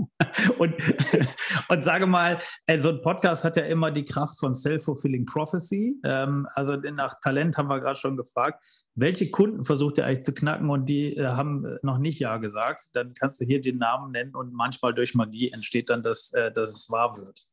und, 0.58 0.74
und 1.70 1.84
sage 1.84 2.06
mal, 2.06 2.42
äh, 2.66 2.82
so 2.82 2.90
ein 2.90 3.02
Podcast 3.02 3.46
hat 3.46 3.56
ja 3.56 3.64
immer 3.64 3.92
die 3.92 4.04
Kraft 4.04 4.38
von 4.38 4.54
Self-Fulfilling 4.54 5.26
Prophecy. 5.26 5.96
Ähm, 6.04 6.46
also 6.54 6.76
nach 6.76 7.16
Talent 7.22 7.58
haben 7.58 7.70
wir 7.70 7.80
gerade 7.80 7.98
schon 7.98 8.18
gefragt. 8.18 8.62
Welche 8.96 9.32
Kunden 9.32 9.64
versucht 9.64 10.00
ihr 10.00 10.06
eigentlich 10.06 10.26
zu 10.26 10.34
knacken 10.34 10.70
und 10.70 10.90
die 10.90 11.16
äh, 11.16 11.28
haben 11.28 11.78
noch 11.82 11.98
nicht 11.98 12.20
Ja 12.20 12.38
gesagt? 12.38 12.90
Dann 12.94 13.14
kannst 13.14 13.40
du 13.40 13.46
hier 13.46 13.62
den 13.62 13.78
Namen 13.78 14.12
nennen 14.12 14.36
und 14.36 14.54
manchmal 14.54 14.94
durch 14.94 15.16
Magie 15.16 15.52
entsteht 15.52 15.90
dann, 15.90 16.04
dass, 16.04 16.32
dass 16.32 16.72
es 16.72 16.90
wahr 16.90 17.16
wird. 17.18 17.48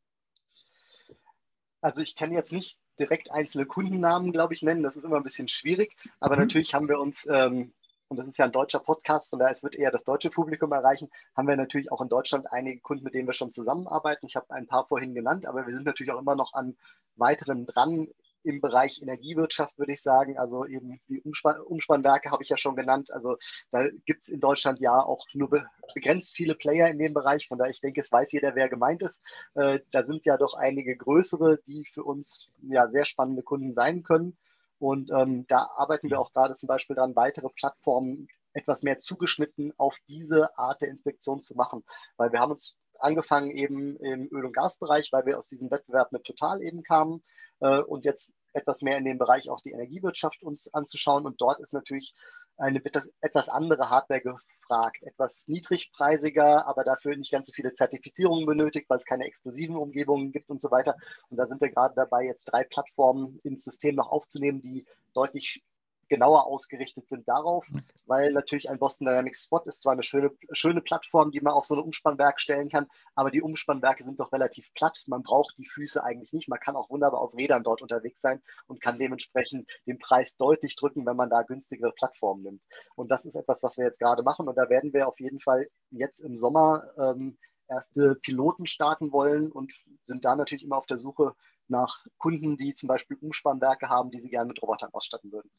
Also 1.80 2.00
ich 2.00 2.16
kann 2.16 2.32
jetzt 2.32 2.50
nicht 2.50 2.78
direkt 2.98 3.30
einzelne 3.30 3.66
Kundennamen, 3.66 4.32
glaube 4.32 4.54
ich, 4.54 4.62
nennen. 4.62 4.82
Das 4.82 4.96
ist 4.96 5.04
immer 5.04 5.18
ein 5.18 5.22
bisschen 5.22 5.48
schwierig. 5.48 5.94
Aber 6.18 6.34
mhm. 6.34 6.42
natürlich 6.42 6.74
haben 6.74 6.88
wir 6.88 6.98
uns 6.98 7.26
ähm, 7.28 7.72
und 8.14 8.18
das 8.18 8.28
ist 8.28 8.38
ja 8.38 8.44
ein 8.44 8.52
deutscher 8.52 8.78
Podcast, 8.78 9.30
von 9.30 9.40
daher 9.40 9.52
es 9.52 9.64
wird 9.64 9.74
eher 9.74 9.90
das 9.90 10.04
deutsche 10.04 10.30
Publikum 10.30 10.70
erreichen, 10.70 11.10
haben 11.36 11.48
wir 11.48 11.56
natürlich 11.56 11.90
auch 11.90 12.00
in 12.00 12.08
Deutschland 12.08 12.46
einige 12.52 12.80
Kunden, 12.80 13.02
mit 13.02 13.12
denen 13.12 13.26
wir 13.26 13.34
schon 13.34 13.50
zusammenarbeiten. 13.50 14.26
Ich 14.26 14.36
habe 14.36 14.48
ein 14.50 14.68
paar 14.68 14.86
vorhin 14.86 15.14
genannt, 15.14 15.46
aber 15.46 15.66
wir 15.66 15.74
sind 15.74 15.84
natürlich 15.84 16.12
auch 16.12 16.20
immer 16.20 16.36
noch 16.36 16.54
an 16.54 16.76
weiteren 17.16 17.66
dran 17.66 18.06
im 18.44 18.60
Bereich 18.60 19.02
Energiewirtschaft, 19.02 19.76
würde 19.78 19.94
ich 19.94 20.02
sagen. 20.02 20.38
Also 20.38 20.64
eben 20.64 21.00
die 21.08 21.20
Umspann 21.22 21.60
Umspannwerke 21.60 22.30
habe 22.30 22.44
ich 22.44 22.50
ja 22.50 22.56
schon 22.56 22.76
genannt. 22.76 23.10
Also 23.10 23.36
da 23.72 23.88
gibt 24.06 24.22
es 24.22 24.28
in 24.28 24.38
Deutschland 24.38 24.78
ja 24.78 24.92
auch 24.92 25.26
nur 25.32 25.50
be 25.50 25.66
begrenzt 25.92 26.36
viele 26.36 26.54
Player 26.54 26.88
in 26.88 26.98
dem 26.98 27.14
Bereich. 27.14 27.48
Von 27.48 27.58
daher, 27.58 27.72
ich 27.72 27.80
denke, 27.80 28.00
es 28.00 28.12
weiß 28.12 28.30
jeder, 28.30 28.54
wer 28.54 28.68
gemeint 28.68 29.02
ist. 29.02 29.20
Äh, 29.54 29.80
da 29.90 30.04
sind 30.04 30.24
ja 30.24 30.36
doch 30.36 30.54
einige 30.54 30.96
größere, 30.96 31.58
die 31.66 31.84
für 31.92 32.04
uns 32.04 32.48
ja 32.62 32.86
sehr 32.86 33.06
spannende 33.06 33.42
Kunden 33.42 33.74
sein 33.74 34.04
können. 34.04 34.36
Und 34.78 35.10
ähm, 35.10 35.46
da 35.48 35.70
arbeiten 35.76 36.10
wir 36.10 36.20
auch 36.20 36.32
gerade 36.32 36.54
zum 36.54 36.66
Beispiel 36.66 36.96
daran, 36.96 37.16
weitere 37.16 37.48
Plattformen 37.48 38.28
etwas 38.52 38.82
mehr 38.82 38.98
zugeschnitten 38.98 39.72
auf 39.76 39.96
diese 40.08 40.56
Art 40.58 40.80
der 40.80 40.88
Inspektion 40.88 41.42
zu 41.42 41.54
machen. 41.54 41.84
Weil 42.16 42.32
wir 42.32 42.40
haben 42.40 42.52
uns 42.52 42.76
angefangen 42.98 43.50
eben 43.50 43.96
im 43.96 44.28
Öl- 44.30 44.46
und 44.46 44.54
Gasbereich, 44.54 45.10
weil 45.12 45.26
wir 45.26 45.38
aus 45.38 45.48
diesem 45.48 45.70
Wettbewerb 45.70 46.12
mit 46.12 46.24
Total 46.24 46.62
eben 46.62 46.82
kamen 46.82 47.22
äh, 47.60 47.80
und 47.80 48.04
jetzt 48.04 48.32
etwas 48.54 48.82
mehr 48.82 48.96
in 48.96 49.04
dem 49.04 49.18
Bereich 49.18 49.50
auch 49.50 49.60
die 49.60 49.72
Energiewirtschaft 49.72 50.42
uns 50.42 50.72
anzuschauen. 50.72 51.26
Und 51.26 51.40
dort 51.40 51.60
ist 51.60 51.72
natürlich 51.72 52.14
eine 52.56 52.82
etwas 53.20 53.48
andere 53.48 53.90
Hardware 53.90 54.20
gefragt, 54.20 55.02
etwas 55.02 55.44
niedrigpreisiger, 55.48 56.66
aber 56.66 56.84
dafür 56.84 57.16
nicht 57.16 57.32
ganz 57.32 57.48
so 57.48 57.52
viele 57.52 57.72
Zertifizierungen 57.72 58.46
benötigt, 58.46 58.88
weil 58.88 58.98
es 58.98 59.04
keine 59.04 59.24
explosiven 59.24 59.76
Umgebungen 59.76 60.32
gibt 60.32 60.50
und 60.50 60.60
so 60.60 60.70
weiter. 60.70 60.96
Und 61.28 61.36
da 61.36 61.46
sind 61.46 61.60
wir 61.60 61.70
gerade 61.70 61.94
dabei, 61.94 62.24
jetzt 62.24 62.44
drei 62.46 62.64
Plattformen 62.64 63.40
ins 63.42 63.64
System 63.64 63.96
noch 63.96 64.08
aufzunehmen, 64.08 64.62
die 64.62 64.86
deutlich 65.14 65.62
genauer 66.08 66.46
ausgerichtet 66.46 67.08
sind 67.08 67.28
darauf, 67.28 67.66
weil 68.06 68.32
natürlich 68.32 68.70
ein 68.70 68.78
Boston 68.78 69.06
Dynamics 69.06 69.44
Spot 69.44 69.62
ist 69.66 69.82
zwar 69.82 69.92
eine 69.92 70.02
schöne, 70.02 70.30
schöne 70.52 70.80
Plattform, 70.80 71.30
die 71.30 71.40
man 71.40 71.54
auf 71.54 71.64
so 71.64 71.74
ein 71.74 71.82
Umspannwerk 71.82 72.40
stellen 72.40 72.68
kann, 72.68 72.86
aber 73.14 73.30
die 73.30 73.42
Umspannwerke 73.42 74.04
sind 74.04 74.20
doch 74.20 74.32
relativ 74.32 74.72
platt. 74.74 75.02
Man 75.06 75.22
braucht 75.22 75.56
die 75.58 75.66
Füße 75.66 76.02
eigentlich 76.02 76.32
nicht. 76.32 76.48
Man 76.48 76.60
kann 76.60 76.76
auch 76.76 76.90
wunderbar 76.90 77.20
auf 77.20 77.34
Rädern 77.34 77.62
dort 77.62 77.82
unterwegs 77.82 78.20
sein 78.20 78.42
und 78.66 78.80
kann 78.80 78.98
dementsprechend 78.98 79.68
den 79.86 79.98
Preis 79.98 80.36
deutlich 80.36 80.76
drücken, 80.76 81.06
wenn 81.06 81.16
man 81.16 81.30
da 81.30 81.42
günstigere 81.42 81.92
Plattformen 81.92 82.42
nimmt. 82.42 82.62
Und 82.96 83.10
das 83.10 83.24
ist 83.24 83.34
etwas, 83.34 83.62
was 83.62 83.76
wir 83.76 83.84
jetzt 83.84 84.00
gerade 84.00 84.22
machen. 84.22 84.48
Und 84.48 84.56
da 84.56 84.68
werden 84.68 84.92
wir 84.92 85.08
auf 85.08 85.18
jeden 85.20 85.40
Fall 85.40 85.68
jetzt 85.90 86.20
im 86.20 86.36
Sommer 86.36 86.84
ähm, 86.98 87.38
erste 87.68 88.14
Piloten 88.16 88.66
starten 88.66 89.12
wollen 89.12 89.50
und 89.50 89.72
sind 90.04 90.24
da 90.24 90.36
natürlich 90.36 90.64
immer 90.64 90.76
auf 90.76 90.86
der 90.86 90.98
Suche 90.98 91.34
nach 91.68 92.04
Kunden, 92.18 92.56
die 92.56 92.74
zum 92.74 92.88
Beispiel 92.88 93.16
Umspannwerke 93.20 93.88
haben, 93.88 94.10
die 94.10 94.20
sie 94.20 94.28
gerne 94.28 94.48
mit 94.48 94.60
Robotern 94.62 94.90
ausstatten 94.92 95.32
würden. 95.32 95.50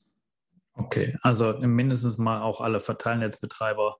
Okay, 0.75 1.17
also 1.21 1.57
mindestens 1.59 2.17
mal 2.17 2.41
auch 2.41 2.59
alle 2.59 2.81
Verteilnetzbetreiber, 2.81 3.95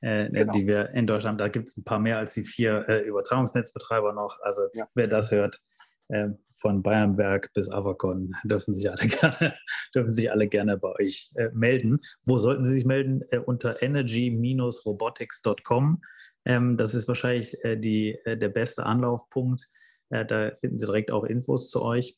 äh, 0.00 0.28
genau. 0.30 0.52
die 0.52 0.66
wir 0.66 0.90
in 0.92 1.06
Deutschland, 1.06 1.40
da 1.40 1.46
gibt 1.48 1.68
es 1.68 1.76
ein 1.76 1.84
paar 1.84 2.00
mehr 2.00 2.18
als 2.18 2.34
die 2.34 2.42
vier 2.42 2.88
äh, 2.88 3.02
Übertragungsnetzbetreiber 3.02 4.12
noch. 4.12 4.40
Also 4.42 4.62
ja. 4.74 4.88
wer 4.94 5.06
das 5.06 5.30
hört, 5.30 5.62
äh, 6.08 6.30
von 6.56 6.82
Bayernberg 6.82 7.52
bis 7.52 7.70
Avacon, 7.70 8.34
dürfen 8.42 8.74
sich 8.74 8.90
alle 8.90 9.06
gerne, 9.08 9.54
dürfen 9.94 10.12
sich 10.12 10.32
alle 10.32 10.48
gerne 10.48 10.76
bei 10.76 10.92
euch 11.00 11.30
äh, 11.36 11.50
melden. 11.52 12.00
Wo 12.24 12.36
sollten 12.36 12.64
sie 12.64 12.72
sich 12.72 12.84
melden? 12.84 13.22
Äh, 13.30 13.38
unter 13.38 13.80
energy-robotics.com. 13.80 16.02
Ähm, 16.44 16.76
das 16.76 16.94
ist 16.94 17.06
wahrscheinlich 17.06 17.64
äh, 17.64 17.76
die, 17.76 18.18
der 18.26 18.48
beste 18.48 18.86
Anlaufpunkt. 18.86 19.68
da 20.10 20.50
finden 20.56 20.78
Sie 20.78 20.86
direkt 20.86 21.12
auch 21.12 21.22
Infos 21.24 21.68
zu 21.68 21.82
euch. 21.82 22.16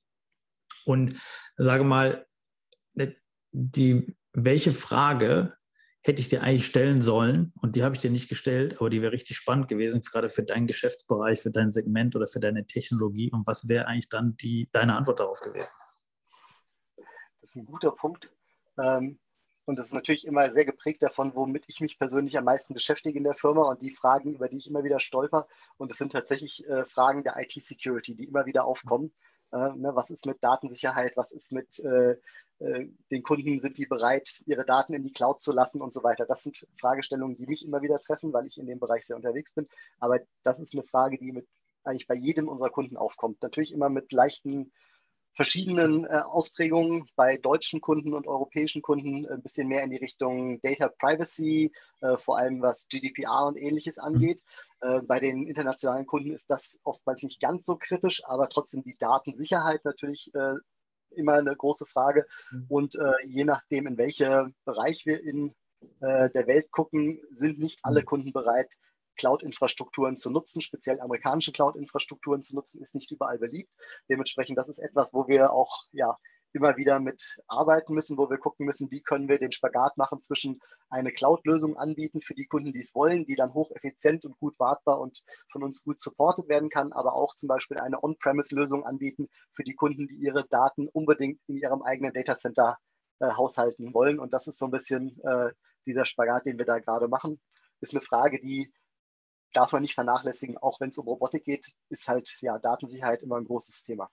Und 0.86 1.16
sage 1.56 1.84
mal, 1.84 2.24
die, 3.52 4.16
welche 4.32 4.72
Frage 4.72 5.54
hätte 6.02 6.22
ich 6.22 6.28
dir 6.28 6.42
eigentlich 6.42 6.66
stellen 6.66 7.02
sollen 7.02 7.52
und 7.60 7.76
die 7.76 7.82
habe 7.82 7.94
ich 7.94 8.00
dir 8.00 8.10
nicht 8.10 8.28
gestellt, 8.28 8.80
aber 8.80 8.88
die 8.88 9.02
wäre 9.02 9.12
richtig 9.12 9.36
spannend 9.36 9.68
gewesen, 9.68 10.00
gerade 10.00 10.30
für 10.30 10.42
deinen 10.42 10.66
Geschäftsbereich, 10.66 11.42
für 11.42 11.50
dein 11.50 11.72
Segment 11.72 12.16
oder 12.16 12.26
für 12.26 12.40
deine 12.40 12.66
Technologie 12.66 13.30
und 13.30 13.46
was 13.46 13.68
wäre 13.68 13.86
eigentlich 13.86 14.08
dann 14.08 14.36
die, 14.36 14.68
deine 14.72 14.96
Antwort 14.96 15.20
darauf 15.20 15.40
gewesen? 15.40 15.72
Das 16.96 17.50
ist 17.50 17.56
ein 17.56 17.66
guter 17.66 17.90
Punkt. 17.90 18.30
Ähm, 18.78 19.18
und 19.66 19.78
das 19.78 19.88
ist 19.88 19.92
natürlich 19.92 20.26
immer 20.26 20.52
sehr 20.52 20.64
geprägt 20.64 21.02
davon, 21.02 21.34
womit 21.34 21.64
ich 21.68 21.80
mich 21.80 21.98
persönlich 21.98 22.36
am 22.36 22.44
meisten 22.44 22.74
beschäftige 22.74 23.18
in 23.18 23.24
der 23.24 23.34
Firma 23.34 23.68
und 23.68 23.82
die 23.82 23.94
Fragen, 23.94 24.34
über 24.34 24.48
die 24.48 24.56
ich 24.56 24.68
immer 24.68 24.82
wieder 24.82 25.00
stolper. 25.00 25.46
Und 25.76 25.90
das 25.90 25.98
sind 25.98 26.12
tatsächlich 26.12 26.66
äh, 26.66 26.84
Fragen 26.86 27.22
der 27.22 27.36
IT-Security, 27.36 28.16
die 28.16 28.24
immer 28.24 28.46
wieder 28.46 28.64
aufkommen. 28.64 29.08
Äh, 29.08 29.29
ne, 29.58 29.90
was 29.94 30.10
ist 30.10 30.26
mit 30.26 30.42
Datensicherheit? 30.42 31.16
Was 31.16 31.32
ist 31.32 31.52
mit 31.52 31.78
äh, 31.80 32.16
äh, 32.60 32.88
den 33.10 33.22
Kunden? 33.22 33.60
Sind 33.60 33.78
die 33.78 33.86
bereit, 33.86 34.42
ihre 34.46 34.64
Daten 34.64 34.94
in 34.94 35.02
die 35.02 35.12
Cloud 35.12 35.40
zu 35.40 35.52
lassen 35.52 35.80
und 35.80 35.92
so 35.92 36.02
weiter? 36.02 36.26
Das 36.26 36.42
sind 36.42 36.66
Fragestellungen, 36.78 37.36
die 37.36 37.46
mich 37.46 37.64
immer 37.64 37.82
wieder 37.82 38.00
treffen, 38.00 38.32
weil 38.32 38.46
ich 38.46 38.58
in 38.58 38.66
dem 38.66 38.78
Bereich 38.78 39.06
sehr 39.06 39.16
unterwegs 39.16 39.54
bin. 39.54 39.68
Aber 39.98 40.20
das 40.42 40.60
ist 40.60 40.74
eine 40.74 40.84
Frage, 40.84 41.18
die 41.18 41.32
mit 41.32 41.48
eigentlich 41.84 42.06
bei 42.06 42.14
jedem 42.14 42.48
unserer 42.48 42.70
Kunden 42.70 42.96
aufkommt. 42.96 43.42
Natürlich 43.42 43.72
immer 43.72 43.88
mit 43.88 44.12
leichten 44.12 44.72
verschiedenen 45.34 46.04
äh, 46.04 46.22
Ausprägungen 46.24 47.08
bei 47.16 47.36
deutschen 47.36 47.80
Kunden 47.80 48.14
und 48.14 48.26
europäischen 48.26 48.82
Kunden 48.82 49.26
ein 49.26 49.42
bisschen 49.42 49.68
mehr 49.68 49.82
in 49.82 49.90
die 49.90 49.96
Richtung 49.96 50.60
Data 50.60 50.88
Privacy, 50.88 51.72
äh, 52.00 52.16
vor 52.18 52.38
allem 52.38 52.62
was 52.62 52.88
GDPR 52.88 53.46
und 53.46 53.56
ähnliches 53.56 53.96
mhm. 53.96 54.02
angeht. 54.02 54.42
Äh, 54.80 55.02
bei 55.02 55.20
den 55.20 55.46
internationalen 55.46 56.06
Kunden 56.06 56.32
ist 56.32 56.50
das 56.50 56.78
oftmals 56.84 57.22
nicht 57.22 57.40
ganz 57.40 57.66
so 57.66 57.76
kritisch, 57.76 58.22
aber 58.24 58.48
trotzdem 58.48 58.82
die 58.82 58.96
Datensicherheit 58.98 59.84
natürlich 59.84 60.30
äh, 60.34 60.54
immer 61.10 61.34
eine 61.34 61.54
große 61.54 61.86
Frage. 61.86 62.26
Mhm. 62.50 62.66
Und 62.68 62.94
äh, 62.96 63.26
je 63.26 63.44
nachdem, 63.44 63.86
in 63.86 63.98
welchem 63.98 64.54
Bereich 64.64 65.06
wir 65.06 65.22
in 65.22 65.54
äh, 66.00 66.30
der 66.30 66.46
Welt 66.46 66.70
gucken, 66.70 67.20
sind 67.34 67.58
nicht 67.58 67.80
alle 67.82 68.00
mhm. 68.00 68.06
Kunden 68.06 68.32
bereit, 68.32 68.74
Cloud-Infrastrukturen 69.20 70.16
zu 70.16 70.30
nutzen, 70.30 70.62
speziell 70.62 70.98
amerikanische 70.98 71.52
Cloud-Infrastrukturen 71.52 72.42
zu 72.42 72.54
nutzen, 72.54 72.82
ist 72.82 72.94
nicht 72.94 73.10
überall 73.10 73.38
beliebt. 73.38 73.70
Dementsprechend, 74.08 74.56
das 74.56 74.68
ist 74.68 74.78
etwas, 74.78 75.12
wo 75.12 75.28
wir 75.28 75.52
auch 75.52 75.84
ja, 75.92 76.16
immer 76.52 76.78
wieder 76.78 77.00
mit 77.00 77.36
arbeiten 77.46 77.92
müssen, 77.92 78.16
wo 78.16 78.30
wir 78.30 78.38
gucken 78.38 78.64
müssen, 78.64 78.90
wie 78.90 79.02
können 79.02 79.28
wir 79.28 79.38
den 79.38 79.52
Spagat 79.52 79.98
machen 79.98 80.22
zwischen 80.22 80.58
eine 80.88 81.12
Cloud-Lösung 81.12 81.76
anbieten 81.76 82.22
für 82.22 82.34
die 82.34 82.46
Kunden, 82.46 82.72
die 82.72 82.80
es 82.80 82.94
wollen, 82.94 83.26
die 83.26 83.36
dann 83.36 83.52
hocheffizient 83.52 84.24
und 84.24 84.38
gut 84.38 84.58
wartbar 84.58 84.98
und 85.00 85.22
von 85.52 85.62
uns 85.62 85.84
gut 85.84 86.00
supportet 86.00 86.48
werden 86.48 86.70
kann, 86.70 86.92
aber 86.92 87.12
auch 87.12 87.34
zum 87.34 87.48
Beispiel 87.48 87.78
eine 87.78 88.02
On-Premise-Lösung 88.02 88.86
anbieten 88.86 89.28
für 89.52 89.64
die 89.64 89.74
Kunden, 89.74 90.08
die 90.08 90.16
ihre 90.16 90.46
Daten 90.48 90.88
unbedingt 90.88 91.40
in 91.46 91.58
ihrem 91.58 91.82
eigenen 91.82 92.14
Datacenter 92.14 92.78
äh, 93.18 93.32
haushalten 93.32 93.92
wollen. 93.92 94.18
Und 94.18 94.32
das 94.32 94.46
ist 94.46 94.58
so 94.58 94.64
ein 94.64 94.70
bisschen 94.70 95.20
äh, 95.24 95.50
dieser 95.84 96.06
Spagat, 96.06 96.46
den 96.46 96.56
wir 96.56 96.64
da 96.64 96.78
gerade 96.78 97.06
machen. 97.06 97.38
Ist 97.82 97.94
eine 97.94 98.02
Frage, 98.02 98.40
die 98.40 98.72
darf 99.52 99.72
man 99.72 99.82
nicht 99.82 99.94
vernachlässigen. 99.94 100.58
Auch 100.58 100.80
wenn 100.80 100.90
es 100.90 100.98
um 100.98 101.06
Robotik 101.06 101.44
geht, 101.44 101.72
ist 101.88 102.08
halt 102.08 102.36
ja 102.40 102.58
Datensicherheit 102.58 103.22
immer 103.22 103.36
ein 103.36 103.44
großes 103.44 103.84
Thema. 103.84 104.10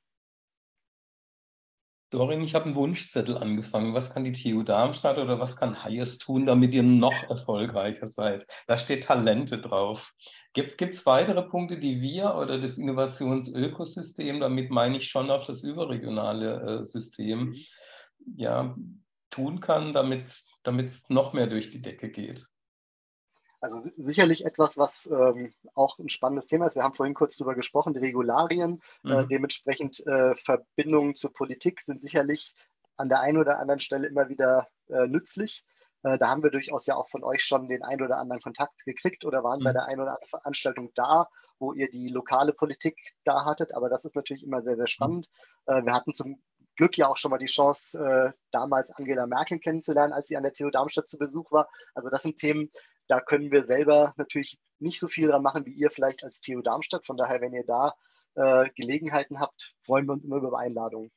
Dorin, 2.10 2.42
ich 2.42 2.56
habe 2.56 2.66
einen 2.66 2.76
Wunschzettel 2.76 3.38
angefangen. 3.38 3.94
Was 3.94 4.14
kann 4.14 4.24
die 4.24 4.32
TU 4.32 4.64
Darmstadt 4.64 5.18
oder 5.18 5.42
was 5.42 5.58
kann 5.58 5.84
Hayes 5.84 6.18
tun, 6.18 6.46
damit 6.46 6.74
ihr 6.74 6.84
noch 6.84 7.30
erfolgreicher 7.30 8.08
seid? 8.08 8.48
Da 8.66 8.78
steht 8.78 9.04
Talente 9.04 9.60
drauf. 9.60 10.14
Gibt 10.54 10.82
es 10.82 11.06
weitere 11.06 11.44
Punkte, 11.44 11.78
die 11.78 12.02
wir 12.02 12.36
oder 12.36 12.62
das 12.62 12.78
Innovationsökosystem, 12.78 14.40
damit 14.40 14.72
meine 14.72 14.98
ich 14.98 15.10
schon 15.10 15.30
auch 15.30 15.46
das 15.46 15.64
überregionale 15.64 16.80
äh, 16.80 16.86
System, 16.86 17.50
mhm. 17.50 17.56
ja, 18.38 18.76
tun 19.30 19.60
kann, 19.60 19.92
damit 19.92 20.30
es 20.64 21.04
noch 21.10 21.34
mehr 21.34 21.48
durch 21.48 21.72
die 21.72 21.82
Decke 21.82 22.10
geht? 22.10 22.48
Also 23.60 23.90
sicherlich 23.98 24.46
etwas, 24.46 24.78
was 24.78 25.08
ähm, 25.08 25.54
auch 25.74 25.98
ein 25.98 26.10
spannendes 26.10 26.46
Thema 26.48 26.68
ist. 26.68 26.76
Wir 26.76 26.84
haben 26.84 26.94
vorhin 26.94 27.16
kurz 27.16 27.38
darüber 27.38 27.56
gesprochen, 27.56 27.94
die 27.94 28.00
Regularien, 28.00 28.82
äh, 29.04 29.08
mhm. 29.08 29.14
äh, 29.14 29.28
dementsprechend 29.28 30.06
äh, 30.06 30.36
Verbindungen 30.36 31.16
zur 31.16 31.34
Politik 31.34 31.82
sind 31.82 32.02
sicherlich 32.02 32.54
an 32.98 33.10
der 33.10 33.22
einen 33.22 33.38
oder 33.38 33.60
anderen 33.60 33.80
Stelle 33.80 34.08
immer 34.08 34.30
wieder 34.30 34.68
äh, 34.90 35.08
nützlich. 35.08 35.66
Äh, 36.04 36.20
da 36.20 36.30
haben 36.30 36.44
wir 36.44 36.52
durchaus 36.52 36.86
ja 36.86 36.96
auch 36.96 37.10
von 37.10 37.24
euch 37.24 37.44
schon 37.44 37.68
den 37.68 37.84
einen 37.84 38.04
oder 38.04 38.18
anderen 38.18 38.42
Kontakt 38.42 38.84
gekriegt 38.86 39.26
oder 39.26 39.44
waren 39.44 39.60
mhm. 39.60 39.64
bei 39.66 39.74
der 39.74 39.86
einen 39.86 40.02
oder 40.02 40.12
anderen 40.12 40.30
Veranstaltung 40.30 40.92
da, 40.94 41.28
wo 41.58 41.74
ihr 41.74 41.90
die 41.90 42.10
lokale 42.10 42.54
Politik 42.54 43.16
da 43.24 43.44
hattet. 43.44 43.74
Aber 43.74 43.90
das 43.90 44.06
ist 44.06 44.16
natürlich 44.16 44.44
immer 44.44 44.62
sehr, 44.62 44.76
sehr 44.76 44.88
spannend. 44.88 45.30
Mhm. 45.66 45.86
wir 45.86 45.94
hatten 45.94 46.14
zum 46.14 46.42
Glück 46.78 46.96
ja 46.98 47.08
auch 47.08 47.18
schon 47.18 47.32
mal 47.32 47.40
die 47.40 47.48
Chance, 47.48 48.00
äh, 48.00 48.32
damals 48.52 48.92
Angela 48.92 49.26
Merkel 49.26 49.60
kennenzulernen, 49.60 50.14
als 50.14 50.28
sie 50.28 50.38
an 50.38 50.44
der 50.44 50.54
TU 50.54 50.70
Darmstadt 50.70 51.08
zu 51.08 51.18
Besuch 51.18 51.52
war. 51.52 51.68
Also 51.96 52.10
das 52.10 52.22
sind 52.22 52.38
Themen, 52.38 52.72
da 53.08 53.20
können 53.20 53.52
wir 53.52 53.66
selber 53.66 54.14
natürlich 54.18 54.60
nicht 54.80 55.00
so 55.00 55.08
viel 55.08 55.30
dran 55.30 55.44
machen, 55.44 55.66
wie 55.66 55.74
ihr 55.74 55.92
vielleicht 55.92 56.24
als 56.24 56.42
TU 56.42 56.62
Darmstadt. 56.62 57.06
Von 57.06 57.18
daher, 57.18 57.42
wenn 57.42 57.54
ihr 57.54 57.66
da 57.66 57.96
äh, 58.36 58.70
Gelegenheiten 58.76 59.40
habt, 59.40 59.74
freuen 59.86 60.06
wir 60.06 60.14
uns 60.14 60.24
immer 60.24 60.38
über 60.38 60.58
Einladungen. 60.58 61.12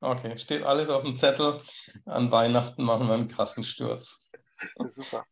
Okay, 0.00 0.38
steht 0.38 0.62
alles 0.62 0.88
auf 0.88 1.02
dem 1.02 1.16
Zettel. 1.16 1.60
An 2.06 2.30
Weihnachten 2.30 2.82
machen 2.82 3.06
wir 3.06 3.14
einen 3.14 3.28
krassen 3.28 3.64
Sturz. 3.64 4.18
Super. 4.90 5.26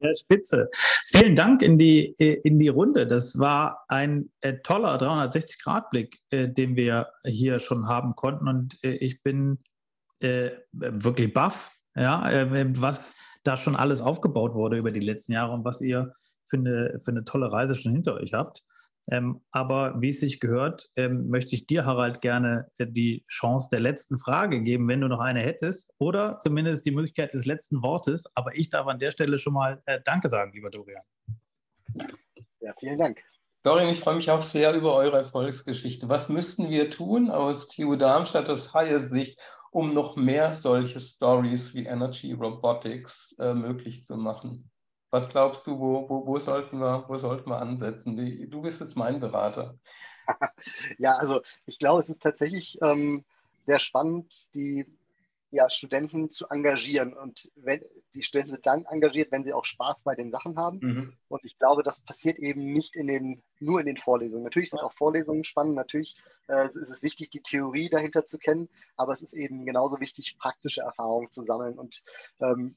Ja, 0.00 0.14
spitze. 0.14 0.70
Vielen 1.06 1.34
Dank 1.34 1.60
in 1.60 1.76
die, 1.76 2.14
in 2.18 2.58
die 2.58 2.68
Runde. 2.68 3.06
Das 3.06 3.38
war 3.38 3.84
ein 3.88 4.30
äh, 4.40 4.58
toller 4.62 4.96
360-Grad-Blick, 4.96 6.20
äh, 6.30 6.48
den 6.48 6.76
wir 6.76 7.10
hier 7.24 7.58
schon 7.58 7.88
haben 7.88 8.14
konnten. 8.14 8.46
Und 8.46 8.78
äh, 8.84 8.92
ich 8.92 9.22
bin 9.22 9.58
äh, 10.20 10.50
wirklich 10.72 11.34
baff, 11.34 11.72
ja, 11.96 12.30
äh, 12.30 12.80
was 12.80 13.18
da 13.48 13.56
schon 13.56 13.76
alles 13.76 14.00
aufgebaut 14.00 14.54
wurde 14.54 14.76
über 14.76 14.90
die 14.90 15.00
letzten 15.00 15.32
Jahre 15.32 15.52
und 15.52 15.64
was 15.64 15.80
ihr 15.80 16.12
für 16.48 16.58
eine, 16.58 16.98
für 17.02 17.10
eine 17.10 17.24
tolle 17.24 17.50
Reise 17.50 17.74
schon 17.74 17.92
hinter 17.92 18.14
euch 18.14 18.32
habt. 18.32 18.62
Ähm, 19.10 19.40
aber 19.52 19.94
wie 20.00 20.10
es 20.10 20.20
sich 20.20 20.38
gehört, 20.38 20.90
ähm, 20.96 21.28
möchte 21.30 21.54
ich 21.54 21.66
dir, 21.66 21.86
Harald, 21.86 22.20
gerne 22.20 22.66
äh, 22.78 22.86
die 22.86 23.24
Chance 23.28 23.68
der 23.72 23.80
letzten 23.80 24.18
Frage 24.18 24.62
geben, 24.62 24.86
wenn 24.88 25.00
du 25.00 25.08
noch 25.08 25.20
eine 25.20 25.40
hättest, 25.40 25.94
oder 25.98 26.38
zumindest 26.40 26.84
die 26.84 26.90
Möglichkeit 26.90 27.32
des 27.32 27.46
letzten 27.46 27.82
Wortes. 27.82 28.30
Aber 28.34 28.54
ich 28.54 28.68
darf 28.68 28.86
an 28.86 28.98
der 28.98 29.10
Stelle 29.10 29.38
schon 29.38 29.54
mal 29.54 29.80
äh, 29.86 30.00
Danke 30.04 30.28
sagen, 30.28 30.52
lieber 30.52 30.70
Dorian. 30.70 31.00
Ja, 32.60 32.74
vielen 32.78 32.98
Dank. 32.98 33.22
Dorian, 33.62 33.88
ich 33.88 34.00
freue 34.00 34.16
mich 34.16 34.30
auch 34.30 34.42
sehr 34.42 34.74
über 34.74 34.94
eure 34.94 35.18
Erfolgsgeschichte. 35.18 36.08
Was 36.08 36.28
müssten 36.28 36.68
wir 36.68 36.90
tun 36.90 37.30
aus 37.30 37.68
TU 37.68 37.96
Darmstadt 37.96 38.50
aus 38.50 38.74
Hayes 38.74 39.08
Sicht, 39.08 39.38
um 39.70 39.92
noch 39.92 40.16
mehr 40.16 40.52
solche 40.52 41.00
Stories 41.00 41.74
wie 41.74 41.86
Energy 41.86 42.32
Robotics 42.32 43.36
äh, 43.38 43.54
möglich 43.54 44.04
zu 44.04 44.16
machen? 44.16 44.70
Was 45.10 45.28
glaubst 45.28 45.66
du, 45.66 45.78
wo, 45.78 46.08
wo, 46.08 46.26
wo, 46.26 46.38
sollten, 46.38 46.78
wir, 46.80 47.04
wo 47.08 47.16
sollten 47.16 47.48
wir 47.50 47.58
ansetzen? 47.58 48.16
Du 48.50 48.62
bist 48.62 48.80
jetzt 48.80 48.96
mein 48.96 49.20
Berater. 49.20 49.78
ja, 50.98 51.12
also 51.14 51.40
ich 51.64 51.78
glaube, 51.78 52.02
es 52.02 52.10
ist 52.10 52.22
tatsächlich 52.22 52.78
ähm, 52.82 53.24
sehr 53.66 53.78
spannend, 53.78 54.54
die 54.54 54.86
ja, 55.50 55.70
Studenten 55.70 56.30
zu 56.30 56.46
engagieren. 56.48 57.14
Und 57.14 57.50
wenn, 57.56 57.82
die 58.14 58.22
Studenten 58.22 58.52
sind 58.54 58.66
dann 58.66 58.84
engagiert, 58.84 59.32
wenn 59.32 59.44
sie 59.44 59.52
auch 59.52 59.64
Spaß 59.64 60.02
bei 60.04 60.14
den 60.14 60.30
Sachen 60.30 60.58
haben. 60.58 60.78
Mhm. 60.80 61.16
Und 61.28 61.44
ich 61.44 61.58
glaube, 61.58 61.82
das 61.82 62.00
passiert 62.00 62.38
eben 62.38 62.72
nicht 62.72 62.96
in 62.96 63.06
den, 63.06 63.42
nur 63.58 63.80
in 63.80 63.86
den 63.86 63.96
Vorlesungen. 63.96 64.44
Natürlich 64.44 64.70
sind 64.70 64.80
auch 64.80 64.92
Vorlesungen 64.92 65.44
spannend, 65.44 65.74
natürlich 65.74 66.16
äh, 66.48 66.66
ist 66.66 66.90
es 66.90 67.02
wichtig, 67.02 67.30
die 67.30 67.42
Theorie 67.42 67.88
dahinter 67.88 68.26
zu 68.26 68.38
kennen, 68.38 68.68
aber 68.96 69.12
es 69.14 69.22
ist 69.22 69.32
eben 69.32 69.64
genauso 69.64 70.00
wichtig, 70.00 70.36
praktische 70.38 70.82
Erfahrungen 70.82 71.30
zu 71.30 71.42
sammeln. 71.42 71.78
Und 71.78 72.02
ähm, 72.40 72.76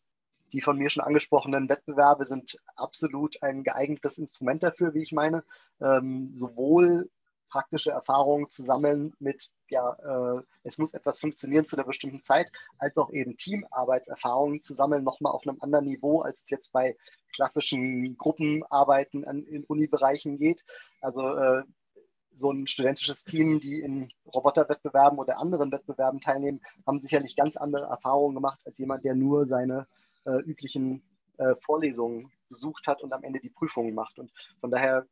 die 0.53 0.61
von 0.61 0.78
mir 0.78 0.89
schon 0.89 1.03
angesprochenen 1.03 1.69
Wettbewerbe 1.69 2.26
sind 2.26 2.57
absolut 2.76 3.41
ein 3.41 3.63
geeignetes 3.63 4.17
Instrument 4.17 4.63
dafür, 4.63 4.93
wie 4.93 5.03
ich 5.03 5.11
meine. 5.11 5.43
Ähm, 5.82 6.34
sowohl 6.36 7.09
praktische 7.52 7.91
Erfahrungen 7.91 8.49
zu 8.49 8.64
sammeln 8.64 9.14
mit, 9.20 9.52
ja, 9.70 9.93
äh, 9.93 10.41
es 10.64 10.78
muss 10.78 10.93
etwas 10.93 11.20
funktionieren 11.20 11.66
zu 11.66 11.76
einer 11.76 11.86
bestimmten 11.86 12.24
Zeit, 12.24 12.52
als 12.80 12.97
auch 12.97 13.12
eben 13.12 13.38
Teamarbeitserfahrungen 13.38 14.62
zu 14.62 14.74
sammeln, 14.74 15.04
nochmal 15.04 15.34
auf 15.34 15.45
einem 15.45 15.62
anderen 15.62 15.86
Niveau, 15.86 16.22
als 16.22 16.41
es 16.43 16.49
jetzt 16.49 16.72
bei 16.72 16.97
klassischen 17.34 18.18
Gruppenarbeiten 18.18 19.26
an, 19.26 19.43
in 19.43 19.64
Unibereichen 19.66 20.38
geht. 20.38 20.64
Also 21.02 21.36
äh, 21.36 21.64
so 22.34 22.52
ein 22.52 22.68
studentisches 22.68 23.26
Team, 23.26 23.60
die 23.60 23.82
in 23.82 24.12
Roboterwettbewerben 24.26 25.20
oder 25.20 25.38
anderen 25.38 25.72
Wettbewerben 25.72 26.22
teilnehmen, 26.22 26.62
haben 26.88 26.99
sicherlich 26.99 27.36
ganz 27.36 27.58
andere 27.58 27.86
Erfahrungen 27.86 28.36
gemacht 28.36 28.62
als 28.66 28.78
jemand, 28.78 29.04
der 29.04 29.16
nur 29.16 29.47
seine 29.47 29.88
äh, 30.26 30.39
üblichen 30.39 31.04
äh, 31.38 31.56
Vorlesungen 31.62 32.32
besucht 32.49 32.88
hat 32.88 33.02
und 33.02 33.14
am 33.14 33.24
Ende 33.24 33.39
die 33.39 33.49
Prüfungen 33.49 33.93
macht. 33.93 34.20
Und 34.20 34.32
von 34.60 34.72
daher, 34.72 35.06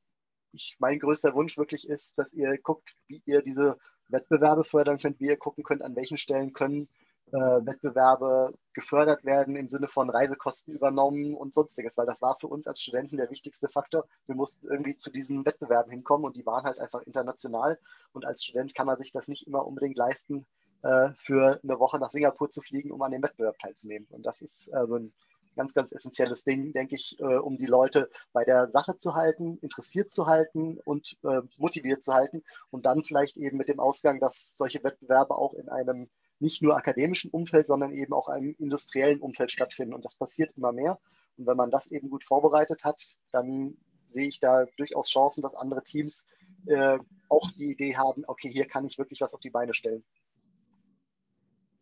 ich, 0.52 0.76
mein 0.80 1.00
größter 1.00 1.34
Wunsch 1.34 1.58
wirklich 1.58 1.88
ist, 1.88 2.18
dass 2.18 2.34
ihr 2.34 2.58
guckt, 2.58 2.96
wie 3.08 3.22
ihr 3.26 3.42
diese 3.42 3.78
Wettbewerbe 4.10 4.64
fördern 4.64 5.00
könnt, 5.00 5.20
wie 5.20 5.28
ihr 5.28 5.38
gucken 5.38 5.64
könnt, 5.64 5.84
an 5.84 5.96
welchen 5.96 6.18
Stellen 6.18 6.54
können 6.54 6.90
äh, 7.32 7.66
Wettbewerbe 7.66 8.54
gefördert 8.74 9.24
werden 9.24 9.56
im 9.56 9.68
Sinne 9.68 9.88
von 9.88 10.10
Reisekosten 10.10 10.74
übernommen 10.74 11.36
und 11.36 11.54
sonstiges, 11.54 11.98
weil 11.98 12.06
das 12.06 12.22
war 12.22 12.38
für 12.40 12.48
uns 12.48 12.68
als 12.68 12.82
Studenten 12.82 13.18
der 13.18 13.30
wichtigste 13.30 13.68
Faktor. 13.68 14.06
Wir 14.26 14.36
mussten 14.36 14.68
irgendwie 14.68 14.96
zu 14.96 15.12
diesen 15.12 15.46
Wettbewerben 15.46 15.92
hinkommen 15.92 16.26
und 16.26 16.36
die 16.36 16.46
waren 16.46 16.64
halt 16.64 16.80
einfach 16.80 17.02
international 17.02 17.78
und 18.14 18.26
als 18.26 18.44
Student 18.44 18.74
kann 18.76 18.88
man 18.88 18.98
sich 18.98 19.12
das 19.12 19.28
nicht 19.28 19.48
immer 19.48 19.66
unbedingt 19.66 19.98
leisten, 19.98 20.46
äh, 20.82 21.10
für 21.18 21.60
eine 21.62 21.80
Woche 21.80 22.00
nach 22.00 22.12
Singapur 22.12 22.50
zu 22.50 22.62
fliegen, 22.62 22.92
um 22.92 23.02
an 23.02 23.12
dem 23.12 23.22
Wettbewerb 23.22 23.60
teilzunehmen. 23.60 24.08
Und 24.12 24.26
das 24.26 24.42
ist 24.42 24.74
also 24.74 24.96
ein 24.96 25.14
ganz, 25.60 25.74
ganz 25.74 25.92
essentielles 25.92 26.46
Ding, 26.46 26.72
denke 26.72 26.96
ich, 26.96 27.20
äh, 27.20 27.36
um 27.36 27.58
die 27.58 27.66
Leute 27.66 28.10
bei 28.32 28.46
der 28.46 28.70
Sache 28.70 28.96
zu 28.96 29.14
halten, 29.14 29.58
interessiert 29.58 30.10
zu 30.10 30.26
halten 30.26 30.80
und 30.86 31.18
äh, 31.24 31.42
motiviert 31.58 32.02
zu 32.02 32.14
halten 32.14 32.44
und 32.72 32.86
dann 32.86 33.04
vielleicht 33.04 33.36
eben 33.36 33.58
mit 33.58 33.68
dem 33.68 33.82
Ausgang, 33.82 34.22
dass 34.22 34.56
solche 34.56 34.82
Wettbewerbe 34.86 35.36
auch 35.36 35.54
in 35.54 35.68
einem 35.68 36.10
nicht 36.40 36.62
nur 36.62 36.78
akademischen 36.78 37.30
Umfeld, 37.32 37.68
sondern 37.68 37.92
eben 37.92 38.14
auch 38.14 38.30
einem 38.30 38.56
industriellen 38.58 39.20
Umfeld 39.20 39.52
stattfinden. 39.52 39.94
Und 39.94 40.06
das 40.06 40.16
passiert 40.16 40.56
immer 40.56 40.72
mehr. 40.72 40.98
Und 41.36 41.46
wenn 41.46 41.58
man 41.58 41.72
das 41.72 41.92
eben 41.92 42.10
gut 42.10 42.24
vorbereitet 42.24 42.86
hat, 42.86 43.02
dann 43.34 43.76
sehe 44.12 44.30
ich 44.30 44.40
da 44.40 44.66
durchaus 44.78 45.10
Chancen, 45.10 45.42
dass 45.42 45.56
andere 45.56 45.84
Teams 45.84 46.26
äh, 46.68 46.98
auch 47.28 47.52
die 47.52 47.74
Idee 47.74 47.98
haben, 47.98 48.24
okay, 48.28 48.50
hier 48.50 48.66
kann 48.66 48.86
ich 48.86 48.98
wirklich 48.98 49.20
was 49.20 49.34
auf 49.34 49.42
die 49.42 49.50
Beine 49.50 49.74
stellen. 49.74 50.06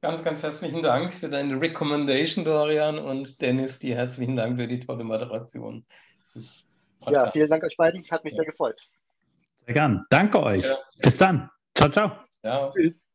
Ganz, 0.02 0.24
ganz 0.24 0.44
herzlichen 0.44 0.84
Dank 0.84 1.16
für 1.16 1.28
deine 1.28 1.60
Recommendation, 1.60 2.46
Dorian. 2.46 3.00
Und 3.00 3.42
Dennis, 3.42 3.80
dir 3.80 3.96
herzlichen 3.96 4.36
Dank 4.36 4.58
für 4.58 4.68
die 4.68 4.80
tolle 4.80 5.04
Moderation. 5.04 5.86
Ja, 7.08 7.32
vielen 7.32 7.50
Dank 7.50 7.64
euch 7.64 7.78
beiden. 7.78 8.06
Hat 8.12 8.24
mich 8.24 8.34
ja. 8.34 8.38
sehr 8.38 8.46
gefreut. 8.46 8.80
Sehr 9.66 9.74
gern. 9.74 10.06
Danke 10.10 10.42
euch. 10.44 10.68
Ja. 10.68 10.78
Bis 11.02 11.18
dann. 11.18 11.50
Ciao, 11.74 11.90
ciao. 11.90 12.12
Ja. 12.44 12.72
Tschüss. 12.72 13.07